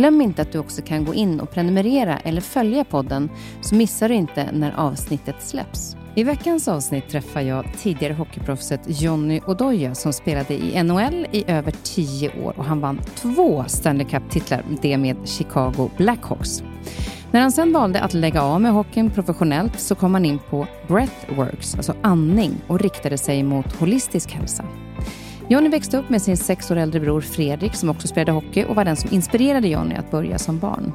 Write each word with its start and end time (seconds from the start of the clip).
Glöm 0.00 0.20
inte 0.20 0.42
att 0.42 0.52
du 0.52 0.58
också 0.58 0.82
kan 0.82 1.04
gå 1.04 1.14
in 1.14 1.40
och 1.40 1.50
prenumerera 1.50 2.18
eller 2.18 2.40
följa 2.40 2.84
podden 2.84 3.30
så 3.60 3.74
missar 3.74 4.08
du 4.08 4.14
inte 4.14 4.52
när 4.52 4.72
avsnittet 4.76 5.36
släpps. 5.42 5.96
I 6.14 6.24
veckans 6.24 6.68
avsnitt 6.68 7.08
träffar 7.08 7.40
jag 7.40 7.66
tidigare 7.78 8.12
hockeyproffset 8.12 8.80
Johnny 8.86 9.40
Odoja 9.46 9.94
som 9.94 10.12
spelade 10.12 10.54
i 10.54 10.82
NHL 10.82 11.26
i 11.32 11.44
över 11.46 11.74
tio 11.82 12.42
år 12.44 12.54
och 12.56 12.64
han 12.64 12.80
vann 12.80 13.00
två 13.14 13.64
Stanley 13.66 14.06
Cup-titlar, 14.06 14.64
det 14.82 14.98
med 14.98 15.16
Chicago 15.24 15.90
Blackhawks. 15.96 16.62
När 17.30 17.40
han 17.40 17.52
sen 17.52 17.72
valde 17.72 18.00
att 18.00 18.14
lägga 18.14 18.42
av 18.42 18.60
med 18.60 18.72
hockeyn 18.72 19.10
professionellt 19.10 19.80
så 19.80 19.94
kom 19.94 20.14
han 20.14 20.24
in 20.24 20.38
på 20.50 20.66
breathworks, 20.88 21.74
alltså 21.74 21.94
andning 22.02 22.52
och 22.66 22.80
riktade 22.80 23.18
sig 23.18 23.42
mot 23.42 23.72
holistisk 23.72 24.32
hälsa. 24.32 24.64
Jonny 25.52 25.68
växte 25.68 25.98
upp 25.98 26.10
med 26.10 26.22
sin 26.22 26.36
sex 26.36 26.70
år 26.70 26.76
äldre 26.76 27.00
bror 27.00 27.20
Fredrik 27.20 27.74
som 27.74 27.88
också 27.90 28.08
spelade 28.08 28.32
hockey 28.32 28.64
och 28.64 28.76
var 28.76 28.84
den 28.84 28.96
som 28.96 29.14
inspirerade 29.14 29.68
Jonny 29.68 29.94
att 29.94 30.10
börja 30.10 30.38
som 30.38 30.58
barn. 30.58 30.92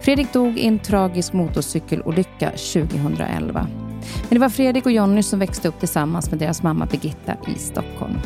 Fredrik 0.00 0.32
dog 0.32 0.58
i 0.58 0.66
en 0.66 0.78
tragisk 0.78 1.32
motorcykelolycka 1.32 2.50
2011. 2.50 3.66
Men 4.28 4.28
det 4.28 4.38
var 4.38 4.48
Fredrik 4.48 4.86
och 4.86 4.92
Jonny 4.92 5.22
som 5.22 5.38
växte 5.38 5.68
upp 5.68 5.78
tillsammans 5.78 6.30
med 6.30 6.38
deras 6.38 6.62
mamma 6.62 6.86
Birgitta 6.86 7.36
i 7.56 7.58
Stockholm. 7.58 8.18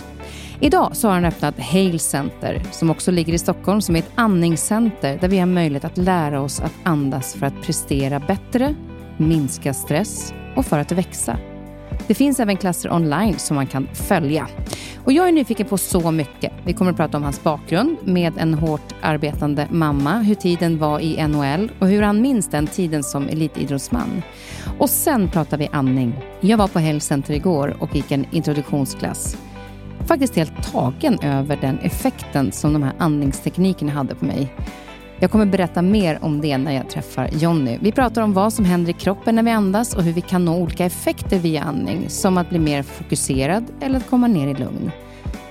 Idag 0.60 0.96
så 0.96 1.08
har 1.08 1.14
han 1.14 1.24
öppnat 1.24 1.60
Hale 1.60 1.98
Center 1.98 2.62
som 2.72 2.90
också 2.90 3.10
ligger 3.10 3.32
i 3.32 3.38
Stockholm 3.38 3.80
som 3.80 3.96
är 3.96 3.98
ett 3.98 4.12
andningscenter 4.14 5.18
där 5.20 5.28
vi 5.28 5.38
har 5.38 5.46
möjlighet 5.46 5.84
att 5.84 5.98
lära 5.98 6.40
oss 6.40 6.60
att 6.60 6.74
andas 6.82 7.34
för 7.34 7.46
att 7.46 7.62
prestera 7.62 8.20
bättre, 8.20 8.74
minska 9.16 9.74
stress 9.74 10.34
och 10.56 10.66
för 10.66 10.78
att 10.78 10.92
växa. 10.92 11.38
Det 12.06 12.14
finns 12.14 12.40
även 12.40 12.56
klasser 12.56 12.92
online 12.92 13.38
som 13.38 13.54
man 13.54 13.66
kan 13.66 13.88
följa. 13.92 14.48
Och 15.04 15.12
jag 15.12 15.28
är 15.28 15.32
nyfiken 15.32 15.66
på 15.66 15.78
så 15.78 16.10
mycket. 16.10 16.52
Vi 16.64 16.72
kommer 16.72 16.90
att 16.90 16.96
prata 16.96 17.16
om 17.16 17.22
hans 17.22 17.42
bakgrund 17.42 17.96
med 18.04 18.32
en 18.38 18.54
hårt 18.54 18.94
arbetande 19.00 19.68
mamma, 19.70 20.18
hur 20.18 20.34
tiden 20.34 20.78
var 20.78 21.00
i 21.00 21.26
NHL 21.28 21.70
och 21.78 21.88
hur 21.88 22.02
han 22.02 22.22
minns 22.22 22.48
den 22.50 22.66
tiden 22.66 23.02
som 23.02 23.28
elitidrottsman. 23.28 24.22
Och 24.78 24.90
sen 24.90 25.28
pratar 25.28 25.58
vi 25.58 25.68
andning. 25.72 26.14
Jag 26.40 26.58
var 26.58 26.68
på 26.68 26.78
Hälscenter 26.78 27.34
igår 27.34 27.76
och 27.80 27.96
gick 27.96 28.10
en 28.10 28.26
introduktionsklass. 28.30 29.36
Faktiskt 30.06 30.36
helt 30.36 30.72
tagen 30.72 31.18
över 31.22 31.58
den 31.60 31.78
effekten 31.78 32.52
som 32.52 32.72
de 32.72 32.82
här 32.82 32.92
andningsteknikerna 32.98 33.92
hade 33.92 34.14
på 34.14 34.24
mig. 34.24 34.54
Jag 35.20 35.30
kommer 35.30 35.46
berätta 35.46 35.82
mer 35.82 36.18
om 36.22 36.40
det 36.40 36.58
när 36.58 36.72
jag 36.72 36.90
träffar 36.90 37.28
Jonny. 37.32 37.78
Vi 37.80 37.92
pratar 37.92 38.22
om 38.22 38.32
vad 38.32 38.52
som 38.52 38.64
händer 38.64 38.90
i 38.90 38.92
kroppen 38.92 39.34
när 39.34 39.42
vi 39.42 39.50
andas 39.50 39.94
och 39.94 40.02
hur 40.02 40.12
vi 40.12 40.20
kan 40.20 40.44
nå 40.44 40.56
olika 40.56 40.84
effekter 40.84 41.38
via 41.38 41.62
andning, 41.62 42.08
som 42.08 42.38
att 42.38 42.48
bli 42.48 42.58
mer 42.58 42.82
fokuserad 42.82 43.64
eller 43.80 43.96
att 43.96 44.10
komma 44.10 44.26
ner 44.26 44.48
i 44.48 44.54
lugn. 44.54 44.90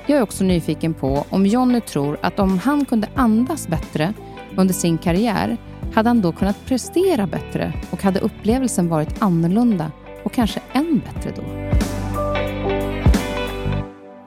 Jag 0.07 0.17
är 0.17 0.21
också 0.21 0.43
nyfiken 0.43 0.93
på 0.93 1.25
om 1.29 1.45
Jonny 1.45 1.81
tror 1.81 2.17
att 2.21 2.39
om 2.39 2.59
han 2.59 2.85
kunde 2.85 3.07
andas 3.15 3.67
bättre 3.67 4.13
under 4.57 4.73
sin 4.73 4.97
karriär, 4.97 5.57
hade 5.93 6.09
han 6.09 6.21
då 6.21 6.31
kunnat 6.31 6.65
prestera 6.65 7.27
bättre 7.27 7.73
och 7.91 8.03
hade 8.03 8.19
upplevelsen 8.19 8.89
varit 8.89 9.21
annorlunda 9.21 9.91
och 10.23 10.33
kanske 10.33 10.59
än 10.73 11.01
bättre 11.05 11.31
då? 11.35 11.41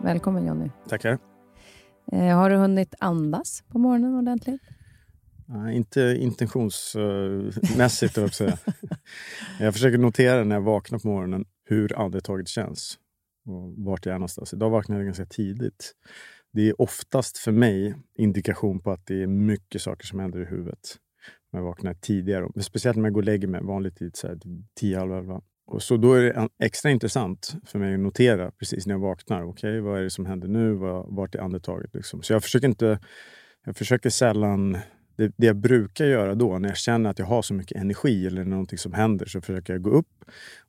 Välkommen 0.02 0.46
Jonny. 0.46 0.70
Tackar. 0.88 1.18
Eh, 2.12 2.36
har 2.36 2.50
du 2.50 2.56
hunnit 2.56 2.94
andas 2.98 3.62
på 3.72 3.78
morgonen 3.78 4.14
ordentligt? 4.14 4.75
Nej, 5.48 5.76
inte 5.76 6.16
intentionsmässigt, 6.20 8.16
jag 8.16 8.30
Jag 9.60 9.74
försöker 9.74 9.98
notera 9.98 10.44
när 10.44 10.56
jag 10.56 10.62
vaknar 10.62 10.98
på 10.98 11.08
morgonen 11.08 11.44
hur 11.64 11.98
andetaget 11.98 12.48
känns 12.48 12.98
och 13.46 13.74
vart 13.76 14.06
jag 14.06 14.14
är 14.14 14.18
någonstans. 14.18 14.52
Idag 14.52 14.70
vaknade 14.70 15.00
jag 15.00 15.06
ganska 15.06 15.26
tidigt. 15.26 15.92
Det 16.52 16.68
är 16.68 16.80
oftast 16.82 17.38
för 17.38 17.52
mig 17.52 17.96
indikation 18.14 18.80
på 18.80 18.90
att 18.90 19.06
det 19.06 19.22
är 19.22 19.26
mycket 19.26 19.82
saker 19.82 20.06
som 20.06 20.18
händer 20.18 20.42
i 20.42 20.44
huvudet. 20.44 20.96
När 21.52 21.60
jag 21.60 21.64
vaknar 21.66 21.94
tidigare, 21.94 22.62
speciellt 22.62 22.96
när 22.96 23.04
jag 23.04 23.12
går 23.12 23.20
och 23.20 23.24
lägger 23.24 23.48
mig 23.48 23.60
vanlig 23.62 23.96
tid, 23.96 24.16
så 24.16 24.26
här, 24.26 24.38
tio, 24.80 24.98
halv 24.98 25.12
elva. 25.12 25.42
Och 25.66 25.82
så 25.82 25.96
då 25.96 26.14
är 26.14 26.22
det 26.22 26.48
extra 26.62 26.90
intressant 26.90 27.56
för 27.66 27.78
mig 27.78 27.94
att 27.94 28.00
notera 28.00 28.50
precis 28.50 28.86
när 28.86 28.94
jag 28.94 29.00
vaknar. 29.00 29.42
Okej, 29.42 29.70
okay, 29.70 29.80
vad 29.80 29.98
är 29.98 30.02
det 30.02 30.10
som 30.10 30.26
händer 30.26 30.48
nu? 30.48 30.74
Vart 31.08 31.34
är 31.34 31.38
andetaget? 31.38 31.94
Liksom? 31.94 32.22
Så 32.22 32.32
jag 32.32 32.42
försöker 32.42 32.68
inte... 32.68 32.98
Jag 33.64 33.76
försöker 33.76 34.10
sällan 34.10 34.78
det, 35.16 35.32
det, 35.36 35.46
jag 35.46 35.56
brukar 35.56 36.04
göra 36.04 36.34
då, 36.34 36.58
när 36.58 36.68
jag 36.68 36.78
känner 36.78 37.10
att 37.10 37.18
jag 37.18 37.26
har 37.26 37.42
så 37.42 37.54
mycket 37.54 37.78
energi 37.80 38.26
eller 38.26 38.44
någonting 38.44 38.78
som 38.78 38.92
händer, 38.92 39.26
så 39.26 39.40
försöker 39.40 39.72
jag 39.72 39.82
gå 39.82 39.90
upp 39.90 40.24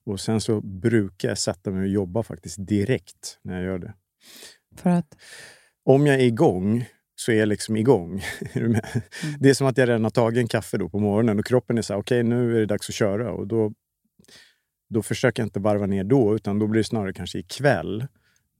och 0.06 0.20
sen 0.20 0.42
så 0.42 0.62
brukar 0.62 1.28
jag 1.28 1.38
sätta 1.38 1.72
mig 1.72 1.82
och 1.82 1.88
jobba 1.88 2.24
faktiskt 2.24 2.68
direkt 2.68 3.40
när 3.42 3.56
jag 3.56 3.64
gör 3.64 3.80
det. 3.80 3.94
För 4.76 4.90
att? 4.90 5.18
Om 5.84 6.06
jag 6.06 6.16
är 6.16 6.26
igång 6.26 6.86
så 7.16 7.32
är 7.32 7.36
jag 7.36 7.48
liksom 7.48 7.78
igång. 7.78 8.22
mm. 8.54 8.82
Det 9.40 9.50
är 9.50 9.54
som 9.54 9.68
att 9.68 9.78
jag 9.78 9.90
redan 9.90 10.04
har 10.04 10.12
tagit 10.12 10.38
en 10.38 10.48
kaffe 10.48 10.78
då 10.78 10.90
på 10.90 11.00
morgonen 11.00 11.40
och 11.40 11.46
kroppen 11.46 11.78
är 11.78 11.82
så 11.82 11.94
här, 11.94 12.00
okej 12.00 12.20
okay, 12.20 12.30
nu 12.30 12.56
är 12.56 12.60
det 12.60 12.66
dags 12.66 12.90
att 12.90 12.96
köra. 12.96 13.32
Och 13.32 13.48
då, 13.48 13.74
då 14.90 15.02
försöker 15.02 15.42
jag 15.44 15.46
inte 15.46 15.60
varva 15.60 15.86
ner 15.86 16.04
då, 16.04 16.36
utan 16.36 16.60
då 16.60 16.68
blir 16.68 16.80
det 16.80 16.88
snarare 16.88 17.14
kanske 17.14 17.40
ikväll 17.40 18.08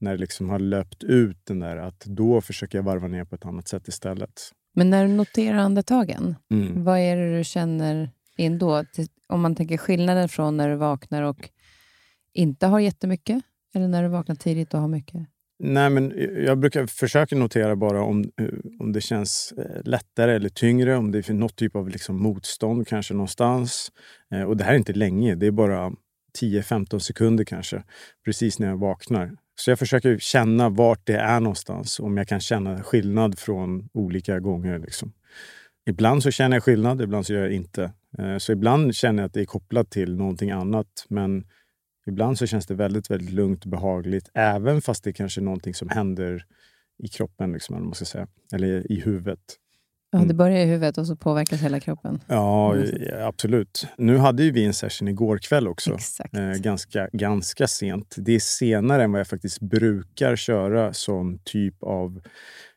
när 0.00 0.10
det 0.10 0.18
liksom 0.18 0.48
har 0.48 0.58
löpt 0.58 1.04
ut 1.04 1.46
den 1.46 1.60
där, 1.60 1.76
att 1.76 2.00
då 2.00 2.40
försöker 2.40 2.78
jag 2.78 2.82
varva 2.82 3.08
ner 3.08 3.24
på 3.24 3.34
ett 3.34 3.44
annat 3.44 3.68
sätt 3.68 3.88
istället. 3.88 4.52
Men 4.72 4.90
när 4.90 5.06
du 5.06 5.12
noterar 5.12 5.58
andetagen, 5.58 6.36
mm. 6.50 6.84
vad 6.84 6.98
är 6.98 7.16
det 7.16 7.38
du 7.38 7.44
känner 7.44 8.10
in 8.36 8.58
då? 8.58 8.84
Om 9.26 9.40
man 9.40 9.54
tänker 9.54 9.76
skillnaden 9.76 10.28
från 10.28 10.56
när 10.56 10.68
du 10.68 10.76
vaknar 10.76 11.22
och 11.22 11.50
inte 12.32 12.66
har 12.66 12.80
jättemycket, 12.80 13.42
eller 13.74 13.88
när 13.88 14.02
du 14.02 14.08
vaknar 14.08 14.34
tidigt 14.34 14.74
och 14.74 14.80
har 14.80 14.88
mycket? 14.88 15.28
Nej, 15.60 15.90
men 15.90 16.12
jag 16.44 16.58
brukar 16.58 16.86
försöka 16.86 17.36
notera 17.36 17.76
bara 17.76 18.02
om, 18.02 18.20
eh, 18.20 18.48
om 18.80 18.92
det 18.92 19.00
känns 19.00 19.52
eh, 19.52 19.82
lättare 19.84 20.34
eller 20.34 20.48
tyngre, 20.48 20.96
om 20.96 21.12
det 21.12 21.22
finns 21.22 21.40
något 21.40 21.56
typ 21.56 21.76
av 21.76 21.88
liksom 21.88 22.22
motstånd 22.22 22.88
kanske 22.88 23.14
någonstans. 23.14 23.92
Eh, 24.34 24.42
och 24.42 24.56
det 24.56 24.64
här 24.64 24.72
är 24.72 24.76
inte 24.76 24.92
länge, 24.92 25.34
det 25.34 25.46
är 25.46 25.50
bara 25.50 25.92
10-15 26.40 26.98
sekunder 26.98 27.44
kanske, 27.44 27.82
precis 28.24 28.58
när 28.58 28.68
jag 28.68 28.76
vaknar. 28.76 29.36
Så 29.58 29.70
jag 29.70 29.78
försöker 29.78 30.18
känna 30.18 30.68
vart 30.68 31.06
det 31.06 31.16
är 31.16 31.40
någonstans, 31.40 32.00
om 32.00 32.16
jag 32.16 32.28
kan 32.28 32.40
känna 32.40 32.82
skillnad 32.82 33.38
från 33.38 33.88
olika 33.92 34.40
gånger. 34.40 34.78
Liksom. 34.78 35.12
Ibland 35.86 36.22
så 36.22 36.30
känner 36.30 36.56
jag 36.56 36.64
skillnad, 36.64 37.02
ibland 37.02 37.26
så 37.26 37.32
gör 37.32 37.42
jag 37.42 37.52
inte. 37.52 37.92
Eh, 38.18 38.38
så 38.38 38.52
ibland 38.52 38.94
känner 38.94 39.22
jag 39.22 39.26
att 39.28 39.34
det 39.34 39.40
är 39.40 39.44
kopplat 39.44 39.90
till 39.90 40.16
någonting 40.16 40.50
annat. 40.50 41.06
Men 41.08 41.44
ibland 42.06 42.38
så 42.38 42.46
känns 42.46 42.66
det 42.66 42.74
väldigt, 42.74 43.10
väldigt 43.10 43.30
lugnt 43.30 43.64
och 43.64 43.70
behagligt. 43.70 44.30
Även 44.34 44.82
fast 44.82 45.04
det 45.04 45.12
kanske 45.12 45.40
är 45.40 45.42
någonting 45.42 45.74
som 45.74 45.88
händer 45.88 46.44
i 47.02 47.08
kroppen, 47.08 47.52
liksom, 47.52 47.76
eller, 47.76 47.84
man 47.84 47.94
ska 47.94 48.04
säga. 48.04 48.26
eller 48.52 48.92
i 48.92 49.00
huvudet. 49.00 49.40
Ja, 50.10 50.18
det 50.18 50.24
Mm. 50.24 50.36
börjar 50.36 50.58
i 50.58 50.64
huvudet 50.64 50.98
och 50.98 51.06
så 51.06 51.16
påverkas 51.16 51.60
hela 51.62 51.80
kroppen. 51.80 52.20
Ja, 52.26 52.74
Mm. 52.74 53.26
absolut. 53.26 53.86
Nu 53.98 54.16
hade 54.16 54.42
ju 54.42 54.50
vi 54.50 54.64
en 54.64 54.74
session 54.74 55.08
igår 55.08 55.38
kväll 55.38 55.68
också. 55.68 55.94
Exakt. 55.94 56.34
Eh, 56.34 56.50
ganska, 56.52 57.08
ganska 57.12 57.66
sent. 57.66 58.14
Det 58.18 58.32
är 58.34 58.38
senare 58.40 59.04
än 59.04 59.12
vad 59.12 59.20
jag 59.20 59.26
faktiskt 59.28 59.60
brukar 59.60 60.36
köra 60.36 60.92
som 60.92 61.38
typ 61.44 61.82
av, 61.82 62.20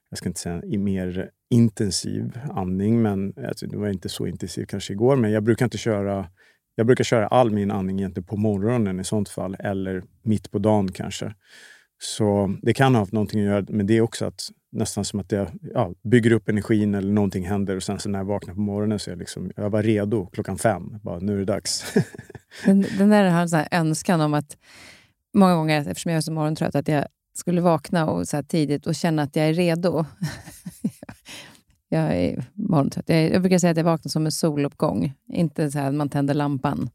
jag 0.10 0.18
ska 0.18 0.30
inte 0.30 0.40
säga 0.40 0.62
mer 0.80 1.30
intensiv 1.54 2.40
andning, 2.52 3.02
men 3.02 3.34
alltså, 3.48 3.68
det 3.68 3.78
var 3.78 3.88
inte 3.90 4.10
så 4.10 4.28
intensiv 4.28 4.66
kanske 4.66 4.94
igår, 4.94 5.16
men 5.16 5.32
jag 5.32 5.44
brukar 5.44 5.66
inte 5.66 5.78
köra 5.78 6.28
jag 6.76 6.86
brukar 6.88 7.04
köra 7.04 7.28
all 7.28 7.52
min 7.52 7.72
andning 7.72 8.00
egentligen 8.00 8.28
på 8.28 8.38
morgonen 8.38 9.00
i 9.00 9.04
sånt 9.04 9.30
fall, 9.30 9.56
eller 9.60 10.04
mitt 10.24 10.52
på 10.52 10.60
dagen 10.60 10.92
kanske. 10.92 11.34
Så 12.04 12.56
det 12.62 12.74
kan 12.74 12.96
ha 12.96 13.02
haft 13.02 13.12
någonting 13.12 13.40
att 13.42 13.46
göra 13.46 13.66
med 13.70 13.86
det 13.86 14.02
också, 14.02 14.26
att 14.26 14.42
nästan 14.72 15.06
som 15.06 15.20
att 15.20 15.32
jag 15.32 15.48
ja, 15.74 15.94
bygger 16.04 16.32
upp 16.32 16.50
energin 16.50 16.96
eller 16.96 17.14
någonting 17.14 17.48
händer 17.48 17.76
och 17.76 17.84
sen 17.84 18.00
så 18.00 18.10
när 18.10 18.20
jag 18.20 18.26
vaknar 18.26 18.54
på 18.54 18.60
morgonen 18.60 19.00
så 19.00 19.10
är 19.10 19.12
jag, 19.12 19.20
liksom, 19.20 19.52
jag 19.56 19.70
var 19.70 19.84
redo 19.84 20.26
klockan 20.26 20.58
fem. 20.58 21.00
Bara, 21.04 21.20
nu 21.20 21.34
är 21.34 21.38
det 21.38 21.46
dags. 21.46 21.94
Den, 22.66 22.86
den 22.98 23.10
där 23.10 23.30
har 23.30 23.42
en 23.42 23.50
sån 23.50 23.60
här 23.60 23.68
önskan 23.72 24.22
om 24.22 24.34
att 24.34 24.58
många 25.34 25.56
gånger, 25.56 25.82
eftersom 25.82 26.12
jag 26.12 26.18
är 26.18 26.22
så 26.22 26.32
morgontrött, 26.32 26.76
att 26.76 26.88
jag 26.88 27.06
skulle 27.34 27.62
vakna 27.62 28.10
och 28.10 28.28
så 28.28 28.38
här 28.38 28.44
tidigt 28.44 28.88
och 28.88 28.96
känna 28.96 29.22
att 29.22 29.36
jag 29.36 29.46
är 29.50 29.54
redo. 29.54 30.06
jag 31.90 32.18
är 32.18 32.46
morgontrött. 32.54 33.10
Jag, 33.10 33.32
jag 33.32 33.42
brukar 33.42 33.60
säga 33.60 33.72
att 33.72 33.78
jag 33.78 33.84
vaknar 33.84 34.10
som 34.10 34.26
en 34.26 34.32
soluppgång, 34.32 35.14
inte 35.28 35.72
så 35.72 35.80
här 35.80 35.88
att 35.88 35.94
man 35.94 36.10
tänder 36.10 36.34
lampan. 36.34 36.90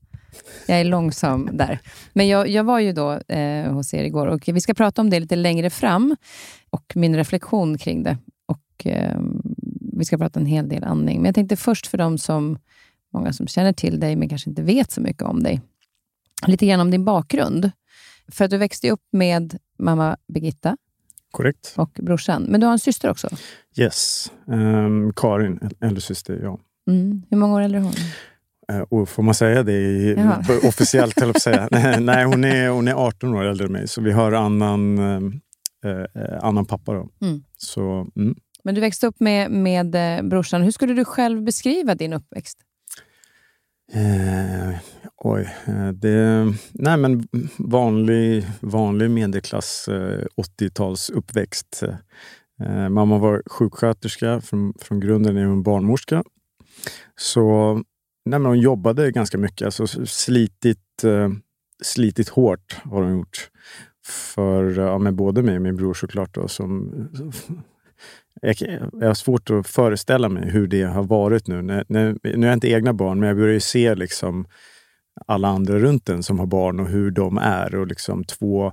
Jag 0.66 0.80
är 0.80 0.84
långsam 0.84 1.48
där. 1.52 1.78
Men 2.12 2.28
jag, 2.28 2.48
jag 2.48 2.64
var 2.64 2.80
ju 2.80 2.92
då 2.92 3.12
eh, 3.12 3.72
hos 3.72 3.94
er 3.94 4.04
igår 4.04 4.26
och 4.26 4.48
vi 4.48 4.60
ska 4.60 4.74
prata 4.74 5.00
om 5.02 5.10
det 5.10 5.20
lite 5.20 5.36
längre 5.36 5.70
fram 5.70 6.16
och 6.70 6.92
min 6.94 7.16
reflektion 7.16 7.78
kring 7.78 8.02
det. 8.02 8.18
Och 8.46 8.86
eh, 8.86 9.20
Vi 9.92 10.04
ska 10.04 10.18
prata 10.18 10.40
en 10.40 10.46
hel 10.46 10.68
del 10.68 10.84
andning. 10.84 11.16
Men 11.16 11.24
jag 11.24 11.34
tänkte 11.34 11.56
först 11.56 11.86
för 11.86 11.98
de 11.98 12.18
som, 12.18 12.58
många 13.12 13.32
som 13.32 13.46
känner 13.46 13.72
till 13.72 14.00
dig 14.00 14.16
men 14.16 14.28
kanske 14.28 14.50
inte 14.50 14.62
vet 14.62 14.90
så 14.92 15.00
mycket 15.00 15.22
om 15.22 15.42
dig, 15.42 15.60
lite 16.46 16.66
grann 16.66 16.80
om 16.80 16.90
din 16.90 17.04
bakgrund. 17.04 17.70
För 18.28 18.44
att 18.44 18.50
du 18.50 18.58
växte 18.58 18.90
upp 18.90 19.02
med 19.12 19.58
mamma 19.78 20.16
Birgitta 20.28 20.76
Korrekt. 21.30 21.72
och 21.76 21.90
brorsan. 22.02 22.42
Men 22.42 22.60
du 22.60 22.66
har 22.66 22.72
en 22.72 22.78
syster 22.78 23.10
också. 23.10 23.28
Yes. 23.76 24.32
Um, 24.46 25.12
Karin, 25.16 25.70
äldre 25.80 26.00
syster, 26.00 26.40
ja. 26.42 26.58
Mm. 26.90 27.22
Hur 27.30 27.36
många 27.38 27.54
år 27.54 27.60
äldre 27.60 27.80
är 27.80 27.82
hon? 27.82 27.92
Uh, 28.72 28.80
och 28.80 29.08
får 29.08 29.22
man 29.22 29.34
säga 29.34 29.62
det 29.62 29.72
i, 29.72 30.16
officiellt? 30.68 31.20
höll 31.20 31.34
säga. 31.34 31.68
Nej, 32.00 32.24
hon 32.24 32.44
är, 32.44 32.68
hon 32.68 32.88
är 32.88 32.94
18 32.94 33.34
år 33.34 33.44
äldre 33.44 33.66
än 33.66 33.72
mig, 33.72 33.88
så 33.88 34.00
vi 34.00 34.12
har 34.12 34.32
annan, 34.32 34.98
eh, 34.98 35.22
eh, 35.90 36.38
annan 36.44 36.64
pappa. 36.64 36.92
Då. 36.92 37.08
Mm. 37.22 37.42
Så, 37.56 38.06
mm. 38.16 38.36
Men 38.64 38.74
du 38.74 38.80
växte 38.80 39.06
upp 39.06 39.20
med, 39.20 39.50
med 39.50 40.18
eh, 40.18 40.22
brorsan. 40.28 40.62
Hur 40.62 40.70
skulle 40.70 40.94
du 40.94 41.04
själv 41.04 41.42
beskriva 41.42 41.94
din 41.94 42.12
uppväxt? 42.12 42.58
Eh, 43.92 44.76
oj. 45.16 45.54
eh, 45.66 45.88
Det, 45.88 46.46
nej 46.72 46.96
men 46.96 47.28
vanlig, 47.58 48.46
vanlig 48.60 49.10
medelklass 49.10 49.88
eh, 49.88 50.24
80-tals 50.60 51.10
uppväxt. 51.10 51.82
Eh, 52.62 52.88
mamma 52.88 53.18
var 53.18 53.42
sjuksköterska, 53.46 54.40
från, 54.40 54.74
från 54.80 55.00
grunden 55.00 55.36
är 55.36 55.44
hon 55.44 55.62
barnmorska. 55.62 56.24
Så 57.16 57.82
nej 58.26 58.38
men 58.38 58.46
hon 58.46 58.60
jobbade 58.60 59.10
ganska 59.10 59.38
mycket, 59.38 59.64
alltså 59.64 60.06
slitit, 60.06 61.04
eh, 61.04 61.30
slitit 61.82 62.28
hårt 62.28 62.76
har 62.84 63.02
hon 63.02 63.12
gjort. 63.12 63.50
För 64.06 64.78
ja, 64.78 64.98
med 64.98 65.14
både 65.14 65.42
mig 65.42 65.56
och 65.56 65.62
min 65.62 65.76
bror 65.76 65.94
såklart. 65.94 66.34
Då, 66.34 66.48
som, 66.48 66.92
eh, 68.42 68.54
jag, 68.58 68.90
jag 68.92 69.06
har 69.06 69.14
svårt 69.14 69.50
att 69.50 69.66
föreställa 69.66 70.28
mig 70.28 70.50
hur 70.50 70.66
det 70.66 70.82
har 70.82 71.04
varit 71.04 71.46
nu. 71.46 71.62
När, 71.62 71.84
när, 71.88 72.18
nu 72.22 72.38
har 72.38 72.46
jag 72.46 72.56
inte 72.56 72.70
egna 72.70 72.92
barn, 72.92 73.20
men 73.20 73.28
jag 73.28 73.36
börjar 73.36 73.54
ju 73.54 73.60
se 73.60 73.94
liksom 73.94 74.46
alla 75.26 75.48
andra 75.48 75.78
runt 75.78 76.08
en 76.08 76.22
som 76.22 76.38
har 76.38 76.46
barn 76.46 76.80
och 76.80 76.88
hur 76.88 77.10
de 77.10 77.38
är. 77.38 77.74
Och 77.74 77.86
liksom 77.86 78.24
två, 78.24 78.72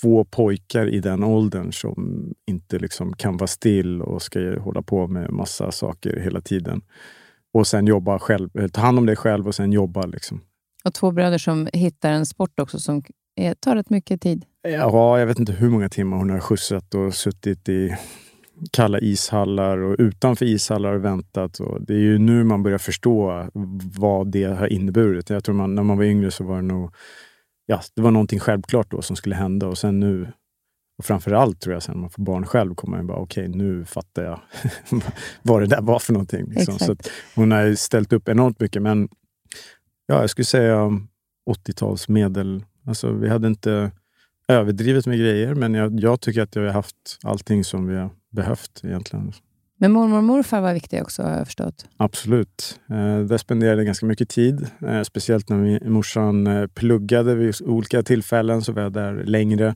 två 0.00 0.24
pojkar 0.24 0.88
i 0.88 1.00
den 1.00 1.24
åldern 1.24 1.72
som 1.72 2.24
inte 2.46 2.78
liksom 2.78 3.12
kan 3.12 3.36
vara 3.36 3.46
still 3.46 4.02
och 4.02 4.22
ska 4.22 4.58
hålla 4.60 4.82
på 4.82 5.06
med 5.06 5.30
massa 5.30 5.72
saker 5.72 6.20
hela 6.20 6.40
tiden. 6.40 6.82
Och 7.56 7.66
sen 7.66 7.86
jobba 7.86 8.18
själv, 8.18 8.68
ta 8.72 8.80
hand 8.80 8.98
om 8.98 9.06
dig 9.06 9.16
själv 9.16 9.46
och 9.46 9.54
sen 9.54 9.72
jobba. 9.72 10.06
Liksom. 10.06 10.40
Och 10.84 10.94
två 10.94 11.10
bröder 11.10 11.38
som 11.38 11.68
hittar 11.72 12.10
en 12.10 12.26
sport 12.26 12.60
också 12.60 12.78
som 12.78 13.02
eh, 13.40 13.54
tar 13.60 13.76
rätt 13.76 13.90
mycket 13.90 14.20
tid. 14.20 14.44
Ja, 14.62 15.18
jag 15.18 15.26
vet 15.26 15.38
inte 15.38 15.52
hur 15.52 15.70
många 15.70 15.88
timmar 15.88 16.16
hon 16.16 16.30
har 16.30 16.40
skjutsat 16.40 16.94
och 16.94 17.14
suttit 17.14 17.68
i 17.68 17.96
kalla 18.72 18.98
ishallar 19.00 19.78
och 19.78 19.96
utanför 19.98 20.44
ishallar 20.46 20.92
och 20.92 21.04
väntat. 21.04 21.60
Och 21.60 21.82
det 21.86 21.94
är 21.94 21.98
ju 21.98 22.18
nu 22.18 22.44
man 22.44 22.62
börjar 22.62 22.78
förstå 22.78 23.48
vad 23.98 24.30
det 24.30 24.44
har 24.44 24.72
inneburit. 24.72 25.30
Jag 25.30 25.44
tror 25.44 25.54
man, 25.54 25.74
när 25.74 25.82
man 25.82 25.96
var 25.96 26.04
yngre 26.04 26.30
så 26.30 26.44
var 26.44 26.56
det 26.56 26.62
nog 26.62 26.94
ja, 27.66 27.80
det 27.94 28.02
var 28.02 28.10
någonting 28.10 28.40
självklart 28.40 28.90
då 28.90 29.02
som 29.02 29.16
skulle 29.16 29.34
hända 29.34 29.66
och 29.66 29.78
sen 29.78 30.00
nu 30.00 30.32
och 30.98 31.04
framför 31.04 31.32
allt 31.32 31.60
tror 31.60 31.74
jag 31.74 31.82
sen 31.82 31.94
när 31.94 32.00
man 32.00 32.10
får 32.10 32.22
barn 32.22 32.46
själv 32.46 32.74
kommer 32.74 32.96
man 32.96 33.06
bara 33.06 33.18
okej, 33.18 33.48
okay, 33.48 33.58
nu 33.58 33.84
fattar 33.84 34.24
jag 34.24 34.40
vad 35.42 35.62
det 35.62 35.66
där 35.66 35.82
var 35.82 35.98
för 35.98 36.12
någonting. 36.12 36.46
Liksom. 36.46 36.78
Så 36.78 36.96
hon 37.34 37.52
har 37.52 37.74
ställt 37.74 38.12
upp 38.12 38.28
enormt 38.28 38.60
mycket. 38.60 38.82
Men 38.82 39.08
ja, 40.06 40.20
jag 40.20 40.30
skulle 40.30 40.44
säga 40.44 40.76
80-tals 41.50 42.08
medel. 42.08 42.64
Alltså, 42.86 43.12
vi 43.12 43.28
hade 43.28 43.46
inte 43.48 43.90
överdrivet 44.48 45.06
med 45.06 45.18
grejer, 45.18 45.54
men 45.54 45.74
jag, 45.74 46.00
jag 46.00 46.20
tycker 46.20 46.42
att 46.42 46.56
jag 46.56 46.62
har 46.62 46.70
haft 46.70 47.18
allting 47.22 47.64
som 47.64 47.86
vi 47.86 47.96
har 47.96 48.10
behövt 48.30 48.80
egentligen. 48.84 49.32
Men 49.78 49.92
mormor 49.92 50.18
och 50.18 50.24
morfar 50.24 50.60
var 50.60 50.74
viktiga 50.74 51.02
också 51.02 51.22
har 51.22 51.30
jag 51.30 51.46
förstått. 51.46 51.86
Absolut. 51.96 52.80
Eh, 52.90 53.18
där 53.18 53.38
spenderade 53.38 53.76
jag 53.76 53.86
ganska 53.86 54.06
mycket 54.06 54.28
tid. 54.28 54.66
Eh, 54.86 55.02
speciellt 55.02 55.48
när 55.48 55.58
vi, 55.58 55.90
morsan 55.90 56.46
eh, 56.46 56.66
pluggade 56.66 57.34
vid 57.34 57.54
olika 57.60 58.02
tillfällen 58.02 58.62
så 58.62 58.72
var 58.72 58.82
jag 58.82 58.92
där 58.92 59.24
längre. 59.24 59.74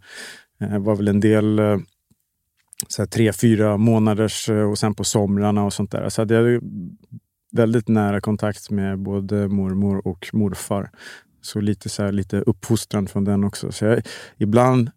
Det 0.61 0.79
var 0.79 0.97
väl 0.97 1.09
en 1.09 1.21
del 1.21 1.59
eh, 1.59 1.79
så 2.89 3.03
här, 3.03 3.07
tre, 3.07 3.33
fyra 3.33 3.77
månaders 3.77 4.49
eh, 4.49 4.71
och 4.71 4.79
sen 4.79 4.95
på 4.95 5.05
somrarna 5.05 5.65
och 5.65 5.73
sånt 5.73 5.91
där. 5.91 6.09
Så 6.09 6.21
hade 6.21 6.35
jag 6.35 6.63
väldigt 7.53 7.89
nära 7.89 8.21
kontakt 8.21 8.71
med 8.71 8.99
både 8.99 9.49
mormor 9.49 10.07
och 10.07 10.31
morfar. 10.33 10.91
Så 11.43 11.61
lite, 11.61 11.89
så 11.89 12.03
här, 12.03 12.13
lite 12.13 12.41
uppfostran 12.41 13.07
från 13.07 13.25
den 13.25 13.45
också. 13.45 13.73
Så 13.73 13.85
jag, 13.85 14.03
ibland, 14.37 14.91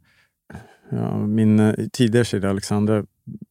ja, 0.91 1.17
min 1.17 1.75
tidigare 1.93 2.25
tjej 2.25 2.45
Alexandra 2.45 3.05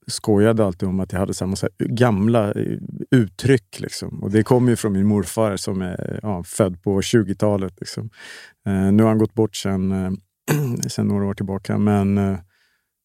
skojade 0.07 0.65
alltid 0.65 0.89
om 0.89 1.01
att 1.01 1.13
jag 1.13 1.21
hade 1.21 1.35
så 1.35 1.45
här 1.45 1.51
massa 1.51 1.69
gamla 1.79 2.55
uttryck. 3.11 3.81
Liksom. 3.81 4.23
Och 4.23 4.31
det 4.31 4.43
kommer 4.43 4.71
ju 4.71 4.77
från 4.77 4.93
min 4.93 5.07
morfar 5.07 5.57
som 5.57 5.83
är 5.83 6.21
ja, 6.23 6.45
född 6.45 6.83
på 6.83 7.01
20-talet. 7.01 7.81
Liksom. 7.81 8.11
Eh, 8.67 8.93
nu 8.93 9.03
har 9.03 9.11
han 9.11 9.19
gått 9.19 9.35
bort 9.35 9.57
sen, 9.57 9.93
sen 10.89 11.07
några 11.09 11.27
år 11.27 11.35
tillbaka. 11.35 11.79
Men 11.79 12.19
eh, 12.19 12.39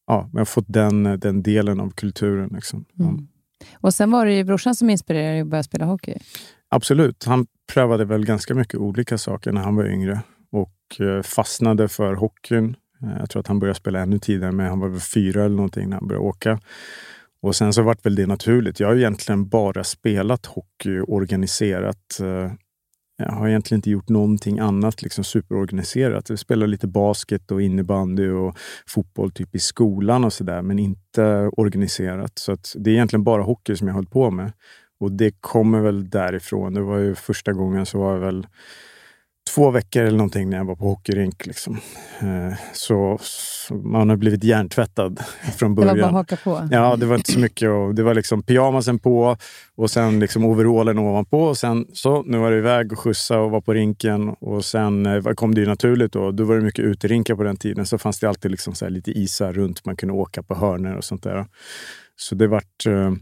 ja, 0.06 0.30
jag 0.32 0.40
har 0.40 0.44
fått 0.44 0.64
den, 0.68 1.02
den 1.02 1.42
delen 1.42 1.80
av 1.80 1.90
kulturen. 1.90 2.50
Liksom. 2.54 2.84
Mm. 3.00 3.28
Och 3.80 3.94
sen 3.94 4.10
var 4.10 4.26
det 4.26 4.32
ju 4.32 4.44
brorsan 4.44 4.74
som 4.74 4.90
inspirerade 4.90 5.32
dig 5.32 5.40
att 5.40 5.46
börja 5.46 5.62
spela 5.62 5.84
hockey. 5.84 6.14
Absolut. 6.68 7.24
Han 7.24 7.46
prövade 7.72 8.04
väl 8.04 8.24
ganska 8.26 8.54
mycket 8.54 8.74
olika 8.74 9.18
saker 9.18 9.52
när 9.52 9.60
han 9.60 9.76
var 9.76 9.84
yngre 9.84 10.20
och 10.52 11.00
eh, 11.00 11.22
fastnade 11.22 11.88
för 11.88 12.14
hockeyn. 12.14 12.76
Eh, 13.02 13.18
Jag 13.18 13.30
tror 13.30 13.40
att 13.40 13.46
han 13.46 13.58
började 13.58 13.78
spela 13.78 14.00
ännu 14.00 14.18
tidigare, 14.18 14.52
men 14.52 14.66
han 14.66 14.80
var 14.80 14.88
väl 14.88 15.00
fyra 15.00 15.44
eller 15.44 15.56
någonting 15.56 15.88
när 15.88 15.96
han 15.96 16.08
började 16.08 16.26
åka. 16.26 16.60
Och 17.42 17.56
sen 17.56 17.72
så 17.72 17.82
vart 17.82 18.06
väl 18.06 18.14
det 18.14 18.26
naturligt. 18.26 18.80
Jag 18.80 18.88
har 18.88 18.96
egentligen 18.96 19.48
bara 19.48 19.84
spelat 19.84 20.46
hockey 20.46 21.00
organiserat. 21.00 22.18
Jag 23.22 23.32
har 23.32 23.48
egentligen 23.48 23.78
inte 23.78 23.90
gjort 23.90 24.08
någonting 24.08 24.58
annat 24.58 25.02
liksom 25.02 25.24
superorganiserat. 25.24 26.28
Jag 26.28 26.38
spelar 26.38 26.66
lite 26.66 26.86
basket 26.86 27.50
och 27.50 27.62
innebandy 27.62 28.28
och 28.28 28.58
fotboll 28.86 29.30
typ 29.30 29.54
i 29.54 29.58
skolan 29.58 30.24
och 30.24 30.32
sådär, 30.32 30.62
men 30.62 30.78
inte 30.78 31.50
organiserat. 31.56 32.38
Så 32.38 32.52
att 32.52 32.74
det 32.78 32.90
är 32.90 32.94
egentligen 32.94 33.24
bara 33.24 33.42
hockey 33.42 33.76
som 33.76 33.86
jag 33.86 33.94
har 33.94 33.98
hållit 33.98 34.10
på 34.10 34.30
med. 34.30 34.52
Och 35.00 35.12
det 35.12 35.30
kommer 35.40 35.80
väl 35.80 36.10
därifrån. 36.10 36.74
Det 36.74 36.80
var 36.80 36.98
ju 36.98 37.14
första 37.14 37.52
gången 37.52 37.86
så 37.86 37.98
var 37.98 38.12
jag 38.12 38.20
väl 38.20 38.46
två 39.54 39.70
veckor 39.70 40.02
eller 40.02 40.16
någonting 40.18 40.50
när 40.50 40.56
jag 40.56 40.64
var 40.64 40.76
på 40.76 40.84
hockeyrink. 40.84 41.46
Liksom. 41.46 41.80
Eh, 42.20 42.56
Så, 42.72 43.18
så 43.22 43.74
man 43.74 44.08
har 44.10 44.16
blivit 44.16 44.44
hjärntvättad 44.44 45.20
från 45.58 45.74
Det 45.74 45.80
var 45.84 45.92
början. 45.94 46.12
bara 46.12 46.20
att 46.20 46.30
haka 46.30 46.36
på. 46.36 46.68
Ja, 46.70 46.96
det 46.96 47.06
var 47.06 47.16
inte 47.16 47.32
så 47.32 47.38
mycket. 47.38 47.68
Och 47.70 47.94
det 47.94 48.02
var 48.02 48.14
liksom 48.14 48.42
pyjamasen 48.42 48.98
på 48.98 49.36
och 49.76 49.90
sen 49.90 50.20
liksom 50.20 50.44
overallen 50.44 50.98
ovanpå. 50.98 51.40
Och 51.40 51.56
sen 51.58 51.86
så, 51.92 52.22
nu 52.22 52.38
var 52.38 52.50
det 52.50 52.58
iväg 52.58 52.92
och 52.92 52.98
skjutsa 52.98 53.38
och 53.40 53.50
vara 53.50 53.60
på 53.60 53.72
rinken. 53.74 54.28
Och 54.28 54.64
sen 54.64 55.06
eh, 55.06 55.22
kom 55.22 55.54
det 55.54 55.60
ju 55.60 55.66
naturligt 55.66 56.12
då. 56.12 56.30
Då 56.30 56.44
var 56.44 56.56
det 56.56 56.62
mycket 56.62 56.84
uterinkar 56.84 57.34
på 57.34 57.42
den 57.42 57.56
tiden. 57.56 57.86
Så 57.86 57.98
fanns 57.98 58.18
det 58.20 58.28
alltid 58.28 58.50
liksom 58.50 58.74
så 58.74 58.88
lite 58.88 59.10
isar 59.10 59.52
runt. 59.52 59.84
Man 59.84 59.96
kunde 59.96 60.14
åka 60.14 60.42
på 60.42 60.54
hörnor 60.54 60.94
och 60.96 61.04
sånt 61.04 61.22
där. 61.22 61.46
Så 62.16 62.34
det 62.34 62.46
vart, 62.46 62.86
eh, 62.86 63.12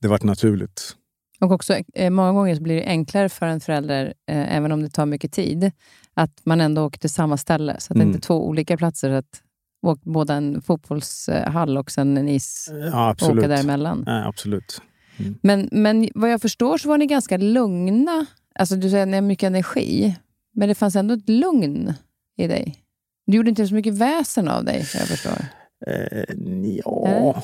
det 0.00 0.08
vart 0.08 0.22
naturligt. 0.22 0.96
Och 1.42 1.50
också, 1.52 1.74
eh, 1.94 2.10
många 2.10 2.32
gånger 2.32 2.60
blir 2.60 2.76
det 2.76 2.84
enklare 2.86 3.28
för 3.28 3.46
en 3.46 3.60
förälder, 3.60 4.06
eh, 4.06 4.56
även 4.56 4.72
om 4.72 4.82
det 4.82 4.88
tar 4.88 5.06
mycket 5.06 5.32
tid, 5.32 5.70
att 6.14 6.40
man 6.44 6.60
ändå 6.60 6.82
åker 6.86 6.98
till 6.98 7.10
samma 7.10 7.36
ställe. 7.36 7.76
Så 7.80 7.92
att 7.92 7.96
det 7.96 8.02
Mm. 8.02 8.08
inte 8.08 8.18
är 8.18 8.26
två 8.26 8.46
olika 8.48 8.76
platser. 8.76 9.10
Att 9.10 9.42
åka 9.86 10.00
både 10.04 10.34
en 10.34 10.62
fotbollshall 10.62 11.78
och 11.78 11.90
sen 11.90 12.16
en 12.16 12.28
is 12.28 12.68
Ja, 12.92 13.08
absolut. 13.08 13.38
åka 13.38 13.48
däremellan. 13.48 14.02
Nej, 14.06 14.22
absolut. 14.26 14.80
Mm. 15.18 15.34
Men, 15.42 15.68
men 15.72 16.08
vad 16.14 16.30
jag 16.32 16.40
förstår 16.42 16.78
så 16.78 16.88
var 16.88 16.98
ni 16.98 17.06
ganska 17.06 17.36
lugna. 17.36 18.26
Alltså 18.54 18.76
Du 18.76 18.90
säger 18.90 19.02
att 19.02 19.08
ni 19.08 19.14
har 19.14 19.22
mycket 19.22 19.46
energi, 19.46 20.16
men 20.54 20.68
det 20.68 20.74
fanns 20.74 20.96
ändå 20.96 21.14
ett 21.14 21.28
lugn 21.28 21.92
i 22.36 22.46
dig. 22.46 22.76
Du 23.26 23.36
gjorde 23.36 23.48
inte 23.50 23.66
så 23.66 23.74
mycket 23.74 23.94
väsen 23.94 24.48
av 24.48 24.64
dig, 24.64 24.76
jag 24.78 25.08
förstår. 25.08 25.44
Eh, 25.86 26.24
ja, 26.84 27.06
Eller? 27.08 27.42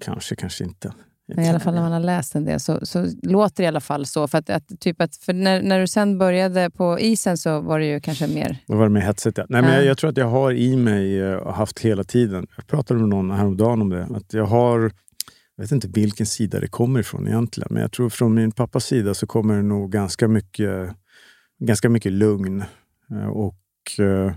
kanske, 0.00 0.36
kanske 0.36 0.64
inte. 0.64 0.92
Men 1.28 1.44
I 1.44 1.48
alla 1.48 1.60
fall 1.60 1.74
när 1.74 1.82
man 1.82 1.92
har 1.92 2.00
läst 2.00 2.34
en 2.34 2.44
del 2.44 2.60
så, 2.60 2.86
så 2.86 3.06
låter 3.22 3.56
det 3.56 3.62
i 3.62 3.66
alla 3.66 3.80
fall 3.80 4.06
så. 4.06 4.28
För, 4.28 4.38
att, 4.38 4.50
att, 4.50 4.80
typ 4.80 5.00
att, 5.00 5.16
för 5.16 5.32
när, 5.32 5.62
när 5.62 5.80
du 5.80 5.86
sen 5.86 6.18
började 6.18 6.70
på 6.70 6.98
isen 7.00 7.38
så 7.38 7.60
var 7.60 7.78
det 7.78 7.86
ju 7.86 8.00
kanske 8.00 8.26
mer... 8.26 8.56
Då 8.66 8.76
var 8.76 8.84
det 8.84 8.90
mer 8.90 9.00
hetsigt. 9.00 9.38
Ja. 9.38 9.46
Nej, 9.48 9.62
men 9.62 9.70
Ja. 9.70 9.76
jag, 9.76 9.86
jag 9.86 9.98
tror 9.98 10.10
att 10.10 10.16
jag 10.16 10.28
har 10.28 10.52
i 10.52 10.76
mig 10.76 11.20
eh, 11.20 11.34
och 11.34 11.54
haft 11.54 11.78
hela 11.80 12.04
tiden. 12.04 12.46
Jag 12.56 12.66
pratade 12.66 13.00
med 13.00 13.08
någon 13.08 13.30
häromdagen 13.30 13.82
om 13.82 13.88
det. 13.88 14.02
Att 14.04 14.32
jag 14.34 14.44
har, 14.46 14.80
jag 15.56 15.64
vet 15.64 15.72
inte 15.72 15.88
vilken 15.88 16.26
sida 16.26 16.60
det 16.60 16.68
kommer 16.68 17.00
ifrån 17.00 17.26
egentligen. 17.28 17.68
Men 17.70 17.82
jag 17.82 17.92
tror 17.92 18.08
från 18.10 18.34
min 18.34 18.52
pappas 18.52 18.84
sida 18.84 19.14
så 19.14 19.26
kommer 19.26 19.56
det 19.56 19.62
nog 19.62 19.92
ganska 19.92 20.28
mycket, 20.28 20.90
ganska 21.60 21.88
mycket 21.88 22.12
lugn. 22.12 22.64
Eh, 23.10 23.26
Och 23.28 23.58
eh, 24.00 24.32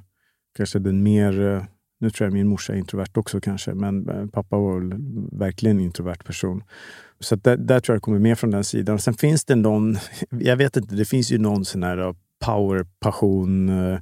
kanske 0.57 0.79
den 0.79 1.03
mer... 1.03 1.65
Nu 1.99 2.09
tror 2.09 2.25
jag 2.25 2.33
min 2.33 2.47
morsa 2.47 2.73
är 2.73 2.77
introvert 2.77 3.17
också 3.17 3.41
kanske. 3.41 3.73
Men 3.73 4.29
pappa 4.29 4.57
var 4.57 4.97
verkligen 5.39 5.77
en 5.77 5.83
introvert 5.83 6.23
person. 6.25 6.63
Så 7.19 7.35
där, 7.35 7.57
där 7.57 7.79
tror 7.79 7.93
jag 7.93 7.97
det 7.97 8.03
kommer 8.03 8.19
mer 8.19 8.35
från 8.35 8.51
den 8.51 8.63
sidan. 8.63 8.99
Sen 8.99 9.13
finns 9.13 9.45
det 9.45 9.55
någon, 9.55 9.97
jag 10.29 10.57
vet 10.57 10.77
inte, 10.77 10.95
det 10.95 11.05
finns 11.05 11.31
ju 11.31 11.37
någon 11.37 11.65
sån 11.65 11.83
här 11.83 12.15
power, 12.45 12.85
passion 12.99 13.69
eh, 13.69 13.99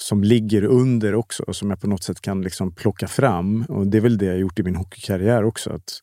som 0.00 0.24
ligger 0.24 0.64
under 0.64 1.14
också, 1.14 1.42
och 1.42 1.56
som 1.56 1.70
jag 1.70 1.80
på 1.80 1.86
något 1.86 2.02
sätt 2.02 2.20
kan 2.20 2.42
liksom 2.42 2.74
plocka 2.74 3.08
fram. 3.08 3.64
Och 3.68 3.86
Det 3.86 3.98
är 3.98 4.02
väl 4.02 4.18
det 4.18 4.26
jag 4.26 4.38
gjort 4.38 4.58
i 4.58 4.62
min 4.62 4.76
hockeykarriär 4.76 5.44
också. 5.44 5.70
Att 5.70 6.00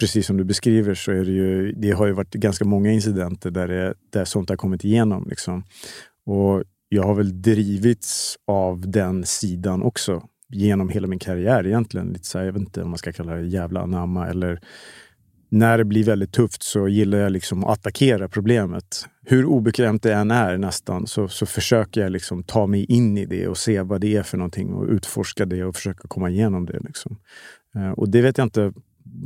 precis 0.00 0.26
som 0.26 0.36
du 0.36 0.44
beskriver 0.44 0.94
så 0.94 1.12
är 1.12 1.24
det 1.24 1.32
ju, 1.32 1.72
det 1.72 1.90
har 1.90 2.06
ju 2.06 2.12
varit 2.12 2.34
ganska 2.34 2.64
många 2.64 2.92
incidenter 2.92 3.50
där, 3.50 3.68
det, 3.68 3.94
där 4.10 4.24
sånt 4.24 4.48
har 4.48 4.56
kommit 4.56 4.84
igenom. 4.84 5.26
Liksom. 5.28 5.64
Och 6.26 6.62
jag 6.88 7.02
har 7.02 7.14
väl 7.14 7.42
drivits 7.42 8.36
av 8.46 8.90
den 8.90 9.26
sidan 9.26 9.82
också 9.82 10.28
genom 10.54 10.88
hela 10.88 11.06
min 11.06 11.18
karriär 11.18 11.66
egentligen. 11.66 12.08
Lite 12.08 12.26
så 12.26 12.38
här, 12.38 12.44
jag 12.44 12.52
vet 12.52 12.60
inte 12.60 12.82
om 12.82 12.90
man 12.90 12.98
ska 12.98 13.12
kalla 13.12 13.34
det 13.34 13.46
jävla 13.46 13.80
anamma 13.80 14.28
eller 14.28 14.60
när 15.48 15.78
det 15.78 15.84
blir 15.84 16.04
väldigt 16.04 16.32
tufft 16.32 16.62
så 16.62 16.88
gillar 16.88 17.18
jag 17.18 17.32
liksom 17.32 17.64
att 17.64 17.70
attackera 17.70 18.28
problemet. 18.28 19.06
Hur 19.26 19.44
obekvämt 19.44 20.02
det 20.02 20.14
än 20.14 20.30
är 20.30 20.58
nästan 20.58 21.06
så, 21.06 21.28
så 21.28 21.46
försöker 21.46 22.00
jag 22.00 22.12
liksom 22.12 22.42
ta 22.42 22.66
mig 22.66 22.84
in 22.84 23.18
i 23.18 23.26
det 23.26 23.48
och 23.48 23.58
se 23.58 23.82
vad 23.82 24.00
det 24.00 24.16
är 24.16 24.22
för 24.22 24.38
någonting 24.38 24.72
och 24.72 24.88
utforska 24.88 25.44
det 25.44 25.64
och 25.64 25.76
försöka 25.76 26.08
komma 26.08 26.30
igenom 26.30 26.66
det. 26.66 26.78
Liksom. 26.80 27.16
Eh, 27.74 27.90
och 27.90 28.08
det 28.08 28.22
vet 28.22 28.38
jag 28.38 28.46
inte 28.46 28.72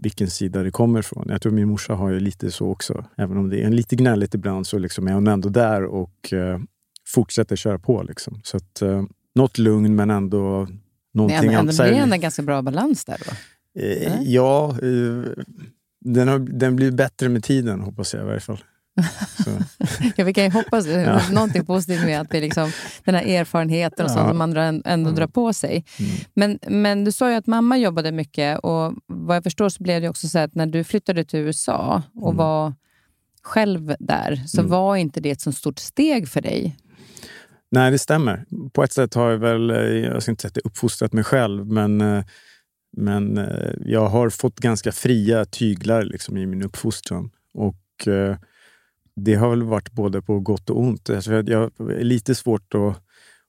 vilken 0.03 0.31
sida 0.31 0.63
det 0.63 0.71
kommer 0.71 1.01
ifrån. 1.01 1.27
Jag 1.29 1.43
tror 1.43 1.53
min 1.53 1.69
morsa 1.69 1.95
har 1.95 2.11
ju 2.11 2.21
lite 2.21 2.51
så 2.51 2.69
också. 2.71 3.05
Även 3.17 3.37
om 3.37 3.51
det 3.51 3.63
är 3.63 3.71
lite 3.71 3.97
gnälligt 3.97 4.35
ibland 4.35 4.67
så 4.67 4.79
liksom 4.79 5.09
är 5.09 5.13
hon 5.13 5.27
ändå 5.27 5.49
där 5.49 5.85
och 5.85 6.33
eh, 6.33 6.59
fortsätter 7.07 7.57
köra 7.57 7.79
på. 7.79 8.03
Liksom. 8.03 8.41
Så 8.43 8.57
att, 8.57 8.83
eh, 8.83 9.03
något 9.35 9.59
lugn 9.59 9.97
men 9.97 10.11
ändå 10.11 10.69
någonting 11.27 11.55
annat. 11.55 11.61
ändå, 11.61 11.83
det 11.83 11.89
är 11.99 12.03
ändå 12.03 12.15
en 12.15 12.21
ganska 12.21 12.43
bra 12.43 12.63
balans 12.63 13.05
där 13.05 13.17
då. 13.27 13.33
Eh, 13.83 14.23
ja, 14.23 14.71
eh, 14.71 15.33
den, 16.01 16.29
har, 16.29 16.39
den 16.39 16.77
blir 16.77 16.91
bättre 16.91 17.29
med 17.29 17.45
tiden 17.45 17.81
hoppas 17.81 18.15
jag 18.15 18.23
i 18.23 18.27
varje 18.27 18.41
fall. 18.41 18.59
Ja, 20.17 20.25
vi 20.25 20.35
kan 20.35 20.45
ju 20.45 20.51
hoppas 20.51 20.87
Ja. 21.07 21.21
någonting 21.33 21.65
positivt 21.67 22.05
med 22.05 22.21
att 22.21 22.31
det 22.31 22.41
liksom, 22.41 22.73
den 23.05 23.15
här 23.15 23.23
erfarenheten 23.27 24.05
och 24.07 24.11
Ja. 24.11 24.15
sånt 24.15 24.29
som 24.29 24.39
man 24.39 24.51
drar- 24.55 24.83
ändå 24.85 25.09
Mm. 25.09 25.15
drar 25.15 25.27
på 25.27 25.53
sig. 25.53 25.85
mm. 25.99 26.11
Men, 26.35 26.59
men 26.69 27.05
du 27.05 27.13
sa 27.13 27.31
ju 27.31 27.37
att 27.37 27.47
mamma 27.47 27.79
jobbade 27.79 28.13
mycket 28.13 28.59
och 28.59 28.95
vad 29.07 29.37
jag 29.37 29.43
förstår 29.45 29.69
så 29.69 29.83
blev 29.83 30.03
det 30.03 30.09
också 30.09 30.29
så 30.29 30.39
att 30.39 30.55
när 30.55 30.67
du 30.67 30.85
flyttade 30.85 31.25
till 31.25 31.41
USA 31.41 32.03
och 32.15 32.29
Mm. 32.33 32.37
var 32.37 32.75
själv 33.43 33.95
där 33.99 34.43
så 34.47 34.61
Mm. 34.61 34.71
var 34.71 34.97
inte 34.97 35.21
det 35.21 35.31
ett 35.31 35.41
så 35.41 35.53
stort 35.53 35.79
steg 35.79 36.29
för 36.29 36.41
dig. 36.41 36.77
Nej, 37.71 37.91
det 37.91 37.99
stämmer. 37.99 38.45
På 38.73 38.83
ett 38.83 38.93
sätt 38.93 39.15
har 39.15 39.31
jag 39.31 39.39
väl, 39.39 39.71
eh, 39.71 39.77
jag 39.77 40.23
ska 40.23 40.33
inte 40.33 40.43
säga 40.43 40.49
att 40.49 40.57
jag 40.57 40.67
uppfostrat 40.67 41.13
mig 41.13 41.25
själv, 41.25 41.67
men, 41.67 42.01
eh, 42.01 42.25
men 42.97 43.39
eh, 43.39 43.75
jag 43.81 44.07
har 44.07 44.31
fått 44.31 44.61
ganska 44.61 44.93
fria 44.93 45.45
tyglar 45.45 46.03
liksom, 46.03 46.37
i 46.37 46.47
min 46.47 46.63
uppfostran. 46.63 47.31
Och 47.55 47.77
det 49.17 49.35
har 49.35 49.51
väl 49.51 49.63
varit 49.63 49.93
både 49.93 50.23
på 50.23 50.41
gott 50.41 50.71
och 50.71 50.81
ont. 50.81 51.11
Alltså, 51.11 51.33
jag 51.33 51.49
jag 51.49 51.73
är 51.79 52.05
lite 52.05 52.35
svårt 52.35 52.75
att 52.75 53.03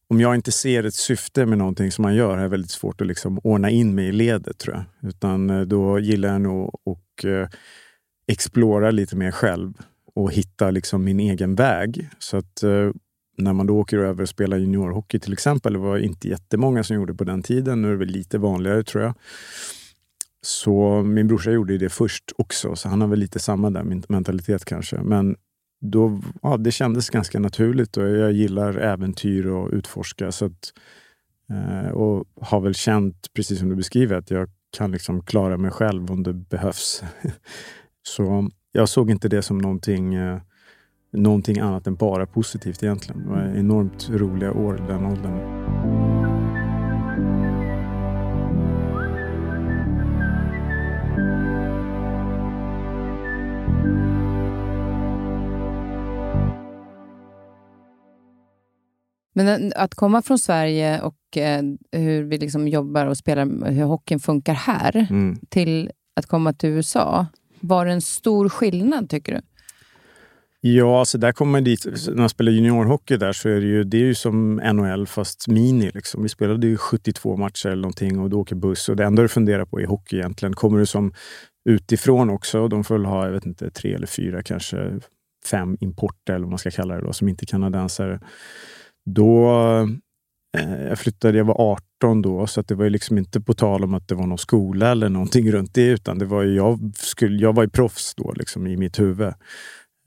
om 0.10 0.22
jag 0.22 0.36
inte 0.36 0.52
ser 0.52 0.84
ett 0.84 0.94
syfte 0.96 1.46
med 1.46 1.58
någonting 1.58 1.92
som 1.92 2.02
man 2.02 2.16
gör, 2.16 2.38
är 2.38 2.42
det 2.42 2.48
väldigt 2.48 2.72
svårt 2.72 3.02
att 3.02 3.08
liksom 3.08 3.40
ordna 3.44 3.70
in 3.70 3.96
mig 3.96 4.08
i 4.08 4.12
ledet 4.12 4.58
tror 4.58 4.76
jag. 4.76 5.10
Utan 5.10 5.70
då 5.70 6.00
gillar 6.00 6.30
jag 6.30 6.42
nog 6.42 6.80
att 6.86 7.26
eh, 7.26 7.48
explora 8.28 8.92
lite 8.92 9.16
mer 9.16 9.32
själv 9.32 9.74
och 10.16 10.34
hitta 10.34 10.72
liksom 10.72 11.04
min 11.04 11.20
egen 11.20 11.56
väg. 11.56 12.10
Så 12.20 12.38
att 12.38 12.64
eh, 12.64 12.90
när 13.40 13.54
man 13.54 13.68
då 13.68 13.80
åker 13.80 13.98
över 13.98 14.22
och 14.22 14.30
spelar 14.30 14.58
juniorhockey 14.58 15.20
till 15.20 15.34
exempel, 15.34 15.74
det 15.74 15.80
var 15.80 15.98
inte 15.98 16.28
jättemånga 16.28 16.84
som 16.84 16.96
gjorde 16.96 17.14
på 17.14 17.24
den 17.24 17.44
tiden, 17.44 17.82
nu 17.82 17.88
är 17.88 17.92
det 17.92 17.98
väl 17.98 18.08
lite 18.08 18.38
vanligare 18.38 18.84
tror 18.84 19.04
jag. 19.04 19.14
Så 20.42 21.04
min 21.04 21.28
brorsa 21.28 21.52
gjorde 21.52 21.78
det 21.78 21.90
först 21.90 22.32
också, 22.38 22.76
så 22.76 22.90
han 22.90 23.02
har 23.02 23.08
väl 23.08 23.20
lite 23.20 23.40
samma 23.40 23.70
där 23.70 24.02
mentalitet 24.10 24.66
kanske. 24.66 25.02
Men 25.02 25.36
då, 25.82 26.22
ja, 26.42 26.58
det 26.58 26.72
kändes 26.72 27.10
ganska 27.10 27.40
naturligt 27.40 27.98
och 27.98 28.10
jag 28.10 28.32
gillar 28.32 28.78
äventyr 28.78 29.48
och 29.48 29.70
utforska. 29.72 30.32
Så 30.32 30.46
att, 30.46 30.74
eh, 31.50 31.92
och 31.92 32.26
har 32.42 32.62
väl 32.62 32.74
känt, 32.74 33.34
precis 33.34 33.60
som 33.60 33.70
du 33.70 33.76
beskriver, 33.76 34.16
att 34.16 34.32
jag 34.32 34.50
kan 34.78 34.92
liksom 34.92 35.22
klara 35.22 35.58
mig 35.58 35.72
själv 35.72 36.12
om 36.12 36.24
det 36.24 36.34
behövs. 36.34 37.04
så 38.08 38.50
jag 38.72 38.90
såg 38.90 39.12
inte 39.12 39.30
det 39.30 39.42
som 39.42 39.58
någonting, 39.58 40.14
eh, 40.14 40.42
någonting 41.12 41.60
annat 41.60 41.88
än 41.88 41.96
bara 41.96 42.26
positivt 42.26 42.84
egentligen. 42.84 43.24
Det 43.24 43.30
var 43.30 43.42
enormt 43.58 44.10
roliga 44.10 44.52
år 44.54 44.78
i 44.78 44.88
den 44.88 45.06
åldern. 45.06 45.60
Men 59.34 59.48
en- 59.48 59.74
att 59.76 59.96
komma 59.96 60.22
från 60.22 60.40
Sverige 60.40 61.02
och 61.02 61.38
eh, 61.38 61.64
hur 61.92 62.24
vi 62.24 62.38
liksom 62.38 62.68
jobbar 62.68 63.06
och 63.06 63.18
spelar, 63.18 63.72
hur 63.72 63.84
hockeyn 63.84 64.20
funkar 64.20 64.54
här, 64.54 65.08
Mm. 65.10 65.40
till 65.50 65.92
att 66.16 66.26
komma 66.26 66.54
till 66.54 66.70
USA, 66.70 67.26
var 67.60 67.86
det 67.86 67.92
en 67.92 68.02
stor 68.02 68.50
skillnad 68.50 69.10
tycker 69.10 69.34
du? 69.36 69.42
Ja, 70.62 71.06
så 71.06 71.18
där 71.18 71.32
kommer 71.32 71.52
man 71.52 71.64
dit. 71.64 71.86
När 72.08 72.16
man 72.16 72.30
spelar 72.30 72.52
juniorhockey 72.52 73.18
där 73.18 73.34
så 73.34 73.50
är 73.50 73.56
det 73.56 73.68
ju, 73.68 73.84
det 73.84 73.98
är 73.98 74.06
ju 74.06 74.16
som 74.16 74.56
NHL 74.56 75.08
fast 75.08 75.48
mini. 75.48 75.92
Liksom. 75.94 76.24
Vi 76.24 76.30
spelade 76.30 76.68
ju 76.68 76.78
72 76.78 77.38
matcher 77.38 77.68
eller 77.70 77.82
någonting 77.82 78.20
och 78.20 78.30
du 78.30 78.36
åker 78.36 78.56
buss. 78.56 78.90
Och 78.90 78.96
det 78.96 79.06
enda 79.06 79.22
du 79.22 79.28
funderar 79.28 79.66
på 79.66 79.80
är 79.80 79.86
hockey 79.86 80.16
egentligen. 80.16 80.54
Kommer 80.54 80.80
du 80.80 80.86
som 80.86 81.14
utifrån 81.70 82.30
också, 82.30 82.68
de 82.68 82.84
får 82.84 82.96
väl 82.96 83.06
ha, 83.06 83.26
jag 83.26 83.32
vet 83.32 83.46
inte, 83.46 83.72
tre 83.72 83.94
eller 83.94 84.08
fyra, 84.08 84.44
kanske 84.44 85.00
fem 85.46 85.78
importer 85.80 86.34
eller 86.34 86.44
vad 86.44 86.50
man 86.50 86.60
ska 86.60 86.72
kalla 86.72 86.96
det 86.96 87.02
då, 87.02 87.14
som 87.14 87.30
inte 87.30 87.44
är 87.44 87.48
kanadensare. 87.48 88.20
Då, 89.06 89.50
eh, 90.58 90.82
jag 90.84 91.00
flyttade, 91.00 91.38
jag 91.38 91.46
var 91.46 91.62
18 92.02 92.22
då, 92.22 92.48
så 92.48 92.60
att 92.60 92.68
det 92.68 92.76
var 92.76 92.84
ju 92.84 92.90
liksom 92.90 93.18
inte 93.18 93.42
på 93.42 93.54
tal 93.54 93.84
om 93.84 93.94
att 93.94 94.08
det 94.08 94.16
var 94.16 94.28
någon 94.28 94.38
skola 94.38 94.92
eller 94.92 95.10
någonting 95.10 95.52
runt 95.52 95.74
det, 95.74 95.88
utan 95.88 96.20
det 96.20 96.26
var 96.26 96.44
ju, 96.44 96.56
jag, 96.56 96.92
skulle, 96.96 97.42
jag 97.42 97.56
var 97.56 97.64
ju 97.64 97.70
proffs 97.70 98.16
då 98.16 98.34
liksom, 98.36 98.68
i 98.68 98.78
mitt 98.78 99.00
huvud. 99.00 99.34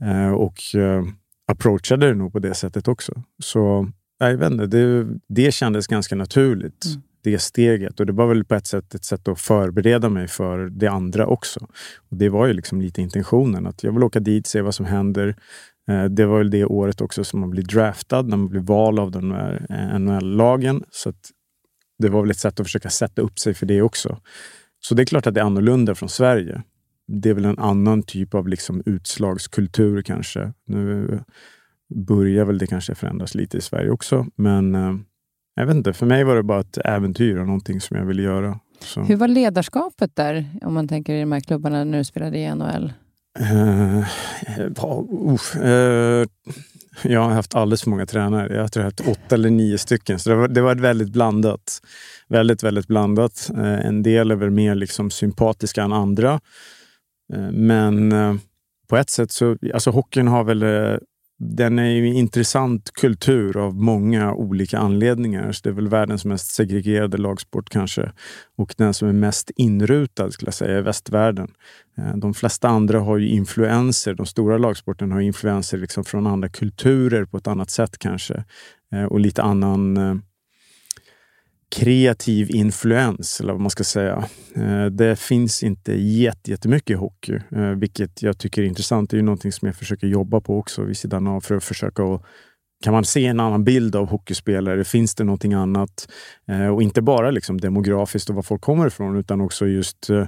Eh, 0.02 0.30
och 0.30 0.74
eh, 0.74 1.04
approachade 1.46 2.06
det 2.06 2.14
nog 2.14 2.32
på 2.32 2.38
det 2.38 2.54
sättet 2.54 2.88
också. 2.88 3.22
Så 3.42 3.90
jag 4.18 4.36
vet 4.36 4.52
inte, 4.52 4.66
det, 4.66 5.06
det 5.28 5.52
kändes 5.54 5.86
ganska 5.86 6.16
naturligt, 6.16 6.84
Mm. 6.86 7.02
det 7.22 7.38
steget. 7.38 8.00
Och 8.00 8.06
det 8.06 8.12
var 8.12 8.26
väl 8.26 8.44
på 8.44 8.54
ett 8.54 8.66
sätt 8.66 8.94
ett 8.94 9.04
sätt 9.04 9.28
att 9.28 9.40
förbereda 9.40 10.08
mig 10.08 10.28
för 10.28 10.58
det 10.58 10.86
andra 10.86 11.26
också. 11.26 11.60
Och 12.10 12.16
Det 12.16 12.28
var 12.28 12.46
ju 12.46 12.52
liksom 12.52 12.80
lite 12.80 13.02
intentionen, 13.02 13.66
att 13.66 13.84
jag 13.84 13.92
vill 13.92 14.02
åka 14.02 14.20
dit, 14.20 14.46
se 14.46 14.60
vad 14.60 14.74
som 14.74 14.86
händer. 14.86 15.36
Eh, 15.88 16.04
det 16.04 16.26
var 16.26 16.38
väl 16.38 16.50
det 16.50 16.64
året 16.64 17.00
också 17.00 17.24
som 17.24 17.40
man 17.40 17.50
blir 17.50 17.62
draftad, 17.62 18.22
när 18.22 18.36
man 18.36 18.48
blir 18.48 18.60
vald 18.60 18.98
av 18.98 19.10
den 19.10 19.32
här 19.32 19.66
NHL-lagen. 19.98 20.84
Så 20.90 21.12
det 21.98 22.08
var 22.08 22.20
väl 22.20 22.30
ett 22.30 22.38
sätt 22.38 22.60
att 22.60 22.66
försöka 22.66 22.90
sätta 22.90 23.22
upp 23.22 23.38
sig 23.38 23.54
för 23.54 23.66
det 23.66 23.82
också. 23.82 24.18
Så 24.80 24.94
det 24.94 25.02
är 25.02 25.06
klart 25.06 25.26
att 25.26 25.34
det 25.34 25.40
är 25.40 25.44
annorlunda 25.44 25.94
från 25.94 26.08
Sverige 26.08 26.62
det 27.20 27.30
är 27.30 27.34
väl 27.34 27.44
en 27.44 27.58
annan 27.58 28.02
typ 28.02 28.34
av 28.34 28.48
liksom 28.48 28.82
utslagskultur 28.86 30.02
kanske. 30.02 30.52
Nu 30.66 31.20
börjar 31.94 32.44
väl 32.44 32.58
det 32.58 32.66
kanske 32.66 32.94
förändras 32.94 33.34
lite 33.34 33.58
i 33.58 33.60
Sverige 33.60 33.90
också. 33.90 34.26
Men 34.36 34.74
eh, 34.74 34.94
jag 35.54 35.66
vet 35.66 35.76
inte, 35.76 35.92
för 35.92 36.06
mig 36.06 36.24
var 36.24 36.36
det 36.36 36.42
bara 36.42 36.60
ett 36.60 36.78
äventyr 36.84 37.36
och 37.36 37.46
någonting 37.46 37.80
som 37.80 37.96
jag 37.96 38.04
ville 38.04 38.22
göra. 38.22 38.58
Så, 38.80 39.02
Hur 39.02 39.16
var 39.16 39.28
ledarskapet 39.28 40.16
där, 40.16 40.50
om 40.62 40.74
man 40.74 40.88
tänker 40.88 41.14
i 41.14 41.20
de 41.20 41.32
här 41.32 41.40
klubbarna 41.40 41.84
när 41.84 41.98
du 41.98 42.04
spelade 42.04 42.38
i 42.38 42.54
NHL? 42.54 42.92
uff, 45.26 45.56
eh, 45.56 46.26
jag 47.02 47.20
har 47.20 47.30
haft 47.30 47.54
alldeles 47.54 47.82
för 47.82 47.90
många 47.90 48.06
tränare. 48.06 48.54
Jag 48.54 48.72
tror 48.72 48.84
jag 48.84 48.90
har 48.90 49.04
haft 49.06 49.18
åtta 49.18 49.34
eller 49.34 49.50
nio 49.50 49.78
stycken. 49.78 50.18
Så 50.18 50.30
det 50.30 50.36
var, 50.36 50.48
det 50.48 50.60
var 50.60 50.74
väldigt 50.74 51.12
blandat. 51.12 51.80
Väldigt, 52.28 52.62
väldigt 52.62 52.86
blandat. 52.86 53.50
Eh, 53.56 53.86
en 53.86 54.02
del 54.02 54.30
är 54.30 54.34
väl 54.34 54.50
mer 54.50 54.74
liksom 54.74 55.10
sympatiska 55.10 55.82
än 55.82 55.92
andra. 55.92 56.40
Eh, 57.32 57.50
men 57.50 58.12
eh, 58.12 58.34
på 58.88 58.96
ett 58.96 59.10
sätt 59.10 59.30
så, 59.30 59.56
alltså 59.74 59.90
hockeyn 59.90 60.28
har 60.28 60.44
väl 60.44 60.62
eh, 60.62 60.96
den 61.38 61.78
är 61.78 61.90
ju 61.90 62.14
intressant 62.14 62.90
kultur 62.92 63.56
av 63.56 63.74
många 63.74 64.34
olika 64.34 64.78
anledningar. 64.78 65.52
Så 65.52 65.60
det 65.64 65.70
är 65.70 65.74
väl 65.74 65.88
världens 65.88 66.24
mest 66.24 66.54
segregerade 66.54 67.16
lagsport 67.16 67.70
kanske. 67.70 68.12
Och 68.56 68.74
den 68.78 68.94
som 68.94 69.08
är 69.08 69.12
mest 69.12 69.50
inrutad 69.56 70.30
skulle 70.30 70.46
jag 70.46 70.54
säga 70.54 70.78
är 70.78 70.82
västvärlden. 70.82 71.48
De 72.16 72.34
flesta 72.34 72.68
andra 72.68 73.00
har 73.00 73.18
ju 73.18 73.28
influenser. 73.28 74.14
De 74.14 74.26
stora 74.26 74.58
lagsporten 74.58 75.12
har 75.12 75.20
influenser 75.20 75.78
liksom 75.78 76.04
från 76.04 76.26
andra 76.26 76.48
kulturer 76.48 77.24
på 77.24 77.36
ett 77.36 77.46
annat 77.46 77.70
sätt 77.70 77.98
kanske. 77.98 78.44
Och 79.10 79.20
lite 79.20 79.42
annan 79.42 79.96
eh, 79.96 80.14
kreativ 81.72 82.50
influens, 82.50 83.40
eller 83.40 83.52
vad 83.52 83.60
man 83.60 83.70
ska 83.70 83.84
säga. 83.84 84.24
Eh, 84.56 84.86
det 84.86 85.18
finns 85.18 85.62
inte 85.62 85.92
jättemycket 85.92 86.90
i 86.90 86.94
hockey, 86.94 87.40
eh, 87.56 87.70
vilket 87.70 88.22
jag 88.22 88.38
tycker 88.38 88.62
är 88.62 88.66
intressant. 88.66 89.10
Det 89.10 89.14
är 89.14 89.18
ju 89.18 89.24
någonting 89.24 89.52
som 89.52 89.66
jag 89.66 89.76
försöker 89.76 90.06
jobba 90.06 90.40
på 90.40 90.58
också 90.58 90.82
vid 90.82 90.96
sidan 90.96 91.26
av 91.26 91.40
för 91.40 91.56
att 91.56 91.64
försöka 91.64 92.02
att 92.02 92.22
kan 92.84 92.92
man 92.92 93.04
se 93.04 93.26
en 93.26 93.40
annan 93.40 93.64
bild 93.64 93.96
av 93.96 94.08
hockeyspelare? 94.08 94.84
Finns 94.84 95.14
det 95.14 95.24
någonting 95.24 95.54
annat? 95.54 96.08
Eh, 96.48 96.66
och 96.66 96.82
inte 96.82 97.02
bara 97.02 97.30
liksom 97.30 97.60
demografiskt 97.60 98.30
och 98.30 98.36
var 98.36 98.42
folk 98.42 98.62
kommer 98.62 98.86
ifrån, 98.86 99.16
utan 99.16 99.40
också 99.40 99.66
just 99.66 100.10
eh, 100.10 100.26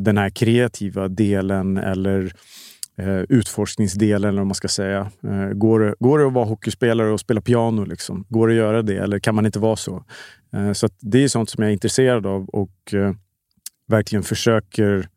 den 0.00 0.18
här 0.18 0.30
kreativa 0.30 1.08
delen 1.08 1.76
eller 1.76 2.24
eh, 2.24 2.30
Eh, 3.02 3.24
utforskningsdelen, 3.28 4.28
eller 4.28 4.40
vad 4.40 4.46
man 4.46 4.54
ska 4.54 4.68
säga. 4.68 5.10
Eh, 5.24 5.48
går, 5.48 5.80
det, 5.80 5.94
går 5.98 6.18
det 6.18 6.26
att 6.26 6.32
vara 6.32 6.44
hockeyspelare 6.44 7.10
och 7.10 7.20
spela 7.20 7.40
piano? 7.40 7.84
Liksom? 7.84 8.24
Går 8.28 8.48
det 8.48 8.54
att 8.54 8.58
göra 8.58 8.82
det 8.82 8.96
eller 8.96 9.18
kan 9.18 9.34
man 9.34 9.46
inte 9.46 9.58
vara 9.58 9.76
så? 9.76 10.04
Eh, 10.52 10.72
så 10.72 10.88
det 11.00 11.24
är 11.24 11.28
sånt 11.28 11.50
som 11.50 11.62
jag 11.62 11.68
är 11.68 11.72
intresserad 11.72 12.26
av 12.26 12.48
och 12.48 12.94
verkligen 13.88 14.22
försöker 14.22 15.08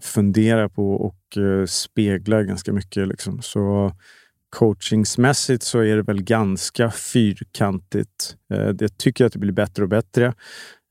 fundera 0.00 0.68
på 0.68 0.92
och 0.92 1.38
spegla 1.68 2.42
ganska 2.42 2.72
mycket. 2.72 3.08
Liksom. 3.08 3.42
Så 3.42 3.92
coachingsmässigt 4.50 5.62
så 5.62 5.78
är 5.78 5.96
det 5.96 6.02
väl 6.02 6.22
ganska 6.22 6.90
fyrkantigt. 6.90 8.36
Jag 8.48 8.98
tycker 8.98 9.24
att 9.24 9.32
det 9.32 9.38
blir 9.38 9.52
bättre 9.52 9.82
och 9.82 9.88
bättre. 9.88 10.34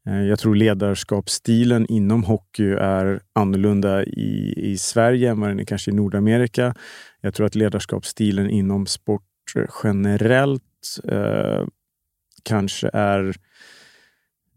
Eh, 0.08 0.22
jag 0.22 0.40
tror 0.40 0.56
ledarskapsstilen 0.56 1.86
inom 1.86 2.24
hockey 2.24 2.70
är 2.70 3.22
annorlunda 3.34 4.04
i, 4.04 4.54
i 4.58 4.78
Sverige 4.78 5.32
än 5.32 5.40
vad 5.40 5.50
den 5.50 5.60
är 5.60 5.66
kanske 5.66 5.92
i 5.92 5.94
Nordamerika. 5.94 6.76
Jag 7.22 7.34
tror 7.34 7.46
att 7.46 7.56
ledarskapsstilen 7.56 8.50
inom 8.50 8.86
sport 8.86 9.24
generellt 9.84 10.64
eh, 11.04 11.68
kanske 12.44 12.90
är 12.94 13.36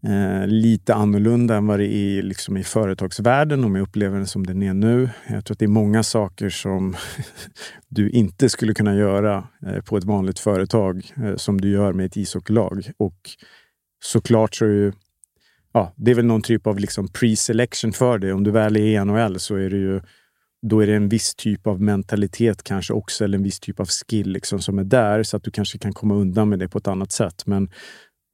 eh, 0.06 0.46
lite 0.46 0.94
annorlunda 0.94 1.56
än 1.56 1.66
vad 1.66 1.78
det 1.78 1.94
är 1.94 2.22
liksom 2.22 2.56
i 2.56 2.64
företagsvärlden 2.64 3.64
om 3.64 3.74
jag 3.74 3.82
upplever 3.82 4.16
den 4.16 4.26
som 4.26 4.46
den 4.46 4.62
är 4.62 4.74
nu. 4.74 5.10
Jag 5.28 5.44
tror 5.44 5.54
att 5.54 5.58
det 5.58 5.64
är 5.64 5.68
många 5.68 6.02
saker 6.02 6.48
som 6.48 6.96
du 7.88 8.10
inte 8.10 8.48
skulle 8.48 8.74
kunna 8.74 8.94
göra 8.94 9.48
eh, 9.66 9.80
på 9.80 9.96
ett 9.96 10.04
vanligt 10.04 10.38
företag 10.38 11.12
eh, 11.16 11.36
som 11.36 11.60
du 11.60 11.70
gör 11.70 11.92
med 11.92 12.06
ett 12.06 12.16
ishockeylag. 12.16 12.90
Och 12.96 13.18
såklart 14.04 14.54
så 14.54 14.64
är 14.64 14.68
ju 14.68 14.92
ja, 15.72 15.92
det 15.96 16.10
är 16.10 16.14
väl 16.14 16.24
någon 16.24 16.42
typ 16.42 16.66
av 16.66 16.78
liksom 16.78 17.08
pre-selection 17.08 17.92
för 17.92 18.18
det. 18.18 18.32
Om 18.32 18.44
du 18.44 18.50
väl 18.50 18.76
är 18.76 18.80
i 18.80 19.04
NHL 19.04 19.40
så 19.40 19.54
är 19.54 19.70
det 19.70 19.76
ju 19.76 20.00
då 20.62 20.80
är 20.80 20.86
det 20.86 20.94
en 20.94 21.08
viss 21.08 21.34
typ 21.34 21.66
av 21.66 21.80
mentalitet 21.80 22.62
kanske 22.62 22.92
också, 22.92 23.24
eller 23.24 23.38
en 23.38 23.44
viss 23.44 23.60
typ 23.60 23.80
av 23.80 23.86
skill 23.86 24.30
liksom 24.30 24.60
som 24.60 24.78
är 24.78 24.84
där, 24.84 25.22
så 25.22 25.36
att 25.36 25.42
du 25.42 25.50
kanske 25.50 25.78
kan 25.78 25.92
komma 25.92 26.14
undan 26.14 26.48
med 26.48 26.58
det 26.58 26.68
på 26.68 26.78
ett 26.78 26.88
annat 26.88 27.12
sätt. 27.12 27.46
Men 27.46 27.70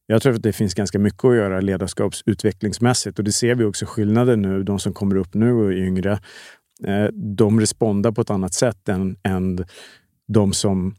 jag 0.07 0.23
tror 0.23 0.35
att 0.35 0.43
det 0.43 0.53
finns 0.53 0.75
ganska 0.75 0.99
mycket 0.99 1.25
att 1.25 1.37
göra 1.37 1.61
ledarskapsutvecklingsmässigt 1.61 3.19
och 3.19 3.25
det 3.25 3.33
ser 3.33 3.55
vi 3.55 3.65
också 3.65 3.87
skillnaden 3.87 4.43
nu. 4.43 4.63
De 4.63 4.79
som 4.79 4.93
kommer 4.93 5.17
upp 5.17 5.35
nu 5.35 5.53
och 5.53 5.73
är 5.73 5.77
yngre, 5.77 6.13
eh, 6.87 7.07
de 7.13 7.61
respondar 7.61 8.13
på 8.13 8.21
ett 8.21 8.31
annat 8.31 8.55
sätt 8.55 8.89
än, 8.89 9.17
än 9.23 9.65
de 10.29 10.53
som 10.53 10.95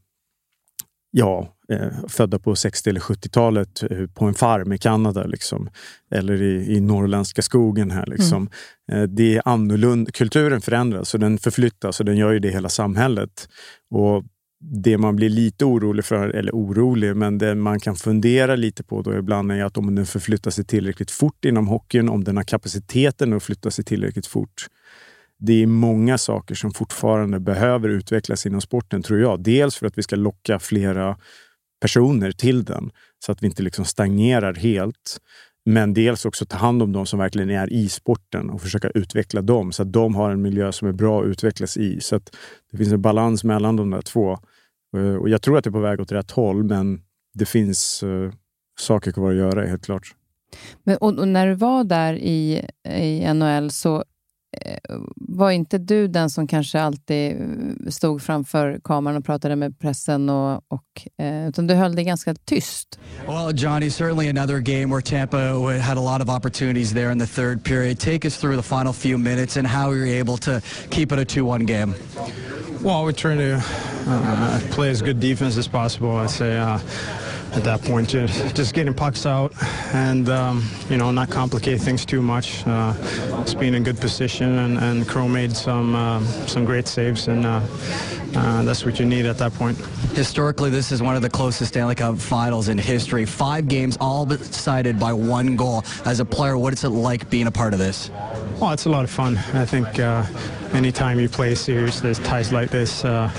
ja, 1.12 1.55
eh, 1.72 2.08
födda 2.08 2.40
på 2.40 2.56
60 2.56 2.90
eller 2.90 3.00
70-talet 3.00 3.84
eh, 3.92 4.08
på 4.08 4.26
en 4.26 4.34
farm 4.34 4.74
i 4.74 4.78
Kanada 4.78 5.24
liksom. 5.24 5.70
eller 6.12 6.42
i, 6.42 6.76
i 6.76 6.82
norrländska 6.82 7.42
skogen 7.42 7.92
här. 7.92 8.06
Liksom. 8.06 8.50
Mm. 8.92 9.04
Eh, 9.04 9.10
det 9.10 9.36
är 9.36 9.42
annorlunda. 9.46 10.12
Kulturen 10.12 10.62
förändras 10.62 11.14
och 11.14 11.20
den 11.20 11.38
förflyttas 11.38 12.00
och 12.00 12.06
den 12.06 12.18
gör 12.18 12.32
ju 12.32 12.40
det 12.40 12.48
i 12.48 12.52
hela 12.52 12.70
samhället. 12.70 13.50
Och 13.90 14.24
det 14.84 14.98
man 14.98 15.16
blir 15.16 15.30
lite 15.30 15.66
orolig 15.66 16.06
för, 16.06 16.30
eller 16.30 16.52
orolig, 16.52 17.16
men 17.16 17.38
det 17.38 17.56
man 17.56 17.80
kan 17.80 17.96
fundera 17.96 18.56
lite 18.56 18.84
på 18.84 19.02
då 19.02 19.16
ibland 19.16 19.52
är 19.52 19.64
att 19.64 19.78
om 19.78 19.96
den 19.96 20.06
förflyttar 20.06 20.52
sig 20.52 20.66
tillräckligt 20.66 21.12
fort 21.12 21.46
inom 21.46 21.68
hockeyn, 21.68 22.10
om 22.10 22.24
den 22.24 22.38
har 22.38 22.44
kapaciteten 22.44 23.34
att 23.34 23.44
flytta 23.44 23.72
sig 23.72 23.86
tillräckligt 23.86 24.28
fort 24.28 24.68
det 25.38 25.64
är 25.64 25.68
många 25.68 26.18
saker 26.18 26.56
som 26.56 26.72
fortfarande 26.72 27.40
behöver 27.40 27.90
utvecklas 27.90 28.46
inom 28.46 28.62
sporten, 28.62 29.04
tror 29.04 29.20
jag. 29.20 29.44
Dels 29.44 29.76
för 29.76 29.88
att 29.88 29.98
vi 29.98 30.04
ska 30.04 30.16
locka 30.16 30.60
flera 30.60 31.18
personer 31.86 32.32
till 32.32 32.64
den 32.64 32.92
så 33.26 33.32
att 33.32 33.44
vi 33.44 33.48
inte 33.48 33.64
liksom 33.64 33.86
stagnerar 33.86 34.54
helt. 34.54 35.18
Men 35.66 35.94
dels 35.94 36.26
också 36.26 36.46
ta 36.46 36.58
hand 36.58 36.84
om 36.84 36.92
de 36.92 37.06
som 37.06 37.20
verkligen 37.20 37.50
är 37.50 37.74
i 37.74 37.90
sporten 37.90 38.50
och 38.50 38.62
försöka 38.62 38.90
utveckla 38.90 39.42
dem 39.42 39.72
så 39.72 39.82
att 39.82 39.94
de 39.94 40.16
har 40.16 40.32
en 40.32 40.42
miljö 40.42 40.72
som 40.72 40.88
är 40.88 40.92
bra 40.92 41.22
att 41.22 41.28
utvecklas 41.28 41.78
i. 41.78 42.02
Så 42.02 42.16
att 42.16 42.36
det 42.72 42.78
finns 42.78 42.92
en 42.92 43.02
balans 43.02 43.44
mellan 43.44 43.76
de 43.76 43.90
där 43.90 44.02
två. 44.02 44.32
Eh, 44.98 45.16
och 45.16 45.30
jag 45.30 45.42
tror 45.42 45.58
att 45.58 45.64
det 45.64 45.70
är 45.70 45.72
på 45.72 45.80
väg 45.80 46.02
åt 46.02 46.12
rätt 46.12 46.32
håll, 46.32 46.64
men 46.64 47.02
det 47.34 47.46
finns 47.46 48.04
uh, 48.04 48.32
saker 48.80 49.12
kvar 49.12 49.32
att 49.32 49.38
göra, 49.38 49.68
helt 49.68 49.86
klart. 49.86 50.16
Men, 50.84 50.98
och, 50.98 51.20
och, 51.20 51.28
när 51.28 51.48
du 51.48 51.54
var 51.54 51.84
där 51.84 52.14
i, 52.14 52.66
i 52.90 53.34
NHL 53.34 53.72
så 53.72 54.04
var 55.16 55.52
inte 55.52 55.78
du 55.78 56.08
den 56.08 56.30
som 56.30 56.48
kanske 56.48 56.82
alltid 56.82 57.32
eh, 57.32 57.90
stod 57.90 58.22
framför 58.22 58.80
kameran 58.84 59.18
och 59.18 59.26
pratade 59.26 59.56
med 59.56 59.80
pressen? 59.80 60.30
Och, 60.30 60.62
och, 60.68 61.24
eh, 61.26 61.48
utan 61.48 61.68
du 61.68 61.74
höll 61.74 61.96
dig 61.96 62.06
ganska 62.06 62.36
tyst. 62.46 63.00
Well, 63.28 63.60
Johnny, 63.60 63.90
certainly 63.90 64.30
another 64.30 64.60
game 64.60 64.90
where 64.90 65.02
Tampa 65.02 65.38
had 65.80 65.98
a 65.98 66.02
lot 66.02 66.22
of 66.22 66.30
opportunities 66.30 66.94
there 66.94 67.12
in 67.12 67.20
the 67.20 67.28
third 67.28 67.64
period. 67.64 68.00
Take 68.00 68.28
us 68.28 68.38
through 68.38 68.58
the 68.58 68.64
final 68.64 68.94
few 68.94 69.18
minutes 69.18 69.58
and 69.58 69.68
how 69.68 69.94
you 69.94 70.00
were 70.00 70.20
able 70.20 70.38
to 70.38 70.62
keep 70.90 71.12
it 71.12 71.20
a 71.20 71.26
2-1 71.26 71.66
game. 71.66 71.94
Well, 72.82 73.04
we're 73.04 73.14
trying 73.14 73.40
to 73.40 73.64
uh, 74.08 74.60
play 74.72 74.90
as 74.90 75.02
good 75.02 75.20
defense 75.20 75.58
as 75.58 75.68
possible. 75.68 76.18
I'd 76.18 76.30
say 76.30 76.58
uh, 76.58 76.80
at 77.56 77.64
that 77.64 77.82
point. 77.82 78.10
Just, 78.10 78.56
just 78.56 78.74
getting 78.74 78.94
pucks 78.94 79.26
out 79.26 79.54
and, 79.94 80.30
um, 80.30 80.64
you 80.90 80.98
know, 80.98 81.12
not 81.12 81.30
complicate 81.30 81.82
things 81.82 82.06
too 82.06 82.22
much. 82.22 82.66
Uh, 82.68 82.94
just 83.44 83.60
being 83.60 83.74
in 83.74 83.84
good 83.84 84.00
position 84.00 84.58
and, 84.60 84.78
and 84.78 85.08
Crow 85.08 85.28
made 85.28 85.56
some, 85.56 85.96
uh, 85.96 86.24
some 86.48 86.66
great 86.66 86.88
saves 86.88 87.28
and 87.28 87.46
uh, 87.46 87.62
uh, 88.36 88.64
that's 88.64 88.86
what 88.86 89.00
you 89.00 89.06
need 89.06 89.26
at 89.26 89.38
that 89.38 89.54
point. 89.54 89.78
Historically, 90.14 90.70
this 90.70 90.92
is 90.92 91.02
one 91.02 91.16
of 91.16 91.22
the 91.22 91.30
closest 91.30 91.72
Stanley 91.72 91.96
Cup 91.96 92.18
finals 92.18 92.68
in 92.68 92.78
history. 92.78 93.26
Five 93.26 93.68
games 93.68 93.98
all 94.02 94.26
decided 94.26 95.00
by 95.00 95.14
one 95.14 95.56
goal. 95.56 95.84
As 96.06 96.20
a 96.20 96.26
player, 96.26 96.58
what 96.58 96.74
is 96.74 96.84
it 96.84 96.90
like 96.90 97.30
being 97.30 97.48
a 97.48 97.52
part 97.52 97.74
of 97.74 97.80
this? 97.80 98.12
Well, 98.60 98.72
it's 98.72 98.86
a 98.86 98.90
lot 98.90 99.04
of 99.04 99.10
fun. 99.10 99.38
I 99.54 99.66
think 99.66 100.00
uh, 100.00 100.26
anytime 100.74 101.20
you 101.20 101.30
play 101.30 101.54
a 101.54 101.56
series, 101.56 102.02
there's 102.02 102.20
ties 102.20 102.52
like 102.52 102.70
this. 102.70 103.06
Uh, 103.06 103.32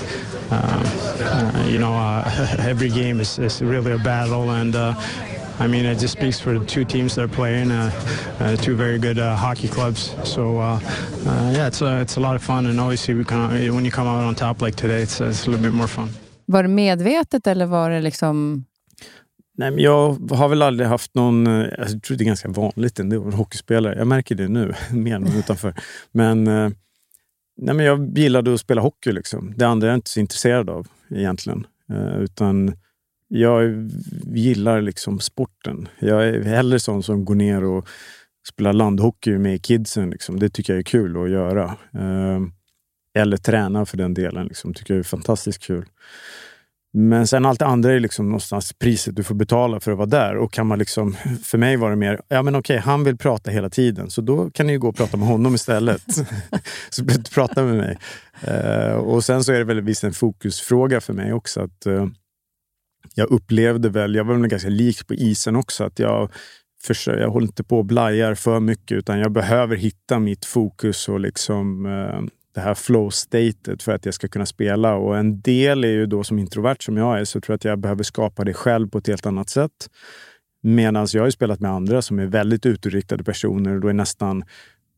uh, 0.51 1.65
you 1.67 1.77
know, 1.77 1.93
uh, 1.93 2.55
every 2.59 2.89
game 2.89 3.19
is, 3.19 3.37
is 3.39 3.61
really 3.61 3.91
a 3.91 3.97
battle, 4.07 4.51
and 4.51 4.75
uh, 4.75 4.93
I 5.59 5.67
mean, 5.67 5.85
it 5.85 5.99
just 5.99 6.13
speaks 6.13 6.39
for 6.39 6.59
the 6.59 6.65
two 6.65 6.85
teams 6.85 7.15
that 7.15 7.23
are 7.23 7.35
playing, 7.35 7.71
uh, 7.71 7.91
uh, 8.39 8.55
two 8.55 8.75
very 8.75 8.99
good 8.99 9.19
uh, 9.19 9.35
hockey 9.35 9.67
clubs. 9.67 10.15
So, 10.23 10.41
uh, 10.41 10.79
uh, 11.25 11.51
yeah, 11.55 11.67
it's, 11.67 11.81
uh, 11.81 12.01
it's 12.01 12.17
a 12.17 12.19
lot 12.19 12.35
of 12.35 12.43
fun, 12.43 12.65
and 12.65 12.79
obviously 12.79 13.15
we 13.15 13.23
can, 13.23 13.49
when 13.75 13.85
you 13.85 13.91
come 13.91 14.07
out 14.07 14.23
on 14.23 14.35
top 14.35 14.61
like 14.61 14.75
today, 14.75 15.01
it's, 15.01 15.19
it's 15.19 15.47
a 15.47 15.49
little 15.49 15.63
bit 15.63 15.73
more 15.73 15.87
fun. 15.87 16.09
Var 16.45 16.63
det 16.63 16.69
medvetet 16.69 17.47
eller 17.47 17.65
var 17.65 17.89
det 17.89 18.01
liksom 18.01 18.65
Nej, 19.57 19.71
men 19.71 19.83
jag 19.83 20.13
har 20.31 20.49
väl 20.49 20.61
aldrig 20.61 20.89
haft 20.89 21.15
någon... 21.15 21.47
Alltså, 21.47 21.95
jag 21.95 22.03
tror 22.03 22.17
det 22.17 22.23
är 22.23 22.25
ganska 22.25 22.49
vanligt 22.49 22.99
ändå, 22.99 23.29
hockeyspelare. 23.31 23.97
Jag 23.97 24.07
märker 24.07 24.35
det 24.35 24.47
nu, 24.47 24.73
mer 24.91 25.15
än 25.15 25.27
utanför. 25.27 25.73
Men, 26.11 26.43
nej, 26.43 27.75
men 27.75 27.79
jag 27.79 28.17
gillade 28.17 28.53
att 28.53 28.59
spela 28.59 28.81
hockey. 28.81 29.11
Liksom. 29.11 29.53
Det 29.57 29.65
andra 29.65 29.87
är 29.87 29.91
jag 29.91 29.97
inte 29.97 30.09
så 30.09 30.19
intresserad 30.19 30.69
av 30.69 30.87
egentligen. 31.09 31.67
Utan 32.19 32.73
jag 33.27 33.89
gillar 34.25 34.81
liksom 34.81 35.19
sporten. 35.19 35.87
Jag 35.99 36.27
är 36.27 36.43
hellre 36.43 36.79
sån 36.79 37.03
som 37.03 37.25
går 37.25 37.35
ner 37.35 37.63
och 37.63 37.87
spelar 38.47 38.73
landhockey 38.73 39.37
med 39.37 39.61
kidsen. 39.61 40.09
Liksom. 40.09 40.39
Det 40.39 40.49
tycker 40.49 40.73
jag 40.73 40.79
är 40.79 40.83
kul 40.83 41.23
att 41.23 41.29
göra. 41.29 41.77
Ehm, 41.93 42.51
eller 43.15 43.37
träna 43.37 43.85
för 43.85 43.97
den 43.97 44.13
delen. 44.13 44.45
Liksom. 44.45 44.73
tycker 44.73 44.93
jag 44.93 44.99
är 44.99 45.03
fantastiskt 45.03 45.63
kul. 45.63 45.85
Men 46.93 47.27
sen 47.27 47.45
allt 47.45 47.59
det 47.59 47.65
andra 47.65 47.93
är 47.93 47.99
liksom 47.99 48.25
någonstans 48.25 48.73
priset 48.73 49.15
du 49.15 49.23
får 49.23 49.35
betala 49.35 49.79
för 49.79 49.91
att 49.91 49.97
vara 49.97 50.07
där. 50.07 50.37
Och 50.37 50.53
kan 50.53 50.67
man 50.67 50.79
liksom, 50.79 51.15
för 51.43 51.57
mig 51.57 51.77
var 51.77 51.89
det 51.89 51.95
mer, 51.95 52.21
ja 52.27 52.43
men 52.43 52.55
okej, 52.55 52.77
han 52.77 53.03
vill 53.03 53.17
prata 53.17 53.51
hela 53.51 53.69
tiden, 53.69 54.09
så 54.09 54.21
då 54.21 54.49
kan 54.49 54.67
ni 54.67 54.73
ju 54.73 54.79
gå 54.79 54.89
och 54.89 54.95
prata 54.95 55.17
med 55.17 55.27
honom 55.27 55.55
istället. 55.55 56.01
så 56.89 57.05
prata 57.33 57.63
med 57.63 57.75
mig. 57.75 57.97
Uh, 58.47 58.95
och 58.95 59.23
sen 59.23 59.43
så 59.43 59.51
är 59.51 59.57
det 59.57 59.63
väl 59.63 59.81
visst 59.81 60.03
en 60.03 60.13
fokusfråga 60.13 61.01
för 61.01 61.13
mig 61.13 61.33
också. 61.33 61.61
att 61.61 61.87
uh, 61.87 62.07
jag 63.13 63.31
upplevde 63.31 63.89
väl, 63.89 64.15
jag 64.15 64.23
var 64.23 64.35
väl 64.35 64.47
ganska 64.47 64.69
lik 64.69 65.07
på 65.07 65.13
isen 65.13 65.55
också, 65.55 65.83
att 65.83 65.99
jag, 65.99 66.31
försöker, 66.83 67.21
jag 67.21 67.29
håller 67.29 67.47
inte 67.47 67.63
på 67.63 67.77
och 67.77 67.85
blajar 67.85 68.35
för 68.35 68.59
mycket 68.59 68.97
utan 68.97 69.19
jag 69.19 69.31
behöver 69.31 69.75
hitta 69.75 70.19
mitt 70.19 70.45
fokus 70.45 71.09
och 71.09 71.19
liksom, 71.19 71.85
eh, 71.85 72.21
det 72.53 72.61
här 72.61 72.73
flow-statet 72.73 73.83
för 73.83 73.91
att 73.91 74.05
jag 74.05 74.13
ska 74.13 74.27
kunna 74.27 74.45
spela. 74.45 74.95
Och 74.95 75.17
en 75.17 75.41
del 75.41 75.83
är 75.83 75.87
ju 75.87 76.05
då 76.05 76.23
som 76.23 76.39
introvert 76.39 76.77
som 76.79 76.97
jag 76.97 77.19
är, 77.19 77.23
så 77.23 77.41
tror 77.41 77.53
jag 77.53 77.55
att 77.55 77.65
jag 77.65 77.79
behöver 77.79 78.03
skapa 78.03 78.43
det 78.43 78.53
själv 78.53 78.89
på 78.89 78.97
ett 78.97 79.07
helt 79.07 79.25
annat 79.25 79.49
sätt. 79.49 79.89
Medan 80.63 81.07
jag 81.13 81.23
har 81.23 81.29
spelat 81.29 81.59
med 81.59 81.71
andra 81.71 82.01
som 82.01 82.19
är 82.19 82.25
väldigt 82.25 82.65
utåtriktade 82.65 83.23
personer 83.23 83.75
och 83.75 83.81
då 83.81 83.87
är 83.87 83.93
nästan 83.93 84.43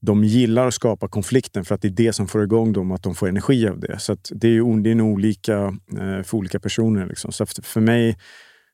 de 0.02 0.24
gillar 0.24 0.68
att 0.68 0.74
skapa 0.74 1.08
konflikten 1.08 1.66
för 1.66 1.76
att 1.76 1.82
det 1.82 1.88
är 1.88 1.90
det 1.90 2.14
som 2.14 2.28
får 2.28 2.44
igång 2.44 2.74
dem, 2.74 2.92
att 2.92 3.04
de 3.04 3.16
får 3.16 3.28
energi 3.28 3.68
av 3.68 3.80
det. 3.80 4.00
Så 4.00 4.18
det 4.32 4.48
är, 4.48 4.82
det 4.84 4.92
är 4.92 4.96
nog 4.96 5.14
olika 5.14 5.58
eh, 5.98 6.24
för 6.24 6.36
olika 6.36 6.60
personer. 6.60 7.06
Liksom. 7.06 7.32
Så 7.32 7.46
för 7.46 7.82
mig, 7.82 8.18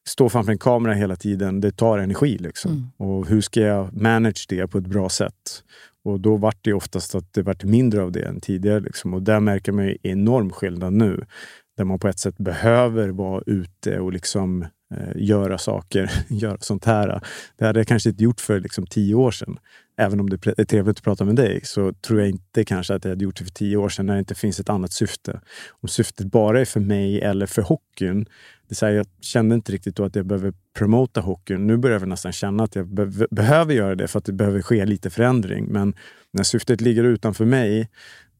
stå 0.07 0.29
framför 0.29 0.51
en 0.51 0.57
kamera 0.57 0.93
hela 0.93 1.15
tiden, 1.15 1.61
det 1.61 1.71
tar 1.71 1.97
energi. 1.97 2.38
Liksom. 2.38 2.71
Mm. 2.71 2.88
Och 2.97 3.27
hur 3.27 3.41
ska 3.41 3.61
jag 3.61 4.01
manage 4.01 4.45
det 4.49 4.67
på 4.67 4.77
ett 4.77 4.88
bra 4.88 5.09
sätt? 5.09 5.63
Och 6.03 6.19
då 6.19 6.38
vart 6.38 6.57
det 6.61 6.73
oftast 6.73 7.15
att 7.15 7.33
det 7.33 7.41
vart 7.41 7.63
mindre 7.63 8.01
av 8.01 8.11
det 8.11 8.21
än 8.21 8.41
tidigare. 8.41 8.79
Liksom. 8.79 9.13
Och 9.13 9.21
där 9.21 9.39
märker 9.39 9.71
man 9.71 9.85
ju 9.85 9.97
enorm 10.03 10.51
skillnad 10.51 10.93
nu. 10.93 11.25
Där 11.77 11.83
man 11.83 11.99
på 11.99 12.07
ett 12.07 12.19
sätt 12.19 12.38
behöver 12.38 13.09
vara 13.09 13.43
ute 13.45 13.99
och 13.99 14.13
liksom 14.13 14.61
eh, 14.95 15.09
göra 15.15 15.57
saker, 15.57 16.11
göra 16.27 16.57
sånt 16.59 16.85
här. 16.85 17.21
Det 17.57 17.65
hade 17.65 17.79
jag 17.79 17.88
kanske 17.88 18.09
inte 18.09 18.23
gjort 18.23 18.41
för 18.41 18.59
liksom, 18.59 18.88
tio 18.88 19.15
år 19.15 19.31
sedan. 19.31 19.59
Även 19.97 20.19
om 20.19 20.29
det 20.29 20.47
är 20.47 20.63
trevligt 20.63 20.97
att 20.97 21.03
prata 21.03 21.25
med 21.25 21.36
dig 21.36 21.62
så 21.63 21.93
tror 21.93 22.19
jag 22.19 22.29
inte 22.29 22.63
kanske 22.63 22.95
att 22.95 23.05
jag 23.05 23.12
hade 23.12 23.23
gjort 23.23 23.38
det 23.38 23.43
för 23.43 23.51
tio 23.51 23.77
år 23.77 23.89
sedan 23.89 24.05
när 24.05 24.13
det 24.13 24.19
inte 24.19 24.36
finns 24.36 24.60
ett 24.60 24.69
annat 24.69 24.93
syfte. 24.93 25.41
Om 25.69 25.89
syftet 25.89 26.27
bara 26.27 26.62
är 26.62 26.65
för 26.65 26.79
mig 26.79 27.21
eller 27.21 27.45
för 27.45 27.62
hockeyn, 27.62 28.25
det 28.67 28.81
är 28.81 28.86
här, 28.86 28.93
jag 28.93 29.05
kände 29.21 29.55
inte 29.55 29.71
riktigt 29.71 29.95
då 29.95 30.03
att 30.03 30.15
jag 30.15 30.25
behöver 30.25 30.53
promota 30.77 31.21
hockeyn. 31.21 31.67
Nu 31.67 31.77
börjar 31.77 31.99
jag 31.99 32.08
nästan 32.08 32.31
känna 32.31 32.63
att 32.63 32.75
jag 32.75 32.88
be 32.88 33.27
behöver 33.31 33.73
göra 33.73 33.95
det 33.95 34.08
för 34.08 34.19
att 34.19 34.25
det 34.25 34.34
behöver 34.34 34.62
ske 34.62 34.86
lite 34.86 35.10
förändring. 35.10 35.65
Men 35.65 35.93
när 36.31 36.43
syftet 36.43 36.81
ligger 36.81 37.03
utanför 37.03 37.45
mig, 37.45 37.89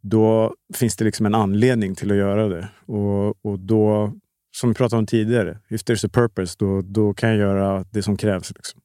då 0.02 0.56
finns 0.74 0.96
det 0.96 1.06
liksom 1.06 1.26
en 1.26 1.36
anledning 1.36 1.96
till 1.96 2.12
att 2.12 2.18
göra 2.18 2.48
det. 2.48 2.70
Och, 2.86 3.46
och 3.46 3.60
då, 3.60 4.14
som 4.52 4.70
vi 4.70 4.76
pratade 4.76 5.00
om 5.00 5.06
tidigare, 5.06 5.60
if 5.70 5.82
there's 5.82 6.06
a 6.06 6.10
purpose, 6.14 6.56
då, 6.60 6.82
då 6.82 7.14
kan 7.14 7.30
jag 7.30 7.38
göra 7.38 7.86
det 7.92 8.02
som 8.02 8.18
krävs. 8.18 8.52
Liksom. 8.56 8.82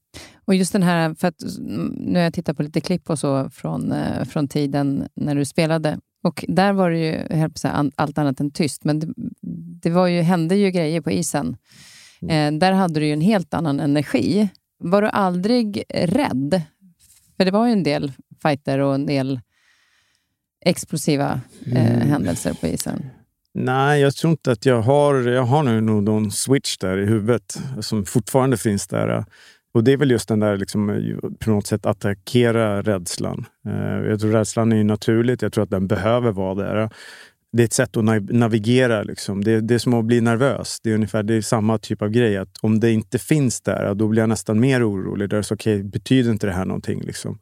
Och 0.51 0.57
just 0.57 0.73
den 0.73 0.83
här, 0.83 1.15
för 1.15 1.29
att 1.29 1.43
nu 1.91 2.19
har 2.19 2.25
jag 2.25 2.35
tittat 2.35 2.57
på 2.57 2.63
lite 2.63 2.81
klipp 2.81 3.11
och 3.11 3.19
så 3.19 3.51
från, 3.51 3.93
eh, 3.93 4.25
från 4.25 4.49
tiden 4.49 5.09
när 5.15 5.35
du 5.35 5.45
spelade. 5.45 5.99
Och 6.23 6.45
där 6.49 6.73
var 6.73 6.91
det 6.91 6.99
ju 6.99 7.51
säga, 7.55 7.91
allt 7.95 8.19
annat 8.19 8.41
än 8.41 8.51
tyst, 8.51 8.85
men 8.85 8.99
det, 8.99 9.09
det 9.83 9.91
var 9.91 10.07
ju, 10.07 10.21
hände 10.21 10.57
ju 10.57 10.71
grejer 10.71 11.01
på 11.01 11.11
isen. 11.11 11.57
Mm. 12.23 12.55
Eh, 12.55 12.59
där 12.59 12.73
hade 12.73 13.01
du 13.01 13.07
ju 13.07 13.13
en 13.13 13.21
helt 13.21 13.55
annan 13.55 13.81
energi. 13.81 14.49
Var 14.79 15.03
du 15.03 15.09
aldrig 15.09 15.85
rädd? 15.95 16.63
För 17.37 17.45
det 17.45 17.51
var 17.51 17.67
ju 17.67 17.73
en 17.73 17.83
del 17.83 18.13
fighter 18.43 18.79
och 18.79 18.95
en 18.95 19.07
del 19.07 19.41
explosiva 20.65 21.41
eh, 21.67 21.95
mm. 21.95 22.09
händelser 22.09 22.55
på 22.61 22.67
isen. 22.67 23.05
Nej, 23.55 24.01
jag 24.01 24.15
tror 24.15 24.31
inte 24.31 24.53
att 24.53 24.67
jag 24.67 24.83
har... 24.83 25.15
Jag 25.15 25.45
har 25.45 25.63
nu 25.63 25.81
nog 25.81 26.03
någon 26.03 26.31
switch 26.31 26.79
där 26.79 26.99
i 26.99 27.07
huvudet 27.07 27.59
som 27.81 28.05
fortfarande 28.05 28.57
finns 28.57 28.87
där. 28.87 29.25
Och 29.75 29.85
det 29.85 29.93
är 29.93 29.97
väl 29.97 30.11
just 30.11 30.29
den 30.29 30.41
där 30.41 30.57
liksom, 30.57 30.91
eh, 30.91 31.31
på 31.39 31.51
något 31.51 31.67
sätt 31.67 31.87
attackera 31.87 32.83
rädslan. 32.83 33.47
Eh, 33.67 34.09
jag 34.11 34.21
tror 34.21 34.33
rädslan 34.33 34.73
är 34.73 34.85
naturligt. 34.85 35.43
Jag 35.43 35.53
tror 35.53 35.65
att 35.65 35.71
den 35.71 35.87
behöver 35.87 36.33
vara 36.33 36.55
där. 36.55 36.91
Det 37.53 37.63
är 37.63 37.65
ett 37.65 37.73
sätt 37.73 37.97
att 37.97 38.05
navigera. 38.33 39.03
Liksom. 39.03 39.45
Det, 39.45 39.61
det 39.61 39.75
är 39.75 39.79
som 39.79 39.95
att 39.95 40.05
bli 40.05 40.21
nervös. 40.21 40.81
Det 40.83 40.91
är 40.91 40.95
ungefär 40.95 41.23
det 41.23 41.35
är 41.35 41.41
samma 41.41 41.79
typ 41.79 42.03
av 42.03 42.09
grej. 42.09 42.37
Att 42.37 42.59
om 42.61 42.81
det 42.81 42.91
inte 42.91 43.19
finns 43.19 43.61
där, 43.61 43.95
då 43.95 44.09
blir 44.09 44.23
jag 44.23 44.29
nästan 44.29 44.61
mer 44.61 44.91
orolig. 44.91 45.29
Där 45.29 45.43
så, 45.43 45.55
okay, 45.55 45.83
betyder 45.83 46.31
inte 46.31 46.47
det 46.47 46.53
här 46.53 46.65
någonting? 46.65 47.01
Liksom. 47.01 47.39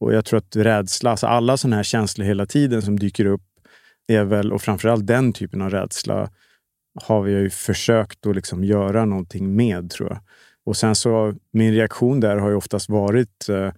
Och 0.00 0.14
jag 0.14 0.24
tror 0.24 0.38
att 0.38 0.56
rädsla, 0.56 1.10
alltså 1.10 1.26
alla 1.26 1.56
sådana 1.56 1.76
här 1.76 1.82
känslor 1.82 2.26
hela 2.26 2.46
tiden 2.46 2.82
som 2.82 2.98
dyker 2.98 3.24
upp, 3.24 3.42
är 4.08 4.24
väl, 4.24 4.52
och 4.52 4.62
framförallt 4.62 5.06
den 5.06 5.32
typen 5.32 5.62
av 5.62 5.70
rädsla, 5.70 6.30
har 7.02 7.22
vi 7.22 7.32
ju 7.32 7.50
försökt 7.50 8.26
att 8.26 8.34
liksom 8.34 8.64
göra 8.64 9.04
någonting 9.04 9.56
med, 9.56 9.90
tror 9.90 10.08
jag. 10.08 10.18
Och 10.68 10.76
sen 10.76 10.94
så, 10.94 11.34
min 11.52 11.72
reaktion 11.72 12.20
där 12.20 12.36
har 12.36 12.48
ju 12.48 12.54
oftast 12.54 12.88
varit, 12.88 13.48
eh, 13.48 13.56
eh 13.56 13.72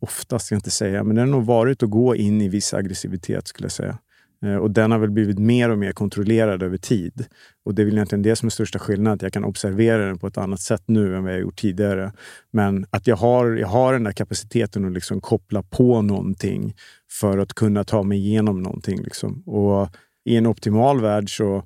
oftast 0.00 0.46
ska 0.46 0.54
jag 0.54 0.58
inte 0.58 0.70
säga, 0.70 1.04
men 1.04 1.16
den 1.16 1.32
har 1.32 1.40
varit 1.40 1.82
att 1.82 1.90
gå 1.90 2.16
in 2.16 2.40
i 2.40 2.48
viss 2.48 2.74
aggressivitet 2.74 3.48
skulle 3.48 3.64
jag 3.64 3.72
säga. 3.72 3.98
Eh, 4.44 4.56
och 4.56 4.70
den 4.70 4.90
har 4.90 4.98
väl 4.98 5.10
blivit 5.10 5.38
mer 5.38 5.70
och 5.70 5.78
mer 5.78 5.92
kontrollerad 5.92 6.62
över 6.62 6.76
tid. 6.76 7.26
Och 7.64 7.74
det 7.74 7.82
är 7.82 7.86
väl 7.86 7.94
egentligen 7.94 8.22
det 8.22 8.36
som 8.36 8.46
är 8.46 8.50
största 8.50 8.78
skillnaden, 8.78 9.14
att 9.14 9.22
jag 9.22 9.32
kan 9.32 9.44
observera 9.44 10.06
den 10.06 10.18
på 10.18 10.26
ett 10.26 10.38
annat 10.38 10.60
sätt 10.60 10.82
nu 10.86 11.16
än 11.16 11.24
vad 11.24 11.32
jag 11.32 11.40
gjort 11.40 11.56
tidigare. 11.56 12.12
Men 12.50 12.86
att 12.90 13.06
jag 13.06 13.16
har, 13.16 13.46
jag 13.46 13.68
har 13.68 13.92
den 13.92 14.04
där 14.04 14.12
kapaciteten 14.12 14.84
att 14.84 14.92
liksom 14.92 15.20
koppla 15.20 15.62
på 15.62 16.02
någonting 16.02 16.74
för 17.10 17.38
att 17.38 17.54
kunna 17.54 17.84
ta 17.84 18.02
mig 18.02 18.18
igenom 18.18 18.62
någonting. 18.62 19.02
Liksom. 19.02 19.42
Och 19.42 19.88
i 20.24 20.36
en 20.36 20.46
optimal 20.46 21.00
värld 21.00 21.36
så 21.36 21.64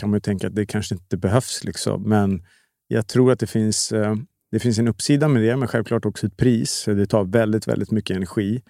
kan 0.00 0.10
man 0.10 0.16
ju 0.16 0.20
tänka 0.20 0.46
att 0.46 0.54
det 0.54 0.66
kanske 0.66 0.94
inte 0.94 1.16
behövs. 1.16 1.64
Liksom. 1.64 2.02
Men 2.02 2.42
jag 2.88 3.06
tror 3.06 3.32
att 3.32 3.38
det 3.38 3.46
finns, 3.46 3.92
eh, 3.92 4.14
det 4.50 4.58
finns 4.58 4.78
en 4.78 4.88
uppsida 4.88 5.28
med 5.28 5.42
det, 5.42 5.56
men 5.56 5.68
självklart 5.68 6.04
också 6.04 6.26
ett 6.26 6.36
pris. 6.36 6.84
Det 6.86 7.06
tar 7.06 7.24
väldigt, 7.24 7.68
väldigt 7.68 7.90
mycket 7.90 8.16
energi. 8.16 8.62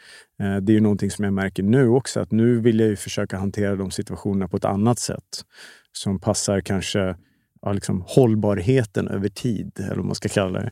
Eh, 0.42 0.56
det 0.56 0.72
är 0.72 0.74
ju 0.74 0.80
någonting 0.80 1.10
som 1.10 1.24
jag 1.24 1.34
märker 1.34 1.62
nu 1.62 1.88
också, 1.88 2.20
att 2.20 2.32
nu 2.32 2.60
vill 2.60 2.80
jag 2.80 2.98
försöka 2.98 3.38
hantera 3.38 3.76
de 3.76 3.90
situationerna 3.90 4.48
på 4.48 4.56
ett 4.56 4.64
annat 4.64 4.98
sätt 4.98 5.44
som 5.92 6.20
passar 6.20 6.60
kanske 6.60 7.16
ja, 7.62 7.72
liksom 7.72 8.04
hållbarheten 8.06 9.08
över 9.08 9.28
tid, 9.28 9.72
eller 9.78 9.96
vad 9.96 10.04
man 10.04 10.14
ska 10.14 10.28
kalla 10.28 10.60
det. 10.60 10.70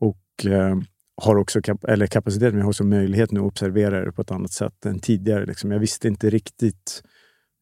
Och 0.00 0.46
eh, 0.52 0.78
har 1.22 1.36
också 1.36 1.62
kap 1.62 1.84
eller 1.84 2.06
kapacitet, 2.06 2.52
men 2.52 2.58
jag 2.58 2.64
har 2.64 2.70
också 2.70 2.84
möjlighet 2.84 3.32
nu 3.32 3.40
att 3.40 3.46
observera 3.46 4.04
det 4.04 4.12
på 4.12 4.22
ett 4.22 4.30
annat 4.30 4.52
sätt 4.52 4.86
än 4.86 5.00
tidigare. 5.00 5.46
Liksom. 5.46 5.70
Jag 5.70 5.78
visste 5.78 6.08
inte 6.08 6.30
riktigt 6.30 7.02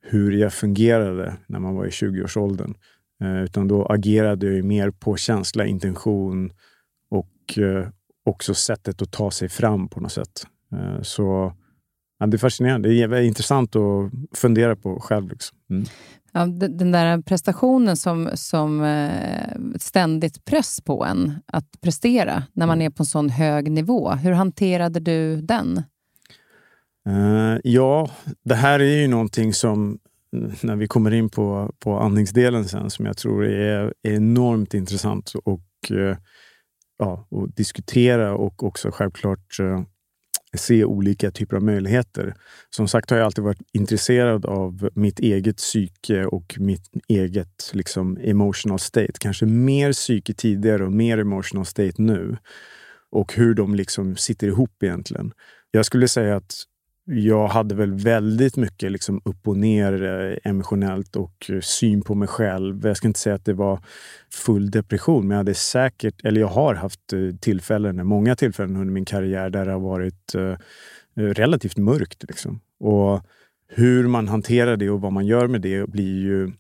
hur 0.03 0.33
jag 0.33 0.53
fungerade 0.53 1.37
när 1.47 1.59
man 1.59 1.75
var 1.75 1.87
i 1.87 1.91
20-årsåldern. 1.91 2.75
Eh, 3.22 3.42
utan 3.42 3.68
då 3.68 3.87
agerade 3.87 4.46
jag 4.46 4.64
mer 4.64 4.90
på 4.90 5.16
känsla, 5.16 5.66
intention 5.66 6.50
och 7.11 7.59
eh, 7.59 7.88
också 8.24 8.55
sättet 8.55 9.02
att 9.02 9.12
ta 9.12 9.31
sig 9.31 9.48
fram 9.48 9.88
på 9.88 10.00
något 10.00 10.12
sätt. 10.12 10.46
Eh, 10.72 11.02
så 11.02 11.52
ja, 12.18 12.26
det 12.26 12.37
är 12.37 12.38
fascinerande. 12.38 12.88
Det 12.88 13.02
är 13.02 13.22
intressant 13.22 13.76
att 13.76 14.11
fundera 14.38 14.76
på 14.76 15.00
själv. 15.00 15.29
Liksom. 15.29 15.59
Mm. 15.70 15.85
Ja, 16.33 16.46
den 16.46 16.92
där 16.92 17.22
prestationen 17.22 17.96
som, 17.96 18.31
som 18.35 18.98
ständigt 19.79 20.44
press 20.44 20.81
på 20.81 21.05
en 21.05 21.35
att 21.46 21.81
prestera 21.81 22.42
när 22.52 22.66
man 22.66 22.79
mm. 22.79 22.87
är 22.87 22.90
på 22.90 23.02
en 23.02 23.07
sån 23.07 23.31
hög 23.31 23.70
nivå. 23.70 24.11
Hur 24.11 24.33
hanterade 24.33 25.00
du 25.00 25.40
den? 25.40 25.83
Ja, 27.62 28.11
det 28.44 28.55
här 28.55 28.81
är 28.81 29.00
ju 29.00 29.09
någonting 29.09 29.55
som 29.55 29.98
när 30.62 30.77
vi 30.77 30.87
kommer 30.87 31.15
in 31.15 31.29
på, 31.29 31.75
på 31.79 31.99
andningsdelen 31.99 32.65
sen 32.65 32.91
som 32.91 33.07
jag 33.07 33.17
tror 33.17 33.45
är, 33.45 33.95
enormt 34.03 34.75
intressant 34.75 35.33
och, 35.45 35.91
eh, 35.91 36.17
ja, 36.99 37.27
och 37.31 37.51
diskutera 37.55 38.35
och 38.35 38.62
också 38.62 38.91
självklart 38.91 39.61
eh, 39.61 39.81
se 40.55 40.85
olika 40.85 41.31
typer 41.31 41.57
av 41.57 41.62
möjligheter. 41.62 42.35
Som 42.71 42.89
sagt 42.89 43.11
har 43.11 43.17
jag 43.19 43.25
alltid 43.25 43.45
varit 43.45 43.62
intresserad 43.73 44.47
av 44.47 44.89
mitt 44.95 45.19
eget 45.19 45.57
psyke 45.57 46.25
och 46.25 46.57
mitt 46.59 46.89
eget 47.09 47.71
liksom, 47.73 48.19
emotional 48.21 48.79
state. 48.79 49.12
Kanske 49.21 49.47
mer 49.47 49.93
psyke 49.93 50.35
tidigare 50.35 50.85
och 50.85 50.93
mer 50.93 51.19
emotional 51.19 51.67
state 51.67 52.03
nu. 52.03 52.37
Och 53.11 53.35
hur 53.35 53.55
de 53.55 53.75
liksom 53.75 54.17
sitter 54.17 54.47
ihop 54.47 54.83
egentligen. 54.83 55.33
Jag 55.71 55.87
skulle 55.87 56.09
säga 56.09 56.37
att 56.37 56.55
jag 57.09 57.49
hade 57.49 57.75
väl 57.75 57.92
väldigt 57.92 58.57
mycket 58.57 58.92
liksom 58.92 59.21
upp 59.25 59.49
och 59.49 59.57
ner 59.57 60.03
eh, 60.03 60.51
emotionellt 60.51 61.16
och 61.16 61.47
eh, 61.49 61.61
syn 61.61 62.03
på 62.03 62.14
mig 62.14 62.29
själv. 62.29 62.87
Jag 62.87 62.97
ska 62.97 63.09
inte 63.09 63.21
säga 63.21 63.35
att 63.35 63.45
det 63.45 63.53
var 63.53 63.81
full 64.31 64.71
depression, 64.71 65.29
men 65.29 65.31
jag 65.31 65.37
hade 65.37 65.55
säkert, 65.55 66.25
eller 66.25 66.40
jag 66.40 66.49
har 66.49 66.75
haft 66.75 67.12
eh, 67.12 67.37
tillfällen, 67.40 68.07
många 68.07 68.37
tillfällen 68.37 68.77
under 68.77 68.92
min 68.92 69.05
karriär 69.05 69.51
där 69.51 69.66
det 69.66 69.73
har 69.73 69.81
varit 69.81 70.35
relativt 71.16 71.77
mörkt. 71.77 72.25
Liksom. 72.29 72.61
Och 72.81 73.23
hur 73.69 74.09
man 74.09 74.29
hanterar 74.29 74.77
det 74.77 74.90
och 74.90 75.01
vad 75.01 75.12
man 75.12 75.27
gör 75.27 75.47
med 75.47 75.61
det 75.61 75.90
blir 75.90 76.23
ju 76.23 76.53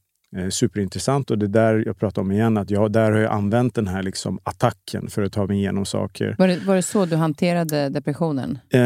superintressant 0.50 1.30
och 1.30 1.38
det 1.38 1.46
där 1.46 1.82
jag 1.86 1.98
pratar 1.98 2.22
om 2.22 2.32
igen, 2.32 2.56
att 2.56 2.70
jag, 2.70 2.92
där 2.92 3.12
har 3.12 3.18
jag 3.18 3.32
använt 3.32 3.74
den 3.74 3.88
här 3.88 4.02
liksom 4.02 4.38
attacken 4.42 5.08
för 5.10 5.22
att 5.22 5.32
ta 5.32 5.46
mig 5.46 5.56
igenom 5.56 5.86
saker. 5.86 6.34
Var 6.38 6.48
det, 6.48 6.58
var 6.66 6.76
det 6.76 6.82
så 6.82 7.06
du 7.06 7.16
hanterade 7.16 7.88
depressionen? 7.88 8.58
Eh, 8.70 8.80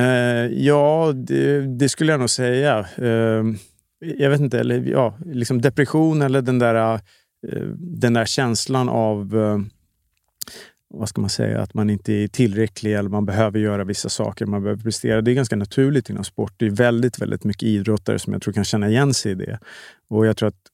ja, 0.47 1.13
det, 1.15 1.61
det, 1.79 1.89
skulle 1.89 2.13
jag 2.13 2.21
nog 2.21 2.31
säga. 2.31 2.87
Eh, 2.97 3.45
jag 4.01 4.31
vet 4.31 4.41
inte, 4.41 4.61
eller 4.61 4.81
ja, 4.81 5.19
liksom 5.25 5.61
depression 5.61 6.23
eller 6.23 6.43
den 6.43 6.59
där, 6.59 6.95
eh, 7.49 7.63
den 7.79 8.13
där 8.13 8.25
känslan 8.25 8.89
av 8.89 9.37
eh, 9.37 9.59
vad 10.95 11.09
ska 11.09 11.21
man 11.21 11.31
säga, 11.31 11.61
att 11.61 11.75
man 11.75 11.91
inte 11.91 12.13
är 12.13 12.29
tillräcklig 12.29 12.95
eller 12.95 13.11
man 13.11 13.27
behöver 13.27 13.59
göra 13.59 13.85
vissa 13.85 14.09
saker, 14.09 14.47
man 14.47 14.63
behöver 14.63 14.83
prestera. 14.83 15.21
Det 15.21 15.31
är 15.31 15.35
ganska 15.35 15.57
naturligt 15.57 16.11
inom 16.11 16.25
sport. 16.25 16.55
Det 16.57 16.67
är 16.67 16.71
väldigt, 16.71 17.19
väldigt 17.23 17.45
mycket 17.45 17.63
idrottare 17.63 18.19
som 18.19 18.33
jag 18.33 18.43
tror 18.43 18.55
kan 18.55 18.65
känna 18.65 18.89
igen 18.89 19.15
sig 19.15 19.33
i 19.33 19.35
det. 19.35 19.59
Och 20.09 20.27
jag 20.27 20.37
tror 20.37 20.49
att 20.49 20.70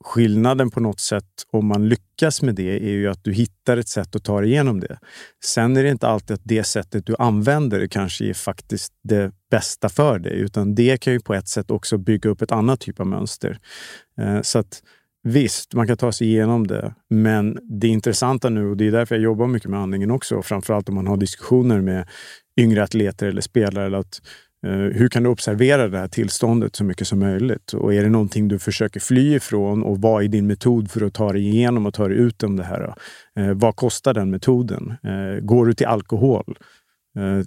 skillnaden 0.00 0.70
på 0.70 0.80
något 0.80 1.00
sätt 1.00 1.24
om 1.52 1.66
man 1.66 1.88
lyckas 1.88 2.42
med 2.42 2.54
det 2.54 2.76
är 2.84 2.90
ju 2.90 3.08
att 3.08 3.24
du 3.24 3.32
hittar 3.32 3.76
ett 3.76 3.88
sätt 3.88 4.16
att 4.16 4.24
ta 4.24 4.40
dig 4.40 4.50
igenom 4.50 4.80
det. 4.80 4.98
Sen 5.44 5.76
är 5.76 5.82
det 5.82 5.90
inte 5.90 6.08
alltid 6.08 6.34
att 6.34 6.40
det 6.44 6.64
sättet 6.64 7.06
du 7.06 7.14
använder 7.18 7.86
kanske 7.86 8.24
är 8.24 8.34
faktiskt 8.34 8.92
det 9.02 9.32
bästa 9.50 9.88
för 9.88 10.18
dig, 10.18 10.40
utan 10.40 10.74
det 10.74 11.00
kan 11.00 11.12
ju 11.12 11.20
på 11.20 11.34
ett 11.34 11.48
sätt 11.48 11.70
också 11.70 11.98
bygga 11.98 12.30
upp 12.30 12.42
ett 12.42 12.52
annat 12.52 12.80
typ 12.80 13.00
av 13.00 13.06
mönster. 13.06 13.58
Eh, 14.20 14.40
så 14.42 14.58
att 14.58 14.82
Visst, 15.22 15.74
man 15.74 15.86
kan 15.86 15.96
ta 15.96 16.12
sig 16.12 16.26
igenom 16.26 16.66
det, 16.66 16.94
men 17.10 17.58
det 17.80 17.88
intressanta 17.88 18.48
nu, 18.48 18.70
och 18.70 18.76
det 18.76 18.86
är 18.86 18.92
därför 18.92 19.14
jag 19.14 19.22
jobbar 19.22 19.46
mycket 19.46 19.70
med 19.70 19.80
andningen 19.80 20.10
också, 20.10 20.42
framförallt 20.42 20.88
om 20.88 20.94
man 20.94 21.06
har 21.06 21.16
diskussioner 21.16 21.80
med 21.80 22.08
yngre 22.60 22.82
atleter 22.82 23.26
eller 23.26 23.40
spelare, 23.40 23.86
eller 23.86 23.98
att 23.98 24.20
hur 24.62 25.08
kan 25.08 25.22
du 25.22 25.28
observera 25.28 25.88
det 25.88 25.98
här 25.98 26.08
tillståndet 26.08 26.76
så 26.76 26.84
mycket 26.84 27.08
som 27.08 27.18
möjligt? 27.18 27.72
Och 27.72 27.94
är 27.94 28.02
det 28.02 28.08
någonting 28.08 28.48
du 28.48 28.58
försöker 28.58 29.00
fly 29.00 29.34
ifrån 29.34 29.82
och 29.82 30.00
vad 30.00 30.24
är 30.24 30.28
din 30.28 30.46
metod 30.46 30.90
för 30.90 31.06
att 31.06 31.14
ta 31.14 31.32
dig 31.32 31.48
igenom 31.48 31.86
och 31.86 31.94
ta 31.94 32.08
dig 32.08 32.16
ut 32.16 32.42
om 32.42 32.56
det 32.56 32.64
här? 32.64 32.94
Eh, 33.38 33.52
vad 33.54 33.76
kostar 33.76 34.14
den 34.14 34.30
metoden? 34.30 34.94
Eh, 35.02 35.40
går 35.40 35.66
du 35.66 35.74
till 35.74 35.86
alkohol? 35.86 36.58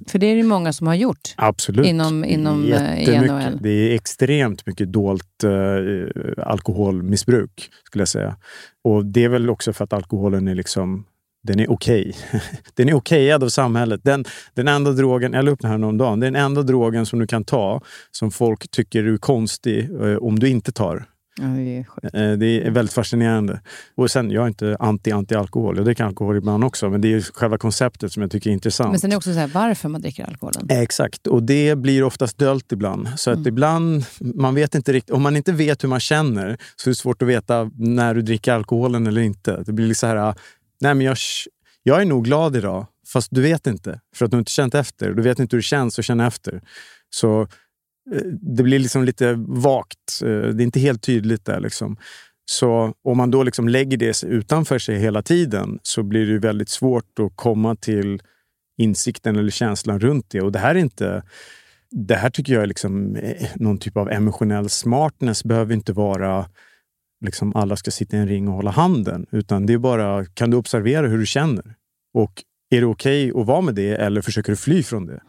För 0.08 0.20
det 0.20 0.26
är 0.26 0.36
det 0.36 0.44
många 0.44 0.74
som 0.74 0.88
har 0.88 0.96
gjort 0.96 1.34
Absolut. 1.38 1.86
inom, 1.86 2.26
inom 2.26 2.62
NHL. 2.62 3.58
Det 3.62 3.70
är 3.70 3.96
extremt 3.96 4.66
mycket 4.66 4.94
dolt 4.94 5.44
eh, 5.44 6.44
alkoholmissbruk, 6.46 7.70
skulle 7.84 8.02
jag 8.02 8.08
säga. 8.08 8.36
Och 8.84 9.06
det 9.06 9.24
är 9.24 9.30
väl 9.30 9.50
också 9.50 9.74
för 9.74 9.84
att 9.84 9.94
alkoholen 9.94 10.48
är 10.48 10.56
liksom 10.56 11.06
den 11.44 11.60
är 11.60 11.72
okej. 11.72 12.16
Okay. 12.30 12.42
Den 12.76 12.90
är 12.90 12.94
okejad 12.94 13.44
av 13.44 13.50
samhället. 13.50 14.02
Den, 14.04 14.26
den 14.54 14.68
enda 14.68 14.92
drogen, 14.92 15.34
jag 15.34 15.46
la 15.46 15.52
upp 15.52 15.62
den 15.62 15.72
här 15.72 15.78
någon 15.78 15.98
dag, 15.98 16.22
den 16.22 16.36
enda 16.36 16.64
drogen 16.64 17.06
som 17.06 17.20
du 17.20 17.28
kan 17.28 17.44
ta 17.44 17.82
som 18.12 18.32
folk 18.32 18.72
tycker 18.72 19.04
är 19.04 19.18
konstig 19.18 19.90
eh, 20.02 20.18
om 20.18 20.40
du 20.40 20.50
inte 20.50 20.72
tar. 20.72 21.08
Ja, 21.40 21.48
det, 21.48 21.86
är 22.14 22.32
eh, 22.32 22.38
det 22.38 22.68
är 22.68 22.72
väldigt 22.72 22.94
fascinerande. 22.94 23.62
Och 23.96 24.12
sen, 24.12 24.32
jag 24.32 24.44
är 24.44 24.48
inte 24.48 24.76
anti-anti-alkohol. 24.80 25.76
Jag 25.76 25.86
dricker 25.86 26.04
alkohol 26.04 26.38
ibland 26.38 26.64
också, 26.64 26.90
men 26.90 27.02
det 27.02 27.14
är 27.14 27.22
själva 27.22 27.58
konceptet 27.58 28.12
som 28.12 28.22
jag 28.22 28.32
tycker 28.32 28.50
är 28.50 28.54
intressant. 28.54 28.92
Men 28.92 29.00
sen 29.00 29.10
är 29.10 29.12
det 29.12 29.18
också 29.18 29.34
så 29.34 29.40
här, 29.40 29.48
varför 29.48 29.90
man 29.90 30.02
dricker 30.02 30.24
alkoholen. 30.24 30.68
Exakt, 30.70 31.28
och 31.28 31.44
det 31.44 31.76
blir 31.76 32.04
oftast 32.04 32.38
dölt 32.38 32.72
ibland. 32.72 33.08
Så 33.16 33.32
att 33.32 33.38
mm. 33.38 33.48
ibland, 33.48 34.06
man 34.20 34.56
vet 34.56 34.76
inte 34.76 34.94
riktigt, 34.94 35.12
om 35.12 35.22
man 35.22 35.36
inte 35.36 35.52
vet 35.52 35.84
hur 35.84 35.90
man 35.90 36.00
känner 36.00 36.58
så 36.76 36.90
är 36.90 36.92
det 36.92 36.96
svårt 36.96 37.22
att 37.22 37.28
veta 37.28 37.72
när 37.76 38.14
du 38.14 38.22
dricker 38.22 38.54
alkoholen 38.54 39.08
eller 39.08 39.22
inte. 39.22 39.64
Det 39.66 39.74
blir 39.74 39.94
så 39.94 40.08
här, 40.08 40.36
Nej, 40.82 40.96
men 40.96 41.06
jag, 41.06 41.18
jag 41.84 42.02
är 42.02 42.06
nog 42.06 42.26
glad 42.26 42.56
idag, 42.56 42.88
fast 43.14 43.28
du 43.32 43.42
vet 43.42 43.68
inte. 43.68 44.00
För 44.16 44.26
att 44.26 44.32
du 44.32 44.38
inte 44.38 44.52
känt 44.52 44.76
efter. 44.76 45.14
Du 45.14 45.22
vet 45.22 45.40
inte 45.40 45.56
hur 45.56 45.62
det 45.62 45.66
känns 45.66 46.00
att 46.00 46.06
känna 46.06 46.28
efter. 46.28 46.62
Så 47.10 47.42
eh, 47.42 48.22
det 48.42 48.64
blir 48.64 48.80
liksom 48.80 49.04
lite 49.04 49.34
vagt. 49.48 50.22
Eh, 50.22 50.28
det 50.28 50.64
är 50.64 50.66
inte 50.66 50.80
helt 50.80 51.04
tydligt 51.04 51.46
där. 51.46 51.60
Liksom. 51.60 51.98
Så 52.46 52.94
om 53.04 53.18
man 53.18 53.32
då 53.32 53.44
liksom 53.44 53.70
lägger 53.70 53.98
det 53.98 54.24
utanför 54.24 54.80
sig 54.80 55.00
hela 55.00 55.22
tiden 55.22 55.80
så 55.84 56.04
blir 56.04 56.26
det 56.26 56.40
väldigt 56.40 56.70
svårt 56.70 57.20
att 57.20 57.32
komma 57.36 57.76
till 57.76 58.22
insikten 58.78 59.36
eller 59.36 59.52
känslan 59.52 60.00
runt 60.00 60.30
det. 60.30 60.42
Och 60.42 60.52
det 60.52 60.60
här 60.60 60.76
är 60.76 60.80
inte... 60.80 61.24
Det 61.92 62.16
här 62.16 62.30
tycker 62.30 62.54
jag 62.54 62.64
är 62.64 62.68
liksom 62.68 63.16
eh, 63.16 63.48
någon 63.56 63.78
typ 63.78 63.98
av 63.98 64.10
emotionell 64.10 64.70
smartness. 64.70 65.44
behöver 65.44 65.74
inte 65.74 65.94
vara 65.94 66.46
liksom 67.22 67.56
alla 67.56 67.76
ska 67.76 67.92
sitta 67.92 68.18
i 68.18 68.20
en 68.20 68.28
ring 68.28 68.48
och 68.48 68.54
hålla 68.54 68.72
handen. 68.72 69.26
Utan 69.32 69.66
det 69.66 69.74
är 69.74 69.78
bara, 69.78 70.26
kan 70.26 70.52
du 70.52 70.58
observera 70.58 71.08
hur 71.08 71.18
du 71.18 71.26
känner? 71.26 71.76
Och 72.14 72.44
är 72.70 72.82
det 72.82 72.88
okej 72.88 73.32
okay 73.32 73.42
att 73.42 73.48
vara 73.48 73.62
med 73.62 73.76
det 73.76 73.96
eller 73.96 74.22
försöker 74.22 74.52
du 74.52 74.56
fly 74.56 74.84
från 74.84 75.06
det? 75.06 75.22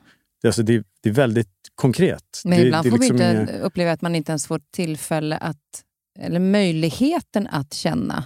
Det, 0.43 0.49
alltså 0.49 0.63
det, 0.63 0.85
det 1.03 1.09
är 1.09 1.13
väldigt 1.15 1.49
konkret. 1.75 2.43
Men 2.45 2.59
det, 2.59 2.67
ibland 2.67 2.87
det 2.87 2.91
får 2.91 2.99
liksom 2.99 3.17
vi 3.17 3.23
inte 3.23 3.53
inga... 3.53 3.63
uppleva 3.63 3.93
att 3.93 4.03
man 4.03 4.15
inte 4.15 4.33
ens 4.33 4.47
får 4.47 4.61
tillfälle 4.71 5.37
att, 5.37 5.83
eller 6.19 6.41
möjligheten 6.41 7.47
att 7.47 7.75
känna 7.75 8.25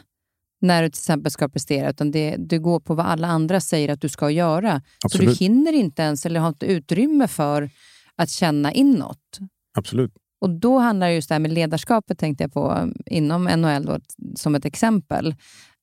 när 0.61 0.83
du 0.83 0.89
till 0.89 0.99
exempel 0.99 1.33
ska 1.33 1.49
prestera, 1.49 1.91
utan 1.91 2.11
det, 2.11 2.37
du 2.39 2.61
går 2.61 2.81
på 2.81 2.95
vad 2.95 3.07
alla 3.07 3.29
andra 3.29 3.61
säger 3.61 3.89
att 3.89 4.01
du 4.01 4.09
ska 4.09 4.31
göra. 4.31 4.83
Absolut. 5.05 5.29
Så 5.29 5.31
du 5.31 5.45
hinner 5.45 5.73
inte 5.73 6.03
ens, 6.03 6.27
eller 6.27 6.41
har 6.41 6.49
inte 6.49 6.67
utrymme 6.67 7.29
för 7.29 7.71
att 8.17 8.31
känna 8.31 8.73
inåt. 8.73 9.39
Absolut. 9.79 10.13
Och 10.47 10.53
Då 10.53 10.79
handlar 10.79 11.07
det 11.07 11.15
just 11.15 11.29
det 11.29 11.35
här 11.35 11.41
med 11.41 11.53
ledarskapet, 11.53 12.19
tänkte 12.19 12.45
jag 12.45 12.53
på, 12.53 12.93
inom 13.07 13.45
NHL 13.45 13.87
då, 13.87 13.99
som 14.37 14.55
ett 14.55 14.65
exempel. 14.65 15.35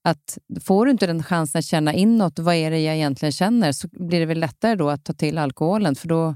Att 0.03 0.37
Får 0.61 0.85
du 0.85 0.91
inte 0.91 1.07
den 1.07 1.23
chansen 1.23 1.59
att 1.59 1.65
känna 1.65 1.93
inåt, 1.93 2.39
vad 2.39 2.55
är 2.55 2.71
det 2.71 2.79
jag 2.79 2.95
egentligen 2.95 3.31
känner, 3.31 3.71
så 3.71 3.87
blir 3.91 4.19
det 4.19 4.25
väl 4.25 4.39
lättare 4.39 4.75
då 4.75 4.89
att 4.89 5.03
ta 5.03 5.13
till 5.13 5.37
alkoholen, 5.37 5.95
för 5.95 6.07
då 6.07 6.35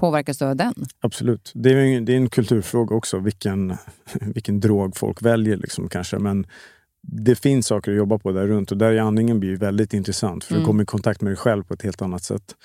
påverkas 0.00 0.38
du 0.38 0.44
av 0.44 0.56
den. 0.56 0.74
Absolut. 1.00 1.52
Det 1.54 1.70
är, 1.70 1.76
en, 1.76 2.04
det 2.04 2.12
är 2.12 2.16
en 2.16 2.30
kulturfråga 2.30 2.96
också, 2.96 3.18
vilken, 3.18 3.76
vilken 4.20 4.60
drog 4.60 4.96
folk 4.96 5.22
väljer. 5.22 5.56
Liksom, 5.56 5.88
kanske. 5.88 6.18
Men 6.18 6.46
det 7.02 7.34
finns 7.34 7.66
saker 7.66 7.90
att 7.90 7.96
jobba 7.96 8.18
på 8.18 8.32
där 8.32 8.46
runt 8.46 8.72
och 8.72 8.78
där 8.78 8.92
är 8.92 9.00
andningen 9.00 9.40
blir 9.40 9.56
väldigt 9.56 9.94
intressant 9.94 10.44
för 10.44 10.52
mm. 10.52 10.62
du 10.62 10.66
kommer 10.66 10.82
i 10.82 10.86
kontakt 10.86 11.20
med 11.20 11.30
dig 11.30 11.36
själv 11.36 11.64
på 11.64 11.74
ett 11.74 11.82
helt 11.82 12.02
annat 12.02 12.22
sätt. 12.22 12.56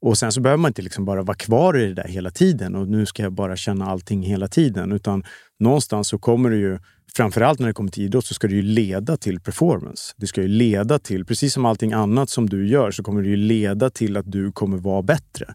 Och 0.00 0.18
sen 0.18 0.32
så 0.32 0.40
behöver 0.40 0.60
man 0.60 0.68
inte 0.68 0.82
liksom 0.82 1.04
bara 1.04 1.22
vara 1.22 1.36
kvar 1.36 1.78
i 1.78 1.86
det 1.86 1.94
där 1.94 2.08
hela 2.08 2.30
tiden 2.30 2.74
och 2.74 2.88
nu 2.88 3.06
ska 3.06 3.22
jag 3.22 3.32
bara 3.32 3.56
känna 3.56 3.86
allting 3.86 4.22
hela 4.22 4.48
tiden. 4.48 4.92
Utan 4.92 5.24
någonstans 5.58 6.08
så 6.08 6.18
kommer 6.18 6.50
det 6.50 6.56
ju, 6.56 6.78
framförallt 7.16 7.58
när 7.58 7.66
det 7.66 7.72
kommer 7.72 7.90
till 7.90 8.04
idrott, 8.04 8.24
så 8.24 8.34
ska 8.34 8.48
det 8.48 8.54
ju 8.54 8.62
leda 8.62 9.16
till 9.16 9.40
performance. 9.40 10.14
Det 10.16 10.26
ska 10.26 10.42
ju 10.42 10.48
leda 10.48 10.98
till, 10.98 11.24
precis 11.24 11.52
som 11.52 11.64
allting 11.64 11.92
annat 11.92 12.30
som 12.30 12.48
du 12.48 12.68
gör, 12.68 12.90
så 12.90 13.02
kommer 13.02 13.22
det 13.22 13.28
ju 13.28 13.36
leda 13.36 13.90
till 13.90 14.16
att 14.16 14.32
du 14.32 14.52
kommer 14.52 14.78
vara 14.78 15.02
bättre. 15.02 15.54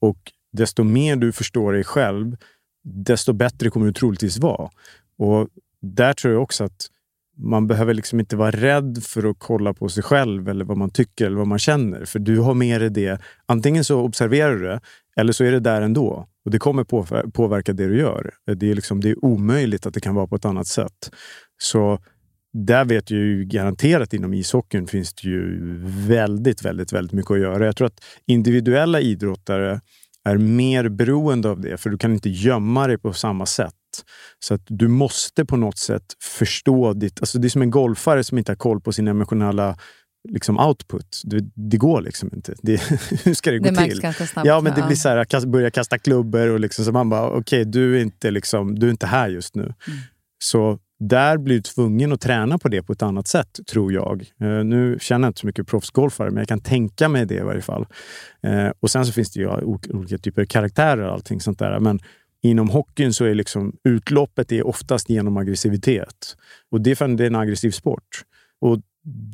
Och 0.00 0.18
desto 0.52 0.84
mer 0.84 1.16
du 1.16 1.32
förstår 1.32 1.72
dig 1.72 1.84
själv, 1.84 2.36
desto 2.84 3.32
bättre 3.32 3.70
kommer 3.70 3.86
du 3.86 3.92
troligtvis 3.92 4.38
vara. 4.38 4.70
Och 5.18 5.48
där 5.82 6.12
tror 6.12 6.34
jag 6.34 6.42
också 6.42 6.64
att 6.64 6.88
man 7.42 7.66
behöver 7.66 7.94
liksom 7.94 8.20
inte 8.20 8.36
vara 8.36 8.50
rädd 8.50 9.02
för 9.02 9.30
att 9.30 9.36
kolla 9.38 9.74
på 9.74 9.88
sig 9.88 10.02
själv 10.02 10.48
eller 10.48 10.64
vad 10.64 10.76
man 10.76 10.90
tycker 10.90 11.26
eller 11.26 11.36
vad 11.36 11.46
man 11.46 11.58
känner. 11.58 12.04
För 12.04 12.18
du 12.18 12.38
har 12.38 12.54
med 12.54 12.80
dig 12.80 12.90
det. 12.90 13.20
Antingen 13.46 13.84
så 13.84 14.00
observerar 14.00 14.54
du 14.56 14.66
det 14.66 14.80
eller 15.16 15.32
så 15.32 15.44
är 15.44 15.52
det 15.52 15.60
där 15.60 15.82
ändå. 15.82 16.26
Och 16.44 16.50
det 16.50 16.58
kommer 16.58 16.84
påverka 17.30 17.72
det 17.72 17.88
du 17.88 17.98
gör. 17.98 18.30
Det 18.56 18.70
är, 18.70 18.74
liksom, 18.74 19.00
det 19.00 19.10
är 19.10 19.24
omöjligt 19.24 19.86
att 19.86 19.94
det 19.94 20.00
kan 20.00 20.14
vara 20.14 20.26
på 20.26 20.36
ett 20.36 20.44
annat 20.44 20.66
sätt. 20.66 21.10
Så 21.62 21.98
där 22.52 22.84
vet 22.84 23.10
jag 23.10 23.20
ju 23.20 23.44
garanterat 23.44 24.14
inom 24.14 24.34
ishockeyn 24.34 24.86
finns 24.86 25.14
det 25.14 25.28
ju 25.28 25.60
väldigt, 26.06 26.64
väldigt, 26.64 26.92
väldigt 26.92 27.12
mycket 27.12 27.30
att 27.30 27.40
göra. 27.40 27.66
Jag 27.66 27.76
tror 27.76 27.86
att 27.86 28.04
individuella 28.26 29.00
idrottare 29.00 29.80
är 30.24 30.38
mer 30.38 30.88
beroende 30.88 31.50
av 31.50 31.60
det, 31.60 31.76
för 31.76 31.90
du 31.90 31.98
kan 31.98 32.12
inte 32.12 32.28
gömma 32.28 32.86
dig 32.86 32.98
på 32.98 33.12
samma 33.12 33.46
sätt. 33.46 33.74
Så 34.38 34.54
att 34.54 34.62
du 34.66 34.88
måste 34.88 35.44
på 35.44 35.56
något 35.56 35.78
sätt 35.78 36.04
förstå 36.22 36.92
ditt... 36.92 37.20
Alltså 37.20 37.38
det 37.38 37.46
är 37.46 37.48
som 37.48 37.62
en 37.62 37.70
golfare 37.70 38.24
som 38.24 38.38
inte 38.38 38.52
har 38.52 38.56
koll 38.56 38.80
på 38.80 38.92
sin 38.92 39.08
emotionella 39.08 39.76
liksom 40.28 40.58
output. 40.58 41.22
Det, 41.24 41.44
det 41.54 41.76
går 41.76 42.00
liksom 42.00 42.30
inte. 42.34 42.54
Det, 42.62 42.82
hur 43.24 43.34
ska 43.34 43.50
det, 43.50 43.58
det 43.58 43.70
gå 43.70 43.76
till? 43.76 44.00
Snabbt, 44.00 44.46
ja, 44.46 44.60
men 44.60 44.74
det 44.74 44.82
blir 44.86 44.96
så 44.96 45.08
här, 45.08 45.24
kast, 45.24 45.46
börja 45.46 45.70
kasta 45.70 45.98
klubbor 45.98 46.48
och 46.48 46.60
liksom, 46.60 46.84
så 46.84 46.92
man 46.92 47.08
bara, 47.08 47.26
okej, 47.28 47.38
okay, 47.38 47.64
du, 47.64 47.96
är 47.96 48.02
inte 48.02 48.30
liksom, 48.30 48.78
du 48.78 48.86
är 48.86 48.90
inte 48.90 49.06
här 49.06 49.28
just 49.28 49.54
nu. 49.54 49.62
Mm. 49.62 49.98
Så 50.42 50.78
där 51.00 51.38
blir 51.38 51.56
du 51.56 51.62
tvungen 51.62 52.12
att 52.12 52.20
träna 52.20 52.58
på 52.58 52.68
det 52.68 52.82
på 52.82 52.92
ett 52.92 53.02
annat 53.02 53.26
sätt, 53.26 53.60
tror 53.70 53.92
jag. 53.92 54.24
Uh, 54.42 54.64
nu 54.64 54.98
känner 55.00 55.26
jag 55.26 55.30
inte 55.30 55.40
så 55.40 55.46
mycket 55.46 55.68
proffsgolfare, 55.68 56.30
men 56.30 56.38
jag 56.38 56.48
kan 56.48 56.60
tänka 56.60 57.08
mig 57.08 57.26
det 57.26 57.34
i 57.34 57.40
varje 57.40 57.62
fall. 57.62 57.86
Uh, 58.46 58.70
och 58.80 58.90
sen 58.90 59.06
så 59.06 59.12
finns 59.12 59.30
det 59.30 59.40
ju 59.40 59.48
olika 59.90 60.18
typer 60.18 60.42
av 60.42 60.46
karaktärer 60.46 61.02
och 61.02 61.12
allting 61.12 61.40
sånt 61.40 61.58
där. 61.58 61.80
Men 61.80 62.00
Inom 62.42 62.70
hockeyn 62.70 63.12
så 63.12 63.24
är 63.24 63.34
liksom 63.34 63.76
utloppet 63.84 64.52
är 64.52 64.66
oftast 64.66 65.10
genom 65.10 65.36
aggressivitet. 65.36 66.36
Och 66.70 66.80
det 66.80 66.90
är 66.90 66.94
för 66.94 67.04
att 67.04 67.16
det 67.16 67.24
är 67.24 67.26
en 67.26 67.36
aggressiv 67.36 67.70
sport. 67.70 68.24
Och 68.60 68.80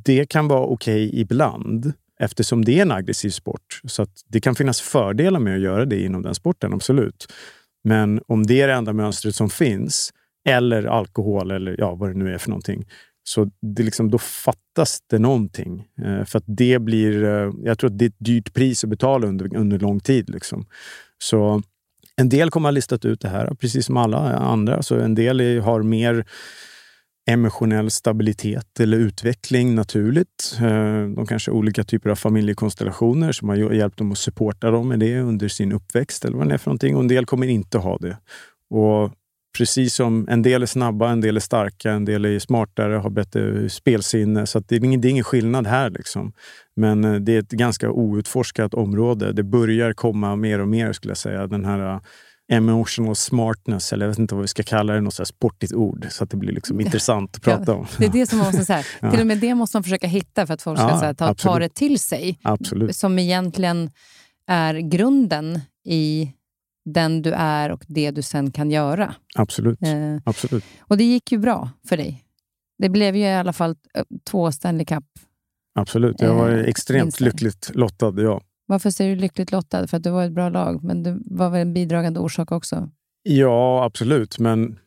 det 0.04 0.26
kan 0.26 0.48
vara 0.48 0.60
okej 0.60 1.08
okay 1.08 1.20
ibland 1.20 1.92
eftersom 2.20 2.64
det 2.64 2.78
är 2.78 2.82
en 2.82 2.92
aggressiv 2.92 3.30
sport. 3.30 3.80
Så 3.84 4.02
att 4.02 4.10
det 4.28 4.40
kan 4.40 4.54
finnas 4.54 4.80
fördelar 4.80 5.40
med 5.40 5.54
att 5.54 5.60
göra 5.60 5.84
det 5.84 6.02
inom 6.02 6.22
den 6.22 6.34
sporten, 6.34 6.72
absolut. 6.72 7.32
Men 7.84 8.20
om 8.26 8.46
det 8.46 8.60
är 8.60 8.68
det 8.68 8.74
enda 8.74 8.92
mönstret 8.92 9.34
som 9.34 9.50
finns, 9.50 10.12
eller 10.48 10.84
alkohol 10.84 11.50
eller 11.50 11.76
ja, 11.78 11.94
vad 11.94 12.10
det 12.10 12.14
nu 12.14 12.34
är 12.34 12.38
för 12.38 12.50
någonting, 12.50 12.86
så 13.28 13.50
det 13.62 13.82
liksom, 13.82 14.10
då 14.10 14.18
fattas 14.18 15.00
det 15.10 15.18
någonting. 15.18 15.88
Eh, 16.02 16.24
för 16.24 16.38
att 16.38 16.44
det 16.46 16.78
blir, 16.78 17.24
eh, 17.24 17.52
jag 17.62 17.78
tror 17.78 17.90
att 17.90 17.98
det 17.98 18.04
är 18.04 18.08
ett 18.08 18.16
dyrt 18.18 18.54
pris 18.54 18.84
att 18.84 18.90
betala 18.90 19.26
under, 19.26 19.56
under 19.56 19.78
lång 19.78 20.00
tid. 20.00 20.30
Liksom. 20.30 20.66
Så 21.18 21.62
en 22.20 22.28
del 22.28 22.50
kommer 22.50 22.66
ha 22.66 22.70
listat 22.70 23.04
ut 23.04 23.20
det 23.20 23.28
här, 23.28 23.54
precis 23.54 23.86
som 23.86 23.96
alla 23.96 24.18
andra. 24.36 24.82
Så 24.82 24.98
en 24.98 25.14
del 25.14 25.40
är, 25.40 25.60
har 25.60 25.82
mer 25.82 26.24
emotionell 27.30 27.90
stabilitet 27.90 28.80
eller 28.80 28.98
utveckling 28.98 29.74
naturligt. 29.74 30.58
Eh, 30.60 31.08
de 31.16 31.26
kanske 31.28 31.50
har 31.50 31.56
olika 31.56 31.84
typer 31.84 32.10
av 32.10 32.16
familjekonstellationer 32.16 33.32
som 33.32 33.48
har 33.48 33.56
hjälpt 33.56 33.98
dem 33.98 34.12
att 34.12 34.18
supporta 34.18 34.70
dem 34.70 34.88
med 34.88 34.98
det 34.98 35.20
under 35.20 35.48
sin 35.48 35.72
uppväxt 35.72 36.24
eller 36.24 36.36
vad 36.36 36.48
det 36.48 36.54
är 36.54 36.58
för 36.58 36.70
någonting. 36.70 36.96
Och 36.96 37.02
en 37.02 37.08
del 37.08 37.26
kommer 37.26 37.46
inte 37.46 37.78
ha 37.78 37.98
det. 37.98 38.16
Och 38.70 39.12
precis 39.56 39.94
som 39.94 40.28
en 40.28 40.42
del 40.42 40.62
är 40.62 40.66
snabba, 40.66 41.10
en 41.10 41.20
del 41.20 41.36
är 41.36 41.40
starka, 41.40 41.92
en 41.92 42.04
del 42.04 42.24
är 42.24 42.38
smartare, 42.38 42.94
har 42.94 43.10
bättre 43.10 43.68
spelsinne. 43.68 44.46
Så 44.46 44.58
det, 44.58 44.76
är 44.76 44.84
ingen, 44.84 45.00
det 45.00 45.08
är 45.08 45.10
ingen 45.10 45.24
skillnad 45.24 45.66
här. 45.66 45.90
Liksom. 45.90 46.32
Men 46.76 47.04
eh, 47.04 47.14
det 47.14 47.34
är 47.34 47.38
ett 47.38 47.50
ganska 47.50 47.90
outforskat 47.90 48.74
område. 48.74 49.32
Det 49.32 49.42
börjar 49.42 49.92
komma 49.92 50.36
mer 50.36 50.58
och 50.58 50.68
mer, 50.68 50.92
skulle 50.92 51.10
jag 51.10 51.18
säga. 51.18 51.46
Den 51.46 51.64
här 51.64 52.00
emotional 52.52 53.16
smartness, 53.16 53.92
eller 53.92 54.04
jag 54.06 54.10
vet 54.10 54.18
inte 54.18 54.34
vad 54.34 54.42
vi 54.42 54.48
ska 54.48 54.62
kalla 54.62 54.92
det, 54.92 55.00
något 55.00 55.14
så 55.14 55.24
sportigt 55.24 55.72
ord, 55.72 56.06
så 56.10 56.24
att 56.24 56.30
det 56.30 56.36
blir 56.36 56.52
liksom 56.52 56.80
intressant 56.86 57.36
att 57.36 57.42
prata 57.42 57.74
om. 57.74 57.86
Det 57.98 58.04
är 58.04 58.12
det 58.12 58.26
som 58.26 58.38
man 58.38 58.46
måste, 58.46 58.64
så 58.64 58.72
här, 58.72 58.86
Till 59.10 59.20
och 59.20 59.26
med 59.26 59.38
det 59.38 59.54
måste 59.54 59.76
man 59.76 59.82
försöka 59.82 60.06
hitta 60.06 60.46
för 60.46 60.54
att 60.54 60.62
folk 60.62 60.78
ska 60.78 60.88
Ja, 60.88 60.96
här, 60.96 61.14
ta, 61.14 61.34
ta 61.34 61.58
det 61.58 61.68
till 61.68 61.98
sig. 61.98 62.38
Absolut. 62.42 62.96
Som 62.96 63.18
egentligen 63.18 63.90
är 64.46 64.74
grunden 64.74 65.60
i 65.84 66.32
den 66.86 67.22
du 67.22 67.32
är 67.32 67.70
och 67.70 67.84
det 67.88 68.10
du 68.10 68.22
sen 68.22 68.50
kan 68.50 68.70
göra. 68.70 69.14
Absolut. 69.34 69.82
Eh, 69.82 70.16
Absolut. 70.24 70.64
och 70.80 70.96
det 70.96 71.04
gick 71.04 71.32
ju 71.32 71.38
bra 71.38 71.70
för 71.88 71.96
dig. 71.96 72.22
Det 72.78 72.88
blev 72.88 73.16
ju 73.16 73.22
i 73.22 73.32
alla 73.34 73.52
fall 73.52 73.70
eh, 73.94 74.04
två 74.30 74.52
Stanley 74.52 74.84
Cup. 74.86 75.04
Absolut. 75.74 76.20
Jag 76.20 76.34
var 76.34 76.50
Eh, 76.50 76.60
extremt 76.64 77.04
vinster. 77.04 77.24
lyckligt 77.24 77.70
lottad, 77.74 78.14
ja. 78.22 78.40
Varför 78.66 78.90
säger 78.90 79.14
du 79.16 79.20
lyckligt 79.20 79.52
lottad? 79.52 79.86
För 79.86 79.96
att 79.96 80.02
du 80.02 80.10
var 80.10 80.24
ett 80.24 80.32
bra 80.32 80.48
lag, 80.48 80.84
men 80.84 81.02
det 81.02 81.18
var 81.24 81.50
väl 81.50 81.60
en 81.60 81.74
bidragande 81.74 82.20
orsak 82.20 82.52
också? 82.52 82.90
Ja, 83.22 83.84
absolut. 83.84 84.38
Men 84.38 84.78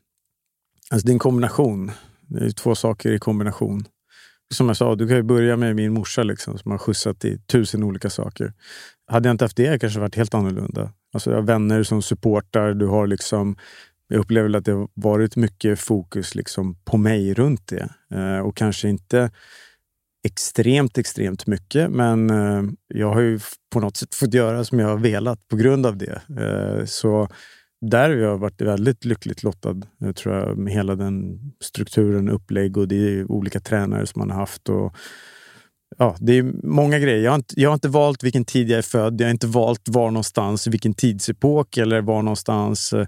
alltså, 0.90 1.06
det 1.06 1.12
är 1.12 1.14
en 1.14 1.20
kombination. 1.20 1.92
Det 2.28 2.46
är 2.46 2.52
två 2.52 2.76
saker 2.76 3.12
i 3.12 3.20
kombination. 3.20 3.84
Som 4.54 4.68
jag 4.68 4.78
sa, 4.78 4.96
du 4.96 5.08
kan 5.08 5.18
ju 5.18 5.24
börja 5.24 5.58
med 5.58 5.76
min 5.76 5.94
morsa 5.94 6.24
liksom, 6.24 6.58
som 6.58 6.72
har 6.72 6.78
skjutsat 6.78 7.26
i 7.26 7.38
tusen 7.40 7.84
olika 7.84 8.10
saker. 8.10 8.54
Hade 9.12 9.30
jag 9.30 9.34
inte 9.34 9.46
haft 9.46 9.58
det 9.58 9.64
hade 9.66 9.76
det 9.76 9.80
kanske 9.80 10.00
varit 10.00 10.16
helt 10.16 10.34
annorlunda. 10.34 10.92
Alltså, 11.14 11.30
du 11.30 11.36
har 11.36 11.44
vänner 11.44 11.84
som 11.84 12.02
supportar. 12.02 12.74
Du 12.74 12.88
har 12.88 13.08
liksom, 13.08 13.56
jag 14.08 14.20
upplever 14.20 14.58
att 14.58 14.66
det 14.66 14.72
har 14.72 14.88
varit 14.94 15.36
mycket 15.36 15.80
fokus 15.80 16.36
liksom, 16.36 16.76
på 16.76 16.98
mig 16.98 17.34
runt 17.34 17.68
det. 17.68 17.90
Eh, 18.14 18.40
och 18.40 18.58
kanske 18.58 18.90
inte 18.90 19.32
extremt, 20.24 20.98
extremt 20.98 21.48
mycket. 21.48 21.92
Men 21.92 22.30
eh, 22.30 22.64
jag 22.88 23.14
har 23.14 23.22
ju 23.22 23.40
på 23.74 23.80
något 23.80 23.98
sätt 23.98 24.16
fått 24.16 24.34
göra 24.34 24.64
som 24.64 24.80
jag 24.80 24.88
har 24.88 24.98
velat 24.98 25.48
på 25.48 25.56
grund 25.56 25.86
av 25.86 25.98
det. 25.98 26.22
Eh, 26.40 26.86
så 26.86 27.28
där 27.82 28.10
har 28.10 28.16
jag 28.16 28.38
varit 28.38 28.62
väldigt 28.62 29.06
lyckligt 29.06 29.44
lottad, 29.44 29.82
jag 29.98 30.16
tror 30.16 30.36
jag, 30.36 30.58
med 30.58 30.74
hela 30.74 30.96
den 30.96 31.40
strukturen, 31.60 32.30
upplägg 32.30 32.78
och 32.78 32.88
det 32.88 32.96
är 32.96 33.32
olika 33.32 33.60
tränare 33.60 34.08
som 34.08 34.20
man 34.20 34.30
har 34.30 34.40
haft. 34.40 34.70
Och, 34.70 34.96
ja, 35.98 36.16
det 36.20 36.38
är 36.38 36.44
många 36.68 37.00
grejer. 37.00 37.24
Jag 37.24 37.32
har, 37.32 37.36
inte, 37.36 37.62
jag 37.62 37.70
har 37.70 37.74
inte 37.74 37.90
valt 37.90 38.24
vilken 38.24 38.46
tid 38.46 38.70
jag 38.70 38.78
är 38.78 38.82
född. 38.82 39.22
Jag 39.22 39.28
har 39.28 39.32
inte 39.32 39.48
valt 39.48 39.82
var 39.86 40.12
någonstans, 40.12 40.68
vilken 40.68 40.94
tidsepok 40.94 41.78
eller 41.78 42.02
var 42.02 42.22
någonstans. 42.22 42.94
eh, 42.94 43.08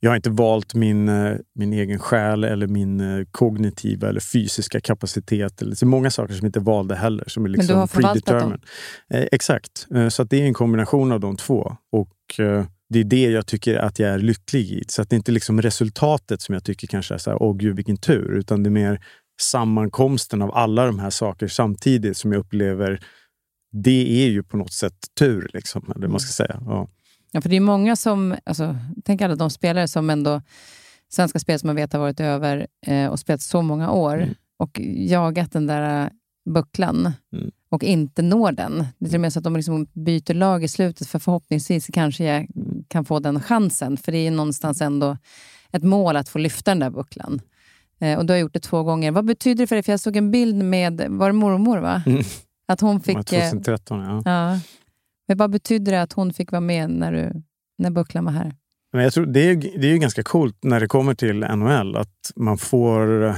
Jag 0.00 0.10
har 0.10 0.16
inte 0.16 0.30
valt 0.30 0.74
min, 0.74 1.08
eh, 1.08 1.36
min 1.54 1.72
egen 1.72 1.98
själ 1.98 2.44
eller 2.44 2.66
min 2.66 3.00
eh, 3.00 3.24
kognitiva 3.30 4.08
eller 4.08 4.20
fysiska 4.20 4.80
kapacitet. 4.80 5.62
Eller, 5.62 5.74
så 5.74 5.86
många 5.86 6.10
saker 6.10 6.34
som 6.34 6.46
inte 6.46 6.58
är 6.58 6.64
valda 6.64 6.94
heller. 6.94 7.24
Som 7.28 7.44
är 7.44 7.48
liksom 7.48 7.74
du 7.74 7.80
har 7.80 7.86
förvaltat 7.86 8.40
dem. 8.40 8.58
Eh, 9.14 9.26
exakt. 9.32 9.86
Så 10.10 10.22
att 10.22 10.30
det 10.30 10.42
är 10.42 10.44
en 10.46 10.54
kombination 10.54 11.12
av 11.12 11.20
de 11.20 11.36
två. 11.36 11.76
Och 11.92 12.40
eh, 12.40 12.64
det 12.90 13.00
är 13.00 13.04
det 13.04 13.30
jag 13.30 13.46
tycker 13.46 13.76
att 13.76 13.98
jag 13.98 14.10
är 14.10 14.18
lycklig 14.18 14.70
i. 14.70 14.84
Så 14.88 15.02
att 15.02 15.10
det 15.10 15.14
är 15.14 15.18
inte 15.18 15.32
liksom 15.32 15.62
resultatet 15.62 16.40
som 16.40 16.52
jag 16.52 16.64
tycker 16.64 16.86
kanske 16.86 17.14
är 17.14 17.18
så 17.18 17.30
här, 17.30 17.42
åh 17.42 17.56
gud 17.56 17.76
vilken 17.76 17.96
tur. 17.96 18.38
Utan 18.38 18.62
det 18.62 18.68
är 18.68 18.70
mer 18.70 19.00
sammankomsten 19.40 20.42
av 20.42 20.54
alla 20.54 20.86
de 20.86 20.98
här 20.98 21.10
saker 21.10 21.48
samtidigt 21.48 22.16
som 22.16 22.32
jag 22.32 22.40
upplever 22.40 23.00
det 23.72 24.24
är 24.24 24.28
ju 24.28 24.42
på 24.42 24.56
något 24.56 24.72
sätt 24.72 24.94
tur, 25.18 25.50
liksom, 25.54 25.92
eller 25.96 26.08
man 26.08 26.20
ska 26.20 26.32
säga. 26.32 26.62
Ja. 26.66 26.88
Ja, 27.32 27.40
för 27.40 27.48
det 27.48 27.56
är 27.56 27.60
många 27.60 27.96
som, 27.96 28.34
alltså, 28.44 28.76
tänk 29.04 29.22
alla 29.22 29.34
de 29.36 29.50
spelare 29.50 29.88
som 29.88 30.10
ändå, 30.10 30.42
svenska 31.08 31.38
spel 31.38 31.58
som 31.58 31.66
man 31.66 31.76
vet 31.76 31.92
har 31.92 32.00
varit 32.00 32.20
över 32.20 32.66
eh, 32.86 33.06
och 33.06 33.18
spelat 33.18 33.40
så 33.40 33.62
många 33.62 33.90
år 33.90 34.16
Mm. 34.16 34.34
och 34.56 34.80
jagat 34.96 35.52
den 35.52 35.66
där 35.66 36.04
eh, 36.04 36.08
bucklan 36.54 37.12
Mm. 37.32 37.50
och 37.70 37.84
inte 37.84 38.22
når 38.22 38.52
den. 38.52 38.86
Det 38.98 39.06
är 39.06 39.08
till 39.08 39.14
och 39.16 39.20
med 39.20 39.32
så 39.32 39.38
att 39.38 39.44
de 39.44 39.56
liksom 39.56 39.86
byter 39.92 40.34
lag 40.34 40.64
i 40.64 40.68
slutet 40.68 41.08
för 41.08 41.18
förhoppningsvis 41.18 41.86
kanske 41.92 42.24
jag 42.24 42.46
kan 42.88 43.04
få 43.04 43.18
den 43.20 43.40
chansen. 43.40 43.96
För 43.96 44.12
det 44.12 44.18
är 44.18 44.30
någonstans 44.30 44.80
ändå 44.80 45.16
ett 45.70 45.82
mål 45.82 46.16
att 46.16 46.28
få 46.28 46.38
lyfta 46.38 46.70
den 46.70 46.78
där 46.78 46.90
bucklan. 46.90 47.40
Eh, 48.02 48.18
och 48.18 48.26
du 48.26 48.32
har 48.32 48.38
gjort 48.38 48.52
det 48.54 48.60
två 48.60 48.82
gånger. 48.82 49.10
Vad 49.10 49.24
betyder 49.24 49.62
det 49.62 49.66
för 49.66 49.76
dig? 49.76 49.82
För 49.82 49.92
jag 49.92 50.00
såg 50.00 50.16
en 50.16 50.30
bild 50.30 50.64
med, 50.64 51.06
var 51.08 51.26
det 51.26 51.32
mormor 51.32 51.78
va? 51.78 52.02
Mm. 52.06 52.22
Att 52.68 52.80
hon 52.80 53.00
fick... 53.00 53.16
eh, 53.32 53.50
2013, 53.50 54.00
ja. 54.00 54.22
Ja. 54.24 54.60
Men 55.28 55.36
vad 55.36 55.50
betyder 55.50 55.92
det 55.92 56.02
att 56.02 56.12
hon 56.12 56.32
fick 56.32 56.52
vara 56.52 56.60
med 56.60 56.90
när, 56.90 57.12
du, 57.12 57.42
när 57.78 57.90
bucklan 57.90 58.24
var 58.24 58.32
här? 58.32 58.54
Men 58.92 59.04
jag 59.04 59.12
tror 59.12 59.26
det 59.26 59.40
är, 59.40 59.56
det 59.56 59.86
är 59.86 59.92
ju 59.92 59.98
ganska 59.98 60.22
coolt 60.22 60.58
när 60.62 60.80
det 60.80 60.86
kommer 60.88 61.14
till 61.14 61.38
NHL 61.40 61.96
att 61.96 62.32
man 62.36 62.58
får... 62.58 63.24
eh, 63.26 63.36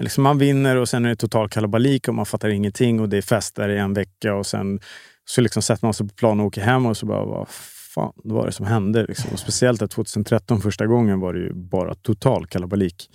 Liksom 0.00 0.24
man 0.24 0.38
vinner 0.38 0.76
och 0.76 0.88
sen 0.88 1.04
är 1.04 1.08
det 1.08 1.16
total 1.16 1.48
kalabalik 1.48 2.08
och 2.08 2.14
man 2.14 2.26
fattar 2.26 2.48
ingenting 2.48 3.00
och 3.00 3.08
det 3.08 3.16
är 3.16 3.22
fest 3.22 3.54
där 3.54 3.68
i 3.68 3.78
en 3.78 3.94
vecka 3.94 4.34
och 4.34 4.46
sen 4.46 4.80
så 5.24 5.40
liksom 5.40 5.62
sätter 5.62 5.86
man 5.86 5.94
sig 5.94 6.08
på 6.08 6.14
plan 6.14 6.40
och 6.40 6.46
åker 6.46 6.60
hem 6.62 6.86
och 6.86 6.96
så 6.96 7.06
bara, 7.06 7.24
vad 7.24 7.46
fan 7.94 8.12
vad 8.16 8.36
var 8.36 8.46
det 8.46 8.52
som 8.52 8.66
hände? 8.66 9.06
Liksom. 9.08 9.30
Och 9.32 9.38
speciellt 9.38 9.82
att 9.82 9.90
2013 9.90 10.60
första 10.60 10.86
gången 10.86 11.20
var 11.20 11.34
det 11.34 11.40
ju 11.40 11.52
bara 11.54 11.94
total 11.94 12.46
kalabalik. 12.46 13.10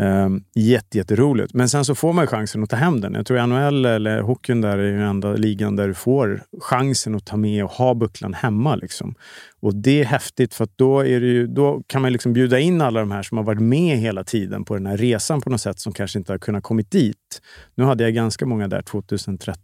Um, 0.00 0.44
jätte, 0.54 0.98
jätteroligt. 0.98 1.54
Men 1.54 1.68
sen 1.68 1.84
så 1.84 1.94
får 1.94 2.12
man 2.12 2.22
ju 2.22 2.26
chansen 2.26 2.62
att 2.62 2.70
ta 2.70 2.76
hem 2.76 3.00
den. 3.00 3.14
Jag 3.14 3.26
tror 3.26 3.46
NHL 3.46 3.86
eller 3.86 4.20
hockeyn 4.20 4.60
där 4.60 4.78
är 4.78 4.86
ju 4.86 4.92
den 4.92 5.06
enda 5.06 5.32
ligan 5.32 5.76
där 5.76 5.88
du 5.88 5.94
får 5.94 6.42
chansen 6.60 7.14
att 7.14 7.26
ta 7.26 7.36
med 7.36 7.64
och 7.64 7.70
ha 7.70 7.94
bucklan 7.94 8.34
hemma. 8.34 8.76
Liksom. 8.76 9.14
Och 9.60 9.74
det 9.74 10.00
är 10.00 10.04
häftigt 10.04 10.54
för 10.54 10.68
då, 10.76 11.00
är 11.00 11.20
det 11.20 11.26
ju, 11.26 11.46
då 11.46 11.82
kan 11.86 12.02
man 12.02 12.12
liksom 12.12 12.32
bjuda 12.32 12.58
in 12.58 12.80
alla 12.80 13.00
de 13.00 13.10
här 13.10 13.22
som 13.22 13.38
har 13.38 13.44
varit 13.44 13.62
med 13.62 13.98
hela 13.98 14.24
tiden 14.24 14.64
på 14.64 14.74
den 14.74 14.86
här 14.86 14.96
resan 14.96 15.40
på 15.40 15.50
något 15.50 15.60
sätt 15.60 15.78
som 15.80 15.92
kanske 15.92 16.18
inte 16.18 16.32
har 16.32 16.38
kunnat 16.38 16.62
kommit 16.62 16.90
dit. 16.90 17.42
Nu 17.74 17.84
hade 17.84 18.04
jag 18.04 18.14
ganska 18.14 18.46
många 18.46 18.68
där 18.68 18.82
2013, 18.82 19.54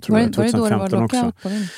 tror 0.00 0.14
Var 0.14 0.20
jag, 0.20 0.32
det, 0.32 0.36
var 0.38 0.44
det 0.44 0.50
då 0.52 0.64
det 0.64 0.68
2015 0.68 0.98
var 0.98 1.04
också. 1.04 1.16
lockout 1.16 1.42
på 1.42 1.48
din? 1.48 1.68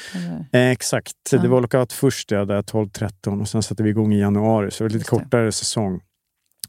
Eh, 0.53 0.71
exakt. 0.71 1.13
Ja. 1.33 1.39
Det 1.39 1.49
var 1.49 1.61
lockout 1.61 1.93
först, 1.93 2.31
ja, 2.31 2.45
där 2.45 2.63
12-13 2.63 3.41
och 3.41 3.49
sen 3.49 3.63
satte 3.63 3.83
vi 3.83 3.91
igång 3.91 4.13
i 4.13 4.21
januari, 4.21 4.71
så 4.71 4.85
det 4.85 4.85
var 4.85 4.89
lite 4.91 4.99
Just 4.99 5.11
det. 5.11 5.17
kortare 5.25 5.53
säsong. 5.53 6.01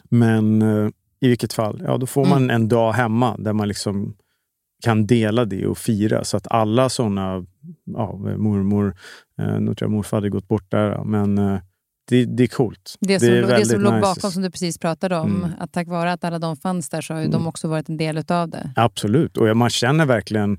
Men 0.10 0.62
eh, 0.62 0.90
i 1.22 1.28
vilket 1.28 1.54
fall, 1.54 1.82
ja, 1.86 1.98
då 1.98 2.06
får 2.06 2.22
Mm. 2.26 2.30
man 2.30 2.50
en 2.50 2.68
dag 2.68 2.92
hemma 2.94 3.36
där 3.38 3.54
man 3.54 3.68
liksom 3.68 4.16
kan 4.84 5.08
dela 5.08 5.46
det 5.46 5.68
och 5.68 5.78
fira. 5.78 6.24
Så 6.24 6.38
att 6.38 6.48
alla 6.50 6.90
såna, 6.90 7.46
ja, 7.86 8.16
mormor, 8.38 8.96
eh, 9.40 9.60
nu 9.60 9.66
tror 9.66 9.78
jag 9.80 9.92
morfar 9.92 10.18
hade 10.18 10.30
gått 10.30 10.48
bort 10.48 10.72
där, 10.72 11.04
men 11.04 11.38
eh, 11.38 11.60
det, 12.10 12.26
det 12.26 12.44
är 12.44 12.48
coolt. 12.48 12.96
Det 13.00 13.20
som, 13.20 13.30
är 13.30 13.42
det 13.42 13.66
som 13.66 13.82
låg 13.82 13.94
nice. 13.94 14.02
bakom, 14.02 14.32
som 14.32 14.42
du 14.44 14.52
precis 14.52 14.78
pratade 14.78 15.18
om, 15.18 15.36
Mm. 15.36 15.50
att 15.60 15.72
tack 15.74 15.88
vare 15.88 16.12
att 16.12 16.24
alla 16.24 16.40
de 16.40 16.58
fanns 16.58 16.90
där 16.90 17.02
så 17.02 17.14
har 17.14 17.20
ju 17.20 17.26
Mm. 17.26 17.32
de 17.40 17.48
också 17.48 17.68
varit 17.68 17.90
en 17.90 17.98
del 17.98 18.18
utav 18.18 18.50
det. 18.50 18.72
Absolut. 18.76 19.38
Och 19.38 19.58
man 19.58 19.70
känner 19.70 20.06
verkligen... 20.06 20.58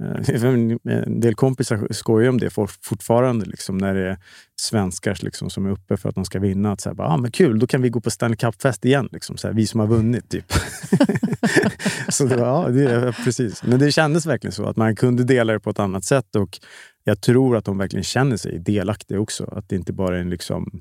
eh, 0.00 0.44
En 1.06 1.20
del 1.20 1.34
kompisar 1.34 1.88
skojar 1.90 2.28
om 2.28 2.38
det 2.38 2.50
for- 2.50 2.70
fortfarande, 2.82 3.46
liksom, 3.46 3.78
när 3.78 3.94
det 3.94 4.08
är 4.10 4.18
svenskar 4.60 5.18
liksom, 5.22 5.50
som 5.50 5.66
är 5.66 5.70
uppe 5.70 5.96
för 5.96 6.08
att 6.08 6.14
de 6.14 6.24
ska 6.24 6.38
vinna. 6.38 6.72
Att 6.72 6.80
så 6.80 6.88
här, 6.88 6.94
bara, 6.94 7.08
ah, 7.08 7.16
men 7.16 7.30
kul, 7.30 7.58
då 7.58 7.66
kan 7.66 7.82
vi 7.82 7.88
gå 7.90 8.00
på 8.00 8.10
Stanley 8.10 8.36
Cup-fest 8.36 8.84
igen. 8.84 9.08
Liksom, 9.12 9.36
så 9.36 9.46
här, 9.46 9.54
vi 9.54 9.66
som 9.66 9.80
har 9.80 9.86
vunnit, 9.86 10.28
typ. 10.30 10.52
så 12.08 12.24
det 12.24 12.36
var, 12.36 12.46
ja, 12.46 12.68
det, 12.68 13.12
precis. 13.24 13.62
Men 13.62 13.78
det 13.78 13.92
kändes 13.92 14.26
verkligen 14.26 14.52
så, 14.52 14.64
att 14.66 14.76
man 14.76 14.96
kunde 14.96 15.24
dela 15.24 15.52
det 15.52 15.60
på 15.60 15.70
ett 15.70 15.78
annat 15.78 16.04
sätt. 16.04 16.36
Och 16.36 16.58
jag 17.04 17.20
tror 17.20 17.56
att 17.56 17.64
de 17.64 17.78
verkligen 17.78 18.04
känner 18.04 18.36
sig 18.36 18.58
delaktiga 18.58 19.20
också. 19.20 19.44
Att 19.44 19.68
det 19.68 19.76
inte 19.76 19.92
bara 19.92 20.16
är 20.16 20.20
en, 20.20 20.30
liksom, 20.30 20.80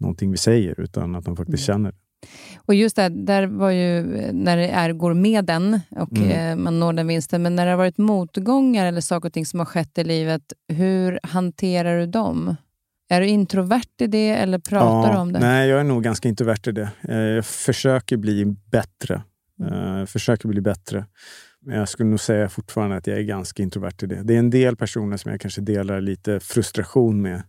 någonting 0.00 0.30
vi 0.30 0.36
säger, 0.36 0.80
utan 0.80 1.14
att 1.14 1.24
de 1.24 1.36
faktiskt 1.36 1.68
Mm. 1.68 1.74
känner 1.78 1.90
det. 1.92 1.96
Och 2.66 2.74
just 2.74 2.96
det, 2.96 3.08
där 3.08 3.46
var 3.46 3.70
ju 3.70 4.02
när 4.32 4.56
det 4.56 4.68
är, 4.68 4.92
går 4.92 5.14
med 5.14 5.44
den 5.44 5.80
och 5.90 6.12
Mm. 6.12 6.30
eh, 6.58 6.64
man 6.64 6.80
når 6.80 6.92
den 6.92 7.06
vinsten, 7.06 7.42
men 7.42 7.56
när 7.56 7.64
det 7.66 7.70
har 7.72 7.78
varit 7.78 7.98
motgångar 7.98 8.86
eller 8.86 9.00
saker 9.00 9.28
och 9.28 9.32
ting 9.32 9.46
som 9.46 9.58
har 9.58 9.66
skett 9.66 9.98
i 9.98 10.04
livet, 10.04 10.42
hur 10.68 11.20
hanterar 11.22 11.98
du 11.98 12.06
dem? 12.06 12.56
Är 13.10 13.20
du 13.20 13.26
introvert 13.26 14.00
i 14.00 14.06
det 14.06 14.28
eller 14.30 14.58
pratar 14.58 15.12
du 15.12 15.18
om 15.18 15.32
det? 15.32 15.38
Nej, 15.40 15.68
jag 15.68 15.80
är 15.80 15.84
nog 15.84 16.02
ganska 16.02 16.28
introvert 16.28 16.68
i 16.68 16.72
det. 16.72 16.88
Eh, 17.08 17.16
Jag 17.18 17.44
försöker 17.46 18.16
bli 18.16 18.44
bättre. 18.70 19.22
Mm. 19.60 19.72
Eh, 19.72 19.98
Jag 19.98 20.08
försöker 20.08 20.48
bli 20.48 20.60
bättre. 20.60 21.06
Men 21.60 21.76
jag 21.78 21.88
skulle 21.88 22.08
nog 22.10 22.20
säga 22.20 22.48
fortfarande 22.48 22.96
att 22.96 23.06
jag 23.06 23.18
är 23.18 23.22
ganska 23.22 23.62
introvert 23.62 24.02
i 24.02 24.06
det. 24.06 24.22
Det 24.22 24.34
är 24.34 24.38
en 24.38 24.50
del 24.50 24.76
personer 24.76 25.16
som 25.16 25.30
jag 25.30 25.40
kanske 25.40 25.60
delar 25.60 26.00
lite 26.00 26.40
frustration 26.40 27.22
med 27.22 27.42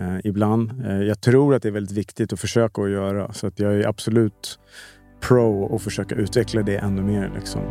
eh, 0.00 0.18
ibland. 0.24 0.86
Eh, 0.86 1.02
jag 1.02 1.20
tror 1.20 1.54
att 1.54 1.62
det 1.62 1.68
är 1.68 1.72
väldigt 1.72 1.96
viktigt 1.96 2.32
att 2.32 2.40
försöka 2.40 2.82
att 2.82 2.90
göra. 2.90 3.32
Så 3.32 3.46
att 3.46 3.58
jag 3.60 3.74
är 3.74 3.88
absolut 3.88 4.58
pro 5.20 5.74
att 5.76 5.82
försöka 5.82 6.14
utveckla 6.14 6.62
det 6.62 6.76
ännu 6.76 7.02
mer. 7.02 7.32
Liksom. 7.34 7.62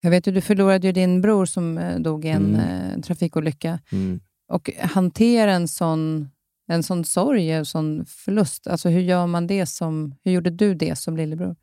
Jag 0.00 0.10
vet 0.10 0.26
ju, 0.26 0.32
du 0.32 0.40
förlorade 0.40 0.86
ju 0.86 0.92
din 0.92 1.20
bror 1.20 1.46
som 1.46 1.78
eh, 1.78 1.98
dog 1.98 2.24
i 2.24 2.28
en 2.28 2.54
Mm. 2.54 2.60
eh, 2.94 3.00
trafikolycka. 3.00 3.78
Mm. 3.92 4.20
Och 4.48 4.70
hantera 4.80 5.52
en 5.52 5.68
sån, 5.68 6.28
en 6.66 6.82
sån 6.82 7.04
sorg, 7.04 7.50
en 7.50 7.66
sån 7.66 8.06
förlust. 8.06 8.66
Alltså 8.66 8.88
hur 8.88 9.00
gör 9.00 9.26
man 9.26 9.46
det 9.46 9.66
som... 9.66 10.14
Hur 10.22 10.32
gjorde 10.32 10.50
du 10.50 10.74
det 10.74 10.98
som 10.98 11.16
lillebror? 11.16 11.56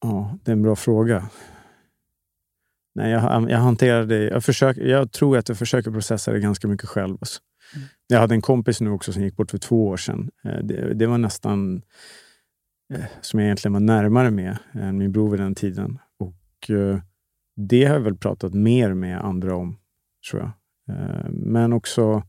Ja, 0.00 0.38
det 0.44 0.50
är 0.50 0.52
en 0.52 0.62
bra 0.62 0.76
fråga. 0.76 1.30
Nej, 2.94 3.10
jag, 3.10 3.50
jag 3.50 3.58
hanterar 3.58 4.04
det. 4.04 4.24
Jag, 4.24 4.44
försöker, 4.44 4.82
jag 4.82 5.12
tror 5.12 5.38
att 5.38 5.48
jag 5.48 5.58
försöker 5.58 5.90
processa 5.90 6.32
det 6.32 6.40
ganska 6.40 6.68
mycket 6.68 6.88
själv. 6.88 7.16
Alltså. 7.20 7.40
Jag 8.06 8.20
hade 8.20 8.34
en 8.34 8.42
kompis 8.42 8.80
nu 8.80 8.90
också 8.90 9.12
som 9.12 9.22
gick 9.22 9.36
bort 9.36 9.50
för 9.50 9.58
två 9.58 9.86
år 9.86 9.96
sedan. 9.96 10.30
Eh, 10.44 10.58
det, 10.58 10.94
det 10.94 11.06
var 11.06 11.18
nästan 11.18 11.82
eh, 12.94 13.04
som 13.20 13.40
jag 13.40 13.46
egentligen 13.46 13.72
var 13.72 13.80
närmare 13.80 14.30
med 14.30 14.58
än 14.72 14.98
min 14.98 15.12
bror 15.12 15.30
vid 15.30 15.40
den 15.40 15.54
tiden. 15.54 15.98
Och 16.18 16.70
eh, 16.70 16.98
det 17.56 17.84
har 17.84 17.94
jag 17.94 18.00
väl 18.00 18.16
pratat 18.16 18.54
mer 18.54 18.94
med 18.94 19.20
andra 19.20 19.56
om, 19.56 19.78
tror 20.30 20.42
jag. 20.42 20.50
Men 21.30 21.72
också 21.72 22.22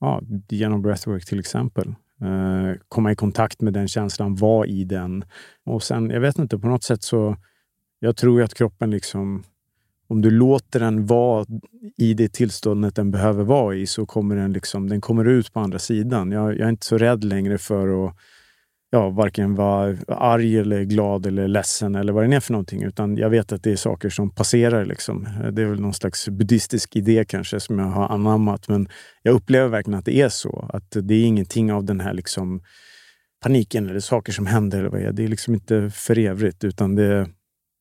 ja, 0.00 0.22
genom 0.48 0.82
breathwork 0.82 1.26
till 1.26 1.38
exempel. 1.38 1.88
Eh, 2.20 2.80
komma 2.88 3.12
i 3.12 3.16
kontakt 3.16 3.60
med 3.60 3.72
den 3.72 3.88
känslan, 3.88 4.34
vara 4.34 4.66
i 4.66 4.84
den. 4.84 5.24
Och 5.64 5.82
sen, 5.82 6.10
jag 6.10 6.20
vet 6.20 6.38
inte, 6.38 6.58
på 6.58 6.68
något 6.68 6.84
sätt 6.84 7.02
så... 7.02 7.36
Jag 7.98 8.16
tror 8.16 8.42
att 8.42 8.54
kroppen 8.54 8.90
liksom 8.90 9.44
om 10.08 10.20
du 10.20 10.30
låter 10.30 10.80
den 10.80 11.06
vara 11.06 11.46
i 11.96 12.14
det 12.14 12.32
tillståndet 12.32 12.94
den 12.94 13.10
behöver 13.10 13.44
vara 13.44 13.74
i 13.74 13.86
så 13.86 14.06
kommer 14.06 14.36
den, 14.36 14.52
liksom, 14.52 14.88
den 14.88 15.00
kommer 15.00 15.24
ut 15.24 15.52
på 15.52 15.60
andra 15.60 15.78
sidan. 15.78 16.32
Jag, 16.32 16.52
jag 16.52 16.60
är 16.60 16.68
inte 16.68 16.86
så 16.86 16.98
rädd 16.98 17.24
längre 17.24 17.58
för 17.58 18.06
att 18.06 18.14
ja, 18.94 19.10
varken 19.10 19.54
vara 19.54 19.96
arg, 20.08 20.58
eller 20.58 20.82
glad 20.82 21.26
eller 21.26 21.48
ledsen 21.48 21.94
eller 21.94 22.12
vad 22.12 22.30
det 22.30 22.36
är 22.36 22.40
för 22.40 22.52
någonting. 22.52 22.82
Utan 22.82 23.16
jag 23.16 23.30
vet 23.30 23.52
att 23.52 23.62
det 23.62 23.72
är 23.72 23.76
saker 23.76 24.10
som 24.10 24.30
passerar. 24.30 24.84
Liksom. 24.84 25.28
Det 25.52 25.62
är 25.62 25.66
väl 25.66 25.80
någon 25.80 25.94
slags 25.94 26.28
buddhistisk 26.28 26.96
idé 26.96 27.24
kanske 27.28 27.60
som 27.60 27.78
jag 27.78 27.86
har 27.86 28.08
anammat. 28.08 28.68
Men 28.68 28.88
jag 29.22 29.34
upplever 29.34 29.68
verkligen 29.68 29.98
att 29.98 30.04
det 30.04 30.20
är 30.20 30.28
så. 30.28 30.70
Att 30.72 30.96
det 31.02 31.14
är 31.14 31.24
ingenting 31.24 31.72
av 31.72 31.84
den 31.84 32.00
här 32.00 32.14
liksom, 32.14 32.60
paniken 33.42 33.90
eller 33.90 34.00
saker 34.00 34.32
som 34.32 34.46
händer. 34.46 34.78
Eller 34.78 34.90
vad 34.90 35.00
det, 35.00 35.06
är. 35.06 35.12
det 35.12 35.24
är 35.24 35.28
liksom 35.28 35.54
inte 35.54 35.90
för 35.90 36.18
evigt 36.18 36.64
utan 36.64 36.94
det, 36.94 37.28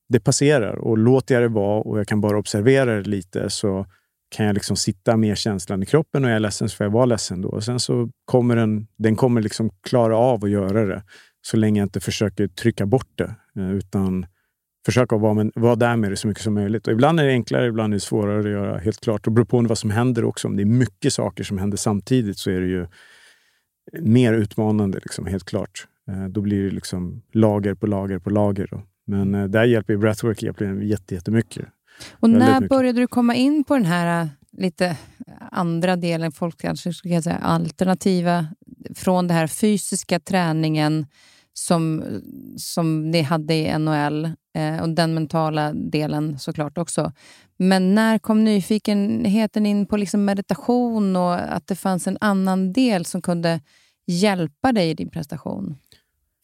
det 0.10 0.20
passerar. 0.20 0.76
Och 0.76 0.98
låter 0.98 1.36
jag 1.36 1.44
det 1.44 1.56
vara 1.56 1.82
och 1.82 2.00
jag 2.00 2.08
kan 2.08 2.22
bara 2.22 2.38
observera 2.38 2.96
det 2.96 3.10
lite 3.10 3.50
så 3.50 3.86
kan 4.34 4.46
jag 4.46 4.54
liksom 4.54 4.76
sitta 4.76 5.18
med 5.18 5.38
känslan 5.38 5.84
i 5.84 5.86
kroppen 5.86 6.24
och 6.24 6.30
är 6.30 6.34
jag 6.34 6.42
ledsen 6.42 6.70
så 6.70 6.76
får 6.76 6.86
jag 6.86 6.92
vara 6.92 7.06
ledsen 7.06 7.42
då. 7.42 7.50
Och 7.50 7.64
sen 7.64 7.80
så 7.80 8.10
kommer 8.26 8.56
den, 8.56 8.88
den 8.98 9.16
kommer 9.16 9.42
liksom 9.42 9.70
klara 9.70 10.18
av 10.18 10.44
att 10.44 10.50
göra 10.50 10.86
det 10.86 11.04
så 11.42 11.58
länge 11.58 11.80
jag 11.80 11.86
inte 11.86 12.00
försöker 12.00 12.48
trycka 12.48 12.86
bort 12.86 13.10
det. 13.16 13.36
Eh, 13.56 13.72
utan 13.72 14.26
försöka 14.86 15.18
vara, 15.18 15.34
med, 15.34 15.52
vara 15.56 15.76
där 15.76 15.96
med 15.96 16.12
det 16.12 16.16
så 16.16 16.28
mycket 16.28 16.44
som 16.44 16.54
möjligt. 16.54 16.88
Och 16.88 16.94
ibland 16.94 17.20
är 17.20 17.24
det 17.24 17.32
enklare, 17.32 17.68
ibland 17.68 17.94
är 17.94 17.96
det 17.96 18.02
svårare 18.02 18.40
att 18.40 18.50
göra. 18.50 18.78
Helt 18.78 19.02
klart. 19.02 19.24
Det 19.24 19.32
beror 19.32 19.46
på 19.46 19.62
vad 19.62 19.78
som 19.78 19.90
händer 19.90 20.26
också. 20.26 20.48
Om 20.48 20.56
det 20.56 20.64
är 20.64 20.66
mycket 20.66 21.14
saker 21.14 21.44
som 21.44 21.58
händer 21.58 21.78
samtidigt 21.78 22.38
så 22.38 22.52
är 22.52 22.62
det 22.62 22.68
ju 22.68 22.88
mer 23.92 24.34
utmanande, 24.34 25.00
liksom, 25.04 25.26
helt 25.26 25.46
klart. 25.46 25.88
Eh, 26.08 26.26
då 26.26 26.42
blir 26.42 26.64
det 26.64 26.72
liksom 26.72 27.22
lager 27.32 27.74
på 27.74 27.88
lager 27.88 28.20
på 28.20 28.30
lager. 28.30 28.68
Då. 28.72 28.82
Men 29.08 29.36
eh, 29.36 29.46
där 29.48 29.64
hjälper 29.64 29.98
breathwork 29.98 30.44
hjälper 30.44 30.66
jättemycket. 31.12 31.66
Och 32.12 32.30
när 32.30 32.68
började 32.68 33.00
du 33.00 33.08
komma 33.08 33.36
in 33.36 33.64
på 33.64 33.74
den 33.74 33.86
här 33.86 34.22
äh, 34.22 34.28
lite 34.58 34.98
andra 35.52 35.96
delen, 35.96 36.32
folk 36.32 36.62
kanske 36.62 36.94
skulle 36.94 37.22
säga 37.22 37.38
alternativa, 37.38 38.48
från 38.96 39.28
den 39.28 39.38
här 39.38 39.48
fysiska 39.48 40.20
träningen 40.20 41.06
som, 41.54 42.04
som 42.58 43.12
ni 43.12 43.22
hade 43.22 43.54
i 43.54 43.78
NHL 43.78 44.26
eh, 44.56 44.82
och 44.82 44.90
den 44.90 45.14
mentala 45.14 45.74
delen 45.74 46.40
såklart 46.40 46.78
också. 46.78 47.12
Men 47.58 47.96
när 47.96 48.20
kom 48.20 48.44
nyfikenheten 48.44 49.66
in 49.66 49.86
på 49.86 49.98
liksom 49.98 50.26
meditation 50.26 51.16
och 51.16 51.34
att 51.34 51.68
det 51.68 51.76
fanns 51.76 52.08
en 52.08 52.18
annan 52.22 52.74
del 52.74 53.06
som 53.06 53.22
kunde 53.22 53.62
hjälpa 54.06 54.72
dig 54.72 54.90
i 54.90 54.94
din 54.94 55.10
prestation? 55.10 55.78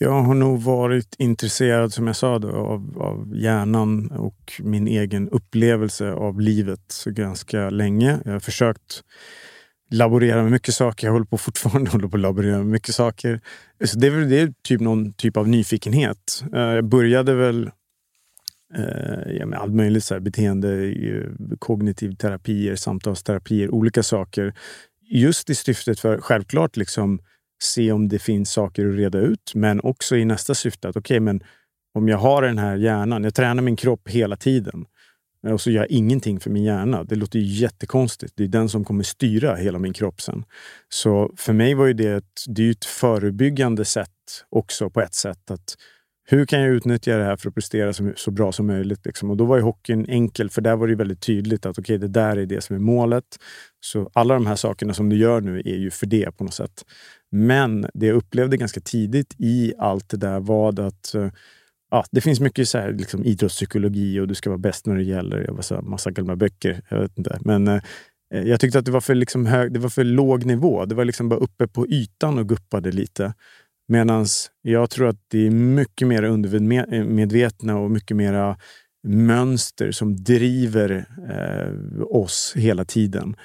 Jag 0.01 0.21
har 0.21 0.33
nog 0.33 0.61
varit 0.61 1.15
intresserad, 1.17 1.93
som 1.93 2.07
jag 2.07 2.15
sa, 2.15 2.39
då, 2.39 2.49
av, 2.49 2.97
av 3.01 3.31
hjärnan 3.35 4.11
och 4.11 4.53
min 4.59 4.87
egen 4.87 5.29
upplevelse 5.29 6.11
av 6.11 6.41
livet 6.41 7.03
ganska 7.05 7.69
länge. 7.69 8.19
Jag 8.25 8.31
har 8.31 8.39
försökt 8.39 9.03
laborera 9.91 10.43
med 10.43 10.51
mycket 10.51 10.73
saker. 10.73 11.07
Jag 11.07 11.11
håller 11.11 11.25
på 11.25 11.37
fortfarande 11.37 11.91
håller 11.91 12.07
på 12.07 12.17
att 12.17 12.21
laborera 12.21 12.57
med 12.57 12.65
mycket 12.65 12.95
saker. 12.95 13.41
Så 13.85 13.99
det 13.99 14.07
är, 14.07 14.11
väl, 14.11 14.29
det 14.29 14.39
är 14.39 14.53
typ 14.63 14.81
någon 14.81 15.13
typ 15.13 15.37
av 15.37 15.47
nyfikenhet. 15.47 16.43
Eh, 16.53 16.61
jag 16.61 16.85
började 16.85 17.35
väl 17.35 17.71
eh, 18.75 19.45
med 19.45 19.59
allt 19.59 19.73
möjligt, 19.73 20.03
så 20.03 20.13
här, 20.13 20.21
beteende, 20.21 20.85
eh, 20.85 21.23
kognitiv 21.59 22.15
terapier, 22.15 22.75
samtalsterapier, 22.75 23.73
olika 23.73 24.03
saker. 24.03 24.53
Just 25.11 25.49
i 25.49 25.55
syftet 25.55 25.99
för, 25.99 26.21
självklart, 26.21 26.77
liksom 26.77 27.19
se 27.63 27.91
om 27.91 28.07
det 28.07 28.19
finns 28.19 28.51
saker 28.51 28.89
att 28.89 28.95
reda 28.95 29.19
ut, 29.19 29.51
men 29.55 29.81
också 29.81 30.17
i 30.17 30.25
nästa 30.25 30.55
syfte 30.55 30.89
att 30.89 30.95
okej, 30.95 31.15
okay, 31.15 31.19
men 31.19 31.43
om 31.93 32.07
jag 32.07 32.17
har 32.17 32.41
den 32.41 32.57
här 32.57 32.75
hjärnan, 32.75 33.23
jag 33.23 33.35
tränar 33.35 33.63
min 33.63 33.75
kropp 33.75 34.09
hela 34.09 34.35
tiden 34.35 34.85
eh, 35.47 35.53
och 35.53 35.61
så 35.61 35.71
gör 35.71 35.81
jag 35.81 35.91
ingenting 35.91 36.39
för 36.39 36.49
min 36.49 36.63
hjärna. 36.63 37.03
Det 37.03 37.15
låter 37.15 37.39
ju 37.39 37.45
jättekonstigt. 37.45 38.33
Det 38.35 38.43
är 38.43 38.47
den 38.47 38.69
som 38.69 38.85
kommer 38.85 39.03
styra 39.03 39.55
hela 39.55 39.79
min 39.79 39.93
kropp 39.93 40.21
sen. 40.21 40.45
Så 40.89 41.31
för 41.37 41.53
mig 41.53 41.73
var 41.73 41.85
ju 41.85 41.93
det 41.93 42.11
ett, 42.11 42.43
det 42.47 42.67
är 42.67 42.71
ett 42.71 42.85
förebyggande 42.85 43.85
sätt 43.85 44.45
också 44.49 44.89
på 44.89 45.01
ett 45.01 45.13
sätt. 45.13 45.51
att 45.51 45.75
hur 46.31 46.45
kan 46.45 46.61
jag 46.61 46.69
utnyttja 46.69 47.17
det 47.17 47.23
här 47.23 47.35
för 47.35 47.49
att 47.49 47.55
prestera 47.55 47.93
så, 47.93 48.11
så 48.15 48.31
bra 48.31 48.51
som 48.51 48.67
möjligt? 48.67 49.05
Liksom? 49.05 49.29
Och 49.29 49.37
då 49.37 49.45
var 49.45 49.57
ju 49.57 49.63
hockeyn 49.63 50.05
enkel, 50.09 50.49
för 50.49 50.61
där 50.61 50.75
var 50.75 50.87
det 50.87 50.95
väldigt 50.95 51.21
tydligt 51.21 51.65
att 51.65 51.79
okay, 51.79 51.97
det 51.97 52.07
där 52.07 52.37
är 52.37 52.45
det 52.45 52.61
som 52.61 52.75
är 52.75 52.79
målet. 52.79 53.23
Så 53.79 54.09
alla 54.13 54.33
de 54.33 54.47
här 54.47 54.55
sakerna 54.55 54.93
som 54.93 55.09
du 55.09 55.17
gör 55.17 55.41
nu 55.41 55.59
är 55.59 55.75
ju 55.75 55.91
för 55.91 56.05
det 56.05 56.37
på 56.37 56.43
något 56.43 56.53
sätt. 56.53 56.85
Men 57.31 57.87
det 57.93 58.05
jag 58.05 58.15
upplevde 58.15 58.57
ganska 58.57 58.81
tidigt 58.81 59.35
i 59.37 59.73
allt 59.77 60.09
det 60.09 60.17
där 60.17 60.39
var 60.39 60.79
att 60.79 61.15
eh, 61.15 61.29
ja, 61.91 62.05
det 62.11 62.21
finns 62.21 62.39
mycket 62.39 62.69
så 62.69 62.77
här, 62.77 62.93
liksom, 62.93 63.25
idrottspsykologi 63.25 64.19
och 64.19 64.27
du 64.27 64.35
ska 64.35 64.49
vara 64.49 64.57
bäst 64.57 64.85
när 64.85 64.95
det 64.95 65.03
gäller. 65.03 65.43
Jag 65.43 65.53
var 65.53 65.61
så 65.61 65.75
här, 65.75 65.81
massa 65.81 66.11
gamla 66.11 66.35
böcker. 66.35 66.81
Jag 66.89 66.99
vet 66.99 67.17
inte. 67.17 67.39
Men 67.41 67.67
eh, 67.67 67.81
eh 68.33 68.43
jag 68.43 68.59
tyckte 68.59 68.79
att 68.79 68.85
det 68.85 68.91
var 68.91 69.01
för, 69.01 69.15
liksom, 69.15 69.45
hög, 69.45 69.73
det 69.73 69.79
var 69.79 69.89
för 69.89 70.03
låg 70.03 70.45
nivå. 70.45 70.85
Det 70.85 70.95
var 70.95 71.05
liksom 71.05 71.29
bara 71.29 71.39
uppe 71.39 71.67
på 71.67 71.87
ytan 71.87 72.39
och 72.39 72.49
guppade 72.49 72.91
lite. 72.91 73.33
Medan 73.89 74.25
jag 74.61 74.89
tror 74.89 75.07
att 75.07 75.19
det 75.27 75.47
är 75.47 75.51
mycket 75.51 76.07
mer 76.07 76.23
undermedvetna 76.23 77.77
och 77.77 77.91
mycket 77.91 78.17
mera 78.17 78.57
mönster 79.07 79.91
som 79.91 80.15
driver 80.15 81.05
eh, 81.29 82.01
oss 82.01 82.53
hela 82.55 82.85
tiden. 82.85 83.35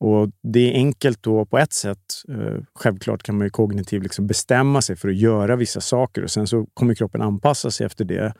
Och 0.00 0.30
Det 0.42 0.70
är 0.70 0.74
enkelt 0.74 1.22
då 1.22 1.46
på 1.46 1.58
ett 1.58 1.72
sätt. 1.72 1.98
Eh, 2.28 2.62
självklart 2.74 3.22
kan 3.22 3.38
man 3.38 3.46
ju 3.46 3.50
kognitivt 3.50 4.02
liksom 4.02 4.26
bestämma 4.26 4.82
sig 4.82 4.96
för 4.96 5.08
att 5.08 5.16
göra 5.16 5.56
vissa 5.56 5.80
saker 5.80 6.22
och 6.22 6.30
sen 6.30 6.46
så 6.46 6.66
kommer 6.74 6.94
kroppen 6.94 7.22
anpassa 7.22 7.70
sig 7.70 7.86
efter 7.86 8.04
det 8.04 8.34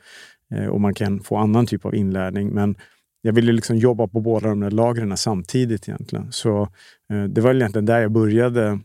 eh, 0.53 0.65
och 0.65 0.81
man 0.81 0.93
kan 0.93 1.19
få 1.19 1.37
annan 1.37 1.65
typ 1.65 1.85
av 1.85 1.95
inlärning. 1.95 2.49
Men 2.49 2.75
jag 3.21 3.33
ville 3.33 3.51
liksom 3.51 3.77
jobba 3.77 4.07
på 4.07 4.21
båda 4.21 4.49
de 4.49 4.59
där 4.59 4.71
lagren 4.71 5.17
samtidigt 5.17 5.89
egentligen. 5.89 6.31
Så 6.31 6.61
eh, 7.13 7.23
det 7.23 7.41
var 7.41 7.55
egentligen 7.55 7.85
där 7.85 7.99
jag 8.01 8.11
började 8.11 8.79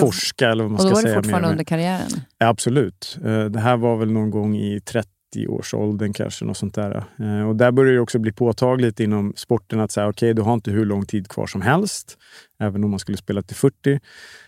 forska. 0.00 0.50
Eller 0.50 0.64
vad 0.64 0.70
man 0.72 0.80
och 0.80 0.84
då 0.84 0.88
ska 0.88 0.94
var 0.94 1.02
säga 1.02 1.14
det 1.14 1.22
fortfarande 1.22 1.48
under 1.48 1.64
karriären? 1.64 2.10
Ja, 2.38 2.46
absolut. 2.48 3.18
Det 3.50 3.60
här 3.60 3.76
var 3.76 3.96
väl 3.96 4.12
någon 4.12 4.30
gång 4.30 4.56
i 4.56 4.80
30 4.80 5.08
30-årsåldern 5.34 6.12
kanske. 6.12 6.44
Något 6.44 6.56
sånt 6.56 6.74
där. 6.74 7.04
Eh, 7.18 7.48
och 7.48 7.56
där 7.56 7.72
börjar 7.72 7.92
det 7.92 8.00
också 8.00 8.18
bli 8.18 8.32
påtagligt 8.32 9.00
inom 9.00 9.32
sporten 9.36 9.80
att 9.80 9.92
säga, 9.92 10.08
okej, 10.08 10.26
okay, 10.26 10.32
du 10.32 10.42
har 10.42 10.54
inte 10.54 10.70
hur 10.70 10.84
lång 10.84 11.06
tid 11.06 11.28
kvar 11.28 11.46
som 11.46 11.62
helst, 11.62 12.18
även 12.60 12.84
om 12.84 12.90
man 12.90 12.98
skulle 12.98 13.18
spela 13.18 13.42
till 13.42 13.56
40. 13.56 14.00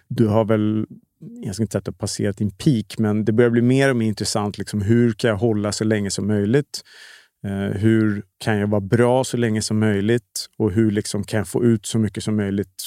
Du 0.09 0.27
har 0.27 0.45
väl, 0.45 0.87
jag 1.45 1.55
ska 1.55 1.63
inte 1.63 1.73
säga 1.73 1.79
att 1.79 1.85
du 1.85 1.91
har 1.91 1.97
passerat 1.97 2.37
din 2.37 2.51
peak, 2.51 2.99
men 2.99 3.25
det 3.25 3.33
börjar 3.33 3.51
bli 3.51 3.63
mer 3.63 3.91
och 3.91 3.97
mer 3.97 4.07
intressant. 4.07 4.59
Liksom, 4.59 4.83
hur 4.83 5.13
kan 5.13 5.31
jag 5.31 5.37
hålla 5.37 5.73
så 5.73 5.85
länge 5.85 6.11
som 6.11 6.27
möjligt? 6.27 6.83
Eh, 7.47 7.79
hur 7.79 8.23
kan 8.39 8.59
jag 8.59 8.67
vara 8.67 8.81
bra 8.81 9.25
så 9.25 9.37
länge 9.37 9.63
som 9.63 9.79
möjligt? 9.79 10.47
Och 10.59 10.73
hur 10.73 10.91
liksom 10.91 11.25
kan 11.25 11.39
jag 11.39 11.49
få 11.49 11.65
ut 11.65 11.87
så 11.87 11.99
mycket 11.99 12.25
som 12.25 12.37
möjligt 12.37 12.83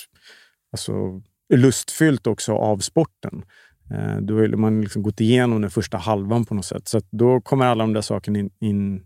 alltså, 0.72 1.22
lustfyllt 1.54 2.28
också 2.28 2.54
av 2.54 2.78
sporten? 2.78 3.44
Eh, 3.92 4.18
då 4.22 4.34
har 4.34 4.48
man 4.48 4.82
liksom 4.82 5.02
gått 5.02 5.22
igenom 5.22 5.62
den 5.62 5.72
första 5.72 5.98
halvan 5.98 6.46
på 6.46 6.56
något 6.56 6.66
sätt. 6.66 6.88
Så 6.88 7.02
då 7.12 7.42
kommer 7.42 7.66
alla 7.66 7.84
de 7.84 7.94
där 7.94 8.02
sakerna 8.02 8.40
in, 8.40 8.50
in, 8.60 9.02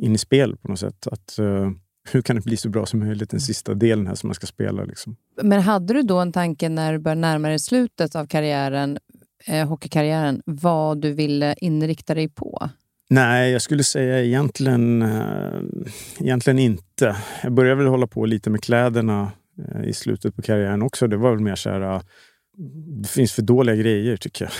in 0.00 0.14
i 0.14 0.18
spel 0.18 0.56
på 0.56 0.68
något 0.68 0.80
sätt. 0.80 1.06
Att, 1.06 1.36
uh, 1.40 1.70
hur 2.12 2.22
kan 2.22 2.36
det 2.36 2.42
bli 2.42 2.56
så 2.56 2.68
bra 2.68 2.86
som 2.86 3.00
möjligt 3.00 3.30
den 3.30 3.40
sista 3.40 3.74
delen 3.74 4.06
här 4.06 4.14
som 4.14 4.28
man 4.28 4.34
ska 4.34 4.46
spela? 4.46 4.84
Liksom. 4.84 5.16
Men 5.42 5.60
hade 5.62 5.94
du 5.94 6.02
då 6.02 6.18
en 6.18 6.32
tanke 6.32 6.68
när 6.68 6.92
du 6.92 6.98
började 6.98 7.20
närma 7.20 7.48
dig 7.48 7.58
slutet 7.58 8.16
av 8.16 8.26
karriären, 8.26 8.98
eh, 9.46 9.68
hockeykarriären, 9.68 10.42
vad 10.44 11.00
du 11.00 11.12
ville 11.12 11.54
inrikta 11.60 12.14
dig 12.14 12.28
på? 12.28 12.70
Nej, 13.10 13.52
jag 13.52 13.62
skulle 13.62 13.84
säga 13.84 14.24
egentligen, 14.24 15.02
eh, 15.02 15.60
egentligen 16.20 16.58
inte. 16.58 17.16
Jag 17.42 17.52
började 17.52 17.76
väl 17.76 17.86
hålla 17.86 18.06
på 18.06 18.26
lite 18.26 18.50
med 18.50 18.62
kläderna 18.62 19.32
i 19.84 19.92
slutet 19.92 20.36
på 20.36 20.42
karriären 20.42 20.82
också. 20.82 21.06
Det 21.06 21.16
var 21.16 21.30
väl 21.30 21.40
mer 21.40 21.54
så 21.54 21.70
här, 21.70 22.02
det 23.02 23.08
finns 23.08 23.32
för 23.32 23.42
dåliga 23.42 23.76
grejer 23.76 24.16
tycker 24.16 24.44
jag. 24.44 24.52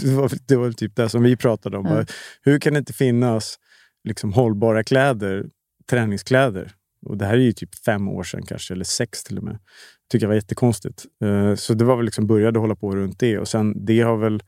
det, 0.02 0.14
var, 0.14 0.32
det 0.46 0.56
var 0.56 0.72
typ 0.72 0.96
det 0.96 1.08
som 1.08 1.22
vi 1.22 1.36
pratade 1.36 1.78
om. 1.78 1.86
Mm. 1.86 2.06
Hur 2.42 2.58
kan 2.58 2.72
det 2.72 2.78
inte 2.78 2.92
finnas 2.92 3.58
liksom, 4.04 4.32
hållbara 4.32 4.84
kläder, 4.84 5.46
träningskläder? 5.90 6.72
Och 7.06 7.18
det 7.18 7.24
här 7.24 7.34
är 7.34 7.38
ju 7.38 7.52
typ 7.52 7.74
fem 7.74 8.08
år 8.08 8.22
sedan 8.22 8.42
kanske, 8.42 8.74
eller 8.74 8.84
sex 8.84 9.24
till 9.24 9.38
och 9.38 9.44
med. 9.44 9.58
tycker 10.10 10.24
jag 10.24 10.28
var 10.28 10.34
jättekonstigt. 10.34 11.04
Uh, 11.24 11.54
så 11.54 11.74
det 11.74 11.84
var 11.84 11.96
väl 11.96 12.04
liksom 12.04 12.26
började 12.26 12.58
hålla 12.58 12.76
på 12.76 12.96
runt 12.96 13.18
det. 13.18 13.38
Och 13.38 13.48
sen 13.48 13.84
det 13.84 14.00
har 14.00 14.16
väl... 14.16 14.42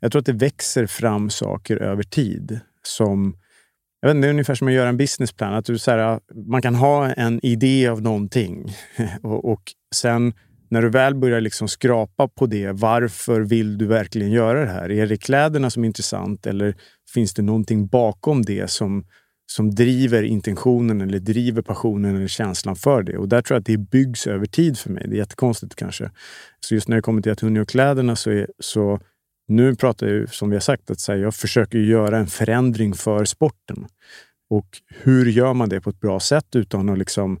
Jag 0.00 0.12
tror 0.12 0.20
att 0.20 0.26
det 0.26 0.32
växer 0.32 0.86
fram 0.86 1.30
saker 1.30 1.76
över 1.76 2.02
tid 2.02 2.60
som 2.82 3.36
jag 4.02 4.08
vet 4.08 4.16
inte, 4.16 4.26
det 4.26 4.30
är 4.30 4.32
ungefär 4.32 4.54
som 4.54 4.68
att 4.68 4.74
göra 4.74 4.88
en 4.88 4.96
businessplan. 4.96 5.54
Att 5.54 5.64
du, 5.64 5.78
så 5.78 5.90
här, 5.90 6.20
man 6.46 6.62
kan 6.62 6.74
ha 6.74 7.12
en 7.12 7.46
idé 7.46 7.88
av 7.88 8.02
någonting 8.02 8.74
och, 9.22 9.52
och 9.52 9.62
sen 9.94 10.32
när 10.70 10.82
du 10.82 10.90
väl 10.90 11.14
börjar 11.14 11.40
liksom 11.40 11.68
skrapa 11.68 12.28
på 12.28 12.46
det, 12.46 12.72
varför 12.72 13.40
vill 13.40 13.78
du 13.78 13.86
verkligen 13.86 14.30
göra 14.30 14.60
det 14.60 14.70
här? 14.70 14.90
Är 14.90 15.06
det 15.06 15.16
kläderna 15.16 15.70
som 15.70 15.84
är 15.84 15.86
intressant 15.86 16.46
eller 16.46 16.76
finns 17.14 17.34
det 17.34 17.42
någonting 17.42 17.86
bakom 17.86 18.42
det 18.42 18.70
som, 18.70 19.04
som 19.46 19.74
driver 19.74 20.22
intentionen 20.22 21.00
eller 21.00 21.18
driver 21.18 21.62
passionen 21.62 22.16
eller 22.16 22.28
känslan 22.28 22.76
för 22.76 23.02
det? 23.02 23.18
Och 23.18 23.28
där 23.28 23.42
tror 23.42 23.54
jag 23.54 23.60
att 23.60 23.66
det 23.66 23.76
byggs 23.76 24.26
över 24.26 24.46
tid 24.46 24.78
för 24.78 24.90
mig. 24.90 25.04
Det 25.08 25.14
är 25.14 25.18
jättekonstigt 25.18 25.74
kanske. 25.74 26.10
Så 26.60 26.74
just 26.74 26.88
när 26.88 26.96
det 26.96 27.02
kommer 27.02 27.22
till 27.22 27.32
att 27.32 27.40
Hunni 27.40 27.60
och 27.60 27.68
kläderna 27.68 28.16
så, 28.16 28.30
är, 28.30 28.46
så 28.58 29.00
nu 29.56 29.74
pratar 29.74 30.06
jag 30.06 30.34
som 30.34 30.50
vi 30.50 30.56
har 30.56 30.60
sagt, 30.60 30.90
att 30.90 31.08
här, 31.08 31.16
jag 31.16 31.34
försöker 31.34 31.78
göra 31.78 32.18
en 32.18 32.26
förändring 32.26 32.94
för 32.94 33.24
sporten. 33.24 33.86
Och 34.50 34.66
hur 34.88 35.26
gör 35.26 35.54
man 35.54 35.68
det 35.68 35.80
på 35.80 35.90
ett 35.90 36.00
bra 36.00 36.20
sätt 36.20 36.56
utan 36.56 36.88
att 36.88 36.98
liksom 36.98 37.40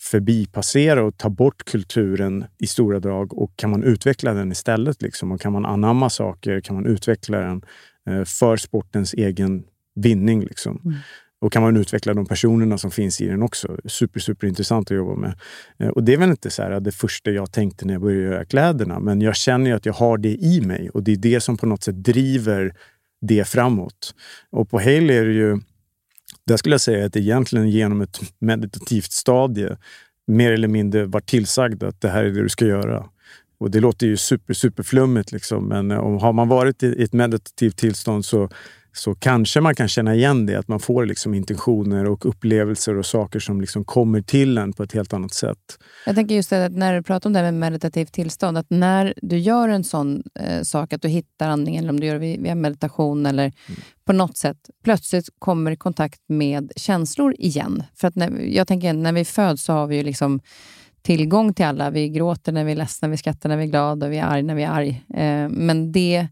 förbipassera 0.00 1.04
och 1.04 1.16
ta 1.16 1.28
bort 1.28 1.64
kulturen 1.64 2.44
i 2.58 2.66
stora 2.66 3.00
drag 3.00 3.38
och 3.38 3.52
kan 3.56 3.70
man 3.70 3.82
utveckla 3.82 4.34
den 4.34 4.52
istället? 4.52 5.02
Liksom? 5.02 5.32
Och 5.32 5.40
kan 5.40 5.52
man 5.52 5.66
anamma 5.66 6.10
saker? 6.10 6.60
Kan 6.60 6.76
man 6.76 6.86
utveckla 6.86 7.38
den 7.38 7.62
eh, 8.08 8.24
för 8.24 8.56
sportens 8.56 9.14
egen 9.14 9.64
vinning? 9.94 10.44
Liksom? 10.44 10.80
Mm. 10.84 10.96
Och 11.42 11.52
kan 11.52 11.62
man 11.62 11.76
utveckla 11.76 12.14
de 12.14 12.26
personerna 12.26 12.78
som 12.78 12.90
finns 12.90 13.20
i 13.20 13.26
den 13.26 13.42
också. 13.42 13.76
Super, 13.84 14.20
super 14.20 14.46
intressant 14.46 14.90
att 14.90 14.96
jobba 14.96 15.16
med. 15.16 15.34
Eh, 15.78 15.88
och 15.88 16.04
det 16.04 16.12
är 16.12 16.16
väl 16.16 16.30
inte 16.30 16.50
så 16.50 16.62
här, 16.62 16.80
det 16.80 16.92
första 16.92 17.30
jag 17.30 17.52
tänkte 17.52 17.86
när 17.86 17.94
jag 17.94 18.02
började 18.02 18.22
göra 18.22 18.44
kläderna, 18.44 19.00
men 19.00 19.20
jag 19.20 19.36
känner 19.36 19.74
att 19.74 19.86
jag 19.86 19.92
har 19.92 20.18
det 20.18 20.34
i 20.34 20.60
mig 20.60 20.90
och 20.90 21.02
det 21.02 21.12
är 21.12 21.16
det 21.16 21.40
som 21.40 21.56
på 21.56 21.66
något 21.66 21.82
sätt 21.82 22.04
driver 22.04 22.74
det 23.20 23.44
framåt. 23.48 24.14
Och 24.50 24.70
på 24.70 24.78
Haley 24.78 25.16
är 25.16 25.24
det 25.24 25.32
ju 25.32 25.60
där 26.46 26.56
skulle 26.56 26.74
jag 26.74 26.80
säga 26.80 27.06
att 27.06 27.12
det 27.12 27.20
egentligen 27.20 27.70
genom 27.70 28.00
ett 28.00 28.20
meditativt 28.38 29.12
stadie 29.12 29.76
mer 30.26 30.52
eller 30.52 30.68
mindre 30.68 31.04
var 31.04 31.20
tillsagd 31.20 31.82
att 31.82 32.00
det 32.00 32.08
här 32.08 32.24
är 32.24 32.30
det 32.30 32.42
du 32.42 32.48
ska 32.48 32.66
göra. 32.66 33.08
Och 33.58 33.70
det 33.70 33.80
låter 33.80 34.06
ju 34.06 34.16
super, 34.16 34.54
super 34.54 34.82
flummigt 34.82 35.32
liksom, 35.32 35.68
men 35.68 35.90
eh, 35.90 35.98
om 35.98 36.18
har 36.18 36.32
man 36.32 36.48
varit 36.48 36.82
i 36.82 37.02
ett 37.02 37.12
meditativt 37.12 37.76
tillstånd 37.76 38.24
så 38.24 38.48
så 38.92 39.14
kanske 39.14 39.60
man 39.60 39.74
kan 39.74 39.88
känna 39.88 40.14
igen 40.14 40.46
det, 40.46 40.56
att 40.56 40.68
man 40.68 40.80
får 40.80 41.06
liksom 41.06 41.34
intentioner 41.34 42.04
och 42.04 42.26
upplevelser 42.26 42.96
och 42.96 43.06
saker 43.06 43.40
som 43.40 43.60
liksom 43.60 43.84
kommer 43.84 44.22
till 44.22 44.58
en 44.58 44.72
på 44.72 44.82
ett 44.82 44.92
helt 44.92 45.12
annat 45.12 45.34
sätt. 45.34 45.78
Jag 46.06 46.14
tänker 46.14 46.34
just 46.34 46.50
det, 46.50 46.68
när 46.68 46.94
du 46.94 47.02
pratar 47.02 47.30
om 47.30 47.32
det 47.32 47.42
med 47.42 47.54
meditativt 47.54 48.12
tillstånd, 48.12 48.58
att 48.58 48.66
när 48.70 49.14
du 49.22 49.38
gör 49.38 49.68
en 49.68 49.84
sån 49.84 50.22
eh, 50.40 50.62
sak, 50.62 50.92
att 50.92 51.02
du 51.02 51.08
hittar 51.08 51.48
andningen, 51.48 51.84
eller 51.84 51.92
om 51.92 52.00
du 52.00 52.06
gör 52.06 52.18
det 52.18 52.36
via 52.38 52.54
meditation 52.54 53.26
eller 53.26 53.44
mm. 53.44 53.80
på 54.04 54.12
något 54.12 54.36
sätt, 54.36 54.58
plötsligt 54.84 55.28
kommer 55.38 55.70
i 55.70 55.76
kontakt 55.76 56.20
med 56.26 56.72
känslor 56.76 57.34
igen. 57.38 57.82
För 57.94 58.08
att 58.08 58.16
när, 58.16 58.40
jag 58.40 58.68
tänker, 58.68 58.92
när 58.92 59.12
vi 59.12 59.24
föds 59.24 59.64
så 59.64 59.72
har 59.72 59.86
vi 59.86 59.96
ju 59.96 60.02
liksom 60.02 60.40
tillgång 61.02 61.54
till 61.54 61.64
alla. 61.64 61.90
Vi 61.90 62.08
gråter 62.08 62.52
när 62.52 62.64
vi 62.64 62.72
är 62.72 62.76
ledsna, 62.76 63.08
vi 63.08 63.16
skrattar 63.16 63.48
när 63.48 63.56
vi 63.56 63.62
är 63.62 63.68
glada, 63.68 64.08
vi 64.08 64.18
är 64.18 64.24
arga 64.24 64.42
när 64.42 64.54
vi 64.54 64.62
är 64.62 64.70
arga. 64.70 64.96
Eh, 65.14 65.48
men 65.48 65.92
det 65.92 66.28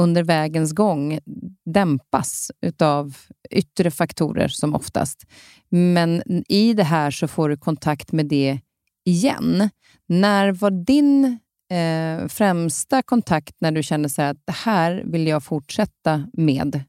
under 0.00 0.24
vägens 0.24 0.72
gång 0.72 1.18
dämpas 1.64 2.50
utav 2.62 3.16
yttre 3.50 3.90
faktorer 3.90 4.48
som 4.48 4.74
oftast. 4.74 5.26
Men 5.68 6.22
i 6.48 6.74
det 6.74 6.84
här 6.84 7.10
så 7.10 7.28
får 7.28 7.48
du 7.48 7.56
kontakt 7.56 8.12
med 8.12 8.26
det 8.26 8.58
igen. 9.04 9.70
När 10.08 10.52
var 10.52 10.70
din 10.70 11.24
eh, 11.70 12.28
främsta 12.28 13.02
kontakt 13.02 13.54
när 13.60 13.72
du 13.72 13.82
kände 13.82 14.08
så 14.08 14.22
att 14.22 14.36
det 14.44 14.52
här 14.52 15.02
vill 15.04 15.26
jag 15.26 15.44
fortsätta 15.44 16.26
med? 16.32 16.82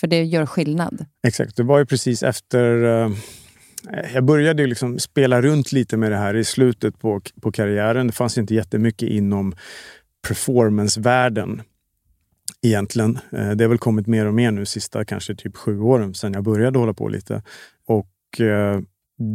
För 0.00 0.06
det 0.06 0.24
gör 0.24 0.46
skillnad. 0.46 1.04
Exakt, 1.26 1.56
det 1.56 1.62
var 1.62 1.78
ju 1.78 1.86
precis 1.86 2.22
efter 2.22 2.84
eh... 2.84 3.10
Jag 4.14 4.24
började 4.24 4.66
liksom 4.66 4.98
spela 4.98 5.42
runt 5.42 5.72
lite 5.72 5.96
med 5.96 6.10
det 6.10 6.16
här 6.16 6.34
i 6.36 6.44
slutet 6.44 6.98
på, 6.98 7.20
på 7.42 7.52
karriären. 7.52 8.06
Det 8.06 8.12
fanns 8.12 8.38
inte 8.38 8.54
jättemycket 8.54 9.08
inom 9.08 9.54
performancevärlden 10.28 11.62
egentligen. 12.64 13.18
Eh, 13.32 13.50
det 13.50 13.64
har 13.64 13.68
väl 13.68 13.78
kommit 13.78 14.06
mer 14.06 14.26
och 14.26 14.34
mer 14.34 14.50
nu 14.50 14.66
sista 14.66 15.04
kanske 15.04 15.34
typ 15.34 15.56
sju 15.56 15.80
åren 15.80 16.14
sedan 16.14 16.32
jag 16.32 16.44
började 16.44 16.78
hålla 16.78 16.94
på 16.94 17.08
lite. 17.08 17.42
Och 17.86 18.40
eh, 18.40 18.80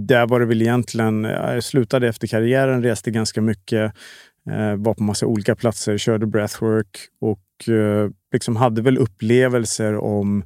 där 0.08 0.28
var 0.28 0.40
det 0.40 0.46
väl 0.46 0.62
egentligen, 0.62 1.26
eh, 1.26 1.32
jag 1.32 1.64
slutade 1.64 2.08
efter 2.08 2.28
karriären, 2.28 2.84
reste 2.84 3.12
ganska 3.12 3.42
mycket, 3.42 3.94
var 4.78 4.94
på 4.94 5.04
massa 5.04 5.26
olika 5.26 5.56
platser, 5.56 5.98
körde 5.98 6.26
breathwork 6.26 6.98
och 7.22 7.46
liksom 8.34 8.56
hade 8.56 8.82
väl 8.82 8.98
upplevelser 8.98 9.96
om 9.96 10.44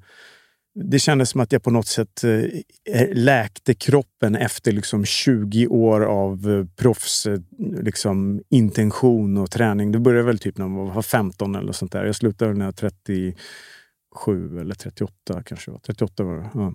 det 0.76 1.00
kändes 1.00 1.30
som 1.30 1.42
att 1.42 1.52
jag 1.52 1.64
på 1.64 1.72
något 1.72 1.88
sätt 1.88 2.24
eh, 2.24 3.08
läkte 3.14 3.74
kroppen 3.74 4.36
efter 4.36 4.72
liksom 4.72 5.06
20 5.06 5.68
år 5.68 6.02
av 6.02 6.52
eh, 6.52 6.66
proffs 6.76 7.26
eh, 7.26 7.40
liksom, 7.60 8.42
intention 8.50 9.38
och 9.38 9.52
träning. 9.52 9.92
Det 9.92 10.00
började 10.00 10.26
väl 10.26 10.40
typ 10.40 10.58
när 10.58 10.68
man 10.68 10.94
var 10.94 11.02
15 11.02 11.56
eller 11.56 11.72
sånt 11.72 11.92
där. 11.92 12.06
Jag 12.06 12.16
slutade 12.16 12.54
när 12.54 12.66
jag 12.66 12.74
var 12.82 12.90
37 13.06 14.60
eller 14.60 14.76
38 14.76 15.44
kanske. 15.46 15.72
38 15.86 16.24
var 16.24 16.36
det. 16.36 16.50
Ja. 16.54 16.74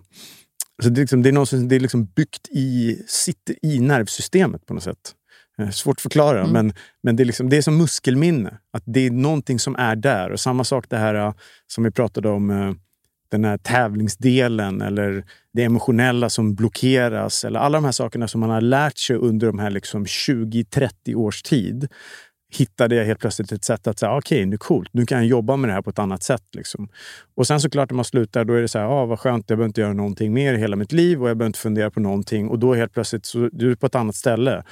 Så 0.83 0.89
det 0.89 0.99
är, 0.99 1.03
liksom, 1.03 1.21
det 1.21 1.29
är, 1.29 1.33
någonstans, 1.33 1.69
det 1.69 1.75
är 1.75 1.79
liksom 1.79 2.05
byggt 2.05 2.47
i, 2.49 2.97
sitter 3.07 3.65
i 3.65 3.79
nervsystemet 3.79 4.65
på 4.65 4.73
något 4.73 4.83
sätt. 4.83 5.15
Svårt 5.73 5.97
att 5.97 6.01
förklara, 6.01 6.39
mm. 6.39 6.53
men, 6.53 6.73
men 7.03 7.15
det, 7.15 7.23
är 7.23 7.25
liksom, 7.25 7.49
det 7.49 7.57
är 7.57 7.61
som 7.61 7.77
muskelminne. 7.77 8.57
Att 8.73 8.83
det 8.85 8.99
är 8.99 9.11
någonting 9.11 9.59
som 9.59 9.75
är 9.75 9.95
där. 9.95 10.29
Och 10.29 10.39
samma 10.39 10.63
sak 10.63 10.85
det 10.89 10.97
här 10.97 11.33
som 11.67 11.83
vi 11.83 11.91
pratade 11.91 12.29
om 12.29 12.75
den 13.31 13.45
här 13.45 13.57
tävlingsdelen 13.57 14.81
eller 14.81 15.23
det 15.53 15.63
emotionella 15.63 16.29
som 16.29 16.55
blockeras. 16.55 17.45
Eller 17.45 17.59
alla 17.59 17.77
de 17.77 17.85
här 17.85 17.91
sakerna 17.91 18.27
som 18.27 18.41
man 18.41 18.49
har 18.49 18.61
lärt 18.61 18.97
sig 18.97 19.15
under 19.15 19.47
de 19.47 19.59
här 19.59 19.69
liksom 19.69 20.05
20-30 20.05 21.15
års 21.15 21.41
tid 21.41 21.87
hittade 22.51 22.95
jag 22.95 23.05
helt 23.05 23.19
plötsligt 23.19 23.51
ett 23.51 23.63
sätt 23.63 23.87
att 23.87 23.99
säga 23.99 24.11
ah, 24.11 24.17
okej, 24.17 24.37
okay, 24.37 24.45
nu 24.45 24.57
coolt, 24.57 24.89
nu 24.93 25.05
kan 25.05 25.17
jag 25.17 25.27
jobba 25.27 25.55
med 25.55 25.69
det 25.69 25.73
här 25.73 25.81
på 25.81 25.89
ett 25.89 25.99
annat 25.99 26.23
sätt. 26.23 26.43
Liksom. 26.55 26.89
Och 27.35 27.47
sen 27.47 27.61
såklart 27.61 27.89
när 27.89 27.95
man 27.95 28.05
slutar, 28.05 28.45
då 28.45 28.53
är 28.53 28.61
det 28.61 28.67
så 28.67 28.79
här, 28.79 28.85
ah, 28.85 29.05
vad 29.05 29.19
skönt, 29.19 29.45
jag 29.47 29.57
behöver 29.57 29.69
inte 29.69 29.81
göra 29.81 29.93
någonting 29.93 30.33
mer 30.33 30.53
i 30.53 30.57
hela 30.57 30.75
mitt 30.75 30.91
liv 30.91 31.23
och 31.23 31.29
jag 31.29 31.37
behöver 31.37 31.49
inte 31.49 31.59
fundera 31.59 31.91
på 31.91 31.99
någonting. 31.99 32.47
Och 32.47 32.59
då 32.59 32.73
helt 32.73 32.93
plötsligt 32.93 33.25
så 33.25 33.49
du 33.51 33.71
är 33.71 33.75
på 33.75 33.85
ett 33.85 33.95
annat 33.95 34.15
ställe. 34.15 34.63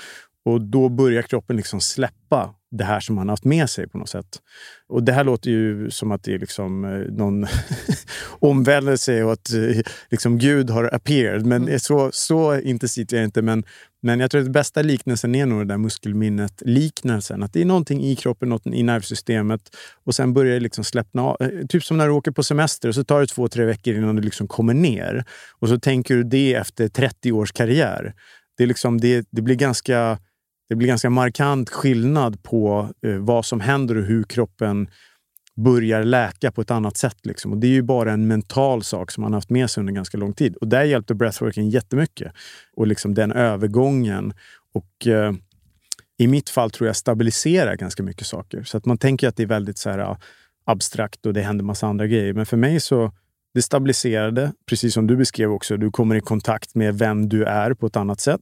Och 0.46 0.62
då 0.62 0.90
börjar 0.90 1.22
kroppen 1.22 1.56
liksom 1.56 1.82
släppa 1.82 2.54
det 2.72 2.84
här 2.84 3.00
som 3.00 3.16
man 3.16 3.30
haft 3.30 3.46
med 3.46 3.70
sig 3.70 3.88
på 3.88 3.98
något 3.98 4.10
sätt. 4.10 4.42
Och 4.90 5.04
det 5.04 5.12
här 5.12 5.24
låter 5.24 5.50
ju 5.52 5.90
som 5.92 6.12
att 6.12 6.24
det 6.24 6.34
är 6.34 6.40
liksom 6.40 6.86
eh, 6.86 6.92
någon 6.92 7.48
omvändelse 8.40 9.24
och 9.24 9.32
att 9.32 9.54
eh, 9.54 9.82
liksom 10.12 10.38
Gud 10.38 10.70
har 10.70 10.96
appeared. 10.96 11.46
Men 11.46 11.64
mm. 11.64 11.80
så, 11.80 12.10
så 12.14 12.60
intensivt 12.60 13.14
är 13.14 13.18
det 13.18 13.24
inte. 13.24 13.42
Men, 13.42 13.64
men 14.02 14.20
jag 14.20 14.32
tror 14.32 14.42
att 14.42 14.46
den 14.46 14.52
bästa 14.52 14.82
liknelsen 14.82 15.36
är 15.36 15.46
nog 15.46 15.60
det 15.60 15.66
där 15.66 15.78
muskelminnet-liknelsen. 15.78 17.44
Att 17.44 17.54
det 17.54 17.62
är 17.62 17.66
någonting 17.66 18.04
i 18.04 18.16
kroppen, 18.16 18.50
något 18.50 18.68
i 18.68 18.84
nervsystemet 18.84 19.62
och 20.06 20.16
sen 20.16 20.34
börjar 20.34 20.54
det 20.54 20.60
liksom 20.60 20.84
släppna 20.84 21.22
av. 21.22 21.38
Eh, 21.40 21.68
typ 21.70 21.84
som 21.84 21.98
när 21.98 22.08
du 22.08 22.14
åker 22.14 22.32
på 22.32 22.44
semester 22.44 22.90
och 22.90 22.96
så 22.96 23.04
tar 23.04 23.22
det 23.22 23.28
två, 23.28 23.48
tre 23.48 23.66
veckor 23.66 23.96
innan 23.96 24.16
du 24.16 24.22
liksom 24.22 24.48
kommer 24.48 24.74
ner. 24.74 25.26
Och 25.60 25.70
så 25.70 25.80
tänker 25.80 26.16
du 26.16 26.24
det 26.24 26.54
efter 26.54 26.88
30 26.88 27.32
års 27.32 27.52
karriär. 27.52 28.14
Det, 28.58 28.64
är 28.64 28.68
liksom, 28.68 29.02
det, 29.02 29.28
det 29.32 29.42
blir 29.42 29.56
ganska 29.56 30.18
det 30.70 30.76
blir 30.76 30.88
ganska 30.88 31.10
markant 31.10 31.70
skillnad 31.70 32.44
på 32.44 32.90
eh, 33.06 33.18
vad 33.18 33.46
som 33.46 33.60
händer 33.60 33.98
och 33.98 34.04
hur 34.04 34.24
kroppen 34.24 34.88
börjar 35.56 36.04
läka 36.04 36.52
på 36.52 36.62
ett 36.62 36.72
annat 36.72 36.98
sätt. 36.98 37.26
Liksom. 37.26 37.52
Och 37.52 37.58
det 37.58 37.68
är 37.68 37.72
ju 37.72 37.82
bara 37.82 38.12
en 38.12 38.28
mental 38.28 38.84
sak 38.84 39.12
som 39.12 39.22
man 39.22 39.34
haft 39.34 39.50
med 39.50 39.70
sig 39.70 39.82
under 39.82 39.94
ganska 39.94 40.18
lång 40.18 40.34
tid. 40.34 40.56
Och 40.56 40.68
där 40.68 40.84
hjälpte 40.84 41.16
breathworking 41.16 41.70
jättemycket. 41.70 42.32
Och 42.76 42.88
liksom 42.88 43.14
den 43.14 43.32
övergången. 43.32 44.34
Och 44.74 45.08
eh, 45.08 45.34
i 46.18 46.28
mitt 46.28 46.50
fall 46.50 46.72
tror 46.72 46.88
jag 46.88 46.96
stabiliserar 46.96 47.76
ganska 47.76 48.04
mycket 48.04 48.28
saker. 48.28 48.64
Så 48.64 48.78
att 48.78 48.86
man 48.86 48.98
tänker 48.98 49.28
att 49.28 49.36
det 49.36 49.44
är 49.44 49.48
väldigt 49.48 49.78
så 49.78 49.90
här, 49.90 50.00
ah, 50.00 50.18
abstrakt 50.66 51.26
och 51.26 51.34
det 51.34 51.42
händer 51.42 51.66
massa 51.66 51.88
andra 51.88 52.08
grejer. 52.08 52.34
Men 52.34 52.46
för 52.46 52.58
mig 52.58 52.80
så 52.80 53.12
det 53.54 53.62
stabiliserade, 53.62 54.52
precis 54.70 54.94
som 54.94 55.08
du 55.08 55.18
beskrev 55.18 55.52
också. 55.52 55.78
Du 55.78 55.92
kommer 55.92 56.16
i 56.16 56.22
kontakt 56.22 56.76
med 56.76 56.98
vem 56.98 57.30
du 57.30 57.44
är 57.44 57.74
på 57.74 57.88
ett 57.88 57.96
annat 57.96 58.20
sätt. 58.20 58.42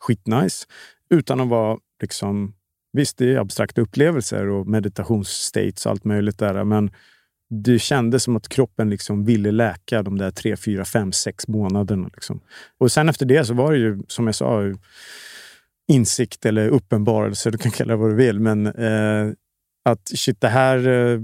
Skitnice. 0.00 0.66
Utan 1.10 1.40
att 1.40 1.48
vara 1.48 1.78
liksom... 2.00 2.54
Visst, 2.92 3.18
det 3.18 3.34
är 3.34 3.38
abstrakta 3.38 3.80
upplevelser 3.80 4.48
och 4.48 4.66
meditationsstates 4.66 5.86
och 5.86 5.92
allt 5.92 6.04
möjligt 6.04 6.38
där. 6.38 6.64
Men 6.64 6.90
det 7.50 7.78
kändes 7.78 8.22
som 8.22 8.36
att 8.36 8.48
kroppen 8.48 8.90
liksom 8.90 9.24
ville 9.24 9.50
läka 9.50 10.02
de 10.02 10.18
där 10.18 10.30
tre, 10.30 10.56
fyra, 10.56 10.84
fem, 10.84 11.12
sex 11.12 11.48
månaderna. 11.48 12.10
Liksom. 12.14 12.40
Och 12.78 12.92
sen 12.92 13.08
efter 13.08 13.26
det 13.26 13.44
så 13.44 13.54
var 13.54 13.72
det 13.72 13.78
ju, 13.78 14.02
som 14.08 14.26
jag 14.26 14.34
sa, 14.34 14.62
insikt 15.88 16.46
eller 16.46 16.68
uppenbarelse. 16.68 17.50
Du 17.50 17.58
kan 17.58 17.72
kalla 17.72 17.92
det 17.92 18.00
vad 18.00 18.10
du 18.10 18.14
vill. 18.14 18.40
Men 18.40 18.66
eh, 18.66 19.32
att 19.84 20.08
shit, 20.14 20.40
det 20.40 20.48
här 20.48 20.76
eh, 20.78 21.20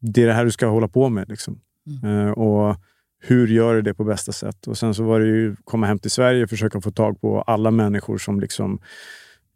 det 0.00 0.22
är 0.22 0.26
det 0.26 0.32
här 0.32 0.44
du 0.44 0.50
ska 0.50 0.66
hålla 0.66 0.88
på 0.88 1.08
med. 1.08 1.28
Liksom. 1.28 1.60
Mm. 1.86 2.26
Eh, 2.26 2.30
och 2.30 2.76
hur 3.20 3.48
gör 3.48 3.74
du 3.74 3.82
det 3.82 3.94
på 3.94 4.04
bästa 4.04 4.32
sätt? 4.32 4.66
Och 4.66 4.78
sen 4.78 4.94
så 4.94 5.02
var 5.02 5.20
det 5.20 5.26
ju 5.26 5.56
komma 5.64 5.86
hem 5.86 5.98
till 5.98 6.10
Sverige 6.10 6.42
och 6.44 6.50
försöka 6.50 6.80
få 6.80 6.90
tag 6.90 7.20
på 7.20 7.42
alla 7.42 7.70
människor 7.70 8.18
som 8.18 8.40
liksom 8.40 8.80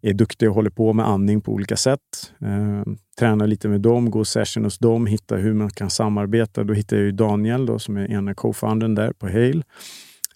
är 0.03 0.12
duktiga 0.12 0.49
och 0.49 0.55
håller 0.55 0.71
på 0.71 0.93
med 0.93 1.09
andning 1.09 1.41
på 1.41 1.53
olika 1.53 1.77
sätt. 1.77 2.01
Eh, 2.43 2.93
tränar 3.19 3.47
lite 3.47 3.69
med 3.69 3.81
dem, 3.81 4.11
går 4.11 4.25
session 4.25 4.65
hos 4.65 4.79
dem, 4.79 5.07
hittar 5.07 5.39
hur 5.39 5.55
man 5.55 5.71
kan 5.71 5.91
samarbeta. 5.91 6.65
Då 6.65 6.75
hittar 6.75 6.97
jag 6.97 7.05
ju 7.05 7.12
Daniel 7.12 7.67
då, 7.67 7.79
som 7.79 7.97
är 7.97 8.11
ena 8.11 8.35
co-foundern 8.35 8.95
där 8.95 9.12
på 9.12 9.27
Hale. 9.27 9.62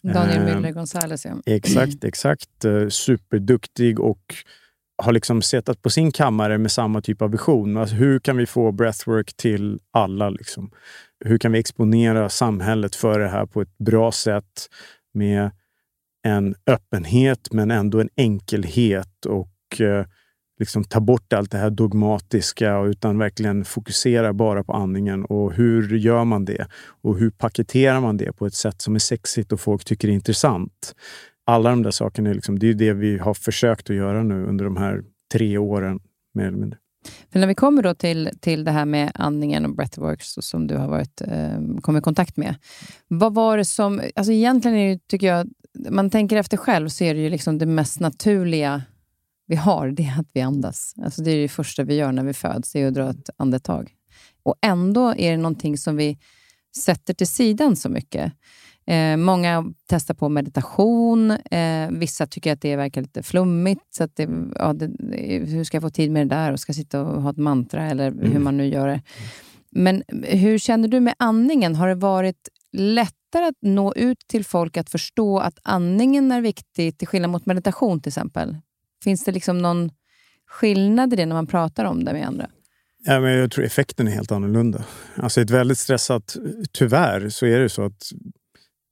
Daniel 0.03 0.49
Eh, 0.49 0.57
Müller 0.57 0.72
Gonzales, 0.72 1.24
ja. 1.24 1.33
Exakt, 1.47 2.05
exakt. 2.05 2.64
Eh, 2.64 2.89
Superduktig 2.89 4.01
och 4.01 4.35
har 5.03 5.12
liksom 5.12 5.43
suttit 5.43 5.83
på 5.83 5.91
sin 5.91 6.12
kammare 6.12 6.59
med 6.59 6.72
samma 6.72 7.01
typ 7.01 7.22
av 7.22 7.31
vision. 7.31 7.76
Alltså 7.76 7.95
hur 7.95 8.18
kan 8.18 8.37
vi 8.37 8.47
få 8.47 8.72
breathwork 8.72 9.37
till 9.37 9.79
alla? 9.91 10.31
Liksom? 10.31 10.70
Hur 11.24 11.38
kan 11.38 11.52
vi 11.52 11.58
exponera 11.58 12.28
samhället 12.28 12.94
för 12.94 13.20
det 13.20 13.28
här 13.28 13.46
på 13.46 13.60
ett 13.60 13.78
bra 13.78 14.12
sätt 14.12 14.68
med 15.14 15.50
en 16.22 16.54
öppenhet 16.66 17.52
men 17.52 17.70
ändå 17.70 18.00
en 18.00 18.08
enkelhet 18.16 19.26
och 19.26 19.80
eh, 19.80 20.06
liksom 20.58 20.84
ta 20.84 21.00
bort 21.00 21.32
allt 21.32 21.50
det 21.50 21.58
här 21.58 21.70
dogmatiska 21.70 22.80
utan 22.80 23.18
verkligen 23.18 23.64
fokusera 23.64 24.32
bara 24.32 24.64
på 24.64 24.72
andningen. 24.72 25.24
Och 25.24 25.52
hur 25.52 25.96
gör 25.96 26.24
man 26.24 26.44
det? 26.44 26.66
Och 27.02 27.18
hur 27.18 27.30
paketerar 27.30 28.00
man 28.00 28.16
det 28.16 28.32
på 28.32 28.46
ett 28.46 28.54
sätt 28.54 28.82
som 28.82 28.94
är 28.94 28.98
sexigt 28.98 29.52
och 29.52 29.60
folk 29.60 29.84
tycker 29.84 30.08
är 30.08 30.12
intressant? 30.12 30.94
Alla 31.46 31.70
de 31.70 31.82
där 31.82 31.90
sakerna, 31.90 32.30
är 32.30 32.34
liksom, 32.34 32.58
det 32.58 32.68
är 32.68 32.74
det 32.74 32.92
vi 32.92 33.18
har 33.18 33.34
försökt 33.34 33.90
att 33.90 33.96
göra 33.96 34.22
nu 34.22 34.44
under 34.44 34.64
de 34.64 34.76
här 34.76 35.04
tre 35.32 35.58
åren, 35.58 36.00
mer 36.34 36.44
eller 36.44 36.58
mindre. 36.58 36.78
För 37.32 37.38
när 37.40 37.46
vi 37.46 37.54
kommer 37.54 37.82
då 37.82 37.94
till, 37.94 38.30
till 38.40 38.64
det 38.64 38.70
här 38.70 38.84
med 38.84 39.12
andningen 39.14 39.64
och 39.64 39.74
breathworks 39.74 40.34
som 40.40 40.66
du 40.66 40.76
har 40.76 40.88
varit, 40.88 41.20
eh, 41.20 41.80
kommit 41.80 42.00
i 42.00 42.04
kontakt 42.04 42.36
med. 42.36 42.54
Vad 43.09 43.34
var 43.34 43.56
det 43.56 43.64
som... 43.64 44.00
Alltså 44.16 44.32
egentligen 44.32 44.76
är 44.76 44.88
det, 44.88 45.09
tycker 45.09 45.26
jag, 45.26 45.48
man 45.90 46.11
tänker 46.11 46.36
efter 46.36 46.56
själv 46.56 46.88
så 46.88 47.04
är 47.04 47.14
det 47.14 47.20
ju 47.20 47.30
liksom 47.30 47.59
det 47.59 47.66
mest 47.66 48.00
naturliga 48.00 48.82
vi 49.46 49.56
har, 49.56 49.88
det 49.88 50.02
är 50.02 50.20
att 50.20 50.28
vi 50.32 50.40
andas. 50.40 50.94
Alltså 51.02 51.22
det 51.22 51.30
är 51.30 51.42
det 51.42 51.48
första 51.48 51.84
vi 51.84 51.94
gör 51.94 52.12
när 52.12 52.24
vi 52.24 52.32
föds, 52.32 52.72
det 52.72 52.80
är 52.80 52.88
att 52.88 52.94
dra 52.94 53.11
ett 53.11 53.30
andetag. 53.36 53.90
Och 54.42 54.54
ändå 54.62 55.14
är 55.16 55.30
det 55.30 55.36
någonting 55.36 55.78
som 55.78 55.96
vi 55.96 56.18
sätter 56.76 57.14
till 57.14 57.26
sidan 57.26 57.76
så 57.76 57.88
mycket. 57.88 58.32
Eh, 58.89 59.16
många 59.16 59.72
testar 59.89 60.14
på 60.14 60.28
meditation. 60.28 61.30
Eh, 61.30 61.91
vissa 61.91 62.26
tycker 62.26 62.53
att 62.53 62.61
det 62.61 62.76
verkar 62.76 63.03
lite 63.03 63.22
flummigt. 63.22 63.95
Så 63.95 64.05
att 64.05 64.16
det, 64.16 64.28
ja, 64.55 64.72
det, 64.72 64.91
hur 65.47 65.64
ska 65.64 65.76
jag 65.76 65.82
få 65.82 65.91
tid 65.91 66.11
med 66.11 66.28
det 66.28 66.34
där? 66.34 66.53
Och 66.53 66.61
ska 66.61 66.72
sitta 66.72 67.03
och 67.03 67.22
ha 67.22 67.30
ett 67.30 67.36
mantra 67.36 67.91
eller 67.91 68.11
hur 68.11 68.39
man 68.39 68.57
nu 68.57 68.66
gör 68.66 68.89
det. 68.89 69.03
Men 69.70 70.03
hur 70.22 70.59
känner 70.59 70.89
du 70.89 71.01
med 71.01 71.14
andningen? 71.18 71.74
Har 71.74 71.89
det 71.89 71.95
varit 71.95 72.49
lättare 72.72 73.45
att 73.45 73.62
nå 73.62 73.95
ut 73.95 74.18
till 74.28 74.45
folk 74.45 74.76
att 74.76 74.91
förstå 74.91 75.39
att 75.39 75.59
andningen 75.62 76.32
är 76.32 76.41
viktig 76.41 76.99
till 76.99 77.09
skillnad 77.09 77.30
mot 77.30 77.47
meditation 77.47 78.01
till 78.01 78.11
exempel? 78.11 78.57
Finns 79.05 79.24
det 79.24 79.32
liksom 79.32 79.59
någon 79.59 79.91
skillnad 80.47 81.12
i 81.12 81.16
det 81.16 81.26
när 81.26 81.36
man 81.36 81.47
pratar 81.47 81.84
om 81.84 82.05
det 82.05 82.12
med 82.12 82.26
andra? 82.26 82.51
Ja, 83.05 83.20
men 83.20 83.32
jag 83.32 83.51
tror 83.51 83.64
effekten 83.64 84.09
är 84.09 84.12
helt 84.12 84.32
annorlunda. 84.32 84.84
Alltså 85.16 85.41
ett 85.41 85.51
väldigt 85.51 85.78
stressat, 85.78 86.36
tyvärr 86.72 87.28
så 87.28 87.47
är 87.47 87.59
det 87.59 87.68
så 87.68 87.84
att 87.84 88.03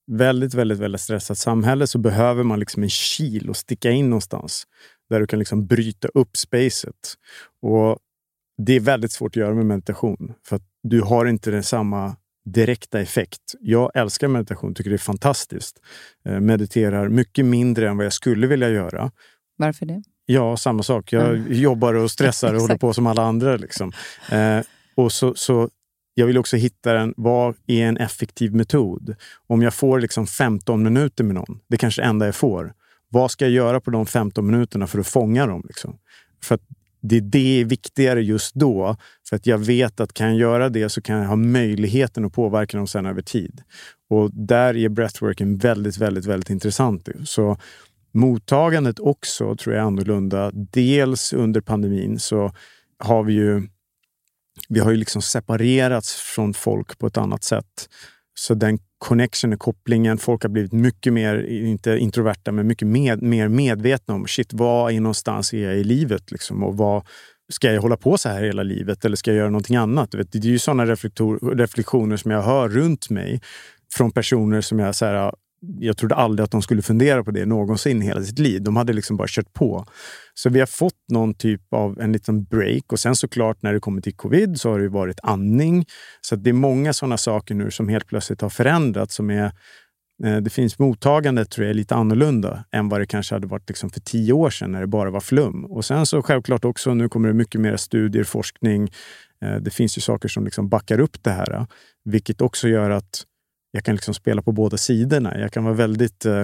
väldigt, 0.07 0.55
väldigt, 0.55 0.79
väldigt 0.79 1.01
stressat 1.01 1.39
samhälle 1.39 1.87
så 1.87 1.99
behöver 1.99 2.43
man 2.43 2.61
liksom 2.61 2.83
en 2.83 2.89
kil 2.89 3.51
att 3.51 3.57
sticka 3.57 3.91
in 3.91 4.11
någonstans 4.11 4.67
där 5.11 5.21
du 5.21 5.27
kan 5.27 5.39
liksom 5.39 5.67
bryta 5.67 6.09
upp 6.09 6.37
spacet. 6.37 7.15
Och 7.63 7.99
det 8.59 8.73
är 8.73 8.81
väldigt 8.81 9.13
svårt 9.13 9.33
att 9.33 9.37
göra 9.37 9.55
med 9.55 9.67
meditation 9.67 10.35
för 10.47 10.57
att 10.57 10.63
du 10.83 11.01
har 11.01 11.27
inte 11.27 11.51
den 11.51 11.63
samma 11.63 12.17
direkta 12.45 13.01
effekt. 13.01 13.55
Jag 13.61 13.91
älskar 13.95 14.29
meditation, 14.29 14.75
tycker 14.75 14.91
det 14.91 14.97
är 14.97 14.99
fantastiskt. 14.99 15.81
Eh, 16.25 16.41
mediterar 16.41 17.09
mycket 17.09 17.45
mindre 17.45 17.89
än 17.89 17.97
vad 17.97 18.07
jag 18.07 18.13
skulle 18.13 18.47
vilja 18.47 18.69
göra. 18.69 19.11
Varför 19.57 19.87
det? 19.87 20.03
Ja, 20.27 20.57
samma 20.57 20.83
sak. 20.83 21.13
Jag 21.13 21.53
jobbar 21.53 21.95
och 21.95 22.11
stressar 22.17 22.55
och 22.55 22.61
håller 22.61 22.79
på 22.79 22.93
som 22.93 23.07
alla 23.07 23.23
andra. 23.23 23.57
Liksom. 23.57 23.93
Eh, 24.33 24.61
och 24.95 25.13
så, 25.13 25.35
så 25.35 25.71
jag 26.19 26.27
vill 26.27 26.39
också 26.39 26.57
hitta 26.57 26.93
den, 26.93 27.15
vad 27.17 27.55
är 27.67 27.87
en 27.87 27.97
effektiv 27.97 28.55
metod? 28.55 29.17
Om 29.47 29.63
jag 29.63 29.75
får 29.75 30.01
liksom 30.01 30.27
15 30.27 30.83
minuter 30.83 31.25
med 31.25 31.35
någon, 31.35 31.61
det 31.69 31.77
är 31.77 31.79
kanske 31.79 32.03
det 32.03 32.07
enda 32.07 32.27
jag 32.27 32.35
får. 32.35 32.73
Vad 33.09 33.31
ska 33.31 33.45
jag 33.45 33.53
göra 33.53 33.81
på 33.81 33.91
de 33.91 34.07
15 34.07 34.47
minuterna 34.47 34.87
för 34.87 34.99
att 34.99 35.07
fånga 35.07 35.47
dem? 35.47 35.63
Liksom? 35.67 35.99
För 36.43 36.55
att 36.55 36.61
det, 37.01 37.21
det 37.21 37.61
är 37.61 37.65
viktigare 37.65 38.23
just 38.23 38.55
då. 38.55 38.97
För 39.29 39.37
att 39.37 39.47
jag 39.47 39.59
vet 39.59 40.01
att 40.01 40.13
kan 40.13 40.27
jag 40.27 40.37
göra 40.37 40.69
det 40.69 40.89
så 40.89 41.03
kan 41.03 41.17
jag 41.17 41.29
ha 41.29 41.37
möjligheten 41.37 42.25
att 42.25 42.33
påverka 42.33 42.77
dem 42.77 42.87
sen 42.87 43.07
över 43.07 43.23
tid. 43.23 43.63
Och 44.11 44.31
där 44.35 44.77
är 44.77 44.89
breathworken 44.89 45.57
väldigt, 45.57 45.99
väldigt, 45.99 46.27
väldigt 46.27 46.51
intressant. 46.51 47.09
Så 47.25 47.59
mottagandet 48.13 48.99
också 48.99 49.57
tror 49.57 49.75
jag 49.75 49.83
är 49.83 49.87
annorlunda. 49.87 50.51
Dels 50.55 51.33
under 51.33 51.61
pandemin 51.61 52.19
så 52.19 52.53
har 52.99 53.23
vi 53.23 53.33
ju 53.33 53.69
vi 54.69 54.81
har 54.81 54.91
ju 54.91 54.97
liksom 54.97 55.23
separerats 55.23 56.15
från 56.15 56.55
folk 56.55 56.99
på 56.99 57.07
ett 57.07 57.17
annat 57.17 57.45
sätt. 57.45 57.89
Så 58.39 58.55
den 58.55 58.79
connectionen, 58.99 59.59
kopplingen, 59.59 60.19
folk 60.19 60.43
har 60.43 60.49
blivit 60.49 60.73
mycket 60.73 61.13
mer, 61.13 61.47
inte 61.47 61.99
introverta, 61.99 62.53
men 62.53 62.67
mycket 62.67 62.89
med, 62.89 63.23
mer 63.23 63.49
medvetna 63.49 64.15
om 64.15 64.27
shit, 64.27 64.53
var 64.53 64.91
är 64.91 65.01
någonstans 65.01 65.53
är 65.53 65.65
jag 65.65 65.77
i 65.77 65.85
livet? 65.85 66.31
Liksom, 66.31 66.63
och 66.63 66.77
vad, 66.77 67.07
ska 67.53 67.73
jag 67.73 67.83
hålla 67.83 67.97
på 67.97 68.19
så 68.19 68.29
här 68.29 68.43
hela 68.43 68.63
livet 68.63 69.05
eller 69.05 69.17
ska 69.17 69.31
jag 69.31 69.39
göra 69.39 69.51
någonting 69.51 69.77
annat? 69.77 70.15
Vet, 70.15 70.33
det 70.33 70.39
är 70.39 70.43
ju 70.43 70.59
sådana 70.59 70.87
reflektioner 71.57 72.17
som 72.17 72.31
jag 72.31 72.43
hör 72.43 72.69
runt 72.69 73.11
mig 73.11 73.41
från 73.95 74.13
personer 74.13 74.61
som 74.61 74.79
jag 74.79 74.95
så 74.95 75.07
här, 75.07 75.33
jag 75.61 75.97
trodde 75.97 76.15
aldrig 76.15 76.45
att 76.45 76.51
de 76.51 76.63
skulle 76.63 76.83
fundera 76.83 77.25
på 77.25 77.31
det 77.31 77.47
någonsin 77.47 78.01
hela 78.01 78.23
sitt 78.23 78.39
liv. 78.39 78.63
De 78.63 78.77
hade 78.77 78.93
liksom 78.93 79.17
bara 79.17 79.29
kört 79.31 79.53
på. 79.53 79.87
Så 80.35 80.51
vi 80.51 80.59
har 80.61 80.67
fått 80.67 81.11
någon 81.13 81.35
typ 81.35 81.73
av 81.73 82.01
en 82.01 82.13
liten 82.13 82.45
break. 82.45 82.93
Och 82.93 82.99
sen 83.01 83.17
såklart 83.17 83.63
när 83.63 83.73
det 83.73 83.81
kommer 83.81 84.01
till 84.01 84.15
covid 84.15 84.61
så 84.61 84.71
har 84.71 84.79
det 84.79 84.89
varit 84.89 85.21
andning. 85.23 85.87
Så 86.21 86.35
att 86.35 86.45
det 86.45 86.51
är 86.51 86.55
många 86.55 86.93
sådana 86.93 87.17
saker 87.17 87.55
nu 87.55 87.71
som 87.71 87.89
helt 87.89 88.07
plötsligt 88.07 88.41
har 88.41 88.49
förändrats. 88.49 89.15
Som 89.15 89.31
är, 89.31 89.45
eh, 90.25 90.37
det 90.37 90.51
finns 90.51 90.79
mottagandet 90.79 91.51
tror 91.51 91.65
jag 91.65 91.71
är 91.71 91.75
lite 91.75 91.95
annorlunda 91.95 92.65
än 92.73 92.89
vad 92.89 93.01
det 93.01 93.07
kanske 93.07 93.35
hade 93.35 93.47
varit 93.47 93.69
liksom 93.69 93.91
för 93.91 94.01
tio 94.01 94.33
år 94.33 94.51
sedan 94.51 94.73
när 94.73 94.81
det 94.81 94.87
bara 94.87 95.11
var 95.11 95.21
flum. 95.21 95.65
Och 95.65 95.85
sen 95.85 96.07
så 96.07 96.23
självklart 96.23 96.65
också, 96.65 96.95
nu 96.95 97.09
kommer 97.09 97.29
det 97.29 97.35
mycket 97.35 97.61
mer 97.61 97.77
studier, 97.77 98.25
forskning. 98.25 98.89
Eh, 99.43 99.57
det 99.57 99.71
finns 99.71 99.99
ju 99.99 100.01
saker 100.01 100.29
som 100.29 100.45
liksom 100.45 100.69
backar 100.69 101.01
upp 101.01 101.23
det 101.23 101.31
här. 101.31 101.53
Eh, 101.53 101.67
vilket 102.05 102.41
också 102.41 102.69
gör 102.69 102.91
att 102.91 103.25
jag 103.77 103.85
kan 103.85 103.95
liksom 103.95 104.15
spela 104.15 104.43
på 104.43 104.53
båda 104.53 104.77
sidorna. 104.77 105.39
Jag 105.39 105.53
kan 105.53 105.65
vara 105.65 105.75
väldigt 105.75 106.27
eh, 106.27 106.41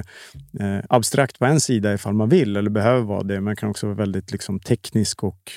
eh, 0.61 0.85
abstrakt 0.89 1.39
på 1.39 1.45
en 1.45 1.61
sida 1.61 1.95
ifall 1.95 2.15
man 2.15 2.29
vill 2.29 2.57
eller 2.57 2.71
behöver 2.71 3.03
vara 3.03 3.23
det. 3.23 3.41
Men 3.41 3.47
jag 3.47 3.59
kan 3.59 3.71
också 3.71 3.87
vara 3.87 3.97
väldigt 3.97 4.33
liksom, 4.33 4.61
teknisk 4.61 5.25
och 5.25 5.53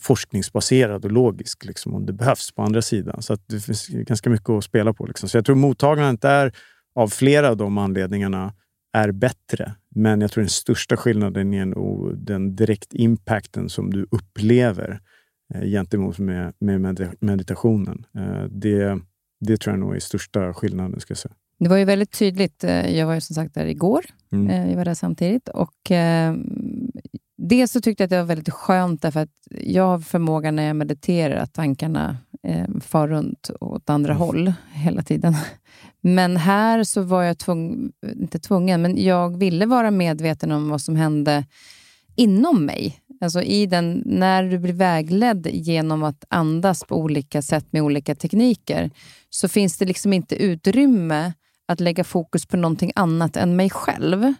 forskningsbaserad 0.00 1.04
och 1.04 1.12
logisk 1.12 1.64
liksom, 1.64 1.94
om 1.94 2.06
det 2.06 2.12
behövs 2.12 2.52
på 2.52 2.62
andra 2.62 2.82
sidan. 2.82 3.22
Så 3.22 3.32
att 3.32 3.48
det 3.48 3.60
finns 3.60 3.88
ganska 3.88 4.30
mycket 4.30 4.50
att 4.50 4.64
spela 4.64 4.92
på. 4.92 5.06
Liksom. 5.06 5.28
Så 5.28 5.36
jag 5.36 5.44
tror 5.44 5.56
mottagandet 5.56 6.24
är 6.24 6.52
av 6.94 7.08
flera 7.08 7.48
av 7.48 7.56
de 7.56 7.78
anledningarna 7.78 8.54
är 8.92 9.12
bättre. 9.12 9.74
Men 9.94 10.20
jag 10.20 10.30
tror 10.30 10.42
den 10.42 10.50
största 10.50 10.96
skillnaden 10.96 11.54
är 11.54 11.66
nog 11.66 12.18
den 12.18 12.56
direkt 12.56 12.94
impacten 12.94 13.68
som 13.68 13.90
du 13.90 14.06
upplever 14.10 15.00
eh, 15.54 15.62
gentemot 15.62 16.18
med 16.18 16.52
med 16.60 17.14
meditationen. 17.20 18.06
Eh, 18.18 18.44
det, 18.44 19.00
det 19.40 19.56
tror 19.56 19.72
jag 19.72 19.80
nog 19.80 19.96
är 19.96 20.00
största 20.00 20.54
skillnaden. 20.54 21.00
Ska 21.00 21.10
jag 21.12 21.18
säga. 21.18 21.34
Det 21.58 21.68
var 21.68 21.76
ju 21.76 21.84
väldigt 21.84 22.12
tydligt. 22.18 22.64
eh, 22.64 22.96
Jag 22.96 23.06
var 23.06 23.14
ju 23.14 23.20
som 23.20 23.34
sagt 23.34 23.54
där 23.54 23.66
igår. 23.66 24.04
Mm. 24.32 24.50
Eh, 24.50 24.68
Vi 24.68 24.74
var 24.74 24.84
där 24.84 24.94
samtidigt. 24.94 25.48
Och, 25.48 25.90
eh, 25.90 26.34
dels 27.38 27.72
så 27.72 27.80
tyckte 27.80 28.02
jag 28.02 28.06
att 28.06 28.10
det 28.10 28.16
var 28.18 28.24
väldigt 28.24 28.54
skönt 28.54 29.02
därför 29.02 29.20
att 29.20 29.30
jag 29.50 29.82
har 29.86 29.98
förmågan 29.98 30.56
när 30.56 30.62
jag 30.62 30.76
mediterar 30.76 31.36
att 31.36 31.52
tankarna 31.52 32.16
eh, 32.42 32.66
far 32.80 33.08
runt 33.08 33.50
åt 33.60 33.90
andra 33.90 34.14
håll 34.14 34.52
hela 34.72 35.02
tiden. 35.02 35.34
Men 36.00 36.36
här 36.36 36.84
så 36.84 37.02
var 37.02 37.22
jag 37.22 37.38
tvungen, 37.38 37.92
inte 38.16 38.38
tvungen, 38.38 38.82
men 38.82 39.04
jag 39.04 39.38
ville 39.38 39.66
vara 39.66 39.90
medveten 39.90 40.52
om 40.52 40.68
vad 40.68 40.80
som 40.80 40.96
hände 40.96 41.44
inom 42.18 42.66
mig. 42.66 43.00
Alltså 43.20 43.42
i 43.42 43.66
den, 43.66 44.02
när 44.06 44.42
du 44.42 44.58
blir 44.58 44.72
vägledd 44.72 45.46
genom 45.46 46.02
att 46.02 46.24
andas 46.28 46.84
på 46.84 46.96
olika 46.96 47.42
sätt 47.42 47.66
med 47.70 47.82
olika 47.82 48.14
tekniker 48.14 48.90
så 49.30 49.48
finns 49.48 49.78
det 49.78 49.84
liksom 49.84 50.12
inte 50.12 50.36
utrymme 50.36 51.32
att 51.68 51.80
lägga 51.80 52.04
fokus 52.04 52.46
på 52.46 52.56
någonting 52.56 52.92
annat 52.94 53.36
än 53.36 53.56
mig 53.56 53.70
själv. 53.70 54.34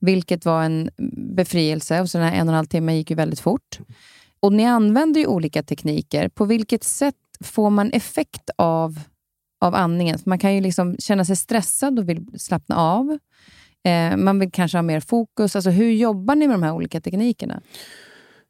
Vilket 0.00 0.44
var 0.44 0.62
en 0.62 0.90
befrielse. 1.36 2.00
Och 2.00 2.10
så 2.10 2.18
den 2.18 2.26
här 2.26 2.34
en 2.34 2.48
och 2.48 2.52
en 2.52 2.56
halv 2.56 2.66
timme 2.66 2.96
gick 2.96 3.10
ju 3.10 3.16
väldigt 3.16 3.40
fort. 3.40 3.78
Och 4.40 4.52
ni 4.52 4.64
använder 4.64 5.20
ju 5.20 5.26
olika 5.26 5.62
tekniker. 5.62 6.28
På 6.28 6.44
vilket 6.44 6.84
sätt 6.84 7.14
får 7.44 7.70
man 7.70 7.90
effekt 7.92 8.50
av, 8.56 9.00
av 9.60 9.74
andningen? 9.74 10.18
För 10.18 10.30
Man 10.30 10.38
kan 10.38 10.54
ju 10.54 10.60
liksom 10.60 10.96
känna 10.98 11.24
sig 11.24 11.36
stressad 11.36 11.98
och 11.98 12.08
vill 12.08 12.26
slappna 12.38 12.76
av. 12.76 13.18
Eh, 13.84 14.16
man 14.16 14.38
vill 14.38 14.50
kanske 14.52 14.78
ha 14.78 14.82
mer 14.82 15.00
fokus. 15.00 15.56
Alltså, 15.56 15.70
hur 15.70 15.90
jobbar 15.90 16.34
ni 16.34 16.46
med 16.46 16.54
de 16.54 16.62
här 16.62 16.72
olika 16.72 17.00
teknikerna? 17.00 17.60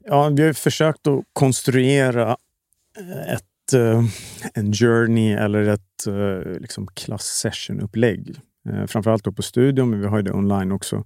Ja, 0.05 0.29
vi 0.29 0.43
har 0.47 0.53
försökt 0.53 1.07
att 1.07 1.25
konstruera 1.33 2.37
eh, 2.99 3.35
ett, 3.35 3.73
eh, 3.75 4.05
en 4.55 4.73
journey 4.73 5.33
eller 5.33 5.63
ett 5.63 6.07
eh, 6.07 6.61
liksom 6.61 6.87
class 6.87 7.25
session-upplägg. 7.25 8.37
Eh, 8.69 8.87
framförallt 8.87 9.25
då 9.25 9.33
på 9.33 9.43
studion, 9.43 9.91
men 9.91 10.01
vi 10.01 10.07
har 10.07 10.17
ju 10.17 10.23
det 10.23 10.33
online 10.33 10.73
också. 10.73 11.05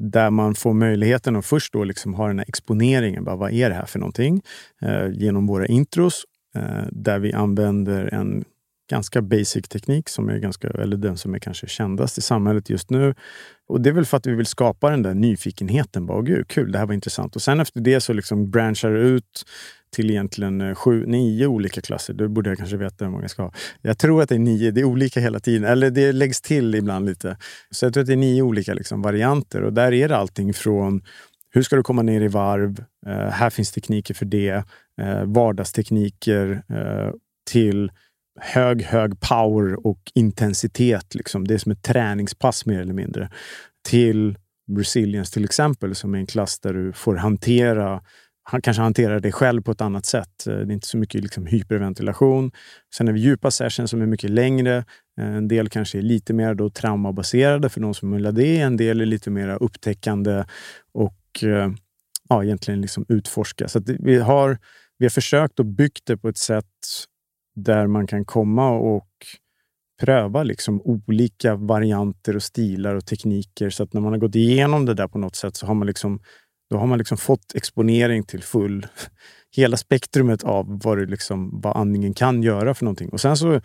där 0.00 0.30
man 0.30 0.54
får 0.54 0.74
möjligheten 0.74 1.36
att 1.36 1.46
först 1.46 1.72
då 1.72 1.84
liksom 1.84 2.14
ha 2.14 2.28
den 2.28 2.38
här 2.38 2.46
exponeringen. 2.48 3.24
Bara, 3.24 3.36
vad 3.36 3.52
är 3.52 3.68
det 3.68 3.74
här 3.74 3.86
för 3.86 3.98
någonting? 3.98 4.42
Eh, 4.82 5.08
genom 5.12 5.46
våra 5.46 5.66
intros 5.66 6.24
eh, 6.54 6.86
där 6.92 7.18
vi 7.18 7.32
använder 7.32 8.14
en 8.14 8.44
ganska 8.90 9.22
basic 9.22 9.68
teknik, 9.68 10.08
som 10.08 10.28
är 10.28 10.38
ganska, 10.38 10.68
eller 10.68 10.96
den 10.96 11.16
som 11.16 11.34
är 11.34 11.38
kanske 11.38 11.66
kändast 11.66 12.18
i 12.18 12.20
samhället 12.20 12.70
just 12.70 12.90
nu. 12.90 13.14
Och 13.68 13.80
Det 13.80 13.88
är 13.88 13.92
väl 13.92 14.04
för 14.04 14.16
att 14.16 14.26
vi 14.26 14.34
vill 14.34 14.46
skapa 14.46 14.90
den 14.90 15.02
där 15.02 15.14
nyfikenheten. 15.14 16.06
Bara, 16.06 16.22
Gud, 16.22 16.48
kul, 16.48 16.72
det 16.72 16.78
här 16.78 16.86
var 16.86 16.94
intressant. 16.94 17.36
Och 17.36 17.42
sen 17.42 17.60
efter 17.60 17.80
det 17.80 18.00
så 18.00 18.12
liksom 18.12 18.50
branchar 18.50 18.90
det 18.90 19.00
ut 19.00 19.44
till 19.90 20.10
egentligen 20.10 20.60
eh, 20.60 20.74
sju, 20.74 21.06
nio 21.06 21.46
olika 21.46 21.80
klasser. 21.80 22.14
Det 22.14 22.28
borde 22.28 22.50
jag 22.50 22.58
kanske 22.58 22.76
veta 22.76 23.04
hur 23.04 23.12
många 23.12 23.24
jag 23.24 23.30
ska 23.30 23.42
ha. 23.42 23.52
Jag 23.82 23.98
tror 23.98 24.22
att 24.22 24.28
det 24.28 24.34
är 24.34 24.38
nio. 24.38 24.70
Det 24.70 24.80
är 24.80 24.84
olika 24.84 25.20
hela 25.20 25.40
tiden. 25.40 25.64
Eller 25.64 25.90
det 25.90 26.12
läggs 26.12 26.40
till 26.40 26.74
ibland 26.74 27.06
lite. 27.06 27.36
Så 27.70 27.86
jag 27.86 27.92
tror 27.92 28.00
att 28.00 28.06
det 28.06 28.14
är 28.14 28.16
nio 28.16 28.42
olika 28.42 28.74
liksom, 28.74 29.02
varianter. 29.02 29.62
Och 29.62 29.72
där 29.72 29.92
är 29.92 30.08
det 30.08 30.16
allting 30.16 30.54
från 30.54 31.02
hur 31.50 31.62
ska 31.62 31.76
du 31.76 31.82
komma 31.82 32.02
ner 32.02 32.20
i 32.20 32.28
varv? 32.28 32.84
Uh, 33.06 33.12
här 33.12 33.50
finns 33.50 33.72
tekniker 33.72 34.14
för 34.14 34.24
det. 34.24 34.64
Uh, 35.02 35.24
vardagstekniker 35.24 36.50
uh, 36.50 37.12
till 37.50 37.90
hög, 38.40 38.82
hög 38.82 39.20
power 39.20 39.86
och 39.86 40.00
intensitet. 40.14 41.14
Liksom. 41.14 41.46
Det 41.46 41.54
är 41.54 41.58
som 41.58 41.72
ett 41.72 41.82
träningspass 41.82 42.66
mer 42.66 42.80
eller 42.80 42.94
mindre. 42.94 43.30
Till 43.88 44.38
Brazilians 44.76 45.30
till 45.30 45.44
exempel, 45.44 45.94
som 45.94 46.14
är 46.14 46.18
en 46.18 46.26
klass 46.26 46.60
där 46.60 46.74
du 46.74 46.92
får 46.92 47.16
hantera 47.16 48.00
han 48.50 48.62
kanske 48.62 48.82
hanterar 48.82 49.20
det 49.20 49.32
själv 49.32 49.62
på 49.62 49.70
ett 49.70 49.80
annat 49.80 50.06
sätt. 50.06 50.46
Eh, 50.46 50.54
det 50.54 50.60
är 50.60 50.72
inte 50.72 50.86
så 50.86 50.96
mycket 50.98 51.22
liksom 51.22 51.46
hyperventilation. 51.46 52.50
Sen 52.94 53.06
har 53.06 53.14
vi 53.14 53.20
djupa 53.20 53.50
sessions 53.50 53.90
som 53.90 54.02
är 54.02 54.06
mycket 54.06 54.30
längre. 54.30 54.76
Eh, 55.20 55.36
en 55.36 55.48
del 55.48 55.68
kanske 55.68 55.98
är 55.98 56.02
lite 56.02 56.32
mer 56.32 56.54
då 56.54 56.70
traumabaserade 56.70 57.68
för 57.68 57.80
de 57.80 57.94
som 57.94 58.12
vill 58.12 58.24
ha 58.24 58.32
det. 58.32 58.60
En 58.60 58.76
del 58.76 59.00
är 59.00 59.06
lite 59.06 59.30
mer 59.30 59.62
upptäckande 59.62 60.44
och 60.92 61.44
eh, 61.44 61.72
ja, 62.28 62.44
egentligen 62.44 62.80
liksom 62.80 63.04
utforska. 63.08 63.68
Så 63.68 63.80
vi, 63.98 64.18
har, 64.18 64.58
vi 64.98 65.04
har 65.04 65.10
försökt 65.10 65.60
att 65.60 65.66
bygga 65.66 66.00
det 66.06 66.16
på 66.16 66.28
ett 66.28 66.38
sätt 66.38 66.64
där 67.64 67.86
man 67.86 68.06
kan 68.06 68.24
komma 68.24 68.70
och 68.70 69.08
pröva 70.00 70.42
liksom 70.42 70.80
olika 70.82 71.54
varianter 71.54 72.36
och 72.36 72.42
stilar 72.42 72.94
och 72.94 73.06
tekniker. 73.06 73.70
Så 73.70 73.82
att 73.82 73.92
när 73.92 74.00
man 74.00 74.12
har 74.12 74.18
gått 74.18 74.34
igenom 74.34 74.86
det 74.86 74.94
där 74.94 75.08
på 75.08 75.18
något 75.18 75.36
sätt 75.36 75.56
så 75.56 75.66
har 75.66 75.74
man 75.74 75.86
liksom 75.86 76.20
då 76.70 76.76
har 76.76 76.86
man 76.86 76.98
liksom 76.98 77.18
fått 77.18 77.54
exponering 77.54 78.24
till 78.24 78.42
full, 78.42 78.86
hela 79.56 79.76
spektrumet 79.76 80.44
av 80.44 80.80
vad, 80.84 80.98
det 80.98 81.06
liksom, 81.06 81.60
vad 81.60 81.76
andningen 81.76 82.14
kan 82.14 82.42
göra 82.42 82.74
för 82.74 82.84
någonting. 82.84 83.08
Och 83.08 83.20
sen 83.20 83.36
så 83.36 83.60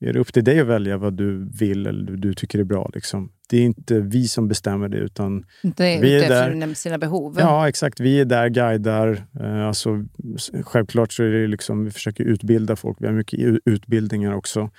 är 0.00 0.12
det 0.12 0.18
upp 0.18 0.32
till 0.32 0.44
dig 0.44 0.60
att 0.60 0.66
välja 0.66 0.96
vad 0.96 1.14
du 1.14 1.48
vill 1.58 1.86
eller 1.86 2.12
du 2.12 2.34
tycker 2.34 2.58
är 2.58 2.64
bra. 2.64 2.90
Liksom. 2.94 3.32
Det 3.48 3.56
är 3.56 3.62
inte 3.62 4.00
vi 4.00 4.28
som 4.28 4.48
bestämmer 4.48 4.88
det, 4.88 4.98
utan 4.98 5.44
det 5.62 5.84
är 5.84 6.00
vi 6.00 6.24
är 6.24 6.28
där. 6.28 6.74
sina 6.74 6.98
behov. 6.98 7.36
Ja, 7.38 7.68
exakt. 7.68 8.00
Vi 8.00 8.20
är 8.20 8.24
där, 8.24 8.48
guidar. 8.48 9.26
Eh, 9.40 9.66
alltså, 9.66 10.04
självklart 10.62 11.12
så 11.12 11.22
är 11.22 11.28
det 11.28 11.46
liksom, 11.46 11.84
vi 11.84 11.90
försöker 11.90 12.24
utbilda 12.24 12.76
folk. 12.76 12.96
Vi 13.00 13.06
har 13.06 13.14
mycket 13.14 13.60
utbildningar 13.64 14.32
också. 14.32 14.70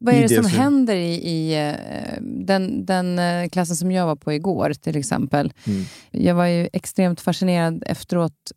Vad 0.00 0.14
är 0.14 0.28
det, 0.28 0.34
som 0.34 0.46
händer 0.46 0.96
i, 0.96 1.14
i 1.14 1.68
eh, 1.68 2.22
den, 2.22 2.86
den 2.86 3.18
eh, 3.18 3.48
klassen 3.48 3.76
som 3.76 3.92
jag 3.92 4.06
var 4.06 4.16
på 4.16 4.32
igår 4.32 4.72
till 4.72 4.96
exempel? 4.96 5.52
Mm. 5.66 5.84
Jag 6.10 6.34
var 6.34 6.46
ju 6.46 6.68
extremt 6.72 7.20
fascinerad 7.20 7.82
efteråt 7.86 8.52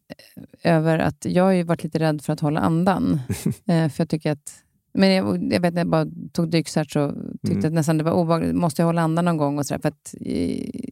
över 0.63 0.99
att 0.99 1.25
jag 1.29 1.43
har 1.43 1.63
varit 1.63 1.83
lite 1.83 1.99
rädd 1.99 2.21
för 2.21 2.33
att 2.33 2.39
hålla 2.39 2.59
andan. 2.59 3.21
för 3.65 3.93
jag 3.97 4.09
tycker 4.09 4.31
att 4.31 4.63
men 4.93 5.11
jag, 5.11 5.53
jag 5.53 5.59
vet 5.59 5.73
när 5.73 5.81
jag 5.81 5.89
bara 5.89 6.07
tog 6.31 6.49
dykcert 6.49 6.91
så 6.91 7.13
tyckte 7.47 7.57
mm. 7.57 7.65
att 7.65 7.73
nästan 7.73 7.97
det 7.97 8.03
var 8.03 8.11
obehagligt. 8.11 8.55
Måste 8.55 8.81
jag 8.81 8.87
hålla 8.87 9.01
andan 9.01 9.25
någon 9.25 9.37
gång? 9.37 9.59
Och 9.59 9.65
så 9.65 9.73
där, 9.73 9.81
för 9.81 9.89
att, 9.89 10.15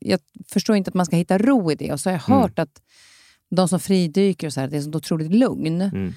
jag 0.02 0.20
förstår 0.54 0.76
inte 0.76 0.90
att 0.90 0.96
man 0.96 1.06
ska 1.06 1.16
hitta 1.16 1.38
ro 1.38 1.72
i 1.72 1.76
det. 1.76 1.94
Och 1.94 2.00
så 2.00 2.10
har 2.10 2.14
jag 2.14 2.30
mm. 2.30 2.42
hört 2.42 2.60
mm. 2.60 2.64
att 2.64 2.82
de 3.50 3.68
som 3.68 3.80
fridyker 3.80 4.48
och 4.48 4.54
så 4.54 4.60
här, 4.60 4.68
det 4.68 4.78
är 4.78 4.82
så 4.82 4.90
otroligt 4.90 5.34
lugn. 5.34 5.82
Mm. 5.82 6.14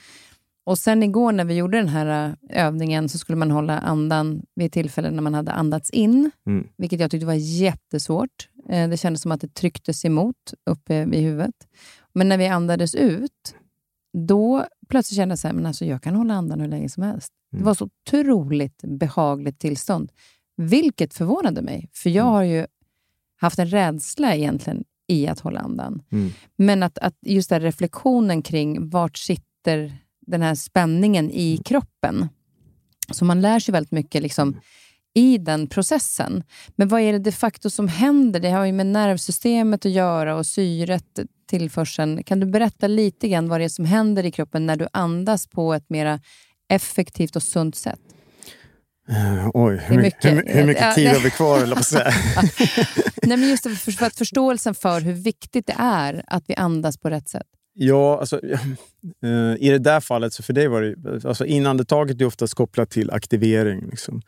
Och 0.64 0.78
sen 0.78 1.02
igår 1.02 1.32
när 1.32 1.44
vi 1.44 1.54
gjorde 1.54 1.78
den 1.78 1.88
här 1.88 2.36
äh, 2.50 2.66
övningen 2.66 3.08
så 3.08 3.18
skulle 3.18 3.36
man 3.36 3.50
hålla 3.50 3.78
andan 3.78 4.42
vid 4.54 4.72
tillfällen 4.72 5.14
när 5.14 5.22
man 5.22 5.34
hade 5.34 5.52
andats 5.52 5.90
in, 5.90 6.30
mm. 6.46 6.66
vilket 6.76 7.00
jag 7.00 7.10
tyckte 7.10 7.26
var 7.26 7.34
jättesvårt. 7.34 8.48
Eh, 8.68 8.88
det 8.88 8.96
kändes 8.96 9.22
som 9.22 9.32
att 9.32 9.40
det 9.40 9.54
trycktes 9.54 10.04
emot 10.04 10.54
uppe 10.70 11.04
vid 11.04 11.20
huvudet. 11.20 11.54
Men 12.14 12.28
när 12.28 12.38
vi 12.38 12.46
andades 12.46 12.94
ut, 12.94 13.54
då 14.12 14.66
plötsligt 14.88 15.16
kände 15.16 15.32
jag 15.32 15.38
så 15.38 15.48
här, 15.48 15.54
men 15.54 15.66
alltså 15.66 15.84
jag 15.84 16.02
kan 16.02 16.14
hålla 16.14 16.34
andan 16.34 16.60
hur 16.60 16.68
länge 16.68 16.88
som 16.88 17.02
helst. 17.02 17.32
Mm. 17.52 17.62
Det 17.62 17.66
var 17.66 17.74
så 17.74 17.88
otroligt 18.06 18.82
behagligt 18.82 19.58
tillstånd, 19.58 20.12
vilket 20.56 21.14
förvånade 21.14 21.62
mig. 21.62 21.90
För 21.92 22.10
jag 22.10 22.22
mm. 22.22 22.32
har 22.32 22.42
ju 22.42 22.66
haft 23.36 23.58
en 23.58 23.66
rädsla 23.66 24.34
egentligen 24.34 24.84
i 25.08 25.26
att 25.26 25.40
hålla 25.40 25.60
andan. 25.60 26.02
Mm. 26.12 26.30
Men 26.56 26.82
att, 26.82 26.98
att 26.98 27.14
just 27.20 27.50
den 27.50 27.60
reflektionen 27.62 28.42
kring 28.42 28.90
vart 28.90 29.18
sitter 29.18 29.92
den 30.20 30.42
här 30.42 30.54
spänningen 30.54 31.30
i 31.30 31.60
kroppen. 31.64 32.28
Så 33.10 33.24
man 33.24 33.40
lär 33.40 33.60
sig 33.60 33.72
väldigt 33.72 33.92
mycket 33.92 34.22
liksom, 34.22 34.56
i 35.14 35.38
den 35.38 35.66
processen. 35.66 36.44
Men 36.76 36.88
vad 36.88 37.00
är 37.00 37.12
det 37.12 37.18
de 37.18 37.32
facto 37.32 37.70
som 37.70 37.88
händer? 37.88 38.40
Det 38.40 38.50
har 38.50 38.64
ju 38.64 38.72
med 38.72 38.86
nervsystemet 38.86 39.86
att 39.86 39.92
göra 39.92 40.36
och 40.36 40.46
syret, 40.46 41.18
tillförseln. 41.50 42.24
Kan 42.24 42.40
du 42.40 42.46
berätta 42.46 42.86
lite 42.86 43.28
grann 43.28 43.48
vad 43.48 43.60
det 43.60 43.64
är 43.64 43.68
som 43.68 43.84
händer 43.84 44.26
i 44.26 44.30
kroppen 44.30 44.66
när 44.66 44.76
du 44.76 44.88
andas 44.92 45.46
på 45.46 45.74
ett 45.74 45.90
mer 45.90 46.20
effektivt 46.68 47.36
och 47.36 47.42
sunt 47.42 47.76
sätt? 47.76 48.00
Uh, 49.10 49.50
oj, 49.54 49.80
hur 49.86 50.02
mycket, 50.02 50.24
hur, 50.24 50.44
hur 50.46 50.64
mycket 50.64 50.94
tid 50.94 51.08
har 51.08 51.20
vi 51.20 51.30
kvar? 51.30 51.62
Eller 51.62 51.76
Nej, 53.26 53.36
men 53.36 53.48
just 53.48 53.62
för, 53.62 53.92
för 53.92 54.06
att 54.06 54.16
förståelsen 54.16 54.74
för 54.74 55.00
hur 55.00 55.12
viktigt 55.12 55.66
det 55.66 55.76
är 55.78 56.24
att 56.26 56.44
vi 56.46 56.54
andas 56.54 56.98
på 56.98 57.10
rätt 57.10 57.28
sätt. 57.28 57.46
Ja, 57.74 58.18
alltså, 58.20 58.40
eh, 59.24 59.54
i 59.58 59.68
det 59.70 59.78
där 59.78 60.00
fallet, 60.00 60.32
så 60.32 60.42
för 60.42 60.52
dig 60.52 60.68
var 60.68 60.82
det... 60.82 61.24
Alltså 61.28 61.46
inandetaget 61.46 62.20
är 62.20 62.24
oftast 62.24 62.54
kopplat 62.54 62.90
till 62.90 63.10
aktivering. 63.10 63.86
Liksom. 63.90 64.22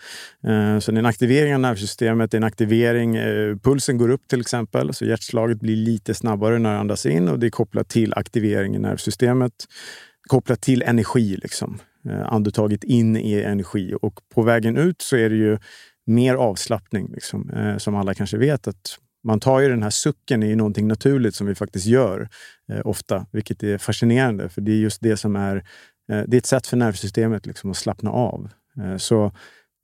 Eh, 0.47 0.79
så 0.79 0.93
det 0.93 0.97
är 0.97 0.99
en 0.99 1.07
aktivering 1.07 1.55
av 1.55 1.61
nervsystemet, 1.61 2.31
det 2.31 2.35
är 2.35 2.39
en 2.39 2.45
aktivering... 2.45 3.17
Eh, 3.17 3.57
pulsen 3.57 3.99
går 3.99 4.09
upp 4.09 4.29
till 4.29 4.41
exempel, 4.41 4.95
så 4.95 5.05
hjärtslaget 5.05 5.61
blir 5.61 5.77
lite 5.77 6.15
snabbare 6.15 6.59
när 6.59 6.73
det 6.73 6.79
andas 6.79 7.07
in 7.07 7.29
och 7.29 7.39
det 7.39 7.47
är 7.47 7.51
kopplat 7.51 7.89
till 7.89 8.15
aktivering 8.15 8.77
i 8.77 8.79
nervsystemet. 8.79 9.53
Kopplat 10.29 10.61
till 10.61 10.83
energi. 10.83 11.37
Liksom. 11.43 11.79
Andetaget 12.27 12.85
in 12.85 13.17
i 13.17 13.43
energi 13.43 13.95
och 14.03 14.21
på 14.35 14.43
vägen 14.43 14.77
ut 14.77 15.03
så 15.03 15.17
är 15.17 15.31
det 15.31 15.37
ju 15.37 15.59
mer 16.07 16.35
avslappning. 16.35 17.13
Liksom. 17.13 17.51
Som 17.79 17.95
alla 17.95 18.15
kanske 18.15 18.37
vet 18.37 18.69
att 18.69 18.99
man 19.25 19.41
tar 19.41 19.61
ju 19.61 19.69
den 19.69 19.83
här 19.83 19.91
sucken 19.91 20.43
i 20.43 20.57
någonting 20.57 20.89
naturligt 20.89 21.35
som 21.35 21.47
vi 21.47 21.55
faktiskt 21.55 21.87
gör 21.87 22.29
eh, 22.73 22.81
ofta, 22.85 23.27
vilket 23.33 23.63
är 23.63 23.79
fascinerande. 23.79 24.49
För 24.49 24.61
det 24.61 24.73
är 24.73 24.77
just 24.77 25.01
det 25.01 25.17
som 25.17 25.37
är... 25.37 25.57
Eh, 26.13 26.23
det 26.27 26.37
är 26.37 26.39
ett 26.39 26.47
sätt 26.47 26.67
för 26.67 26.77
nervsystemet 26.77 27.47
liksom 27.47 27.71
att 27.71 27.77
slappna 27.77 28.11
av. 28.11 28.49
Eh, 28.81 28.97
så 28.97 29.33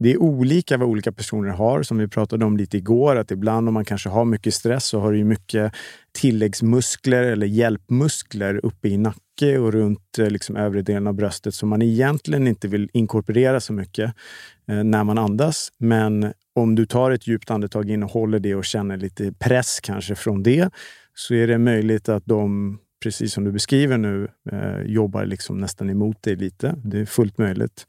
det 0.01 0.13
är 0.13 0.23
olika 0.23 0.77
vad 0.77 0.89
olika 0.89 1.13
personer 1.13 1.49
har, 1.49 1.83
som 1.83 1.99
vi 1.99 2.09
pratade 2.09 2.45
om 2.45 2.57
lite 2.57 2.77
igår. 2.77 3.17
Att 3.17 3.31
ibland 3.31 3.69
om 3.69 3.75
man 3.75 3.85
kanske 3.85 4.09
har 4.09 4.25
mycket 4.25 4.55
stress 4.55 4.85
så 4.85 5.01
har 5.01 5.13
du 5.13 5.25
mycket 5.25 5.73
tilläggsmuskler 6.13 7.23
eller 7.23 7.47
hjälpmuskler 7.47 8.67
uppe 8.67 8.89
i 8.89 8.97
nacke 8.97 9.59
och 9.59 9.73
runt 9.73 10.19
eh, 10.19 10.31
liksom, 10.31 10.57
övre 10.57 10.83
delen 10.83 11.07
av 11.07 11.15
bröstet 11.15 11.55
som 11.55 11.69
man 11.69 11.83
egentligen 11.83 12.47
inte 12.47 12.69
vill 12.69 12.91
inkorporera 12.93 13.61
så 13.61 13.73
mycket 13.73 14.15
eh, 14.69 14.85
när 14.85 15.05
man 15.05 15.19
andas. 15.19 15.73
Men 15.79 16.33
om 16.61 16.75
du 16.75 16.87
tar 16.87 17.11
ett 17.11 17.27
djupt 17.27 17.51
andetag 17.51 17.91
in 17.91 18.03
och 18.03 18.11
håller 18.11 18.39
det 18.39 18.55
och 18.55 18.65
känner 18.65 18.97
lite 18.97 19.33
press 19.33 19.81
kanske 19.83 20.15
från 20.15 20.43
det, 20.43 20.71
så 21.15 21.35
är 21.35 21.47
det 21.47 21.59
möjligt 21.59 22.09
att 22.09 22.27
de, 22.27 22.79
precis 23.03 23.33
som 23.33 23.45
du 23.45 23.53
beskriver 23.53 23.99
nu, 23.99 24.29
eh, 24.53 24.81
jobbar 24.81 25.25
liksom 25.25 25.59
nästan 25.59 25.91
emot 25.91 26.23
dig 26.23 26.37
lite. 26.37 26.75
Det 26.85 26.99
är 26.99 27.07
fullt 27.07 27.39
möjligt. 27.39 27.87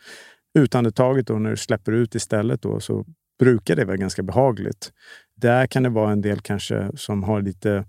Utandetaget 0.59 1.27
då, 1.27 1.39
när 1.39 1.49
du 1.49 1.57
släpper 1.57 1.91
ut 1.91 2.15
istället 2.15 2.61
då, 2.61 2.79
så 2.79 3.05
brukar 3.39 3.75
det 3.75 3.85
vara 3.85 3.97
ganska 3.97 4.23
behagligt. 4.23 4.91
Där 5.35 5.67
kan 5.67 5.83
det 5.83 5.89
vara 5.89 6.11
en 6.11 6.21
del 6.21 6.39
kanske 6.39 6.91
som 6.95 7.23
har 7.23 7.41
lite 7.41 7.85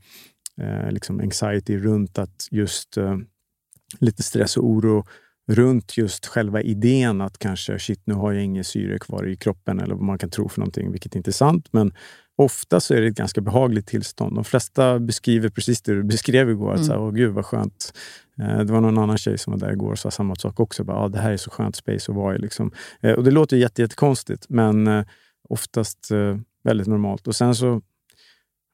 eh, 0.61 0.91
liksom 0.91 1.21
anxiety 1.21 1.79
runt 1.79 2.19
att 2.19 2.49
just 2.51 2.97
eh, 2.97 3.17
lite 4.01 4.23
stress 4.23 4.57
och 4.57 4.65
oro 4.65 5.05
runt 5.49 5.97
just 5.97 6.27
själva 6.27 6.63
idén 6.63 7.21
att 7.21 7.39
kanske 7.39 7.79
shit, 7.79 8.01
nu 8.05 8.15
har 8.15 8.33
jag 8.33 8.45
ingen 8.45 8.65
syre 8.65 8.99
kvar 8.99 9.29
i 9.29 9.37
kroppen 9.37 9.81
eller 9.81 9.95
vad 9.95 10.05
man 10.05 10.19
kan 10.19 10.31
tro 10.31 10.49
för 10.49 10.61
någonting, 10.61 10.93
vilket 10.93 11.17
inte 11.17 11.31
är 11.31 11.33
sant. 11.33 11.69
Men 11.71 11.95
ofta 12.37 12.81
så 12.81 12.95
är 12.95 13.01
det 13.01 13.07
ett 13.07 13.15
ganska 13.15 13.41
behagligt 13.41 13.87
tillstånd. 13.87 14.35
De 14.35 14.45
flesta 14.45 14.99
beskriver 14.99 15.49
precis 15.49 15.83
det 15.83 15.95
du 15.95 16.03
beskrev 16.03 16.51
igår. 16.51 16.75
Mm. 16.75 16.83
Att 16.83 16.97
Åh, 16.97 17.11
gud 17.11 17.35
vad 17.35 17.47
skönt. 17.47 17.93
Eh, 18.39 18.59
det 18.59 18.73
var 18.73 18.81
någon 18.81 18.99
annan 18.99 19.19
tjej 19.19 19.39
som 19.39 19.53
var 19.53 19.61
där 19.61 19.73
igår 19.73 19.93
och 19.93 19.99
sa 19.99 20.11
samma 20.11 20.35
sak 20.35 20.61
också. 20.61 20.85
Bara, 20.85 20.97
ah, 20.97 21.09
det 21.09 21.19
här 21.19 21.33
är 21.33 21.37
så 21.37 21.51
skönt 21.51 21.77
space 21.77 22.13
att 22.13 22.17
vara 22.17 22.35
i. 22.35 22.39
Liksom. 22.39 22.73
Eh, 23.01 23.13
och 23.13 23.25
det 23.25 23.31
låter 23.31 23.57
jättekonstigt, 23.57 24.43
jätte 24.43 24.53
men 24.55 24.87
eh, 24.87 25.05
oftast 25.49 26.09
väldigt 26.65 26.87
normalt. 26.87 27.29
Och 27.29 27.37
sen 27.37 27.55
så 27.55 27.83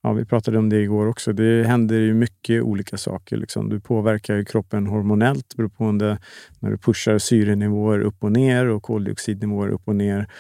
Ja, 0.09 0.13
vi 0.13 0.25
pratade 0.25 0.59
om 0.59 0.69
det 0.69 0.83
igår 0.83 1.07
också. 1.07 1.33
Det 1.33 1.67
händer 1.67 1.97
ju 1.97 2.15
mycket 2.15 2.63
olika 2.63 2.97
saker. 2.99 3.37
Liksom. 3.37 3.69
Du 3.69 3.81
påverkar 3.81 4.35
ju 4.35 4.45
kroppen 4.45 4.87
hormonellt 4.87 5.55
beroende 5.57 6.19
när 6.59 6.71
du 6.71 6.79
pushar 6.79 7.19
syrenivåer 7.19 8.01
upp 8.01 8.25
och 8.25 8.33
ner 8.33 8.67
och 8.67 8.83
koldioxidnivåer 8.83 9.69
upp 9.69 9.83
och 9.85 9.97
ner. 9.97 10.31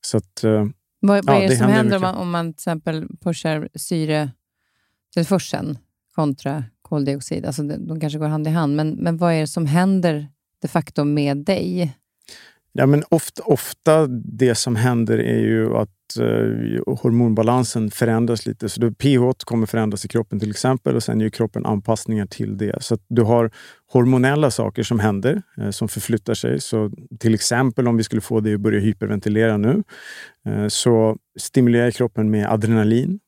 Så 0.00 0.16
att, 0.16 0.44
vad, 0.44 0.72
vad 1.00 1.34
ja, 1.34 1.34
är 1.34 1.40
det, 1.40 1.48
det 1.48 1.56
som 1.56 1.66
händer, 1.66 1.96
om 1.96 2.02
man, 2.02 2.14
om 2.14 2.30
man 2.30 2.52
till 2.52 2.58
exempel 2.58 3.08
pushar 3.20 3.68
syre 3.74 4.30
Selforsen 5.14 5.78
kontra 6.14 6.64
koldioxid, 6.82 7.46
alltså 7.46 7.62
de, 7.62 7.86
de 7.86 8.00
kanske 8.00 8.18
går 8.18 8.28
hand 8.28 8.46
i 8.46 8.50
hand, 8.50 8.76
men, 8.76 8.90
men 8.90 9.16
vad 9.16 9.32
är 9.32 9.40
det 9.40 9.46
som 9.46 9.66
händer 9.66 10.28
de 10.62 10.68
facto 10.68 11.04
med 11.04 11.36
dig? 11.36 11.96
Ja, 12.72 12.86
men 12.86 13.04
ofta, 13.08 13.42
ofta 13.42 14.06
det 14.06 14.54
som 14.54 14.76
händer 14.76 15.18
är 15.18 15.40
ju 15.40 15.76
att 15.76 15.88
eh, 15.88 15.95
Eh, 16.20 16.94
hormonbalansen 16.96 17.90
förändras 17.90 18.46
lite. 18.46 18.68
Så 18.68 18.80
då, 18.80 18.90
pH 18.90 19.44
kommer 19.44 19.66
förändras 19.66 20.04
i 20.04 20.08
kroppen 20.08 20.40
till 20.40 20.50
exempel 20.50 20.96
och 20.96 21.02
sen 21.02 21.20
gör 21.20 21.28
kroppen 21.28 21.66
anpassningar 21.66 22.26
till 22.26 22.58
det. 22.58 22.82
Så 22.82 22.98
du 23.08 23.22
har 23.22 23.50
hormonella 23.92 24.50
saker 24.50 24.82
som 24.82 25.00
händer, 25.00 25.42
eh, 25.58 25.70
som 25.70 25.88
förflyttar 25.88 26.34
sig. 26.34 26.60
Så 26.60 26.90
till 27.20 27.34
exempel 27.34 27.88
om 27.88 27.96
vi 27.96 28.02
skulle 28.02 28.22
få 28.22 28.40
dig 28.40 28.54
att 28.54 28.60
börja 28.60 28.80
hyperventilera 28.80 29.56
nu, 29.56 29.82
eh, 30.46 30.68
så 30.68 31.16
stimulerar 31.38 31.90
kroppen 31.90 32.30
med 32.30 32.52
adrenalin 32.52 33.18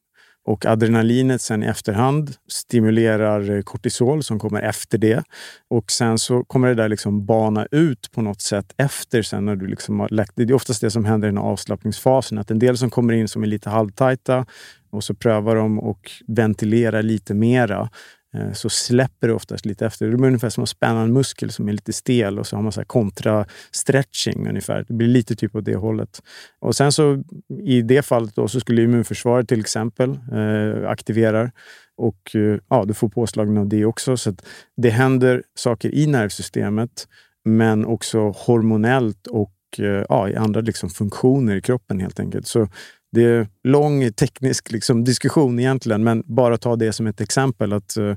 och 0.49 0.67
adrenalinet 0.67 1.41
sen 1.41 1.63
i 1.63 1.67
efterhand 1.67 2.35
stimulerar 2.49 3.51
eh, 3.51 3.63
kortisol 3.63 4.23
som 4.23 4.39
kommer 4.39 4.63
efter 4.63 4.99
det. 4.99 5.25
Och 5.71 5.91
sen 5.91 6.19
så 6.19 6.45
kommer 6.45 6.69
det 6.69 6.75
där 6.75 6.89
liksom 6.89 7.27
bana 7.27 7.67
ut 7.71 8.11
på 8.13 8.23
något 8.23 8.41
sätt 8.41 8.75
efter 8.77 9.23
sen 9.23 9.45
när 9.45 9.57
du 9.57 9.67
liksom 9.67 10.01
har 10.01 10.09
läkt. 10.09 10.33
Det 10.35 10.43
är 10.43 10.53
oftast 10.53 10.81
det 10.81 10.91
som 10.91 11.05
händer 11.05 11.29
i 11.29 11.31
den 11.31 11.39
avslappningsfasen. 11.39 12.39
Att 12.39 12.51
en 12.51 12.59
del 12.59 12.79
som 12.79 12.91
kommer 12.91 13.13
in 13.13 13.29
som 13.29 13.43
är 13.43 13.47
lite 13.47 13.71
halvtajta 13.71 14.47
och 14.91 15.05
så 15.05 15.15
prövar 15.15 15.57
de 15.57 15.79
och 15.79 16.11
ventilerar 16.27 17.03
lite 17.03 17.35
mera. 17.35 17.91
Eh, 18.35 18.53
så 18.53 18.69
släpper 18.69 19.29
det 19.29 19.35
oftast 19.35 19.67
lite 19.67 19.87
efter. 19.87 20.07
Det 20.07 20.13
är 20.13 20.27
ungefär 20.27 20.49
som 20.49 20.63
att 20.63 20.69
spänna 20.69 21.01
en 21.01 21.13
muskel 21.13 21.51
som 21.51 21.69
är 21.69 21.73
lite 21.73 21.93
stel 21.93 22.39
och 22.39 22.47
så 22.47 22.57
har 22.57 22.63
man 22.63 22.73
så 22.73 22.85
kontra-stretching 22.85 24.49
ungefär. 24.49 24.85
Det 24.89 24.95
blir 24.95 25.09
lite 25.09 25.37
typ 25.37 25.55
åt 25.55 25.65
det 25.65 25.77
hållet. 25.77 26.23
Och 26.61 26.77
sen 26.77 26.93
så 26.93 27.25
i 27.63 27.83
det 27.83 28.03
fallet 28.03 28.35
då, 28.35 28.49
så 28.49 28.61
skulle 28.61 28.83
immunförsvaret 28.83 29.49
till 29.49 29.61
exempel 29.61 30.11
eh, 30.33 30.91
aktiverar 30.91 31.53
och 31.97 32.35
eh, 32.35 32.59
ja, 32.69 32.85
du 32.85 32.95
får 32.95 33.09
påslagning 33.09 33.59
av 33.59 33.69
det 33.69 33.85
också. 33.85 34.17
Så 34.17 34.35
det 34.77 34.91
händer 34.91 35.43
saker 35.55 35.95
i 35.95 36.07
nervsystemet 36.07 37.09
men 37.45 37.85
också 37.85 38.19
hormonellt 38.29 39.27
och 39.27 39.55
eh, 39.79 40.05
ja, 40.09 40.29
i 40.29 40.37
andra 40.37 40.61
liksom 40.61 40.91
funktioner 40.91 41.57
i 41.57 41.63
kroppen 41.63 42.01
helt 42.01 42.21
enkelt. 42.21 42.47
Så 42.47 42.69
det 43.13 43.25
är 43.25 43.49
lång 43.65 44.13
teknisk 44.13 44.73
liksom, 44.73 45.05
diskussion 45.05 45.59
egentligen, 45.59 46.05
men 46.05 46.23
bara 46.27 46.57
ta 46.57 46.77
det 46.77 46.93
som 46.93 47.07
ett 47.07 47.21
exempel. 47.21 47.73
att 47.73 47.97
uh, 47.99 48.15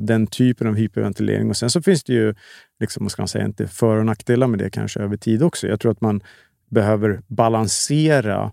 Den 0.00 0.26
typen 0.26 0.66
av 0.66 0.74
hyperventilering. 0.74 1.50
Och 1.50 1.56
Sen 1.56 1.70
så 1.70 1.82
finns 1.82 2.04
det 2.04 2.12
ju, 2.12 2.34
liksom, 2.80 3.08
ska 3.08 3.22
man 3.22 3.28
säga, 3.28 3.44
inte 3.44 3.66
för 3.66 3.96
och 3.96 4.06
nackdelar 4.06 4.46
med 4.46 4.58
det 4.58 4.70
kanske 4.70 5.00
över 5.00 5.16
tid 5.16 5.42
också. 5.42 5.66
Jag 5.66 5.80
tror 5.80 5.92
att 5.92 6.00
man 6.00 6.20
behöver 6.70 7.20
balansera 7.26 8.52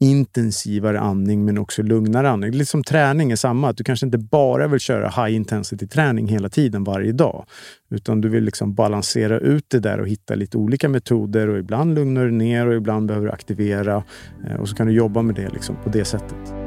intensivare 0.00 1.00
andning 1.00 1.44
men 1.44 1.58
också 1.58 1.82
lugnare 1.82 2.30
andning. 2.30 2.50
Lite 2.50 2.70
som 2.70 2.84
träning 2.84 3.32
är 3.32 3.36
samma. 3.36 3.68
Att 3.68 3.76
du 3.76 3.84
kanske 3.84 4.06
inte 4.06 4.18
bara 4.18 4.68
vill 4.68 4.80
köra 4.80 5.08
high 5.08 5.36
intensity 5.36 5.86
träning 5.86 6.28
hela 6.28 6.48
tiden 6.48 6.84
varje 6.84 7.12
dag. 7.12 7.46
Utan 7.90 8.20
du 8.20 8.28
vill 8.28 8.44
liksom 8.44 8.74
balansera 8.74 9.38
ut 9.38 9.64
det 9.68 9.80
där 9.80 10.00
och 10.00 10.08
hitta 10.08 10.34
lite 10.34 10.58
olika 10.58 10.88
metoder. 10.88 11.48
och 11.48 11.58
Ibland 11.58 11.94
lugnar 11.94 12.24
du 12.24 12.30
ner 12.30 12.66
och 12.66 12.74
ibland 12.74 13.08
behöver 13.08 13.26
du 13.26 13.32
aktivera. 13.32 14.04
Eh, 14.46 14.56
och 14.56 14.68
så 14.68 14.76
kan 14.76 14.86
du 14.86 14.92
jobba 14.92 15.22
med 15.22 15.34
det 15.34 15.48
liksom 15.48 15.76
på 15.84 15.90
det 15.90 16.04
sättet. 16.04 16.65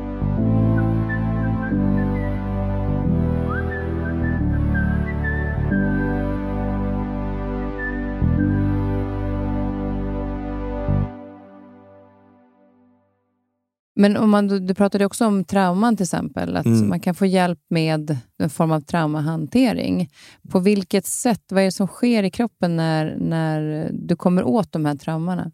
Men 14.00 14.18
om 14.18 14.30
man, 14.30 14.48
du 14.48 14.74
pratade 14.74 15.06
också 15.06 15.26
om 15.26 15.44
trauman 15.44 15.98
till 15.98 16.04
exempel, 16.04 16.56
att 16.56 16.66
mm. 16.66 16.90
man 16.90 17.00
kan 17.00 17.16
få 17.16 17.26
hjälp 17.26 17.60
med 17.70 18.18
en 18.38 18.50
form 18.50 18.72
av 18.72 18.82
traumahantering. 18.82 20.10
På 20.50 20.60
vilket 20.60 21.06
sätt, 21.06 21.42
vad 21.50 21.62
är 21.62 21.66
det 21.66 21.72
som 21.72 21.88
sker 21.88 22.24
i 22.24 22.32
kroppen 22.32 22.76
när, 22.76 23.16
när 23.18 23.90
du 23.94 24.16
kommer 24.16 24.44
åt 24.44 24.72
de 24.72 24.86
här 24.86 24.96
traumorna? 24.96 25.52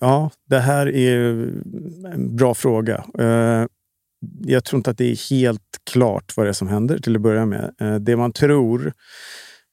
Ja, 0.00 0.30
det 0.48 0.58
här 0.58 0.86
är 0.86 1.18
en 2.12 2.36
bra 2.36 2.54
fråga. 2.54 3.04
Eh, 3.18 3.66
jag 4.40 4.64
tror 4.64 4.78
inte 4.78 4.90
att 4.90 4.98
det 4.98 5.10
är 5.10 5.30
helt 5.30 5.80
klart 5.90 6.36
vad 6.36 6.46
det 6.46 6.50
är 6.50 6.52
som 6.52 6.68
händer 6.68 6.98
till 6.98 7.16
att 7.16 7.22
börja 7.22 7.46
med. 7.46 7.74
Eh, 7.80 7.94
det 7.94 8.16
man 8.16 8.32
tror 8.32 8.92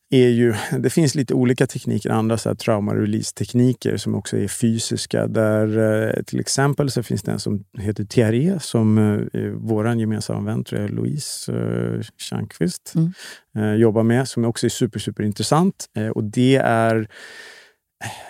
är 0.10 0.30
ju, 0.30 0.53
det 0.80 0.89
finns 0.89 1.16
lite 1.16 1.34
olika 1.34 1.68
tekniker, 1.68 2.10
andra 2.10 2.38
så 2.38 2.49
här 2.49 2.55
trauma-release-tekniker 2.55 3.97
som 3.97 4.16
också 4.16 4.38
är 4.38 4.47
fysiska. 4.47 5.28
Där 5.28 5.78
eh, 5.78 6.24
Till 6.24 6.39
exempel 6.39 6.91
så 6.91 7.03
finns 7.03 7.24
det 7.24 7.32
en 7.32 7.39
som 7.39 7.64
heter 7.78 8.03
Thierry 8.03 8.60
som 8.60 8.97
eh, 9.34 9.41
vår 9.55 9.95
gemensamma 9.95 10.41
vän, 10.41 10.89
Louise 10.89 11.51
eh, 11.51 12.01
Tjärnqvist, 12.18 12.93
mm. 12.95 13.14
eh, 13.58 13.74
jobbar 13.74 14.03
med, 14.03 14.28
som 14.28 14.45
också 14.45 14.66
är 14.66 14.70
super, 14.70 14.99
super 14.99 15.24
intressant. 15.24 15.86
Eh, 15.97 16.08
och 16.08 16.24
det 16.24 16.55
är 16.55 17.08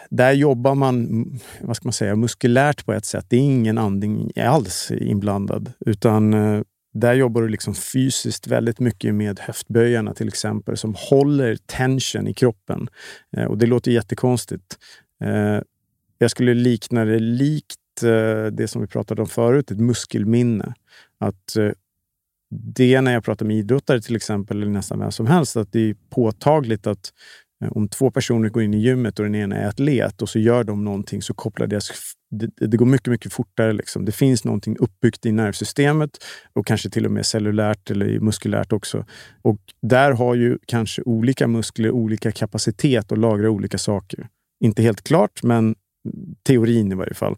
där 0.09 0.32
jobbar 0.32 0.75
man 0.75 1.25
vad 1.61 1.75
ska 1.75 1.88
man 1.88 1.93
säga, 1.93 2.15
muskulärt 2.15 2.86
på 2.86 2.93
ett 2.93 3.05
sätt. 3.05 3.25
Det 3.30 3.38
är 3.38 3.41
ingen 3.41 3.78
andning 3.78 4.32
alls 4.36 4.91
inblandad, 4.91 5.71
utan 5.86 6.34
där 6.99 7.13
jobbar 7.13 7.41
du 7.41 7.47
liksom 7.47 7.75
fysiskt 7.75 8.47
väldigt 8.47 8.79
mycket 8.79 9.15
med 9.15 9.39
höftböjarna 9.39 10.13
till 10.13 10.27
exempel, 10.27 10.77
som 10.77 10.95
håller 10.97 11.55
tension 11.55 12.27
i 12.27 12.33
kroppen. 12.33 12.87
Eh, 13.37 13.45
och 13.45 13.57
det 13.57 13.65
låter 13.65 13.91
jättekonstigt. 13.91 14.77
Eh, 15.23 15.61
jag 16.17 16.31
skulle 16.31 16.53
likna 16.53 17.05
det 17.05 17.19
likt 17.19 18.03
eh, 18.03 18.45
det 18.45 18.67
som 18.67 18.81
vi 18.81 18.87
pratade 18.87 19.21
om 19.21 19.27
förut, 19.27 19.71
ett 19.71 19.79
muskelminne. 19.79 20.73
Att 21.19 21.55
eh, 21.55 21.71
det 22.49 23.01
när 23.01 23.13
jag 23.13 23.23
pratar 23.23 23.45
med 23.45 23.57
idrottare 23.57 24.01
till 24.01 24.15
exempel, 24.15 24.61
eller 24.61 24.71
nästan 24.71 24.99
vem 24.99 25.11
som 25.11 25.27
helst, 25.27 25.57
att 25.57 25.71
det 25.71 25.89
är 25.89 25.95
påtagligt 26.09 26.87
att 26.87 27.13
eh, 27.63 27.71
om 27.71 27.89
två 27.89 28.11
personer 28.11 28.49
går 28.49 28.63
in 28.63 28.73
i 28.73 28.77
gymmet 28.77 29.19
och 29.19 29.25
den 29.25 29.35
ena 29.35 29.55
är 29.55 29.67
atlet 29.67 30.21
och 30.21 30.29
så 30.29 30.39
gör 30.39 30.63
de 30.63 30.83
någonting 30.83 31.21
så 31.21 31.33
kopplar 31.33 31.67
deras... 31.67 31.91
Det, 32.30 32.67
det 32.67 32.78
går 32.78 32.86
mycket, 32.86 33.07
mycket 33.07 33.34
fortare. 33.34 33.73
Liksom. 33.73 34.05
Det 34.05 34.11
finns 34.11 34.43
någonting 34.43 34.78
uppbyggt 34.80 35.25
i 35.25 35.32
nervsystemet 35.32 36.09
och 36.53 36.67
kanske 36.67 36.89
till 36.89 37.05
och 37.05 37.11
med 37.11 37.25
cellulärt 37.25 37.91
eller 37.91 38.19
muskulärt 38.19 38.73
också. 38.73 39.05
Och 39.41 39.59
där 39.82 40.11
har 40.11 40.36
ju 40.36 40.57
kanske 40.65 41.01
olika 41.01 41.47
muskler 41.47 41.91
olika 41.91 42.32
kapacitet 42.32 43.11
att 43.11 43.17
lagra 43.17 43.49
olika 43.49 43.78
saker. 43.78 44.28
Inte 44.63 44.82
helt 44.82 45.03
klart, 45.03 45.43
men 45.43 45.75
teorin 46.43 46.91
i 46.91 46.95
varje 46.95 47.13
fall. 47.13 47.38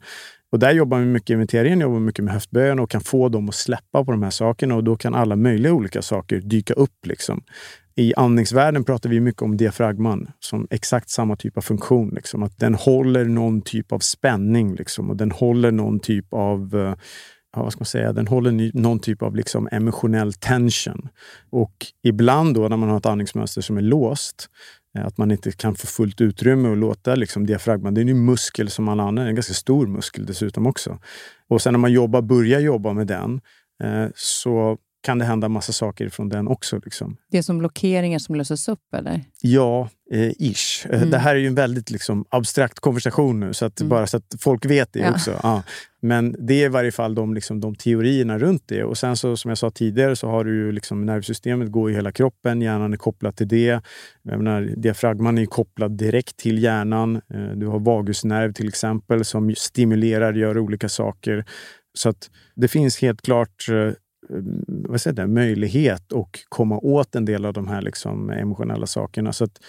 Och 0.51 0.59
där 0.59 0.71
jobbar 0.71 0.99
vi 0.99 1.05
mycket 1.05 1.37
med 1.37 1.53
jobbar 1.81 1.99
mycket 1.99 2.25
med 2.25 2.33
höftböjarna 2.33 2.81
och 2.81 2.89
kan 2.89 3.01
få 3.01 3.29
dem 3.29 3.49
att 3.49 3.55
släppa 3.55 4.05
på 4.05 4.11
de 4.11 4.23
här 4.23 4.29
sakerna 4.29 4.75
och 4.75 4.83
då 4.83 4.95
kan 4.95 5.15
alla 5.15 5.35
möjliga 5.35 5.73
olika 5.73 6.01
saker 6.01 6.41
dyka 6.41 6.73
upp. 6.73 7.05
Liksom. 7.05 7.43
I 7.95 8.13
andningsvärlden 8.15 8.83
pratar 8.83 9.09
vi 9.09 9.19
mycket 9.19 9.41
om 9.41 9.57
diafragman 9.57 10.31
som 10.39 10.67
exakt 10.69 11.09
samma 11.09 11.35
typ 11.35 11.57
av 11.57 11.61
funktion. 11.61 12.09
Liksom. 12.15 12.43
Att 12.43 12.57
den 12.57 12.75
håller 12.75 13.25
någon 13.25 13.61
typ 13.61 13.91
av 13.91 13.99
spänning 13.99 14.75
liksom, 14.75 15.09
och 15.09 15.17
den 15.17 15.31
håller 15.31 15.71
någon 15.71 15.99
typ 15.99 16.33
av 16.33 16.75
uh, 16.75 16.93
vad 17.57 17.71
ska 17.71 17.79
man 17.79 17.85
säga, 17.85 18.13
den 18.13 18.27
håller 18.27 18.71
någon 18.73 18.99
typ 18.99 19.21
av 19.21 19.35
liksom 19.35 19.69
emotionell 19.71 20.33
tension. 20.33 21.09
Och 21.49 21.73
ibland 22.03 22.55
då 22.55 22.67
när 22.67 22.77
man 22.77 22.89
har 22.89 22.97
ett 22.97 23.05
andningsmönster 23.05 23.61
som 23.61 23.77
är 23.77 23.81
låst, 23.81 24.49
Eh, 24.97 25.05
att 25.05 25.17
man 25.17 25.31
inte 25.31 25.51
kan 25.51 25.75
få 25.75 25.87
fullt 25.87 26.21
utrymme 26.21 26.69
och 26.69 26.77
låta 26.77 27.15
liksom 27.15 27.45
diafragman, 27.45 27.93
det 27.93 28.01
är 28.01 28.09
en 28.09 28.25
muskel 28.25 28.69
som 28.69 28.89
alla 28.89 29.03
andra, 29.03 29.27
en 29.27 29.35
ganska 29.35 29.53
stor 29.53 29.87
muskel 29.87 30.25
dessutom 30.25 30.67
också. 30.67 30.99
Och 31.49 31.61
sen 31.61 31.73
när 31.73 31.79
man 31.79 31.91
jobbar, 31.91 32.21
börjar 32.21 32.59
jobba 32.59 32.93
med 32.93 33.07
den, 33.07 33.41
eh, 33.83 34.07
så 34.15 34.77
kan 35.09 35.19
det 35.19 35.25
hända 35.25 35.49
massa 35.49 35.73
saker 35.73 36.09
från 36.09 36.29
den 36.29 36.47
också. 36.47 36.79
Liksom. 36.85 37.17
Det 37.31 37.37
är 37.37 37.41
som 37.41 37.57
blockeringar 37.57 38.19
som 38.19 38.35
löses 38.35 38.67
upp, 38.67 38.93
eller? 38.93 39.21
Ja, 39.41 39.89
eh, 40.11 40.31
ish. 40.39 40.85
Eh, 40.89 40.97
mm. 40.97 41.09
Det 41.09 41.17
här 41.17 41.35
är 41.35 41.39
ju 41.39 41.47
en 41.47 41.55
väldigt 41.55 41.91
liksom, 41.91 42.25
abstrakt 42.29 42.79
konversation 42.79 43.39
nu, 43.39 43.53
så 43.53 43.65
att, 43.65 43.79
mm. 43.81 43.89
bara 43.89 44.07
så 44.07 44.17
att 44.17 44.35
folk 44.39 44.65
vet 44.65 44.93
det 44.93 44.99
ja. 44.99 45.11
också. 45.11 45.39
Ja. 45.43 45.63
Men 46.01 46.35
det 46.47 46.53
är 46.53 46.65
i 46.65 46.69
varje 46.69 46.91
fall 46.91 47.15
de, 47.15 47.33
liksom, 47.33 47.59
de 47.59 47.75
teorierna 47.75 48.37
runt 48.39 48.63
det. 48.67 48.83
Och 48.83 48.97
sen 48.97 49.15
så, 49.15 49.37
som 49.37 49.49
jag 49.49 49.57
sa 49.57 49.69
tidigare 49.69 50.15
så 50.15 50.27
har 50.27 50.43
du 50.43 50.55
ju 50.55 50.71
liksom, 50.71 51.05
nervsystemet 51.05 51.71
går 51.71 51.91
i 51.91 51.93
hela 51.93 52.11
kroppen. 52.11 52.61
Hjärnan 52.61 52.93
är 52.93 52.97
kopplad 52.97 53.35
till 53.35 53.47
det. 53.47 53.81
Jag 54.23 54.37
menar, 54.37 54.61
diafragman 54.61 55.37
är 55.37 55.45
kopplad 55.45 55.97
direkt 55.97 56.37
till 56.37 56.63
hjärnan. 56.63 57.15
Eh, 57.15 57.51
du 57.55 57.67
har 57.67 57.79
vagusnerv 57.79 58.53
till 58.53 58.67
exempel 58.67 59.25
som 59.25 59.55
stimulerar, 59.55 60.33
gör 60.33 60.57
olika 60.57 60.89
saker. 60.89 61.45
Så 61.93 62.09
att 62.09 62.29
det 62.55 62.67
finns 62.67 63.01
helt 63.01 63.21
klart 63.21 63.69
eh, 63.69 63.93
vad 64.67 65.01
säger 65.01 65.15
det, 65.15 65.27
möjlighet 65.27 66.13
att 66.13 66.29
komma 66.49 66.77
åt 66.77 67.15
en 67.15 67.25
del 67.25 67.45
av 67.45 67.53
de 67.53 67.67
här 67.67 67.81
liksom 67.81 68.29
emotionella 68.29 68.85
sakerna. 68.85 69.33
Så 69.33 69.43
att, 69.43 69.59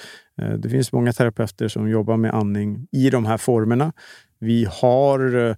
eh, 0.43 0.53
det 0.53 0.69
finns 0.69 0.93
många 0.93 1.13
terapeuter 1.13 1.69
som 1.69 1.89
jobbar 1.89 2.17
med 2.17 2.35
andning 2.35 2.87
i 2.93 3.11
de 3.11 3.27
här 3.27 3.37
formerna. 3.37 3.93
Vi 4.39 4.67
har 4.71 5.49
eh, 5.49 5.57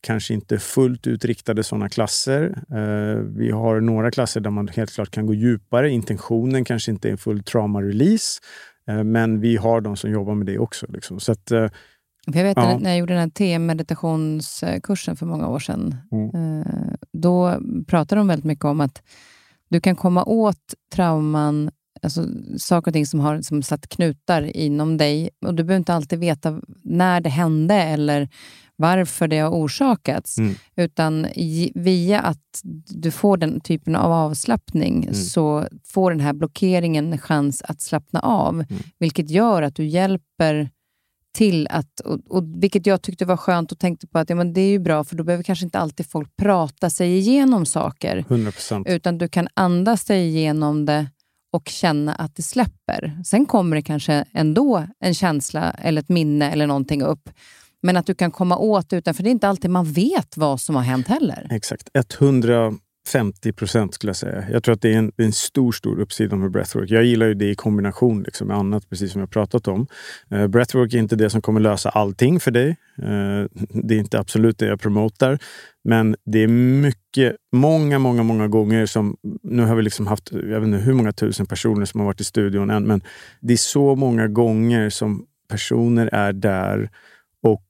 kanske 0.00 0.34
inte 0.34 0.58
fullt 0.58 1.06
ut 1.06 1.24
riktade 1.24 1.62
sådana 1.62 1.88
klasser. 1.88 2.62
Eh, 2.70 3.16
vi 3.36 3.50
har 3.50 3.80
några 3.80 4.10
klasser 4.10 4.40
där 4.40 4.50
man 4.50 4.68
helt 4.68 4.92
klart 4.92 5.10
kan 5.10 5.26
gå 5.26 5.34
djupare. 5.34 5.90
Intentionen 5.90 6.64
kanske 6.64 6.90
inte 6.90 7.08
är 7.08 7.12
en 7.12 7.18
full 7.18 7.42
trauma-release, 7.42 8.40
men 9.04 9.40
vi 9.40 9.56
har 9.56 9.80
de 9.80 9.96
som 9.96 10.10
jobbar 10.10 10.34
med 10.34 10.46
det 10.46 10.58
också. 10.58 10.86
Liksom. 10.88 11.20
Så 11.20 11.32
att, 11.32 11.50
jag 12.26 12.44
vet 12.44 12.56
ja. 12.56 12.78
när 12.78 12.90
jag 12.90 12.98
gjorde 12.98 13.12
den 13.12 13.20
här 13.20 13.30
TM-meditationskursen 13.30 15.16
för 15.16 15.26
många 15.26 15.48
år 15.48 15.58
sedan, 15.58 15.96
mm. 16.12 16.64
Då 17.12 17.60
pratade 17.86 18.20
de 18.20 18.28
väldigt 18.28 18.44
mycket 18.44 18.64
om 18.64 18.80
att 18.80 19.02
du 19.68 19.80
kan 19.80 19.96
komma 19.96 20.24
åt 20.24 20.74
trauman, 20.94 21.70
alltså 22.02 22.26
saker 22.58 22.90
och 22.90 22.92
ting 22.92 23.06
som 23.06 23.20
har 23.20 23.42
som 23.42 23.62
satt 23.62 23.88
knutar 23.88 24.56
inom 24.56 24.96
dig. 24.96 25.30
Och 25.46 25.54
Du 25.54 25.64
behöver 25.64 25.78
inte 25.78 25.94
alltid 25.94 26.18
veta 26.18 26.60
när 26.82 27.20
det 27.20 27.30
hände 27.30 27.74
eller 27.74 28.28
varför 28.76 29.28
det 29.28 29.38
har 29.38 29.50
orsakats. 29.50 30.38
Mm. 30.38 30.54
Utan 30.76 31.26
via 31.74 32.20
att 32.20 32.60
du 32.88 33.10
får 33.10 33.36
den 33.36 33.60
typen 33.60 33.96
av 33.96 34.12
avslappning 34.12 35.02
Mm. 35.02 35.14
så 35.14 35.66
får 35.84 36.10
den 36.10 36.20
här 36.20 36.32
blockeringen 36.32 37.12
en 37.12 37.18
chans 37.18 37.62
att 37.62 37.80
slappna 37.80 38.20
av. 38.20 38.54
Mm. 38.54 38.82
Vilket 38.98 39.30
gör 39.30 39.62
att 39.62 39.74
du 39.74 39.84
hjälper 39.86 40.70
till 41.32 41.68
att, 41.70 42.00
och, 42.00 42.18
och, 42.28 42.44
vilket 42.62 42.86
jag 42.86 43.02
tyckte 43.02 43.24
var 43.24 43.36
skönt 43.36 43.72
och 43.72 43.78
tänkte 43.78 44.06
på 44.06 44.18
att 44.18 44.30
ja, 44.30 44.36
men 44.36 44.52
det 44.52 44.60
är 44.60 44.70
ju 44.70 44.78
bra 44.78 45.04
för 45.04 45.16
då 45.16 45.24
behöver 45.24 45.44
kanske 45.44 45.64
inte 45.64 45.78
alltid 45.78 46.06
folk 46.06 46.36
prata 46.36 46.90
sig 46.90 47.18
igenom 47.18 47.66
saker. 47.66 48.24
100 48.28 48.52
procent. 48.52 48.88
Utan 48.88 49.18
du 49.18 49.28
kan 49.28 49.48
andas 49.54 50.04
dig 50.04 50.28
igenom 50.28 50.86
det 50.86 51.06
och 51.52 51.68
känna 51.68 52.14
att 52.14 52.36
det 52.36 52.42
släpper. 52.42 53.22
Sen 53.24 53.46
kommer 53.46 53.76
det 53.76 53.82
kanske 53.82 54.24
ändå 54.32 54.86
en 55.00 55.14
känsla 55.14 55.70
eller 55.70 56.02
ett 56.02 56.08
minne 56.08 56.52
eller 56.52 56.66
någonting 56.66 57.02
upp. 57.02 57.30
Men 57.82 57.96
att 57.96 58.06
du 58.06 58.14
kan 58.14 58.30
komma 58.30 58.56
åt 58.56 58.90
det 58.90 58.96
utan, 58.96 59.14
för 59.14 59.22
det 59.22 59.28
är 59.28 59.32
inte 59.32 59.48
alltid 59.48 59.70
man 59.70 59.92
vet 59.92 60.36
vad 60.36 60.60
som 60.60 60.74
har 60.76 60.82
hänt 60.82 61.08
heller. 61.08 61.46
Exakt. 61.50 61.88
50 63.08 63.52
procent 63.52 63.94
skulle 63.94 64.08
jag 64.08 64.16
säga. 64.16 64.44
Jag 64.50 64.62
tror 64.62 64.74
att 64.74 64.82
det 64.82 64.94
är 64.94 64.98
en, 64.98 65.12
det 65.16 65.22
är 65.22 65.26
en 65.26 65.32
stor, 65.32 65.72
stor 65.72 66.00
uppsida 66.00 66.36
med 66.36 66.50
breathwork. 66.50 66.90
Jag 66.90 67.04
gillar 67.04 67.26
ju 67.26 67.34
det 67.34 67.50
i 67.50 67.54
kombination 67.54 68.22
liksom 68.22 68.48
med 68.48 68.56
annat, 68.56 68.90
precis 68.90 69.12
som 69.12 69.20
jag 69.20 69.30
pratat 69.30 69.68
om. 69.68 69.86
Uh, 70.32 70.46
breathwork 70.46 70.94
är 70.94 70.98
inte 70.98 71.16
det 71.16 71.30
som 71.30 71.42
kommer 71.42 71.60
lösa 71.60 71.88
allting 71.88 72.40
för 72.40 72.50
dig. 72.50 72.68
Uh, 73.02 73.46
det 73.68 73.94
är 73.94 73.98
inte 73.98 74.18
absolut 74.18 74.58
det 74.58 74.66
jag 74.66 74.80
promotar. 74.80 75.38
Men 75.84 76.16
det 76.24 76.38
är 76.38 76.48
mycket, 76.48 77.36
många, 77.52 77.98
många, 77.98 78.22
många 78.22 78.48
gånger 78.48 78.86
som... 78.86 79.16
Nu 79.42 79.62
har 79.62 79.76
vi 79.76 79.82
liksom 79.82 80.06
haft, 80.06 80.32
jag 80.32 80.60
vet 80.60 80.66
inte 80.66 80.78
hur 80.78 80.94
många 80.94 81.12
tusen 81.12 81.46
personer 81.46 81.84
som 81.84 82.00
har 82.00 82.06
varit 82.06 82.20
i 82.20 82.24
studion 82.24 82.70
än, 82.70 82.86
men 82.86 83.02
det 83.40 83.52
är 83.52 83.56
så 83.56 83.96
många 83.96 84.28
gånger 84.28 84.90
som 84.90 85.26
personer 85.48 86.06
är 86.12 86.32
där 86.32 86.90
och 87.42 87.66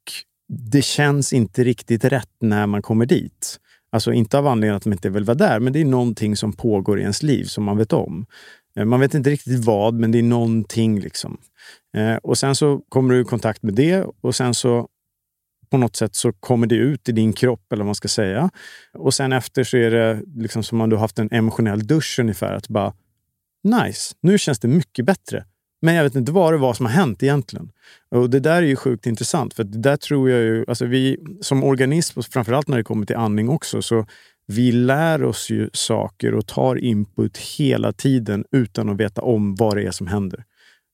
det 0.48 0.82
känns 0.82 1.32
inte 1.32 1.64
riktigt 1.64 2.04
rätt 2.04 2.30
när 2.40 2.66
man 2.66 2.82
kommer 2.82 3.06
dit. 3.06 3.58
Alltså 3.92 4.12
inte 4.12 4.38
av 4.38 4.46
anledningen 4.46 4.76
att 4.76 4.82
de 4.82 4.92
inte 4.92 5.10
vill 5.10 5.24
vara 5.24 5.34
där, 5.34 5.60
men 5.60 5.72
det 5.72 5.80
är 5.80 5.84
någonting 5.84 6.36
som 6.36 6.52
pågår 6.52 6.98
i 6.98 7.02
ens 7.02 7.22
liv 7.22 7.44
som 7.44 7.64
man 7.64 7.76
vet 7.76 7.92
om. 7.92 8.26
Eh, 8.76 8.84
man 8.84 9.00
vet 9.00 9.14
inte 9.14 9.30
riktigt 9.30 9.64
vad, 9.64 9.94
men 9.94 10.12
det 10.12 10.18
är 10.18 10.22
någonting. 10.22 11.00
liksom. 11.00 11.38
Eh, 11.96 12.16
och 12.16 12.38
sen 12.38 12.54
så 12.54 12.80
kommer 12.88 13.14
du 13.14 13.20
i 13.20 13.24
kontakt 13.24 13.62
med 13.62 13.74
det 13.74 14.04
och 14.20 14.34
sen 14.34 14.54
så 14.54 14.88
på 15.70 15.78
något 15.78 15.96
sätt 15.96 16.14
så 16.14 16.32
kommer 16.32 16.66
det 16.66 16.74
ut 16.74 17.08
i 17.08 17.12
din 17.12 17.32
kropp, 17.32 17.72
eller 17.72 17.82
vad 17.82 17.86
man 17.86 17.94
ska 17.94 18.08
säga. 18.08 18.50
Och 18.94 19.14
sen 19.14 19.32
efter 19.32 19.64
så 19.64 19.76
är 19.76 19.90
det 19.90 20.22
liksom 20.36 20.62
som 20.62 20.80
om 20.80 20.90
du 20.90 20.96
har 20.96 21.00
haft 21.00 21.18
en 21.18 21.28
emotionell 21.32 21.86
dusch 21.86 22.18
ungefär. 22.20 22.52
Att 22.52 22.68
bara, 22.68 22.94
nice, 23.64 24.14
nu 24.20 24.38
känns 24.38 24.58
det 24.58 24.68
mycket 24.68 25.04
bättre. 25.04 25.44
Men 25.82 25.94
jag 25.94 26.04
vet 26.04 26.14
inte 26.14 26.32
vad 26.32 26.52
det 26.52 26.58
var 26.58 26.74
som 26.74 26.86
har 26.86 26.92
hänt 26.92 27.22
egentligen. 27.22 27.70
Och 28.10 28.30
Det 28.30 28.40
där 28.40 28.62
är 28.62 28.66
ju 28.66 28.76
sjukt 28.76 29.06
intressant. 29.06 29.54
För 29.54 29.64
det 29.64 29.78
där 29.78 29.96
tror 29.96 30.30
jag 30.30 30.40
ju, 30.40 30.64
alltså 30.68 30.84
vi 30.84 31.16
som 31.40 31.64
organism, 31.64 32.18
och 32.18 32.24
framförallt 32.24 32.68
när 32.68 32.76
det 32.76 32.84
kommer 32.84 33.06
till 33.06 33.16
andning 33.16 33.48
också, 33.48 33.82
så 33.82 34.06
vi 34.46 34.72
lär 34.72 35.24
oss 35.24 35.50
ju 35.50 35.70
saker 35.72 36.34
och 36.34 36.46
tar 36.46 36.76
input 36.76 37.38
hela 37.38 37.92
tiden 37.92 38.44
utan 38.52 38.88
att 38.88 39.00
veta 39.00 39.22
om 39.22 39.54
vad 39.54 39.76
det 39.76 39.82
är 39.82 39.90
som 39.90 40.06
händer. 40.06 40.44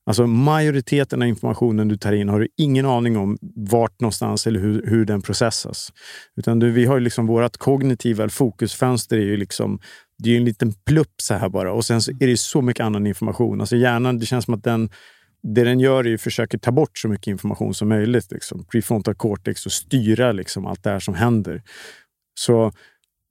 Alltså 0.07 0.26
majoriteten 0.26 1.22
av 1.22 1.28
informationen 1.28 1.89
du 1.89 1.97
tar 1.97 2.12
in 2.12 2.28
har 2.28 2.41
du 2.41 2.49
ingen 2.57 2.86
aning 2.86 3.16
om 3.16 3.39
vart 3.57 4.01
någonstans 4.01 4.47
eller 4.47 4.61
hur, 4.61 4.86
hur 4.86 5.05
den 5.05 5.22
processas. 5.22 5.93
Utan 6.36 6.59
du, 6.59 6.70
vi 6.70 6.84
har 6.84 6.95
ju 6.97 7.01
liksom 7.01 7.26
vårt 7.26 7.57
kognitiva 7.57 8.28
fokusfönster 8.28 9.16
är 9.16 9.24
ju 9.24 9.36
liksom 9.36 9.80
det 10.18 10.30
är 10.30 10.36
en 10.36 10.44
liten 10.44 10.72
plupp 10.72 11.14
så 11.22 11.34
här 11.34 11.48
bara 11.48 11.72
och 11.72 11.84
sen 11.84 12.02
så 12.02 12.10
är 12.10 12.26
det 12.26 12.36
så 12.36 12.62
mycket 12.62 12.84
annan 12.84 13.06
information. 13.06 13.60
Alltså 13.60 13.76
hjärnan, 13.76 14.18
det 14.18 14.26
känns 14.26 14.44
som 14.44 14.54
att 14.54 14.64
den 14.64 14.90
det 15.42 15.64
den 15.64 15.80
gör 15.80 16.06
är 16.06 16.14
att 16.14 16.20
försöka 16.20 16.58
ta 16.58 16.72
bort 16.72 16.98
så 16.98 17.08
mycket 17.08 17.26
information 17.26 17.74
som 17.74 17.88
möjligt. 17.88 18.32
Liksom. 18.32 18.64
Prefrontal 18.64 19.14
cortex 19.14 19.66
och 19.66 19.72
styra 19.72 20.32
liksom 20.32 20.66
allt 20.66 20.82
det 20.82 20.90
här 20.90 20.98
som 20.98 21.14
händer. 21.14 21.62
Så 22.40 22.72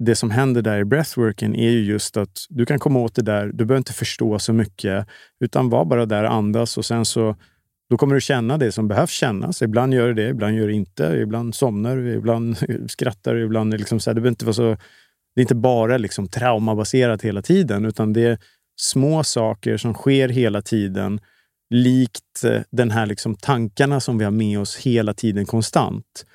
det 0.04 0.16
som 0.16 0.32
händer 0.32 0.62
där 0.62 0.80
i 0.80 0.86
breathworken 0.86 1.56
är 1.56 1.70
ju 1.70 1.86
just 1.86 2.18
att 2.18 2.46
du 2.50 2.66
kan 2.66 2.80
komma 2.80 3.00
åt 3.00 3.16
det 3.16 3.22
där. 3.22 3.48
Du 3.48 3.66
behöver 3.66 3.78
inte 3.78 3.94
förstå 3.94 4.40
så 4.40 4.54
mycket, 4.54 5.08
utan 5.40 5.70
var 5.70 5.86
bara 5.86 6.06
där 6.06 6.24
och 6.24 6.34
andas 6.34 6.78
och 6.78 6.86
sen 6.86 7.06
så 7.06 7.36
då 7.90 7.98
kommer 7.98 8.16
du 8.16 8.22
känna 8.22 8.58
det 8.58 8.72
som 8.72 8.88
behövs 8.88 9.12
kännas. 9.12 9.62
Ibland 9.62 9.94
gör 9.94 10.08
du 10.08 10.14
det, 10.14 10.30
ibland 10.30 10.56
gör 10.56 10.68
du 10.68 10.74
inte. 10.74 11.04
Ibland 11.04 11.56
somnar 11.56 11.98
du, 11.98 12.14
ibland 12.14 12.58
skrattar 12.88 13.34
du. 13.34 13.46
Ibland 13.46 13.74
liksom 13.74 14.00
så 14.00 14.10
här, 14.10 14.16
det, 14.16 14.22
behöver 14.22 14.30
inte 14.30 14.46
vara 14.46 14.54
så, 14.54 14.78
det 15.38 15.42
är 15.42 15.44
inte 15.44 15.56
bara 15.56 15.98
liksom 15.98 16.28
traumabaserat 16.28 17.22
hela 17.22 17.42
tiden, 17.42 17.86
utan 17.86 18.14
det 18.14 18.22
är 18.22 18.38
små 18.80 19.24
saker 19.24 19.78
som 19.78 19.94
sker 19.94 20.30
hela 20.30 20.62
tiden 20.62 21.20
likt 21.70 22.44
eh, 22.46 22.62
den 22.72 22.92
här 22.92 23.06
liksom 23.06 23.36
tankarna 23.36 24.00
som 24.00 24.18
vi 24.18 24.24
har 24.24 24.32
med 24.32 24.60
oss 24.60 24.78
hela 24.78 25.14
tiden 25.14 25.46
konstant. 25.46 26.26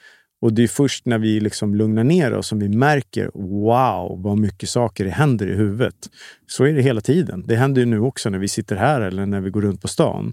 Och 0.41 0.53
det 0.53 0.63
är 0.63 0.69
först 0.69 1.07
när 1.07 1.19
vi 1.19 1.41
liksom 1.41 1.75
lugnar 1.75 2.05
ner 2.05 2.33
oss 2.33 2.47
som 2.47 2.59
vi 2.59 2.69
märker 2.69 3.31
wow, 3.35 4.23
vad 4.23 4.39
mycket 4.39 4.69
saker 4.69 5.05
det 5.05 5.11
händer 5.11 5.47
i 5.47 5.55
huvudet. 5.55 6.11
Så 6.47 6.65
är 6.65 6.73
det 6.73 6.83
hela 6.83 7.01
tiden. 7.01 7.45
Det 7.47 7.57
händer 7.57 7.81
ju 7.81 7.87
nu 7.87 8.01
också 8.01 8.31
när 8.31 8.39
vi 8.39 8.49
sitter 8.49 8.77
här 8.77 9.01
eller 9.01 9.27
när 9.27 9.41
vi 9.41 9.51
går 9.51 9.63
runt 9.63 9.83
på 9.83 9.89
stan. 9.89 10.33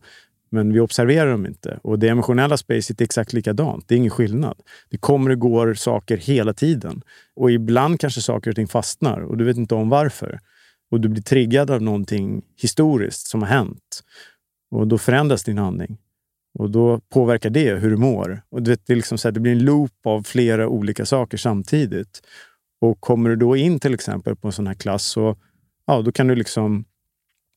Men 0.49 0.73
vi 0.73 0.79
observerar 0.79 1.31
dem 1.31 1.45
inte. 1.45 1.79
Och 1.83 1.99
det 1.99 2.07
emotionella 2.07 2.57
spacet 2.57 3.01
är 3.01 3.05
exakt 3.05 3.33
likadant. 3.33 3.87
Det 3.87 3.95
är 3.95 3.97
ingen 3.97 4.11
skillnad. 4.11 4.61
Det 4.89 4.97
kommer 4.97 5.31
och 5.31 5.39
går 5.39 5.73
saker 5.73 6.17
hela 6.17 6.53
tiden. 6.53 7.01
Och 7.35 7.51
ibland 7.51 7.99
kanske 7.99 8.21
saker 8.21 8.49
och 8.49 8.55
ting 8.55 8.67
fastnar 8.67 9.19
och 9.19 9.37
du 9.37 9.43
vet 9.43 9.57
inte 9.57 9.75
om 9.75 9.89
varför. 9.89 10.39
Och 10.91 11.01
du 11.01 11.09
blir 11.09 11.21
triggad 11.21 11.71
av 11.71 11.81
någonting 11.81 12.41
historiskt 12.61 13.27
som 13.27 13.41
har 13.41 13.49
hänt. 13.49 14.03
Och 14.71 14.87
då 14.87 14.97
förändras 14.97 15.43
din 15.43 15.59
andning. 15.59 15.97
Och 16.59 16.71
då 16.71 16.99
påverkar 16.99 17.49
det 17.49 17.75
hur 17.75 17.89
du 17.89 17.97
mår. 17.97 18.41
Och 18.49 18.61
det, 18.61 18.85
det, 18.85 18.93
är 18.93 18.95
liksom 18.95 19.17
så 19.17 19.27
här, 19.27 19.33
det 19.33 19.39
blir 19.39 19.51
en 19.51 19.63
loop 19.63 20.05
av 20.05 20.23
flera 20.23 20.67
olika 20.67 21.05
saker 21.05 21.37
samtidigt. 21.37 22.21
Och 22.81 23.01
kommer 23.01 23.29
du 23.29 23.35
då 23.35 23.55
in 23.55 23.79
till 23.79 23.93
exempel 23.93 24.35
på 24.35 24.47
en 24.47 24.51
sån 24.51 24.67
här 24.67 24.73
klass 24.73 25.03
så 25.03 25.37
ja, 25.87 26.01
då 26.01 26.11
kan 26.11 26.27
du 26.27 26.35
liksom 26.35 26.85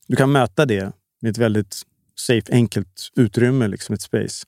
du 0.06 0.16
kan 0.16 0.32
möta 0.32 0.66
det 0.66 0.92
med 1.20 1.30
ett 1.30 1.38
väldigt 1.38 1.82
safe, 2.22 2.52
enkelt 2.52 3.08
utrymme, 3.16 3.68
liksom 3.68 3.94
ett 3.94 4.02
space. 4.02 4.44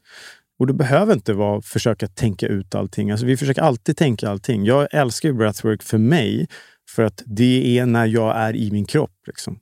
Och 0.59 0.67
du 0.67 0.73
behöver 0.73 1.13
inte 1.13 1.33
vara, 1.33 1.63
försöka 1.63 2.07
tänka 2.07 2.47
ut 2.47 2.75
allting. 2.75 3.11
Alltså, 3.11 3.27
vi 3.27 3.37
försöker 3.37 3.63
alltid 3.63 3.97
tänka 3.97 4.29
allting. 4.29 4.65
Jag 4.65 4.89
älskar 4.91 5.33
breathwork 5.33 5.83
för 5.83 5.99
mig 5.99 6.49
för 6.91 7.03
att 7.03 7.23
det 7.27 7.79
är 7.79 7.87
när 7.87 8.07
jag 8.07 8.37
är 8.37 8.57
i 8.57 8.71
min 8.71 8.85
kropp. 8.85 9.17
Liksom. 9.27 9.59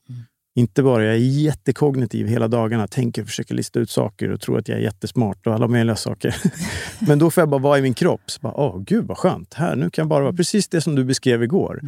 Inte 0.54 0.82
bara 0.82 1.04
jag 1.04 1.14
är 1.14 1.18
jättekognitiv 1.18 2.26
hela 2.26 2.48
dagarna, 2.48 2.86
tänker 2.86 3.22
och 3.22 3.28
försöker 3.28 3.54
lista 3.54 3.80
ut 3.80 3.90
saker 3.90 4.30
och 4.30 4.40
tror 4.40 4.58
att 4.58 4.68
jag 4.68 4.78
är 4.78 4.82
jättesmart 4.82 5.46
och 5.46 5.54
alla 5.54 5.68
möjliga 5.68 5.96
saker. 5.96 6.36
Men 7.06 7.18
då 7.18 7.30
får 7.30 7.40
jag 7.40 7.48
bara 7.48 7.60
vara 7.60 7.78
i 7.78 7.82
min 7.82 7.94
kropp. 7.94 8.22
Så 8.26 8.40
bara, 8.40 8.54
Åh, 8.54 8.82
gud 8.82 9.06
vad 9.06 9.18
skönt. 9.18 9.54
Här, 9.54 9.76
nu 9.76 9.90
kan 9.90 10.02
jag 10.02 10.08
bara 10.08 10.22
vara 10.22 10.32
precis 10.32 10.68
det 10.68 10.80
som 10.80 10.94
du 10.94 11.04
beskrev 11.04 11.42
igår. 11.42 11.80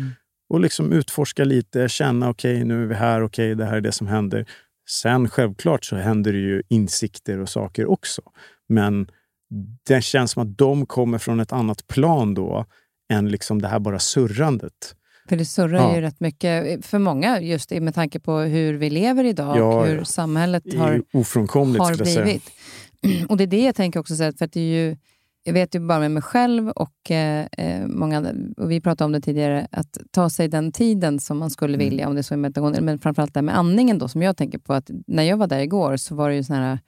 Och 0.49 0.61
liksom 0.61 0.93
utforska 0.93 1.45
lite, 1.45 1.89
känna 1.89 2.29
okej, 2.29 2.55
okay, 2.55 2.65
nu 2.65 2.83
är 2.83 2.87
vi 2.87 2.95
här, 2.95 3.23
okej, 3.23 3.47
okay, 3.47 3.55
det 3.55 3.65
här 3.65 3.77
är 3.77 3.81
det 3.81 3.93
som 3.93 4.07
händer. 4.07 4.47
Sen 4.91 5.29
självklart 5.29 5.85
så 5.85 5.97
händer 5.97 6.33
det 6.33 6.39
ju 6.39 6.63
insikter 6.69 7.39
och 7.39 7.49
saker 7.49 7.87
också. 7.91 8.23
Men 8.69 9.07
det 9.87 10.05
känns 10.05 10.31
som 10.31 10.43
att 10.43 10.59
de 10.59 10.87
kommer 10.87 11.19
från 11.19 11.41
ett 11.41 11.53
annat 11.53 11.87
plan 11.87 12.35
då 12.35 12.67
än 13.13 13.29
liksom 13.29 13.63
det 13.63 13.69
här 13.69 13.79
bara 13.79 13.99
surrandet. 13.99 14.95
För 15.29 15.37
det 15.37 15.45
surrar 15.45 15.79
Ja. 15.79 15.95
ju 15.95 16.01
rätt 16.01 16.21
mycket 16.21 16.87
för 16.87 16.99
många, 16.99 17.41
just 17.41 17.71
med 17.71 17.95
tanke 17.95 18.21
på 18.21 18.39
hur 18.39 18.75
vi 18.75 18.91
lever 18.91 19.25
idag 19.25 19.59
Ja, 19.59 19.63
och 19.81 19.87
hur 19.87 19.97
ja. 19.99 20.05
samhället 20.05 20.75
har 20.79 21.03
ofrånkomligt 21.13 21.85
har 21.85 21.97
blivit. 21.97 22.51
Och 23.29 23.37
det 23.37 23.45
är 23.45 23.49
det 23.49 23.63
jag 23.65 23.75
tänker 23.75 24.01
också, 24.01 24.17
för 24.17 24.25
att 24.45 24.53
det 24.53 24.61
är 24.61 24.87
ju, 24.89 24.97
jag 25.45 25.53
vet 25.53 25.75
ju 25.75 25.81
bara 25.81 25.99
med 25.99 26.11
mig 26.11 26.23
själv 26.23 26.69
och 26.69 27.11
eh, 27.11 27.47
eh, 27.53 27.87
många 27.87 28.33
och 28.57 28.71
vi 28.71 28.81
pratade 28.81 29.07
om 29.07 29.13
det 29.13 29.21
tidigare, 29.21 29.67
att 29.71 29.99
ta 30.11 30.31
sig 30.31 30.49
den 30.49 30.73
tiden 30.73 31.21
som 31.21 31.39
man 31.39 31.51
skulle 31.51 31.75
Mm. 31.75 31.89
vilja, 31.89 32.09
om 32.09 32.15
det 32.15 32.21
är 32.21 32.23
så 32.23 32.35
i 32.35 32.37
meditation, 32.37 32.77
men 32.85 32.99
framförallt 32.99 33.35
det 33.35 33.39
här 33.41 33.43
med 33.45 33.59
andningen 33.59 33.99
då, 33.99 34.09
som 34.09 34.23
jag 34.23 34.37
tänker 34.37 34.59
på, 34.59 34.75
att 34.75 34.91
när 35.07 35.23
jag 35.23 35.37
var 35.37 35.47
där 35.47 35.59
igår 35.61 35.97
så 35.97 36.15
var 36.15 36.29
det 36.29 36.35
ju 36.37 36.45
sån 36.45 36.57
här, 36.57 36.79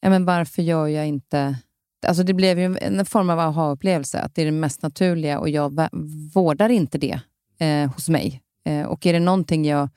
ja 0.00 0.10
men 0.10 0.24
varför 0.24 0.62
gör 0.62 0.86
jag 0.88 1.06
inte 1.06 1.56
Alltså 2.06 2.22
det 2.22 2.34
blev 2.34 2.58
ju 2.58 2.76
en- 2.80 3.06
form 3.06 3.30
av 3.30 3.38
aha-upplevelse, 3.38 4.20
att 4.20 4.34
det 4.34 4.42
är 4.42 4.46
det 4.46 4.52
mest 4.52 4.82
naturliga 4.82 5.38
och 5.38 5.48
jag 5.48 5.88
vårdar 6.34 6.68
inte 6.68 6.98
det 6.98 7.20
eh, 7.58 7.90
hos 7.92 8.08
mig. 8.08 8.42
Eh, 8.66 8.82
och 8.82 9.06
är 9.06 9.12
det 9.12 9.20
någonting 9.20 9.64
jag, 9.64 9.88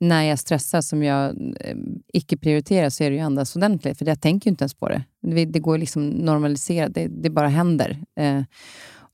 när 0.00 0.22
jag 0.22 0.38
stressar, 0.38 0.80
som 0.80 1.02
jag 1.02 1.36
eh, 1.60 1.76
icke 2.12 2.36
prioriterar 2.36 2.90
så 2.90 3.04
är 3.04 3.10
det 3.10 3.16
ju 3.16 3.22
andas 3.22 3.56
ordentligt, 3.56 3.98
för 3.98 4.06
jag 4.06 4.20
tänker 4.20 4.46
ju 4.46 4.50
inte 4.50 4.62
ens 4.62 4.74
på 4.74 4.88
det. 4.88 5.04
Det, 5.22 5.44
det 5.44 5.58
går 5.58 5.78
liksom 5.78 6.08
normalisera, 6.08 6.88
det, 6.88 7.06
det 7.06 7.30
bara 7.30 7.48
händer. 7.48 7.98
Eh, 8.16 8.42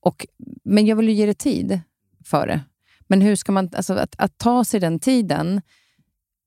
och, 0.01 0.27
men 0.65 0.87
jag 0.87 0.97
vill 0.97 1.09
ju 1.09 1.15
ge 1.15 1.27
det 1.27 1.39
tid 1.39 1.81
för 2.25 2.47
det. 2.47 2.61
Men 3.07 3.21
hur 3.21 3.37
ska 3.37 3.53
man, 3.53 3.71
alltså 3.77 3.95
att, 3.95 4.15
att 4.19 4.39
ta 4.39 4.65
sig 4.65 4.81
den 4.81 4.99
tiden, 4.99 5.63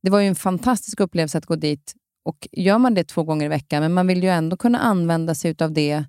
det 0.03 0.09
var 0.09 0.19
ju 0.19 0.27
en 0.27 0.35
fantastisk 0.35 0.99
upplevelse 0.99 1.37
att 1.37 1.45
gå 1.45 1.55
dit. 1.55 1.93
Och 2.23 2.47
Gör 2.51 2.77
man 2.77 2.93
det 2.93 3.03
två 3.03 3.23
gånger 3.23 3.45
i 3.45 3.49
veckan, 3.49 3.81
men 3.81 3.93
man 3.93 4.07
vill 4.07 4.23
ju 4.23 4.29
ändå 4.29 4.57
kunna 4.57 4.79
använda 4.79 5.35
sig 5.35 5.55
av 5.59 5.71
det 5.71 6.03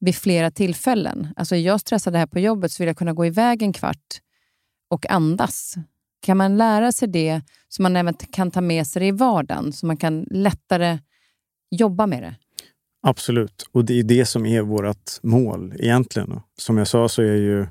vid 0.00 0.14
flera 0.14 0.50
tillfällen. 0.50 1.28
Alltså 1.36 1.54
är 1.54 1.60
jag 1.60 1.80
stressad 1.80 2.16
här 2.16 2.26
på 2.26 2.38
jobbet 2.38 2.72
så 2.72 2.82
vill 2.82 2.86
jag 2.86 2.96
kunna 2.96 3.12
gå 3.12 3.26
iväg 3.26 3.62
en 3.62 3.72
kvart 3.72 4.20
och 4.88 5.10
andas 5.10 5.74
kan 6.24 6.36
man 6.36 6.56
lära 6.56 6.92
sig 6.92 7.08
det 7.08 7.42
så 7.68 7.82
man 7.82 7.96
även 7.96 8.14
kan 8.14 8.50
ta 8.50 8.60
med 8.60 8.86
sig 8.86 9.00
det 9.00 9.06
i 9.06 9.10
vardagen, 9.10 9.72
så 9.72 9.86
man 9.86 9.96
kan 9.96 10.26
lättare 10.30 10.98
jobba 11.70 12.06
med 12.06 12.22
det? 12.22 12.34
Absolut, 13.06 13.68
och 13.72 13.84
det 13.84 13.98
är 13.98 14.02
det 14.02 14.26
som 14.26 14.46
är 14.46 14.62
vårt 14.62 15.22
mål 15.22 15.74
egentligen. 15.78 16.40
Som 16.58 16.78
jag 16.78 16.88
sa 16.88 17.08
så 17.08 17.22
är 17.22 17.36
ju 17.36 17.60
eh, 17.60 17.66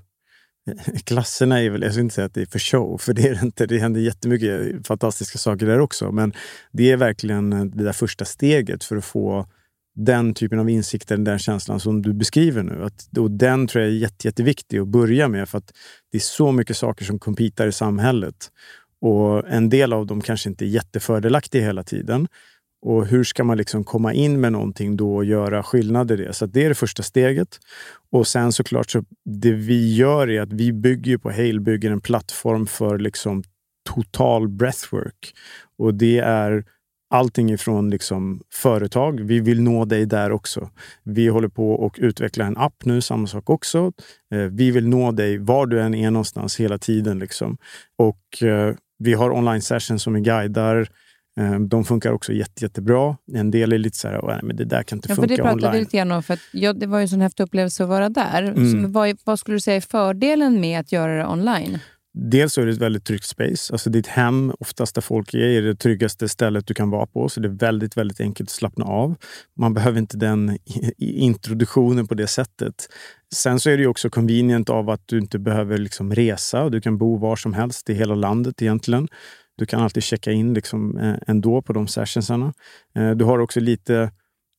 klasserna 1.03 1.61
är 1.61 1.69
väl, 1.69 1.81
jag 1.81 1.91
ska 1.93 2.01
inte 2.01 2.15
säga 2.15 2.25
att 2.25 2.33
det 2.33 2.41
är 2.41 2.45
för 2.45 2.59
show, 2.59 2.97
för 2.97 3.13
det 3.13 3.27
är 3.27 3.35
det 3.35 3.41
inte. 3.41 3.65
Det 3.65 3.79
händer 3.79 4.01
jättemycket 4.01 4.87
fantastiska 4.87 5.37
saker 5.37 5.65
där 5.65 5.79
också. 5.79 6.11
Men 6.11 6.33
det 6.71 6.91
är 6.91 6.97
verkligen 6.97 7.53
eh, 7.53 7.65
det 7.65 7.83
där 7.83 7.93
första 7.93 8.25
steget 8.25 8.83
för 8.83 8.95
att 8.95 9.05
få 9.05 9.47
den 9.95 10.33
typen 10.33 10.59
av 10.59 10.69
insikter, 10.69 11.17
den 11.17 11.39
känslan 11.39 11.79
som 11.79 12.01
du 12.01 12.13
beskriver 12.13 12.63
nu. 12.63 12.83
Att, 12.83 13.17
och 13.17 13.31
den 13.31 13.67
tror 13.67 13.83
jag 13.83 13.91
är 13.93 13.97
jätte, 13.97 14.27
jätteviktig 14.27 14.79
att 14.79 14.87
börja 14.87 15.27
med 15.27 15.49
för 15.49 15.57
att 15.57 15.73
det 16.11 16.17
är 16.17 16.21
så 16.21 16.51
mycket 16.51 16.77
saker 16.77 17.05
som 17.05 17.19
kompitar 17.19 17.67
i 17.67 17.71
samhället. 17.71 18.51
Och 19.01 19.49
en 19.49 19.69
del 19.69 19.93
av 19.93 20.05
dem 20.05 20.21
kanske 20.21 20.49
inte 20.49 20.65
är 20.65 20.67
jättefördelaktiga 20.67 21.61
hela 21.61 21.83
tiden. 21.83 22.27
Och 22.85 23.07
hur 23.07 23.23
ska 23.23 23.43
man 23.43 23.57
liksom 23.57 23.83
komma 23.83 24.13
in 24.13 24.41
med 24.41 24.51
någonting 24.51 24.97
då 24.97 25.15
och 25.15 25.25
göra 25.25 25.63
skillnad 25.63 26.11
i 26.11 26.15
det? 26.15 26.33
Så 26.33 26.45
det 26.45 26.65
är 26.65 26.69
det 26.69 26.75
första 26.75 27.03
steget. 27.03 27.59
Och 28.11 28.27
sen 28.27 28.51
såklart, 28.51 28.91
så 28.91 29.03
det 29.25 29.51
vi 29.51 29.95
gör 29.95 30.29
är 30.29 30.41
att 30.41 30.53
vi 30.53 30.73
bygger 30.73 31.17
på 31.17 31.31
Hale 31.31 31.59
bygger 31.59 31.91
en 31.91 32.01
plattform 32.01 32.67
för 32.67 32.99
liksom 32.99 33.43
total 33.89 34.47
breathwork. 34.47 35.33
Och 35.77 35.93
det 35.93 36.19
är 36.19 36.65
allting 37.13 37.51
ifrån 37.51 37.89
liksom 37.89 38.41
företag. 38.53 39.19
Vi 39.19 39.39
vill 39.39 39.61
nå 39.61 39.85
dig 39.85 40.05
där 40.05 40.31
också. 40.31 40.69
Vi 41.03 41.27
håller 41.27 41.47
på 41.47 41.71
och 41.71 41.95
utvecklar 41.99 42.45
en 42.45 42.57
app 42.57 42.85
nu, 42.85 43.01
samma 43.01 43.27
sak 43.27 43.49
också. 43.49 43.91
Eh, 44.33 44.39
vi 44.39 44.71
vill 44.71 44.87
nå 44.87 45.11
dig 45.11 45.37
var 45.37 45.65
du 45.65 45.81
än 45.81 45.93
är 45.93 46.11
någonstans 46.11 46.59
hela 46.59 46.77
tiden. 46.77 47.19
Liksom. 47.19 47.57
Och 47.97 48.43
eh, 48.43 48.75
vi 48.99 49.13
har 49.13 49.31
online 49.31 49.61
sessions 49.61 50.03
som 50.03 50.15
är 50.15 50.19
guidar. 50.19 50.87
Eh, 51.39 51.59
de 51.59 51.85
funkar 51.85 52.11
också 52.11 52.33
jätte, 52.33 52.65
jättebra. 52.65 53.17
En 53.33 53.51
del 53.51 53.73
är 53.73 53.77
lite 53.77 53.97
så 53.97 54.07
här, 54.07 54.39
men 54.43 54.55
det 54.55 54.65
där 54.65 54.83
kan 54.83 54.97
inte 54.97 55.09
ja, 55.09 55.15
funka 55.15 55.35
för 55.35 55.43
det 55.43 55.51
online. 55.51 55.71
Vi 55.71 55.79
lite 55.79 55.97
grann 55.97 56.11
om, 56.11 56.23
för 56.23 56.39
ja, 56.51 56.73
det 56.73 56.87
var 56.87 56.97
ju 56.97 57.01
en 57.01 57.09
sån 57.09 57.21
häftig 57.21 57.43
upplevelse 57.43 57.83
att 57.83 57.89
vara 57.89 58.09
där. 58.09 58.43
Mm. 58.43 58.91
vad, 58.91 59.17
vad, 59.23 59.39
skulle 59.39 59.55
du 59.55 59.61
säga 59.61 59.77
är 59.77 59.81
fördelen 59.81 60.59
med 60.59 60.79
att 60.79 60.91
göra 60.91 61.17
det 61.17 61.25
online? 61.25 61.79
Dels 62.13 62.57
är 62.57 62.65
det 62.65 62.71
ett 62.71 62.77
väldigt 62.77 63.05
tryggt 63.05 63.25
space. 63.25 63.73
Alltså 63.73 63.89
ditt 63.89 64.07
hem, 64.07 64.53
oftast 64.59 64.95
där 64.95 65.01
folk 65.01 65.33
är, 65.33 65.39
är 65.39 65.61
det 65.61 65.75
tryggaste 65.75 66.29
stället 66.29 66.67
du 66.67 66.73
kan 66.73 66.89
vara 66.89 67.05
på. 67.05 67.29
Så 67.29 67.39
det 67.39 67.47
är 67.47 67.57
väldigt, 67.57 67.97
väldigt 67.97 68.19
enkelt 68.19 68.49
att 68.49 68.53
slappna 68.53 68.85
av. 68.85 69.15
Man 69.57 69.73
behöver 69.73 69.99
inte 69.99 70.17
den 70.17 70.57
introduktionen 70.97 72.07
på 72.07 72.13
det 72.13 72.27
sättet. 72.27 72.87
Sen 73.35 73.59
så 73.59 73.69
är 73.69 73.77
det 73.77 73.87
också 73.87 74.09
convenient 74.09 74.69
av 74.69 74.89
att 74.89 75.01
du 75.05 75.19
inte 75.19 75.39
behöver 75.39 75.77
liksom 75.77 76.15
resa. 76.15 76.69
Du 76.69 76.81
kan 76.81 76.97
bo 76.97 77.17
var 77.17 77.35
som 77.35 77.53
helst 77.53 77.89
i 77.89 77.93
hela 77.93 78.15
landet 78.15 78.61
egentligen. 78.61 79.07
Du 79.57 79.65
kan 79.65 79.81
alltid 79.81 80.03
checka 80.03 80.31
in 80.31 80.53
liksom 80.53 80.97
eh, 80.97 81.15
ändå 81.27 81.61
på 81.61 81.73
de 81.73 81.87
sessionsarna. 81.87 82.53
Eh, 82.95 83.11
du 83.11 83.25
har 83.25 83.39
också 83.39 83.59
lite 83.59 84.11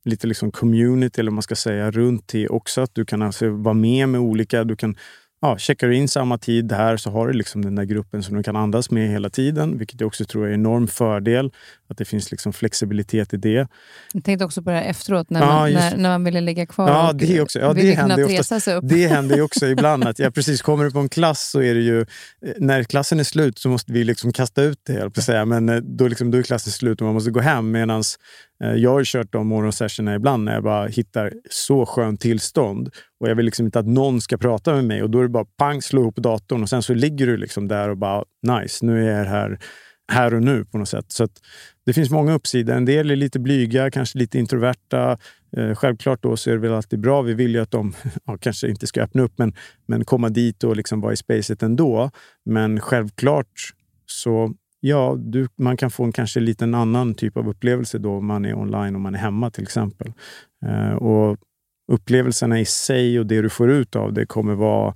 lite 0.05 0.27
liksom 0.27 0.53
community, 0.53 1.21
eller 1.21 1.31
man 1.31 1.43
ska 1.43 1.55
säga, 1.55 1.91
runt 1.91 2.27
till 2.27 2.49
också. 2.49 2.81
Att 2.81 2.95
du 2.95 3.05
kan 3.05 3.23
alltså 3.23 3.49
vara 3.51 3.75
med 3.75 4.09
med 4.09 4.21
olika... 4.21 4.65
Du 4.65 4.77
kan 4.77 4.97
ja, 5.45 5.59
checkar 5.59 5.89
du 5.89 5.97
in 5.97 6.09
samma 6.09 6.39
tid 6.39 6.73
här 6.73 6.97
så 6.97 7.11
har 7.11 7.27
du 7.27 7.33
liksom 7.33 7.65
den 7.65 7.75
där 7.75 7.85
gruppen 7.85 8.23
som 8.23 8.37
du 8.37 8.43
kan 8.43 8.57
andas 8.57 8.91
med 8.91 9.09
hela 9.09 9.31
tiden, 9.31 9.79
vilket 9.79 10.01
jag 10.01 10.07
också 10.07 10.25
tror 10.25 10.47
är 10.47 10.49
en 10.49 10.61
enorm 10.61 10.89
fördel. 10.89 11.51
Att 11.89 11.99
det 11.99 12.05
finns 12.05 12.31
liksom 12.31 12.53
flexibilitet 12.53 13.35
i 13.35 13.37
det. 13.37 13.69
Jag 14.13 14.25
tänkte 14.25 14.45
också 14.45 14.63
på 14.63 14.71
det 14.71 14.77
här 14.77 14.85
efteråt, 14.85 15.31
när, 15.31 15.41
ja, 15.41 15.47
man, 15.47 15.73
när, 15.73 15.97
när, 15.97 16.09
man 16.09 16.25
ville 16.25 16.41
ligga 16.41 16.67
kvar 16.67 16.89
ja, 16.89 17.09
och 17.09 17.17
det 17.17 17.41
också. 17.41 17.59
Ja, 17.59 17.73
det 17.73 17.83
sig 18.61 18.75
upp. 18.75 18.85
Det 18.89 19.07
händer 19.07 19.37
ju 19.37 19.43
också 19.43 19.67
ibland. 19.75 20.05
att 20.05 20.19
jag 20.19 20.35
precis 20.35 20.63
Kommer 20.63 20.85
du 20.85 20.91
på 20.91 20.99
en 20.99 21.09
klass 21.09 21.51
så 21.51 21.63
är 21.63 21.75
det 21.75 21.81
ju... 21.81 22.07
När 22.59 22.85
klassen 22.85 23.21
är 23.21 23.25
slut 23.25 23.59
så 23.59 23.69
måste 23.69 23.93
vi 23.93 24.05
liksom 24.05 24.33
kasta 24.33 24.63
ut 24.63 24.79
det, 24.87 24.93
jag 24.93 25.13
säga. 25.23 25.45
Men 25.45 25.69
eh, 25.69 25.77
då, 25.77 26.09
liksom, 26.09 26.31
då 26.31 26.39
är 26.39 26.43
klassen 26.43 26.73
slut 26.73 27.01
och 27.01 27.05
man 27.05 27.15
måste 27.15 27.31
gå 27.31 27.41
hem. 27.41 27.71
Medan 27.71 27.99
eh, 27.99 28.03
Eh, 28.63 28.75
jag 28.75 28.91
har 28.91 29.05
kört 29.05 29.33
de 29.33 29.47
morgonsessionerna 29.47 30.17
ibland 30.17 30.45
när 30.45 30.55
jag 30.55 30.63
bara 30.63 30.87
hittar 30.87 31.33
så 31.51 31.87
skönt 31.87 32.21
tillstånd 32.21 32.91
och 33.21 33.29
jag 33.29 33.35
vill 33.35 33.45
liksom 33.45 33.67
inte 33.67 33.79
att 33.79 33.87
någon 33.87 34.21
ska 34.21 34.37
prata 34.37 34.75
med 34.75 34.85
mig. 34.85 35.03
Och 35.03 35.11
Då 35.11 35.19
är 35.19 35.23
det 35.23 35.29
bara 35.29 35.45
pang, 35.45 35.83
slå 35.83 36.03
ihop 36.03 36.17
datorn 36.17 36.63
och 36.63 36.69
sen 36.69 36.83
så 36.83 36.95
ligger 36.95 37.27
du 37.27 37.37
liksom 37.37 37.69
där 37.69 37.89
och 37.89 37.99
bara 37.99 38.25
nice, 38.43 38.87
nu 38.87 39.09
är 39.09 39.19
jag 39.19 39.25
här, 39.25 39.59
här 40.13 40.35
och 40.35 40.43
nu 40.43 40.65
på 40.65 40.79
något 40.79 40.89
sätt. 40.89 41.13
Så 41.13 41.29
det 41.87 41.93
finns 41.93 42.11
många 42.11 42.35
uppsidor. 42.35 42.75
En 42.75 42.85
del 42.85 43.11
är 43.11 43.17
lite 43.17 43.39
blyga, 43.39 43.91
kanske 43.91 44.19
lite 44.19 44.39
introverta. 44.39 45.19
Eh, 45.57 45.75
självklart 45.75 46.23
då 46.23 46.37
så 46.37 46.51
är 46.51 46.55
det 46.55 46.61
väl 46.61 46.73
alltid 46.73 47.01
bra. 47.01 47.23
Vi 47.23 47.35
vill 47.35 47.55
ju 47.55 47.61
att 47.61 47.71
de 47.71 47.95
ja, 48.25 48.39
kanske 48.41 48.69
inte 48.69 48.87
ska 48.87 49.03
öppna 49.03 49.23
upp, 49.23 49.33
men, 49.37 49.55
men 49.87 50.05
komma 50.05 50.29
dit 50.29 50.65
och 50.65 50.77
liksom 50.77 51.01
vara 51.01 51.13
i 51.13 51.17
spacet 51.17 51.63
ändå. 51.63 52.11
Men 52.45 52.81
självklart 52.81 53.73
så 54.07 54.55
Ja, 54.87 55.17
du, 55.19 55.49
man 55.57 55.77
kan 55.77 55.91
få 55.91 56.05
en 56.05 56.13
kanske 56.13 56.41
lite 56.41 56.65
annan 56.65 57.15
typ 57.15 57.37
av 57.37 57.49
upplevelse 57.49 57.99
då 57.99 58.17
om 58.17 58.27
man 58.27 58.45
är 58.45 58.55
online 58.55 58.95
och 58.95 59.01
man 59.01 59.15
är 59.15 59.19
hemma 59.19 59.51
till 59.51 59.63
exempel. 59.63 60.13
Eh, 60.67 60.95
och 60.95 61.39
upplevelserna 61.93 62.61
i 62.61 62.65
sig 62.65 63.19
och 63.19 63.27
det 63.27 63.43
du 63.43 63.49
får 63.49 63.71
ut 63.71 63.97
av 63.97 64.13
det 64.13 64.27
kommer 64.27 64.55
vara... 64.55 64.95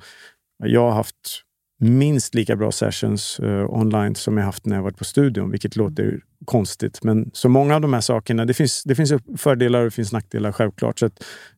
Jag 0.65 0.81
har 0.81 0.91
haft 0.91 1.43
minst 1.81 2.35
lika 2.35 2.57
bra 2.57 2.73
sessions 2.73 3.41
uh, 3.41 3.71
online 3.71 4.15
som 4.15 4.37
jag 4.37 4.45
haft 4.45 4.67
när 4.67 4.77
jag 4.77 4.83
varit 4.83 4.97
på 4.99 5.05
studion, 5.05 5.51
vilket 5.51 5.77
låter 5.77 6.21
konstigt. 6.45 7.05
Men 7.05 7.31
så 7.33 7.49
många 7.49 7.75
av 7.75 7.81
de 7.81 7.93
här 7.93 8.01
sakerna, 8.01 8.45
det 8.45 8.55
finns, 8.55 8.83
det 8.85 8.95
finns 8.95 9.13
fördelar 9.37 9.79
och 9.79 9.85
det 9.85 9.91
finns 9.91 10.13
nackdelar 10.13 10.53
självklart. 10.53 10.99
Så 10.99 11.11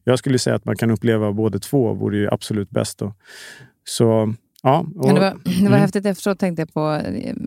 jag 0.04 0.18
skulle 0.18 0.38
säga 0.38 0.56
att 0.56 0.64
man 0.64 0.76
kan 0.76 0.90
uppleva 0.90 1.32
båda 1.32 1.58
två, 1.58 1.94
vore 1.94 2.18
ju 2.18 2.28
absolut 2.30 2.70
bäst. 2.70 2.98
Då. 2.98 3.14
Så 3.84 4.34
Ja, 4.62 4.86
och, 4.96 5.14
det 5.14 5.20
var, 5.20 5.30
det 5.44 5.60
var 5.60 5.66
mm. 5.66 5.80
häftigt 5.80 6.06
efteråt 6.06 6.38
tänkte 6.38 6.62
jag 6.62 6.72
på 6.72 7.00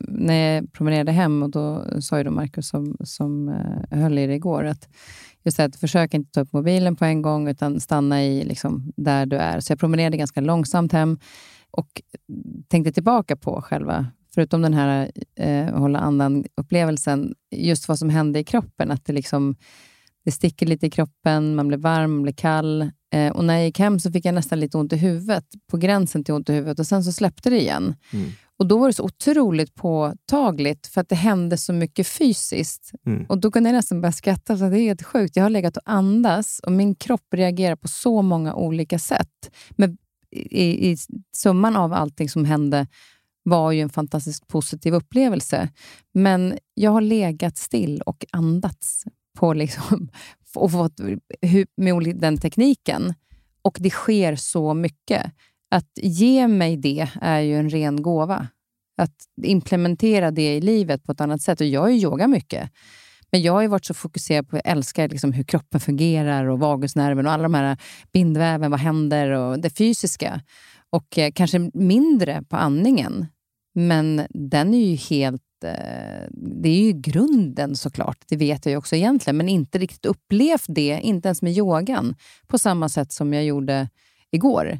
när 0.07 0.33
jag 0.33 0.73
promenerade 0.73 1.11
hem 1.11 1.43
och 1.43 1.49
då 1.49 1.85
sa 2.01 2.17
ju 2.17 2.23
då 2.23 2.31
Marcus 2.31 2.67
som, 2.67 2.97
som 3.03 3.49
uh, 3.49 3.99
höll 3.99 4.17
i 4.17 4.27
det 4.27 4.33
igår 4.33 4.63
att 4.63 4.89
just 5.43 5.57
det 5.57 5.63
att 5.63 5.75
försök 5.75 6.13
inte 6.13 6.31
ta 6.31 6.41
upp 6.41 6.53
mobilen 6.53 6.95
på 6.95 7.05
en 7.05 7.21
gång 7.21 7.47
utan 7.47 7.79
stanna 7.79 8.23
i 8.23 8.43
liksom, 8.43 8.91
där 8.95 9.25
du 9.25 9.35
är. 9.35 9.59
Så 9.59 9.71
jag 9.71 9.79
promenerade 9.79 10.17
ganska 10.17 10.41
långsamt 10.41 10.91
hem 10.91 11.19
och 11.71 12.01
tänkte 12.67 12.91
tillbaka 12.91 13.35
på 13.35 13.61
själva, 13.61 14.07
förutom 14.33 14.61
den 14.61 14.73
här 14.73 15.11
uh, 15.41 15.79
hålla 15.79 15.99
andan-upplevelsen, 15.99 17.33
just 17.51 17.87
vad 17.87 17.99
som 17.99 18.09
hände 18.09 18.39
i 18.39 18.43
kroppen. 18.43 18.91
Att 18.91 19.05
det 19.05 19.13
liksom 19.13 19.55
det 20.25 20.31
sticker 20.31 20.65
lite 20.65 20.87
i 20.87 20.89
kroppen, 20.89 21.55
man 21.55 21.67
blir 21.67 21.77
varm, 21.77 22.13
man 22.13 22.21
blir 22.21 22.33
kall. 22.33 22.91
Eh, 23.13 23.31
och 23.31 23.45
när 23.45 23.53
jag 23.53 23.65
gick 23.65 23.79
hem 23.79 23.99
så 23.99 24.11
fick 24.11 24.25
jag 24.25 24.35
nästan 24.35 24.59
lite 24.59 24.77
ont 24.77 24.93
i 24.93 24.97
huvudet, 24.97 25.45
på 25.71 25.77
gränsen 25.77 26.23
till 26.23 26.33
ont 26.33 26.49
i 26.49 26.53
huvudet. 26.53 26.79
Och 26.79 26.87
Sen 26.87 27.03
så 27.03 27.11
släppte 27.11 27.49
det 27.49 27.61
igen. 27.61 27.95
Mm. 28.13 28.31
Och 28.57 28.67
Då 28.67 28.77
var 28.77 28.87
det 28.87 28.93
så 28.93 29.03
otroligt 29.03 29.75
påtagligt, 29.75 30.87
för 30.87 31.01
att 31.01 31.09
det 31.09 31.15
hände 31.15 31.57
så 31.57 31.73
mycket 31.73 32.07
fysiskt. 32.07 32.91
Mm. 33.05 33.25
Och 33.29 33.37
Då 33.37 33.51
kunde 33.51 33.69
jag 33.69 33.75
nästan 33.75 34.01
börja 34.01 34.11
skratta, 34.11 34.57
för 34.57 34.69
det 34.69 34.79
är 34.79 34.83
helt 34.83 35.03
sjukt. 35.03 35.35
Jag 35.35 35.43
har 35.43 35.49
legat 35.49 35.77
och 35.77 35.83
andas 35.85 36.59
och 36.59 36.71
min 36.71 36.95
kropp 36.95 37.33
reagerar 37.33 37.75
på 37.75 37.87
så 37.87 38.21
många 38.21 38.55
olika 38.55 38.99
sätt. 38.99 39.51
Men 39.69 39.97
i, 40.31 40.91
i 40.91 40.97
summan 41.35 41.75
av 41.75 41.93
allting 41.93 42.29
som 42.29 42.45
hände 42.45 42.87
var 43.43 43.71
ju 43.71 43.81
en 43.81 43.89
fantastiskt 43.89 44.47
positiv 44.47 44.93
upplevelse. 44.93 45.69
Men 46.13 46.57
jag 46.73 46.91
har 46.91 47.01
legat 47.01 47.57
still 47.57 48.01
och 48.01 48.25
andats 48.31 49.05
på 49.33 49.53
liksom, 49.53 50.09
och 50.55 50.71
fått 50.71 50.99
med 51.77 52.15
den 52.15 52.37
tekniken. 52.37 53.13
Och 53.61 53.77
det 53.79 53.89
sker 53.89 54.35
så 54.35 54.73
mycket. 54.73 55.31
Att 55.71 55.91
ge 56.01 56.47
mig 56.47 56.77
det 56.77 57.09
är 57.21 57.39
ju 57.39 57.59
en 57.59 57.69
ren 57.69 58.01
gåva. 58.01 58.47
Att 58.97 59.15
implementera 59.43 60.31
det 60.31 60.55
i 60.55 60.61
livet 60.61 61.03
på 61.03 61.11
ett 61.11 61.21
annat 61.21 61.41
sätt. 61.41 61.61
Och 61.61 61.67
Jag 61.67 61.91
ju 61.91 61.97
yoga 61.97 62.27
mycket. 62.27 62.71
Men 63.31 63.41
jag 63.41 63.53
har 63.53 63.67
varit 63.67 63.85
så 63.85 63.93
fokuserad 63.93 64.49
på 64.49 64.57
att 64.57 64.61
älska 64.65 65.07
liksom 65.07 65.31
hur 65.31 65.43
kroppen 65.43 65.79
fungerar 65.79 66.45
och 66.45 66.59
vagusnerven 66.59 67.25
och 67.25 67.31
alla 67.31 67.43
de 67.43 67.53
här 67.53 67.77
bindväven, 68.11 68.71
vad 68.71 68.79
händer 68.79 69.29
och 69.29 69.59
det 69.59 69.69
fysiska. 69.69 70.41
Och 70.89 71.17
eh, 71.17 71.31
kanske 71.31 71.69
mindre 71.73 72.43
på 72.49 72.55
andningen. 72.55 73.25
Men 73.75 74.27
den 74.29 74.73
är 74.73 74.85
ju 74.85 74.95
helt 74.95 75.42
Eh, 75.63 76.27
det 76.31 76.69
är 76.69 76.81
ju 76.81 76.93
grunden 76.93 77.75
såklart, 77.75 78.17
det 78.27 78.37
vet 78.37 78.65
jag 78.65 78.71
ju 78.71 78.77
också 78.77 78.95
egentligen, 78.95 79.37
men 79.37 79.49
inte 79.49 79.77
riktigt 79.77 80.05
upplevt 80.05 80.65
det, 80.67 80.99
inte 81.03 81.27
ens 81.27 81.41
med 81.41 81.57
yogan, 81.57 82.15
på 82.47 82.57
samma 82.57 82.89
sätt 82.89 83.11
som 83.11 83.33
jag 83.33 83.43
gjorde 83.43 83.89
igår. 84.31 84.79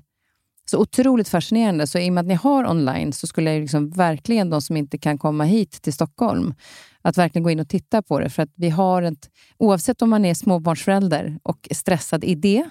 Så 0.66 0.78
otroligt 0.78 1.30
fascinerande. 1.30 1.88
Så 1.88 2.00
i 2.00 2.10
och 2.10 2.14
med 2.14 2.22
att 2.22 2.28
ni 2.28 2.34
har 2.34 2.70
online 2.70 3.14
så 3.14 3.28
skulle 3.28 3.54
jag 3.54 3.62
liksom 3.62 3.90
verkligen, 3.90 4.50
de 4.50 4.62
som 4.62 4.78
inte 4.78 4.98
kan 4.98 5.18
komma 5.18 5.44
hit 5.44 5.82
till 5.82 5.94
Stockholm, 5.94 6.54
att 7.02 7.18
verkligen 7.18 7.44
gå 7.44 7.50
in 7.50 7.60
och 7.60 7.70
titta 7.70 8.02
på 8.02 8.20
det. 8.20 8.30
För 8.30 8.44
att 8.44 8.54
vi 8.56 8.70
har 8.70 9.02
ett, 9.02 9.30
oavsett 9.58 10.02
om 10.02 10.10
man 10.10 10.26
är 10.26 10.34
småbarnsförälder 10.34 11.40
och 11.44 11.68
stressad 11.72 12.24
i 12.24 12.36
det, 12.36 12.70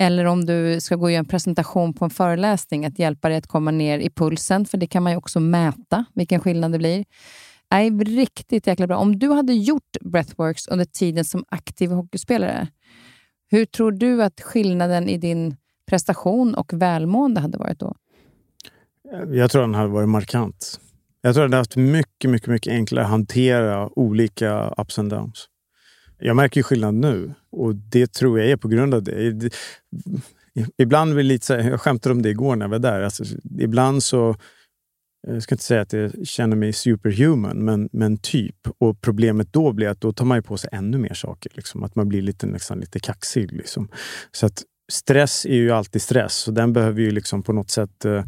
eller 0.00 0.24
om 0.24 0.46
du 0.46 0.80
ska 0.80 0.96
gå 0.96 1.02
och 1.02 1.10
göra 1.10 1.18
en 1.18 1.24
presentation 1.24 1.94
på 1.94 2.04
en 2.04 2.10
föreläsning, 2.10 2.86
att 2.86 2.98
hjälpa 2.98 3.28
dig 3.28 3.38
att 3.38 3.46
komma 3.46 3.70
ner 3.70 3.98
i 3.98 4.10
pulsen, 4.10 4.66
för 4.66 4.78
det 4.78 4.86
kan 4.86 5.02
man 5.02 5.12
ju 5.12 5.18
också 5.18 5.40
mäta 5.40 6.04
vilken 6.14 6.40
skillnad 6.40 6.72
det 6.72 6.78
blir. 6.78 7.04
Nej, 7.70 7.90
riktigt 7.90 8.66
jäkla 8.66 8.86
bra. 8.86 8.96
Om 8.96 9.18
du 9.18 9.30
hade 9.30 9.52
gjort 9.52 9.96
breathworks 10.00 10.68
under 10.68 10.84
tiden 10.84 11.24
som 11.24 11.44
aktiv 11.48 11.90
hockeyspelare, 11.90 12.68
hur 13.50 13.64
tror 13.64 13.92
du 13.92 14.22
att 14.22 14.40
skillnaden 14.40 15.08
i 15.08 15.18
din 15.18 15.56
prestation 15.86 16.54
och 16.54 16.72
välmående 16.72 17.40
hade 17.40 17.58
varit 17.58 17.78
då? 17.78 17.94
Jag 19.28 19.50
tror 19.50 19.62
den 19.62 19.74
hade 19.74 19.88
varit 19.88 20.08
markant. 20.08 20.80
Jag 21.20 21.34
tror 21.34 21.42
den 21.42 21.52
hade 21.52 21.60
haft 21.60 21.76
mycket, 21.76 22.30
mycket, 22.30 22.48
mycket 22.48 22.72
enklare 22.72 23.04
att 23.04 23.10
hantera 23.10 23.98
olika 23.98 24.74
ups 24.78 24.98
and 24.98 25.10
downs. 25.10 25.48
Jag 26.18 26.36
märker 26.36 26.58
ju 26.58 26.62
skillnad 26.62 26.94
nu 26.94 27.34
och 27.52 27.74
det 27.74 28.12
tror 28.12 28.38
jag 28.38 28.50
är 28.50 28.56
på 28.56 28.68
grund 28.68 28.94
av 28.94 29.02
det. 29.02 29.50
Ibland 30.78 31.14
vill 31.14 31.26
lite 31.26 31.46
så 31.46 31.54
här, 31.54 31.70
jag 31.70 31.80
skämtade 31.80 32.12
om 32.12 32.22
det 32.22 32.30
igår 32.30 32.56
när 32.56 32.64
jag 32.64 32.70
var 32.70 32.78
där. 32.78 33.00
Alltså, 33.00 33.24
ibland 33.58 34.02
så, 34.02 34.30
eh, 35.28 35.34
jag 35.34 35.42
ska 35.42 35.54
inte 35.54 35.64
säga 35.64 35.80
att 35.80 35.92
jag 35.92 36.26
känner 36.26 36.56
mig 36.56 36.72
superhuman, 36.72 37.64
men, 37.64 37.88
men 37.92 38.18
typ. 38.18 38.56
Och 38.78 39.00
problemet 39.00 39.52
då 39.52 39.72
blir 39.72 39.88
att 39.88 40.00
då 40.00 40.12
tar 40.12 40.24
man 40.24 40.38
ju 40.38 40.42
på 40.42 40.56
sig 40.56 40.70
ännu 40.72 40.98
mer 40.98 41.14
saker. 41.14 41.52
Liksom. 41.54 41.84
Att 41.84 41.94
man 41.94 42.08
blir 42.08 42.22
lite, 42.22 42.46
nästan 42.46 42.80
lite 42.80 43.00
kaxig. 43.00 43.52
Liksom. 43.52 43.88
Så 44.32 44.46
att 44.46 44.62
stress 44.92 45.46
är 45.46 45.54
ju 45.54 45.70
alltid 45.70 46.02
stress 46.02 46.48
och 46.48 46.54
den 46.54 46.72
behöver 46.72 47.00
ju 47.00 47.10
liksom 47.10 47.42
på 47.42 47.52
något 47.52 47.70
sätt 47.70 48.04
eh, 48.04 48.24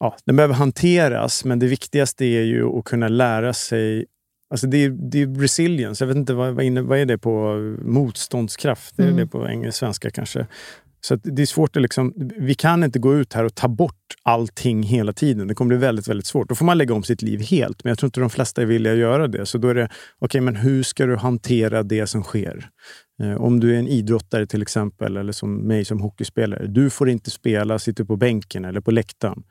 ja, 0.00 0.16
den 0.24 0.36
behöver 0.36 0.54
hanteras, 0.54 1.44
men 1.44 1.58
det 1.58 1.66
viktigaste 1.66 2.24
är 2.24 2.42
ju 2.42 2.78
att 2.78 2.84
kunna 2.84 3.08
lära 3.08 3.52
sig 3.52 4.06
Alltså 4.50 4.66
det, 4.66 4.84
är, 4.84 4.90
det 4.90 5.22
är 5.22 5.40
resilience. 5.40 6.04
Jag 6.04 6.08
vet 6.08 6.16
inte, 6.16 6.34
vad, 6.34 6.54
vad, 6.54 6.64
inne, 6.64 6.82
vad 6.82 6.98
är 6.98 7.06
det 7.06 7.18
på 7.18 7.56
motståndskraft? 7.82 8.98
Mm. 8.98 9.14
Är 9.14 9.20
det 9.20 9.26
på 9.26 9.48
engelska, 9.48 9.78
svenska 9.78 10.10
kanske? 10.10 10.46
Så 11.00 11.16
det 11.16 11.42
är 11.42 11.46
svårt 11.46 11.76
att 11.76 11.82
liksom, 11.82 12.12
vi 12.36 12.54
kan 12.54 12.84
inte 12.84 12.98
gå 12.98 13.14
ut 13.14 13.32
här 13.32 13.44
och 13.44 13.54
ta 13.54 13.68
bort 13.68 14.14
allting 14.22 14.82
hela 14.82 15.12
tiden. 15.12 15.48
Det 15.48 15.54
kommer 15.54 15.68
bli 15.68 15.76
väldigt, 15.76 16.08
väldigt 16.08 16.26
svårt. 16.26 16.48
Då 16.48 16.54
får 16.54 16.64
man 16.64 16.78
lägga 16.78 16.94
om 16.94 17.02
sitt 17.02 17.22
liv 17.22 17.40
helt. 17.40 17.84
Men 17.84 17.90
jag 17.90 17.98
tror 17.98 18.08
inte 18.08 18.20
de 18.20 18.30
flesta 18.30 18.62
är 18.62 18.66
villiga 18.66 18.92
att 18.92 18.98
göra 18.98 19.28
det. 19.28 19.46
Så 19.46 19.58
då 19.58 19.68
är 19.68 19.74
det, 19.74 19.84
okej, 19.84 19.94
okay, 20.20 20.40
men 20.40 20.56
hur 20.56 20.82
ska 20.82 21.06
du 21.06 21.16
hantera 21.16 21.82
det 21.82 22.06
som 22.06 22.22
sker? 22.22 22.68
Eh, 23.22 23.34
om 23.34 23.60
du 23.60 23.74
är 23.74 23.78
en 23.78 23.88
idrottare 23.88 24.46
till 24.46 24.62
exempel, 24.62 25.16
eller 25.16 25.32
som 25.32 25.56
mig 25.56 25.84
som 25.84 26.00
hockeyspelare. 26.00 26.66
Du 26.66 26.90
får 26.90 27.08
inte 27.08 27.30
spela, 27.30 27.78
sitta 27.78 28.04
på 28.04 28.16
bänken 28.16 28.64
eller 28.64 28.80
på 28.80 28.90
läktaren. 28.90 29.42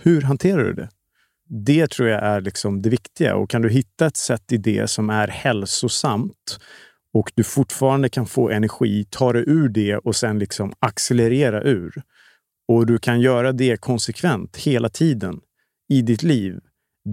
Hur 0.00 0.22
hanterar 0.22 0.64
du 0.64 0.72
det? 0.72 0.88
Det 1.48 1.90
tror 1.90 2.08
jag 2.08 2.22
är 2.22 2.40
liksom 2.40 2.82
det 2.82 2.90
viktiga. 2.90 3.36
Och 3.36 3.50
kan 3.50 3.62
du 3.62 3.70
hitta 3.70 4.06
ett 4.06 4.16
sätt 4.16 4.52
i 4.52 4.56
det 4.56 4.90
som 4.90 5.10
är 5.10 5.28
hälsosamt 5.28 6.58
och 7.14 7.32
du 7.34 7.44
fortfarande 7.44 8.08
kan 8.08 8.26
få 8.26 8.50
energi, 8.50 9.06
ta 9.10 9.32
dig 9.32 9.44
ur 9.46 9.68
det 9.68 9.96
och 9.96 10.16
sen 10.16 10.38
liksom 10.38 10.72
accelerera 10.78 11.62
ur. 11.62 12.02
Och 12.68 12.86
du 12.86 12.98
kan 12.98 13.20
göra 13.20 13.52
det 13.52 13.76
konsekvent 13.76 14.56
hela 14.56 14.88
tiden 14.88 15.40
i 15.88 16.02
ditt 16.02 16.22
liv. 16.22 16.58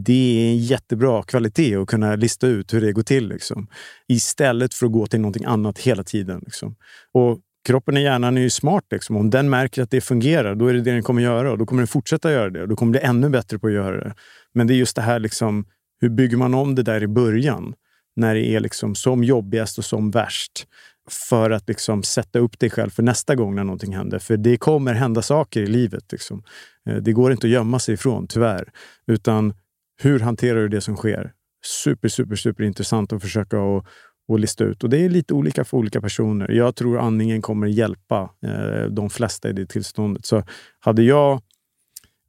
Det 0.05 0.13
är 0.13 0.51
en 0.51 0.57
jättebra 0.57 1.23
kvalitet 1.23 1.75
att 1.75 1.87
kunna 1.87 2.15
lista 2.15 2.47
ut 2.47 2.73
hur 2.73 2.81
det 2.81 2.91
går 2.91 3.03
till. 3.03 3.27
Liksom. 3.27 3.67
Istället 4.07 4.73
för 4.73 4.85
att 4.85 4.91
gå 4.91 5.07
till 5.07 5.19
någonting 5.21 5.45
annat 5.45 5.79
hela 5.79 6.03
tiden. 6.03 6.41
Liksom. 6.45 6.75
Och 7.13 7.39
kroppen 7.65 7.95
och 7.95 8.01
hjärnan 8.01 8.37
är 8.37 8.41
ju 8.41 8.49
smart. 8.49 8.83
Liksom. 8.91 9.15
Om 9.15 9.29
den 9.29 9.49
märker 9.49 9.81
att 9.81 9.91
det 9.91 10.01
fungerar, 10.01 10.55
då 10.55 10.67
är 10.67 10.73
det 10.73 10.81
det 10.81 10.91
den 10.91 11.03
kommer 11.03 11.21
göra. 11.21 11.51
Och 11.51 11.57
då 11.57 11.65
kommer 11.65 11.81
den 11.81 11.87
fortsätta 11.87 12.31
göra 12.31 12.49
det. 12.49 12.61
Och 12.61 12.67
då 12.67 12.75
kommer 12.75 12.93
den 12.93 13.01
bli 13.01 13.09
ännu 13.09 13.29
bättre 13.29 13.59
på 13.59 13.67
att 13.67 13.73
göra 13.73 13.97
det. 13.97 14.13
Men 14.53 14.67
det 14.67 14.73
är 14.73 14.75
just 14.75 14.95
det 14.95 15.01
här, 15.01 15.19
liksom, 15.19 15.65
hur 16.01 16.09
bygger 16.09 16.37
man 16.37 16.53
om 16.53 16.75
det 16.75 16.83
där 16.83 17.03
i 17.03 17.07
början? 17.07 17.73
När 18.15 18.35
det 18.35 18.47
är 18.47 18.59
liksom 18.59 18.95
som 18.95 19.23
jobbigast 19.23 19.77
och 19.77 19.85
som 19.85 20.11
värst. 20.11 20.67
För 21.09 21.51
att 21.51 21.67
liksom 21.67 22.03
sätta 22.03 22.39
upp 22.39 22.59
dig 22.59 22.69
själv 22.69 22.89
för 22.89 23.03
nästa 23.03 23.35
gång 23.35 23.55
när 23.55 23.63
någonting 23.63 23.95
händer. 23.95 24.19
För 24.19 24.37
det 24.37 24.57
kommer 24.57 24.93
hända 24.93 25.21
saker 25.21 25.61
i 25.61 25.67
livet. 25.67 26.11
Liksom. 26.11 26.43
Eh, 26.89 26.95
det 26.95 27.11
går 27.11 27.31
inte 27.31 27.47
att 27.47 27.51
gömma 27.51 27.79
sig 27.79 27.93
ifrån, 27.93 28.27
tyvärr. 28.27 28.69
Utan 29.07 29.53
hur 30.01 30.19
hanterar 30.19 30.59
du 30.59 30.67
det 30.67 30.81
som 30.81 30.95
sker? 30.95 31.31
Super, 31.65 32.07
super, 32.07 32.35
super 32.35 32.63
intressant 32.63 33.13
att 33.13 33.21
försöka 33.21 33.59
och, 33.59 33.85
och 34.27 34.39
lista 34.39 34.63
ut. 34.63 34.83
Och 34.83 34.89
Det 34.89 35.05
är 35.05 35.09
lite 35.09 35.33
olika 35.33 35.65
för 35.65 35.77
olika 35.77 36.01
personer. 36.01 36.51
Jag 36.51 36.75
tror 36.75 36.99
andningen 36.99 37.41
kommer 37.41 37.67
hjälpa 37.67 38.29
eh, 38.45 38.89
de 38.89 39.09
flesta 39.09 39.49
i 39.49 39.53
det 39.53 39.65
tillståndet. 39.65 40.25
Så 40.25 40.43
hade 40.79 41.03
jag... 41.03 41.41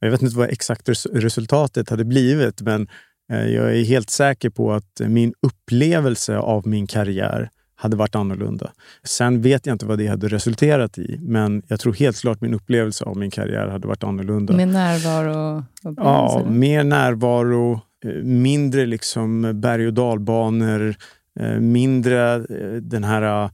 Jag 0.01 0.11
vet 0.11 0.23
inte 0.23 0.37
vad 0.37 0.51
exakt 0.51 0.89
resultatet 1.13 1.91
hade 1.91 2.05
blivit, 2.05 2.61
men 2.61 2.89
eh, 3.33 3.47
jag 3.47 3.77
är 3.77 3.85
helt 3.85 4.11
säker 4.11 4.51
på 4.51 4.73
att 4.73 5.01
min 5.01 5.35
upplevelse 5.43 6.39
av 6.39 6.67
min 6.67 6.87
karriär 6.87 7.51
hade 7.77 7.97
varit 7.97 8.15
annorlunda. 8.15 8.73
Sen 9.05 9.43
vet 9.43 9.67
jag 9.67 9.75
inte 9.75 9.87
vad 9.87 9.99
det 9.99 10.07
hade 10.07 10.29
resulterat 10.29 10.99
i, 10.99 11.19
men 11.23 11.63
jag 11.69 11.81
tror 11.81 11.93
helt 11.93 12.21
klart 12.21 12.41
min 12.41 12.55
upplevelse 12.55 13.05
av 13.05 13.17
min 13.17 13.31
karriär 13.31 13.69
hade 13.69 13.89
varit 13.89 14.05
annorlunda. 14.05 14.57
Med 14.57 14.69
närvaro? 14.69 15.65
Ja, 15.97 16.47
mer 16.51 16.85
närvaro, 16.85 17.81
mindre 18.23 18.87
liksom 18.87 19.61
berg 19.61 19.87
och 19.87 19.95
dalbanor, 19.95 20.97
Eh, 21.41 21.61
mindre 21.61 22.35
eh, 22.35 22.75
den 22.83 23.05
här 23.05 23.45
eh, 23.45 23.51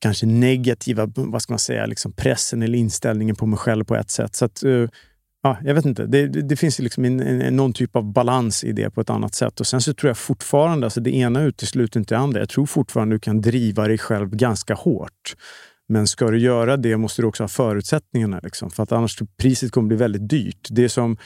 kanske 0.00 0.26
negativa 0.26 1.12
vad 1.14 1.42
ska 1.42 1.52
man 1.52 1.58
säga, 1.58 1.86
liksom 1.86 2.12
pressen 2.12 2.62
eller 2.62 2.78
inställningen 2.78 3.36
på 3.36 3.46
mig 3.46 3.58
själv 3.58 3.84
på 3.84 3.96
ett 3.96 4.10
sätt. 4.10 4.34
Så 4.34 4.44
att, 4.44 4.62
ja, 5.42 5.56
jag 5.64 5.74
vet 5.74 5.84
inte. 5.84 6.06
Det, 6.06 6.26
det, 6.26 6.42
det 6.42 6.56
finns 6.56 6.78
liksom 6.78 7.04
en, 7.04 7.20
en, 7.20 7.56
någon 7.56 7.72
typ 7.72 7.96
av 7.96 8.12
balans 8.12 8.64
i 8.64 8.72
det 8.72 8.90
på 8.90 9.00
ett 9.00 9.10
annat 9.10 9.34
sätt. 9.34 9.60
Och 9.60 9.66
Sen 9.66 9.80
så 9.80 9.94
tror 9.94 10.10
jag 10.10 10.18
fortfarande, 10.18 10.86
alltså 10.86 11.00
det 11.00 11.16
ena 11.16 11.42
utesluter 11.42 12.00
inte 12.00 12.14
det 12.14 12.18
andra. 12.18 12.40
Jag 12.40 12.48
tror 12.48 12.66
fortfarande 12.66 13.14
du 13.14 13.20
kan 13.20 13.40
driva 13.40 13.88
dig 13.88 13.98
själv 13.98 14.30
ganska 14.30 14.74
hårt. 14.74 15.36
Men 15.88 16.06
ska 16.06 16.30
du 16.30 16.38
göra 16.38 16.76
det 16.76 16.96
måste 16.96 17.22
du 17.22 17.26
också 17.26 17.42
ha 17.42 17.48
förutsättningarna. 17.48 18.40
Liksom, 18.42 18.70
för 18.70 18.82
att 18.82 18.92
annars 18.92 19.18
priset 19.36 19.72
kommer 19.72 19.88
bli 19.88 19.96
väldigt 19.96 20.28
dyrt. 20.28 20.68
Det 20.70 20.84
är 20.84 20.88
som 20.88 21.16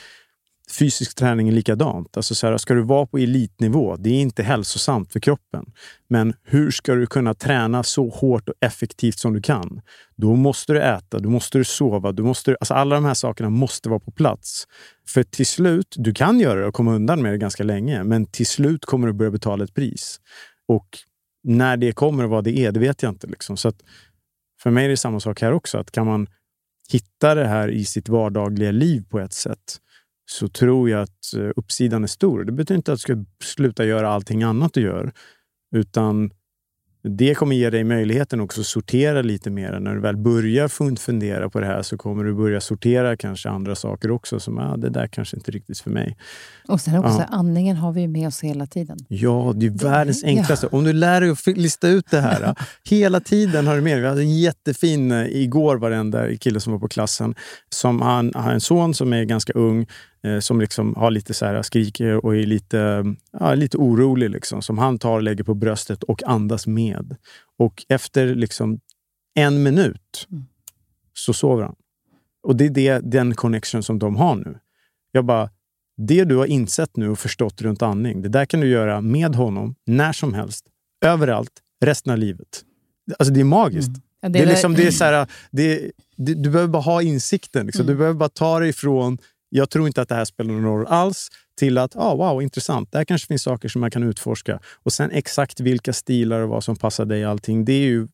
fysisk 0.71 1.15
träning 1.15 1.49
är 1.49 1.53
likadant. 1.53 2.17
Alltså 2.17 2.35
så 2.35 2.47
här, 2.47 2.57
ska 2.57 2.75
du 2.75 2.83
vara 2.83 3.07
på 3.07 3.19
elitnivå, 3.19 3.97
det 3.97 4.11
är 4.11 4.21
inte 4.21 4.43
hälsosamt 4.43 5.13
för 5.13 5.21
kroppen. 5.21 5.73
Men 6.09 6.35
hur 6.43 6.71
ska 6.71 6.95
du 6.95 7.07
kunna 7.07 7.35
träna 7.35 7.83
så 7.83 8.09
hårt 8.09 8.49
och 8.49 8.55
effektivt 8.61 9.19
som 9.19 9.33
du 9.33 9.43
kan? 9.43 9.81
Då 10.17 10.37
måste 10.37 10.73
du 10.73 10.83
äta, 10.83 11.19
då 11.19 11.31
måste 11.31 11.59
du 11.59 11.65
sova. 11.65 12.13
Du 12.13 12.23
måste, 12.23 12.57
alltså 12.61 12.75
alla 12.75 12.95
de 12.95 13.05
här 13.05 13.15
sakerna 13.15 13.51
måste 13.51 13.89
vara 13.89 14.01
på 14.01 14.11
plats. 14.11 14.67
För 15.09 15.23
till 15.23 15.47
slut, 15.47 15.95
du 15.99 16.15
kan 16.15 16.41
göra 16.41 16.61
det 16.61 16.67
och 16.67 16.75
komma 16.75 16.95
undan 16.95 17.23
med 17.23 17.33
det 17.33 17.39
ganska 17.39 17.65
länge, 17.65 18.05
men 18.05 18.27
till 18.27 18.47
slut 18.47 18.85
kommer 18.85 19.07
du 19.07 19.13
börja 19.13 19.31
betala 19.31 19.65
ett 19.65 19.75
pris. 19.75 20.21
Och 20.69 20.89
när 21.45 21.77
det 21.77 21.93
kommer 21.93 22.25
och 22.25 22.31
vad 22.31 22.45
det 22.45 22.59
är, 22.59 22.73
det 22.73 22.81
vet 22.81 23.03
jag 23.03 23.13
inte. 23.13 23.27
Liksom. 23.27 23.57
Så 23.57 23.73
för 24.63 24.71
mig 24.71 24.85
är 24.85 24.89
det 24.89 24.97
samma 24.97 25.21
sak 25.21 25.43
här 25.43 25.53
också. 25.53 25.79
Att 25.79 25.91
kan 25.91 26.07
man 26.07 26.27
hitta 26.91 27.35
det 27.35 27.47
här 27.47 27.69
i 27.69 27.85
sitt 27.85 28.09
vardagliga 28.09 28.71
liv 28.71 29.05
på 29.11 29.21
ett 29.21 29.33
sätt, 29.33 29.81
så 30.27 30.49
tror 30.49 30.91
jag 30.91 31.03
att 31.03 31.35
eh, 31.37 31.51
uppsidan 31.57 32.03
är 32.03 32.09
stor. 32.09 32.45
Det 32.45 32.53
betyder 32.53 32.75
inte 32.75 32.93
att 32.93 32.99
du 32.99 33.01
ska 33.01 33.25
sluta 33.45 33.85
göra 33.85 34.09
allting 34.09 34.43
annat 34.43 34.75
du 34.75 34.81
gör, 34.81 35.13
utan 35.75 36.31
det 37.09 37.35
kommer 37.35 37.57
ge 37.57 37.71
dig 37.71 37.85
möjligheten 37.85 38.41
också 38.41 38.61
att 38.61 38.67
sortera 38.67 39.23
lite 39.23 39.51
mer. 39.51 39.81
När 39.81 39.95
du 39.95 40.01
väl 40.01 40.17
börjar 40.17 40.97
fundera 40.97 41.51
på 41.51 41.61
det 41.61 41.67
här 41.67 41.83
så 41.83 41.97
kommer 41.97 42.25
du 42.25 42.35
börja 42.35 42.61
sortera 42.61 43.17
kanske 43.17 43.49
andra 43.49 43.75
saker 43.75 44.11
också. 44.11 44.41
Som 44.41 44.59
ah, 44.59 44.77
det 44.77 44.91
där 44.91 45.07
kanske 45.07 45.37
inte 45.37 45.51
riktigt 45.51 45.79
för 45.79 45.91
mig. 45.91 46.17
Och 46.69 46.81
sen 46.81 46.99
också, 46.99 47.19
ja. 47.19 47.25
andningen 47.25 47.77
har 47.77 47.93
vi 47.93 48.09
med 48.09 48.29
oss 48.29 48.41
hela 48.41 48.67
tiden. 48.67 48.99
Ja, 49.09 49.53
det 49.57 49.67
är 49.67 49.71
världens 49.71 50.25
enklaste. 50.25 50.69
Ja. 50.73 50.79
Om 50.79 50.85
du 50.85 50.93
lär 50.93 51.21
dig 51.21 51.31
att 51.31 51.47
lista 51.47 51.89
ut 51.89 52.11
det 52.11 52.21
här. 52.21 52.55
hela 52.85 53.21
tiden 53.21 53.67
har 53.67 53.77
du 53.77 53.83
med 53.83 53.93
dig. 53.93 54.01
Vi 54.01 54.09
hade 54.09 54.21
en 54.21 54.39
jättefin, 54.39 55.13
eh, 55.13 55.27
igår 55.27 55.77
var 55.77 55.91
det 55.91 55.97
en 55.97 56.11
där 56.11 56.35
kille 56.35 56.61
som 56.61 56.73
var 56.73 56.81
på 56.81 56.89
klassen. 56.89 57.35
Som 57.69 58.03
han 58.03 58.33
har 58.35 58.53
en 58.53 58.61
son 58.61 58.95
som 58.95 59.13
är 59.13 59.25
ganska 59.25 59.53
ung 59.53 59.87
som 60.41 60.61
liksom 60.61 60.95
har 60.97 61.11
lite 61.11 61.35
så 61.35 61.47
här, 61.47 61.63
skriker 61.63 62.25
och 62.25 62.37
är 62.37 62.47
lite, 62.47 63.05
ja, 63.33 63.55
lite 63.55 63.77
orolig. 63.77 64.31
Liksom, 64.31 64.63
som 64.63 64.79
han 64.79 64.99
tar 64.99 65.13
och 65.13 65.23
lägger 65.23 65.45
på 65.45 65.55
bröstet 65.55 66.03
och 66.03 66.23
andas 66.23 66.67
med. 66.67 67.17
Och 67.59 67.85
efter 67.89 68.35
liksom 68.35 68.81
en 69.35 69.63
minut 69.63 70.27
mm. 70.31 70.45
så 71.15 71.33
sover 71.33 71.63
han. 71.63 71.75
Och 72.43 72.57
det 72.57 72.65
är 72.65 72.71
det, 72.71 72.99
den 72.99 73.35
connection 73.35 73.83
som 73.83 73.99
de 73.99 74.17
har 74.17 74.37
nu. 74.37 74.59
Jag 75.13 75.25
bara, 75.25 75.51
det 75.97 76.25
du 76.25 76.37
har 76.37 76.47
insett 76.47 76.97
nu 76.97 77.09
och 77.09 77.19
förstått 77.19 77.63
runt 77.63 77.83
andning, 77.83 78.23
det 78.23 78.29
där 78.29 78.45
kan 78.45 78.61
du 78.61 78.69
göra 78.69 79.01
med 79.01 79.35
honom 79.35 79.75
när 79.87 80.13
som 80.13 80.35
helst, 80.35 80.67
överallt, 81.05 81.53
resten 81.85 82.13
av 82.13 82.19
livet. 82.19 82.65
Alltså 83.19 83.35
det 83.35 83.41
är 83.41 83.45
magiskt. 83.45 83.89
Mm. 83.89 84.01
Ja, 84.21 84.29
det, 84.29 84.39
är 84.39 84.43
det, 84.43 84.51
är 84.51 84.53
liksom, 84.53 84.75
det 84.75 84.87
är 84.87 84.91
så 84.91 85.05
här, 85.05 85.27
det, 85.51 85.91
det, 86.17 86.35
du 86.35 86.51
behöver 86.51 86.73
bara 86.73 86.83
ha 86.83 87.03
insikten. 87.03 87.67
Liksom. 87.67 87.83
Mm. 87.83 87.95
Du 87.95 87.99
behöver 87.99 88.19
bara 88.19 88.29
ta 88.29 88.61
dig 88.61 88.69
ifrån 88.69 89.19
jag 89.57 89.71
tror 89.71 89.87
inte 89.87 90.03
att 90.03 90.09
det 90.09 90.15
här 90.15 90.25
spelar 90.25 90.55
någon 90.55 90.65
roll 90.65 90.87
alls, 90.87 91.29
till 91.59 91.79
att 91.79 91.97
ah, 91.97 92.15
wow, 92.15 92.43
intressant, 92.43 92.93
där 92.93 93.05
kanske 93.05 93.27
finns 93.27 93.43
saker 93.43 93.69
som 93.69 93.81
man 93.81 93.91
kan 93.91 94.03
utforska. 94.03 94.61
Och 94.83 94.93
sen 94.93 95.11
exakt 95.11 95.61
vilka 95.61 95.93
stilar 95.93 96.41
och 96.41 96.49
vad 96.49 96.65
som 96.65 96.77
passar 96.77 97.05
dig, 97.05 97.25
allting, 97.25 97.65
det 97.65 97.73
är 97.73 97.87
ju 97.87 98.09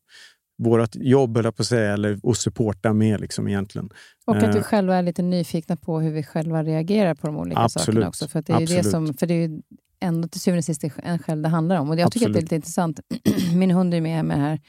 vårt 0.57 0.95
jobb, 0.95 1.37
eller 1.37 1.51
på 1.51 1.61
att 1.61 1.67
säga, 1.67 1.93
eller 1.93 2.19
att 2.23 2.37
supporta 2.37 2.93
med 2.93 3.21
liksom, 3.21 3.47
egentligen. 3.47 3.89
Och 4.25 4.37
att 4.37 4.55
vi 4.55 4.57
eh. 4.57 4.63
själva 4.63 4.95
är 4.95 5.01
lite 5.01 5.21
nyfikna 5.21 5.77
på 5.77 5.99
hur 5.99 6.11
vi 6.11 6.23
själva 6.23 6.63
reagerar 6.63 7.13
på 7.15 7.27
de 7.27 7.37
olika 7.37 7.59
Absolut. 7.59 7.85
sakerna 7.85 8.07
också. 8.07 8.27
För 8.27 8.41
det 8.41 8.53
är 8.53 8.61
Absolut. 8.61 8.83
det 8.83 8.89
som, 8.89 9.13
för 9.13 9.27
det 9.27 9.33
är 9.33 9.47
ju 9.47 9.61
ändå 9.99 10.27
till 10.27 10.41
syvende 10.41 10.59
och 10.59 10.65
sist 10.65 10.83
en 11.03 11.19
själv 11.19 11.41
det 11.41 11.49
handlar 11.49 11.79
om. 11.79 11.89
Och 11.89 11.99
jag 11.99 12.11
tycker 12.11 12.25
Absolut. 12.25 12.27
att 12.27 12.33
det 12.33 12.39
är 12.39 12.41
lite 12.41 12.55
intressant. 12.55 12.99
Min 13.55 13.71
hund 13.71 13.93
är 13.93 14.01
med 14.01 14.25
mig 14.25 14.37
här 14.37 14.59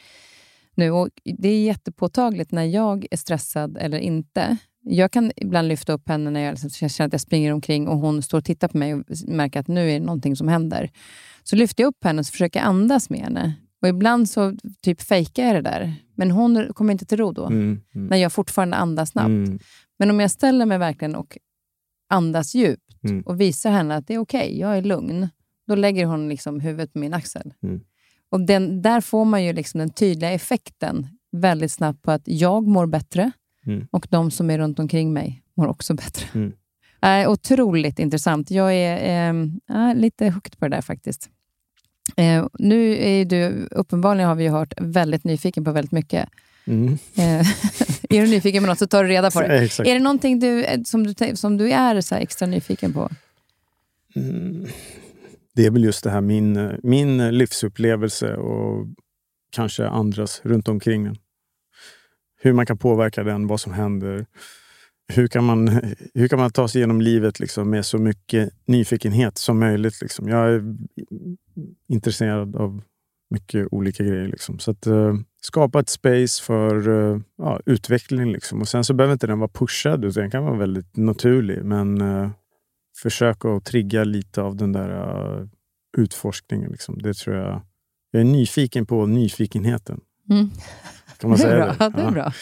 nu 0.74 0.90
och 0.90 1.09
det 1.24 1.49
är 1.49 1.65
jättepåtagligt 1.65 2.53
när 2.53 2.65
jag 2.65 3.07
är 3.11 3.16
stressad 3.16 3.77
eller 3.81 3.99
inte. 3.99 4.57
Jag 4.85 5.11
kan 5.11 5.33
ibland 5.37 5.69
lyfta 5.69 5.93
upp 5.93 6.09
henne 6.09 6.31
när 6.31 6.41
jag 6.41 6.53
liksom 6.53 6.89
känner 6.89 7.07
att 7.07 7.13
jag 7.13 7.21
springer 7.21 7.53
omkring 7.53 7.89
och 7.89 7.99
hon 7.99 8.23
står 8.23 8.39
och 8.39 8.45
tittar 8.45 8.69
på 8.69 8.79
mig 8.79 8.95
och 8.95 9.05
märker 9.27 9.61
att 9.61 9.69
nu 9.69 9.91
är 9.91 10.01
det 10.01 10.07
någonting 10.07 10.37
som 10.37 10.49
händer. 10.49 10.91
Så 11.43 11.57
lyfter 11.57 11.83
jag 11.83 11.89
upp 11.89 12.05
henne 12.05 12.21
och 12.21 12.27
försöker 12.27 12.61
andas 12.61 13.11
med 13.11 13.21
henne. 13.21 13.55
Och 13.83 13.89
Ibland 13.89 14.31
så 14.31 14.57
typ 14.83 15.03
fejkar 15.03 15.47
jag 15.47 15.55
det 15.55 15.71
där, 15.71 15.95
men 16.15 16.31
hon 16.31 16.73
kommer 16.75 16.93
inte 16.93 17.07
till 17.07 17.19
ro 17.19 17.33
då. 17.33 17.47
Mm, 17.47 17.81
mm. 17.95 18.07
När 18.07 18.17
jag 18.17 18.33
fortfarande 18.33 18.77
andas 18.77 19.11
snabbt. 19.11 19.27
Mm. 19.29 19.59
Men 19.99 20.11
om 20.11 20.21
jag 20.21 20.31
ställer 20.31 20.67
mig 20.67 20.79
verkligen 20.79 21.15
och 21.15 21.39
andas 22.09 22.55
djupt 22.55 22.93
Mm. 23.05 23.23
och 23.23 23.41
visar 23.41 23.71
henne 23.71 23.97
att 23.97 24.07
det 24.07 24.15
är 24.15 24.19
okej, 24.19 24.59
jag 24.59 24.79
är 24.79 24.83
lugn, 24.83 25.29
då 25.67 25.75
lägger 25.75 26.07
hon 26.07 26.29
liksom 26.29 26.61
huvudet 26.61 26.93
på 26.93 26.99
min 26.99 27.15
axel. 27.15 27.55
Mm. 27.63 27.81
Och 28.31 28.41
den, 28.41 28.83
där 28.83 29.01
får 29.01 29.25
man 29.25 29.45
ju 29.45 29.53
liksom 29.53 29.79
den 29.79 29.91
tydliga 29.91 30.31
effekten 30.31 31.07
väldigt 31.33 31.73
snabbt 31.73 32.03
på 32.03 32.11
att 32.11 32.23
jag 32.25 32.67
mår 32.67 32.87
bättre 32.87 33.33
Mm. 33.67 33.87
och 33.91 34.07
de 34.11 34.31
som 34.31 34.51
är 34.51 34.59
runt 34.59 34.79
omkring 34.79 35.13
mig 35.13 35.43
mår 35.55 35.67
också 35.67 35.95
bättre. 35.95 36.27
Mm. 36.35 36.53
Äh, 37.05 37.31
otroligt 37.31 37.99
intressant. 37.99 38.51
Jag 38.51 38.75
är 38.75 39.25
ja, 39.67 39.93
lite 39.93 40.29
hooked 40.31 40.59
på 40.59 40.69
det 40.69 40.77
där 40.77 40.83
faktiskt. 40.83 41.31
Eh, 42.17 42.47
nu 42.59 42.97
är 43.05 43.25
du, 43.25 43.69
uppenbarligen 43.71 44.29
har 44.29 44.35
vi 44.35 44.49
hört, 44.49 44.75
väldigt 44.81 45.25
nyfiken 45.25 45.65
på 45.65 45.73
väldigt 45.73 45.93
mycket. 45.93 46.29
Mm. 46.65 46.93
Eh, 46.93 47.41
är 48.11 48.23
du 48.23 48.27
nyfiken 48.27 48.63
på 48.63 48.67
något 48.67 48.79
så 48.79 48.87
tar 48.87 49.05
du 49.05 49.11
reda 49.11 49.31
på 49.31 49.41
det. 49.41 49.57
Eh, 49.57 49.63
Exakt. 49.65 49.89
Är 49.89 49.95
det 49.95 50.01
någonting 50.01 50.41
du, 50.41 50.65
eh, 50.65 50.83
som, 50.83 51.07
du, 51.07 51.37
som 51.37 51.57
du 51.57 51.73
är 51.73 52.01
så 52.01 52.15
extra 52.15 52.47
nyfiken 52.47 52.93
på? 52.93 53.11
Mm. 54.17 54.67
Det 55.55 55.67
är 55.67 55.71
väl 55.71 55.85
just 55.85 56.05
det 56.05 56.11
här 56.11 56.21
min, 56.21 56.79
min 56.83 57.39
livsupplevelse 57.39 58.35
och 58.35 58.87
kanske 59.51 59.89
andras 59.89 60.41
runt 60.45 60.69
omkring 60.69 61.05
den. 61.05 61.17
Hur 62.44 62.52
man 62.52 62.66
kan 62.66 62.78
påverka 62.78 63.24
den, 63.24 63.47
vad 63.47 63.60
som 63.60 63.73
händer. 63.73 64.27
Hur 65.12 65.28
kan 65.28 65.44
man, 65.44 65.69
hur 66.14 66.28
kan 66.28 66.39
man 66.39 66.51
ta 66.51 66.69
sig 66.69 66.78
igenom 66.78 67.01
livet 67.01 67.40
liksom 67.40 67.70
med 67.70 67.86
så 67.86 67.98
mycket 67.98 68.52
nyfikenhet 68.66 69.39
som 69.39 69.59
möjligt? 69.59 70.02
Liksom. 70.02 70.28
Jag 70.28 70.48
är 70.48 70.77
intresserad 71.89 72.56
av 72.56 72.82
mycket 73.31 73.69
olika 73.70 74.05
grejer. 74.05 74.28
Liksom. 74.28 74.59
Så 74.59 74.70
att 74.70 74.86
uh, 74.86 75.14
skapa 75.40 75.81
ett 75.81 75.89
space 75.89 76.43
för 76.43 76.89
uh, 76.89 77.20
ja, 77.39 77.60
utveckling. 77.66 78.32
Liksom. 78.32 78.60
Och 78.60 78.69
Sen 78.69 78.85
så 78.85 78.94
behöver 78.94 79.12
inte 79.12 79.27
den 79.27 79.39
vara 79.39 79.51
pushad, 79.55 80.05
utan 80.05 80.23
den 80.23 80.31
kan 80.31 80.44
vara 80.44 80.56
väldigt 80.56 80.97
naturlig. 80.97 81.64
Men 81.64 82.02
uh, 82.02 82.31
försök 83.02 83.44
att 83.44 83.64
trigga 83.64 84.05
lite 84.05 84.43
av 84.43 84.56
den 84.56 84.73
där 84.73 84.90
uh, 85.40 85.48
utforskningen. 85.97 86.70
Liksom. 86.70 87.02
Det 87.02 87.14
tror 87.14 87.36
jag. 87.36 87.62
Jag 88.10 88.20
är 88.20 88.24
nyfiken 88.24 88.86
på 88.86 89.06
nyfikenheten. 89.06 90.01
Mm. 90.31 90.51
Kan 91.19 91.31
man 91.31 91.39
det 91.39 91.44
är 91.44 91.49
säga 91.49 91.65
bra. 91.65 91.66
det? 91.66 91.77
Ja, 91.78 91.89
det 91.90 92.03
är 92.03 92.11
bra. 92.11 92.32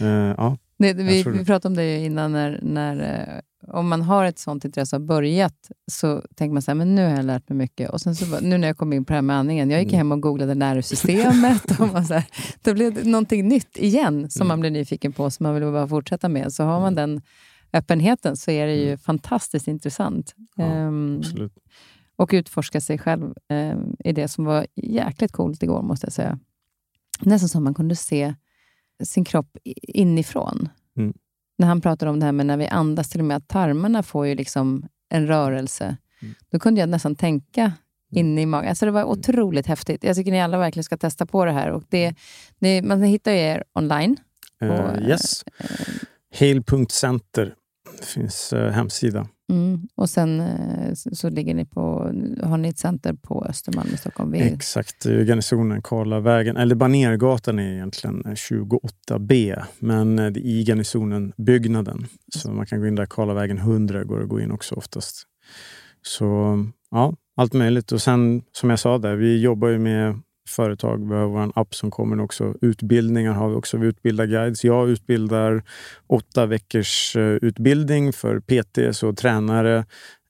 Eh, 0.00 0.34
ja. 0.38 0.56
Det, 0.78 0.92
vi, 0.92 1.22
vi 1.22 1.44
pratade 1.44 1.68
om 1.72 1.76
det 1.76 1.84
ju 1.98 2.04
innan, 2.04 2.32
när, 2.32 2.60
när, 2.62 2.96
eh, 3.28 3.74
om 3.74 3.88
man 3.88 4.02
har 4.02 4.24
ett 4.24 4.38
sånt 4.38 4.64
intresse 4.64 4.96
och 4.96 5.02
har 5.02 5.06
börjat, 5.06 5.70
så 5.92 6.22
tänker 6.34 6.52
man 6.52 6.62
så 6.62 6.70
här, 6.70 6.76
men 6.76 6.94
nu 6.94 7.04
har 7.08 7.10
jag 7.16 7.24
lärt 7.24 7.48
mig 7.48 7.56
mycket. 7.58 7.90
Och 7.90 8.00
sen 8.00 8.14
så, 8.16 8.40
nu 8.40 8.58
när 8.58 8.68
jag 8.68 8.76
kom 8.76 8.92
in 8.92 9.04
på 9.04 9.12
det 9.12 9.16
här 9.16 9.22
med 9.22 9.36
andningen, 9.36 9.70
jag 9.70 9.80
gick 9.82 9.92
Mm. 9.92 9.98
hem 9.98 10.12
och 10.12 10.20
googlade 10.22 10.54
nervsystemet. 10.54 11.80
och 11.80 11.88
man 11.92 12.06
så 12.06 12.14
här, 12.14 12.24
då 12.62 12.74
blev 12.74 12.94
det 12.94 13.04
någonting 13.04 13.48
nytt 13.48 13.76
igen 13.78 14.30
som 14.30 14.40
Mm. 14.42 14.48
man 14.48 14.60
blir 14.60 14.70
nyfiken 14.70 15.12
på, 15.12 15.30
som 15.30 15.44
man 15.44 15.54
vill 15.54 15.62
bara 15.64 15.88
fortsätta 15.88 16.28
med. 16.28 16.52
Så 16.52 16.64
har 16.64 16.80
man 16.80 16.94
den 16.94 17.20
öppenheten 17.72 18.36
så 18.36 18.50
är 18.50 18.66
det 18.66 18.74
ju 18.74 18.96
fantastiskt 18.96 19.68
intressant. 19.68 20.34
Mm. 20.58 20.70
Ja, 20.70 20.76
Ehm, 20.76 21.16
Absolut. 21.18 21.52
och 22.16 22.30
utforska 22.32 22.80
sig 22.80 22.98
själv 22.98 23.24
eh, 23.48 23.76
är 24.04 24.12
det 24.12 24.28
som 24.28 24.44
var 24.44 24.66
jäkligt 24.76 25.32
coolt 25.32 25.62
igår, 25.62 25.82
måste 25.82 26.06
jag 26.06 26.12
säga. 26.12 26.38
Nästan 27.20 27.48
som 27.48 27.64
man 27.64 27.74
kunde 27.74 27.96
se 27.96 28.34
sin 29.04 29.24
kropp 29.24 29.56
inifrån. 29.82 30.68
Mm. 30.96 31.14
När 31.58 31.66
han 31.66 31.80
pratade 31.80 32.10
om 32.10 32.20
det 32.20 32.26
här 32.26 32.32
med 32.32 32.46
när 32.46 32.56
vi 32.56 32.66
andas, 32.66 33.08
till 33.08 33.20
och 33.20 33.26
med 33.26 33.36
att 33.36 33.48
tarmarna 33.48 34.02
får 34.02 34.26
ju 34.26 34.34
liksom 34.34 34.86
en 35.08 35.26
rörelse. 35.26 35.96
Mm. 36.22 36.34
Då 36.50 36.58
kunde 36.58 36.80
jag 36.80 36.88
nästan 36.88 37.16
tänka 37.16 37.72
inne 38.10 38.42
i 38.42 38.46
magen. 38.46 38.68
Alltså 38.68 38.86
det 38.86 38.92
var 38.92 39.04
otroligt 39.04 39.66
häftigt. 39.66 40.04
Jag 40.04 40.16
tycker 40.16 40.32
ni 40.32 40.40
alla 40.40 40.58
verkligen 40.58 40.84
ska 40.84 40.96
testa 40.96 41.26
på 41.26 41.44
det 41.44 41.52
här. 41.52 41.70
Och 41.70 41.84
det, 41.88 42.14
det, 42.58 42.82
man 42.82 43.02
hittar 43.02 43.32
ju 43.32 43.38
er 43.38 43.64
online. 43.74 44.16
Eh, 44.60 44.68
och, 44.68 45.02
yes. 45.02 45.44
Hail.center. 46.38 47.54
Det 47.98 48.06
finns 48.06 48.52
eh, 48.52 48.70
hemsida. 48.70 49.28
Mm. 49.50 49.88
Och 49.94 50.10
sen 50.10 50.40
eh, 50.40 50.92
så 50.94 51.28
ligger 51.28 51.54
ni 51.54 51.64
på, 51.64 51.80
har 52.42 52.58
ni 52.58 52.68
ett 52.68 52.78
center 52.78 53.12
på 53.12 53.44
Östermalm 53.48 53.88
i 53.94 53.96
Stockholm. 53.96 54.30
Vid, 54.30 54.42
Exakt, 54.42 55.06
i 55.06 55.24
garnisonen 55.24 55.82
Karlavägen. 55.82 56.56
Eller 56.56 56.74
Banergatan 56.74 57.58
är 57.58 57.72
egentligen 57.72 58.22
eh, 58.26 58.32
28B, 58.32 59.62
men 59.78 60.18
eh, 60.18 60.30
det 60.30 60.40
är 60.40 60.44
i 60.44 60.64
garnisonen 60.64 61.32
byggnaden. 61.36 62.06
Så 62.36 62.50
man 62.50 62.66
kan 62.66 62.80
gå 62.80 62.86
in 62.86 62.94
där, 62.94 63.06
Karlavägen 63.06 63.58
100 63.58 64.04
går 64.04 64.22
att 64.22 64.28
gå 64.28 64.40
in 64.40 64.50
också 64.50 64.74
oftast. 64.74 65.22
Så 66.02 66.58
ja, 66.90 67.14
allt 67.36 67.52
möjligt. 67.52 67.92
Och 67.92 68.02
sen 68.02 68.42
som 68.52 68.70
jag 68.70 68.78
sa 68.78 68.98
där, 68.98 69.16
vi 69.16 69.40
jobbar 69.40 69.68
ju 69.68 69.78
med 69.78 70.20
företag. 70.50 71.08
behöver 71.08 71.38
en 71.38 71.52
vår 71.54 71.60
app 71.60 71.74
som 71.74 71.90
kommer 71.90 72.20
också. 72.20 72.54
Utbildningar 72.60 73.32
har 73.32 73.48
vi 73.48 73.54
också. 73.54 73.76
Vi 73.76 73.86
utbildar 73.86 74.26
guides. 74.26 74.64
Jag 74.64 74.90
utbildar 74.90 75.62
åtta 76.06 76.46
veckors 76.46 77.16
eh, 77.16 77.22
utbildning 77.22 78.12
för 78.12 78.40
PTs 78.40 79.02
och 79.02 79.16
tränare 79.16 79.84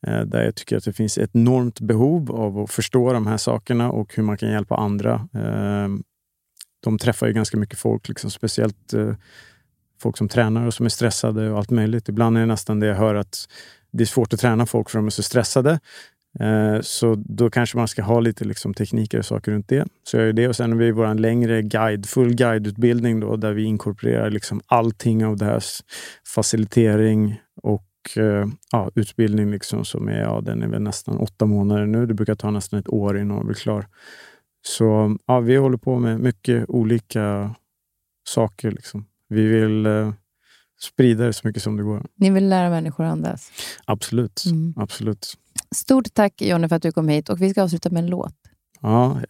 eh, 0.06 0.20
där 0.20 0.44
jag 0.44 0.54
tycker 0.54 0.76
att 0.76 0.84
det 0.84 0.92
finns 0.92 1.18
ett 1.18 1.30
enormt 1.34 1.80
behov 1.80 2.32
av 2.32 2.58
att 2.58 2.70
förstå 2.70 3.12
de 3.12 3.26
här 3.26 3.36
sakerna 3.36 3.90
och 3.90 4.14
hur 4.14 4.22
man 4.22 4.36
kan 4.36 4.50
hjälpa 4.50 4.76
andra. 4.76 5.28
Ehm, 5.34 6.02
de 6.82 6.98
träffar 6.98 7.26
ju 7.26 7.32
ganska 7.32 7.56
mycket 7.56 7.78
folk, 7.78 8.08
liksom, 8.08 8.30
speciellt 8.30 8.92
eh, 8.92 9.14
folk 10.00 10.16
som 10.16 10.28
tränar 10.28 10.66
och 10.66 10.74
som 10.74 10.86
är 10.86 10.90
stressade 10.90 11.50
och 11.50 11.58
allt 11.58 11.70
möjligt. 11.70 12.08
Ibland 12.08 12.36
är 12.36 12.40
det 12.40 12.46
nästan 12.46 12.80
det 12.80 12.86
jag 12.86 12.96
hör 12.96 13.14
att 13.14 13.48
det 13.92 14.02
är 14.04 14.06
svårt 14.06 14.32
att 14.32 14.40
träna 14.40 14.66
folk 14.66 14.90
för 14.90 14.98
de 14.98 15.06
är 15.06 15.10
så 15.10 15.22
stressade. 15.22 15.80
Eh, 16.40 16.80
Så 16.80 17.14
då 17.14 17.50
kanske 17.50 17.76
man 17.76 17.88
ska 17.88 18.02
ha 18.02 18.20
lite 18.20 18.44
liksom 18.44 18.74
tekniker 18.74 19.18
och 19.18 19.24
saker 19.24 19.52
runt 19.52 19.68
det. 19.68 19.86
Så 20.02 20.16
jag 20.16 20.26
gör 20.26 20.32
det. 20.32 20.48
Och 20.48 20.56
sen 20.56 20.72
har 20.72 20.78
vi 20.78 20.90
vår 20.90 21.14
längre 21.14 21.62
guide, 21.62 22.06
full 22.06 22.34
guideutbildning 22.34 23.20
då, 23.20 23.36
där 23.36 23.52
vi 23.52 23.62
inkorporerar 23.64 24.30
liksom 24.30 24.60
allting 24.66 25.24
av 25.26 25.36
det 25.36 25.44
här. 25.44 25.62
Facilitering 26.34 27.40
och 27.62 27.86
eh, 28.16 28.46
ja, 28.72 28.90
utbildning 28.94 29.50
liksom 29.50 29.84
som 29.84 30.08
är, 30.08 30.20
ja, 30.20 30.40
den 30.40 30.62
är 30.62 30.68
väl 30.68 30.82
nästan 30.82 31.18
åtta 31.18 31.46
månader 31.46 31.86
nu. 31.86 32.06
Det 32.06 32.14
brukar 32.14 32.34
ta 32.34 32.50
nästan 32.50 32.78
ett 32.78 32.88
år 32.88 33.18
innan 33.18 33.36
man 33.36 33.46
blir 33.46 33.56
klar. 33.56 33.86
Så 34.66 35.16
ja, 35.26 35.40
vi 35.40 35.56
håller 35.56 35.76
på 35.78 35.98
med 35.98 36.20
mycket 36.20 36.64
olika 36.68 37.54
saker. 38.28 38.70
Liksom. 38.70 39.06
Vi 39.28 39.46
vill 39.46 39.86
eh, 39.86 40.12
sprida 40.80 41.24
det 41.24 41.32
så 41.32 41.46
mycket 41.46 41.62
som 41.62 41.76
det 41.76 41.82
går. 41.82 42.06
Ni 42.14 42.30
vill 42.30 42.48
lära 42.48 42.70
människor 42.70 43.04
att 43.04 43.12
andas. 43.12 43.52
Absolut. 43.84 44.42
Mm. 44.46 44.74
Absolut. 44.76 45.34
Stort 45.74 46.14
tack 46.14 46.42
Jonny 46.42 46.68
för 46.68 46.76
att 46.76 46.82
du 46.82 46.92
kom 46.92 47.08
hit 47.08 47.28
och 47.28 47.42
vi 47.42 47.50
ska 47.50 47.62
avsluta 47.62 47.90
med 47.90 48.02
en 48.02 48.10
låt. 48.10 48.34
Ja, 48.80 49.16
eh, 49.16 49.20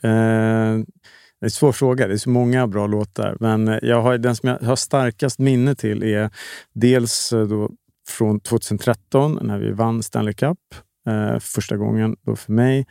det 1.40 1.44
är 1.44 1.44
en 1.44 1.50
svår 1.50 1.72
fråga. 1.72 2.06
Det 2.06 2.12
är 2.12 2.18
så 2.18 2.30
många 2.30 2.66
bra 2.66 2.86
låtar. 2.86 3.36
Men 3.40 3.68
eh, 3.68 3.78
jag 3.82 4.02
har, 4.02 4.18
den 4.18 4.36
som 4.36 4.48
jag 4.48 4.58
har 4.58 4.76
starkast 4.76 5.38
minne 5.38 5.74
till 5.74 6.02
är 6.02 6.30
dels 6.72 7.32
eh, 7.32 7.46
då 7.46 7.70
från 8.08 8.40
2013 8.40 9.38
när 9.42 9.58
vi 9.58 9.72
vann 9.72 10.02
Stanley 10.02 10.34
Cup. 10.34 10.58
Eh, 11.06 11.38
första 11.38 11.76
gången 11.76 12.16
då 12.22 12.36
för 12.36 12.52
mig 12.52 12.86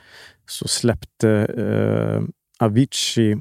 så 0.46 0.68
släppte 0.68 1.30
eh, 1.58 2.24
Avicii 2.66 3.38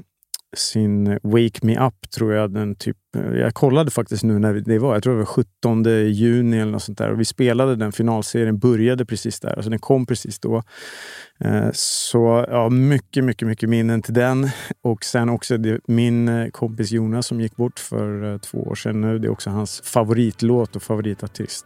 sin 0.57 1.19
Wake 1.23 1.59
Me 1.61 1.87
Up, 1.87 2.09
tror 2.15 2.33
jag. 2.33 2.53
Den 2.53 2.75
typ, 2.75 2.97
jag 3.13 3.53
kollade 3.53 3.91
faktiskt 3.91 4.23
nu 4.23 4.39
när 4.39 4.53
det 4.53 4.79
var. 4.79 4.93
Jag 4.93 5.03
tror 5.03 5.13
det 5.13 5.19
var 5.19 5.25
17 5.25 5.83
juni 6.11 6.59
eller 6.59 6.71
något 6.71 6.83
sånt 6.83 6.97
där. 6.97 7.11
Och 7.11 7.19
vi 7.19 7.25
spelade 7.25 7.75
den 7.75 7.91
finalserien, 7.91 8.59
började 8.59 9.05
precis 9.05 9.39
där. 9.39 9.53
Alltså 9.53 9.69
den 9.69 9.79
kom 9.79 10.05
precis 10.05 10.39
då. 10.39 10.63
Eh, 11.39 11.67
Så 11.73 12.45
ja, 12.49 12.69
mycket, 12.69 13.23
mycket, 13.23 13.47
mycket 13.47 13.69
minnen 13.69 14.01
till 14.01 14.13
den. 14.13 14.49
Och 14.83 15.03
sen 15.03 15.29
också 15.29 15.57
det, 15.57 15.79
min 15.87 16.27
eh, 16.27 16.49
kompis 16.49 16.91
Jonas 16.91 17.27
som 17.27 17.41
gick 17.41 17.55
bort 17.55 17.79
för 17.79 18.33
eh, 18.33 18.37
två 18.37 18.57
år 18.57 18.75
sedan 18.75 19.01
nu. 19.01 19.19
Det 19.19 19.27
är 19.27 19.31
också 19.31 19.49
hans 19.49 19.81
favoritlåt 19.81 20.75
och 20.75 20.83
favoritartist. 20.83 21.65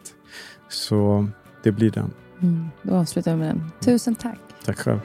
Så 0.70 1.28
det 1.64 1.72
blir 1.72 1.92
den. 1.92 2.14
Mm, 2.42 2.68
då 2.82 2.96
avslutar 2.96 3.32
vi 3.32 3.38
med 3.38 3.48
den. 3.48 3.72
Tusen 3.82 4.16
tack. 4.16 4.40
Tack 4.66 4.78
själv. 4.78 5.00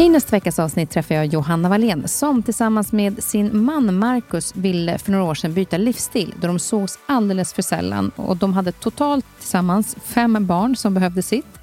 I 0.00 0.08
nästa 0.08 0.30
veckas 0.30 0.58
avsnitt 0.58 0.90
träffar 0.90 1.14
jag 1.14 1.26
Johanna 1.26 1.68
Wallén 1.68 2.08
som 2.08 2.42
tillsammans 2.42 2.92
med 2.92 3.24
sin 3.24 3.64
man 3.64 3.98
Marcus 3.98 4.56
ville 4.56 4.98
för 4.98 5.12
några 5.12 5.24
år 5.24 5.34
sedan 5.34 5.54
byta 5.54 5.76
livsstil 5.76 6.34
då 6.40 6.46
de 6.46 6.58
sågs 6.58 6.98
alldeles 7.06 7.52
för 7.52 7.62
sällan 7.62 8.10
och 8.16 8.36
de 8.36 8.52
hade 8.52 8.72
totalt 8.72 9.26
tillsammans 9.38 9.96
fem 10.04 10.46
barn 10.46 10.76
som 10.76 10.94
behövde 10.94 11.22
sitt. 11.22 11.58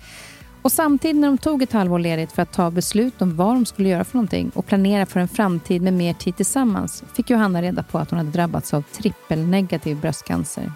Och 0.61 0.71
samtidigt 0.71 1.17
när 1.17 1.27
de 1.27 1.37
tog 1.37 1.61
ett 1.61 1.73
halvår 1.73 1.99
ledigt 1.99 2.31
för 2.31 2.41
att 2.41 2.53
ta 2.53 2.71
beslut 2.71 3.21
om 3.21 3.35
vad 3.35 3.55
de 3.55 3.65
skulle 3.65 3.89
göra 3.89 4.03
för 4.03 4.17
någonting 4.17 4.51
och 4.55 4.65
planera 4.65 5.05
för 5.05 5.19
en 5.19 5.27
framtid 5.27 5.81
med 5.81 5.93
mer 5.93 6.13
tid 6.13 6.35
tillsammans 6.35 7.03
fick 7.13 7.29
Johanna 7.29 7.61
reda 7.61 7.83
på 7.83 7.97
att 7.97 8.09
hon 8.09 8.17
hade 8.17 8.31
drabbats 8.31 8.73
av 8.73 8.81
trippelnegativ 8.81 10.01
bröstcancer. 10.01 10.71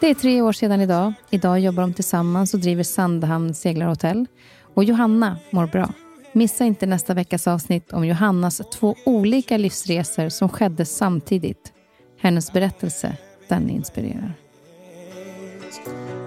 Det 0.00 0.10
är 0.10 0.14
tre 0.14 0.42
år 0.42 0.52
sedan 0.52 0.80
idag. 0.80 1.12
Idag 1.30 1.60
jobbar 1.60 1.82
de 1.82 1.94
tillsammans 1.94 2.54
och 2.54 2.60
driver 2.60 2.82
Sandhamn 2.82 3.54
seglarhotell. 3.54 4.26
Och 4.74 4.84
Johanna 4.84 5.36
mår 5.50 5.66
bra. 5.66 5.88
Missa 6.32 6.64
inte 6.64 6.86
nästa 6.86 7.14
veckas 7.14 7.46
avsnitt 7.46 7.92
om 7.92 8.04
Johannas 8.04 8.62
två 8.72 8.96
olika 9.04 9.56
livsresor 9.56 10.28
som 10.28 10.48
skedde 10.48 10.84
samtidigt. 10.84 11.72
Hennes 12.20 12.52
berättelse, 12.52 13.16
den 13.48 13.70
inspirerar. 13.70 14.34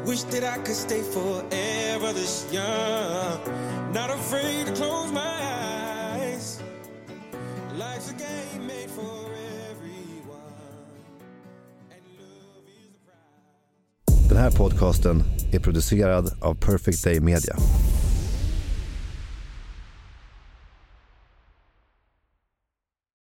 Wish 0.07 0.23
that 0.23 0.43
I 0.43 0.65
could 0.65 0.75
stay 0.75 1.01
forever 1.01 2.13
this 2.13 2.47
young. 2.51 3.39
Not 3.93 4.09
afraid 4.09 4.65
to 4.67 4.73
close 4.73 5.13
my 5.13 5.19
eyes. 5.19 6.59
Life's 7.77 8.09
a 8.09 8.15
game 8.17 8.67
made 8.67 8.89
for 8.95 9.31
everyone. 9.71 10.53
Den 14.30 14.38
här 14.38 14.51
podcasten 14.51 15.23
är 15.51 15.59
producerad 15.59 16.31
av 16.41 16.55
Perfect 16.55 17.03
Day 17.03 17.19
Media. 17.19 17.55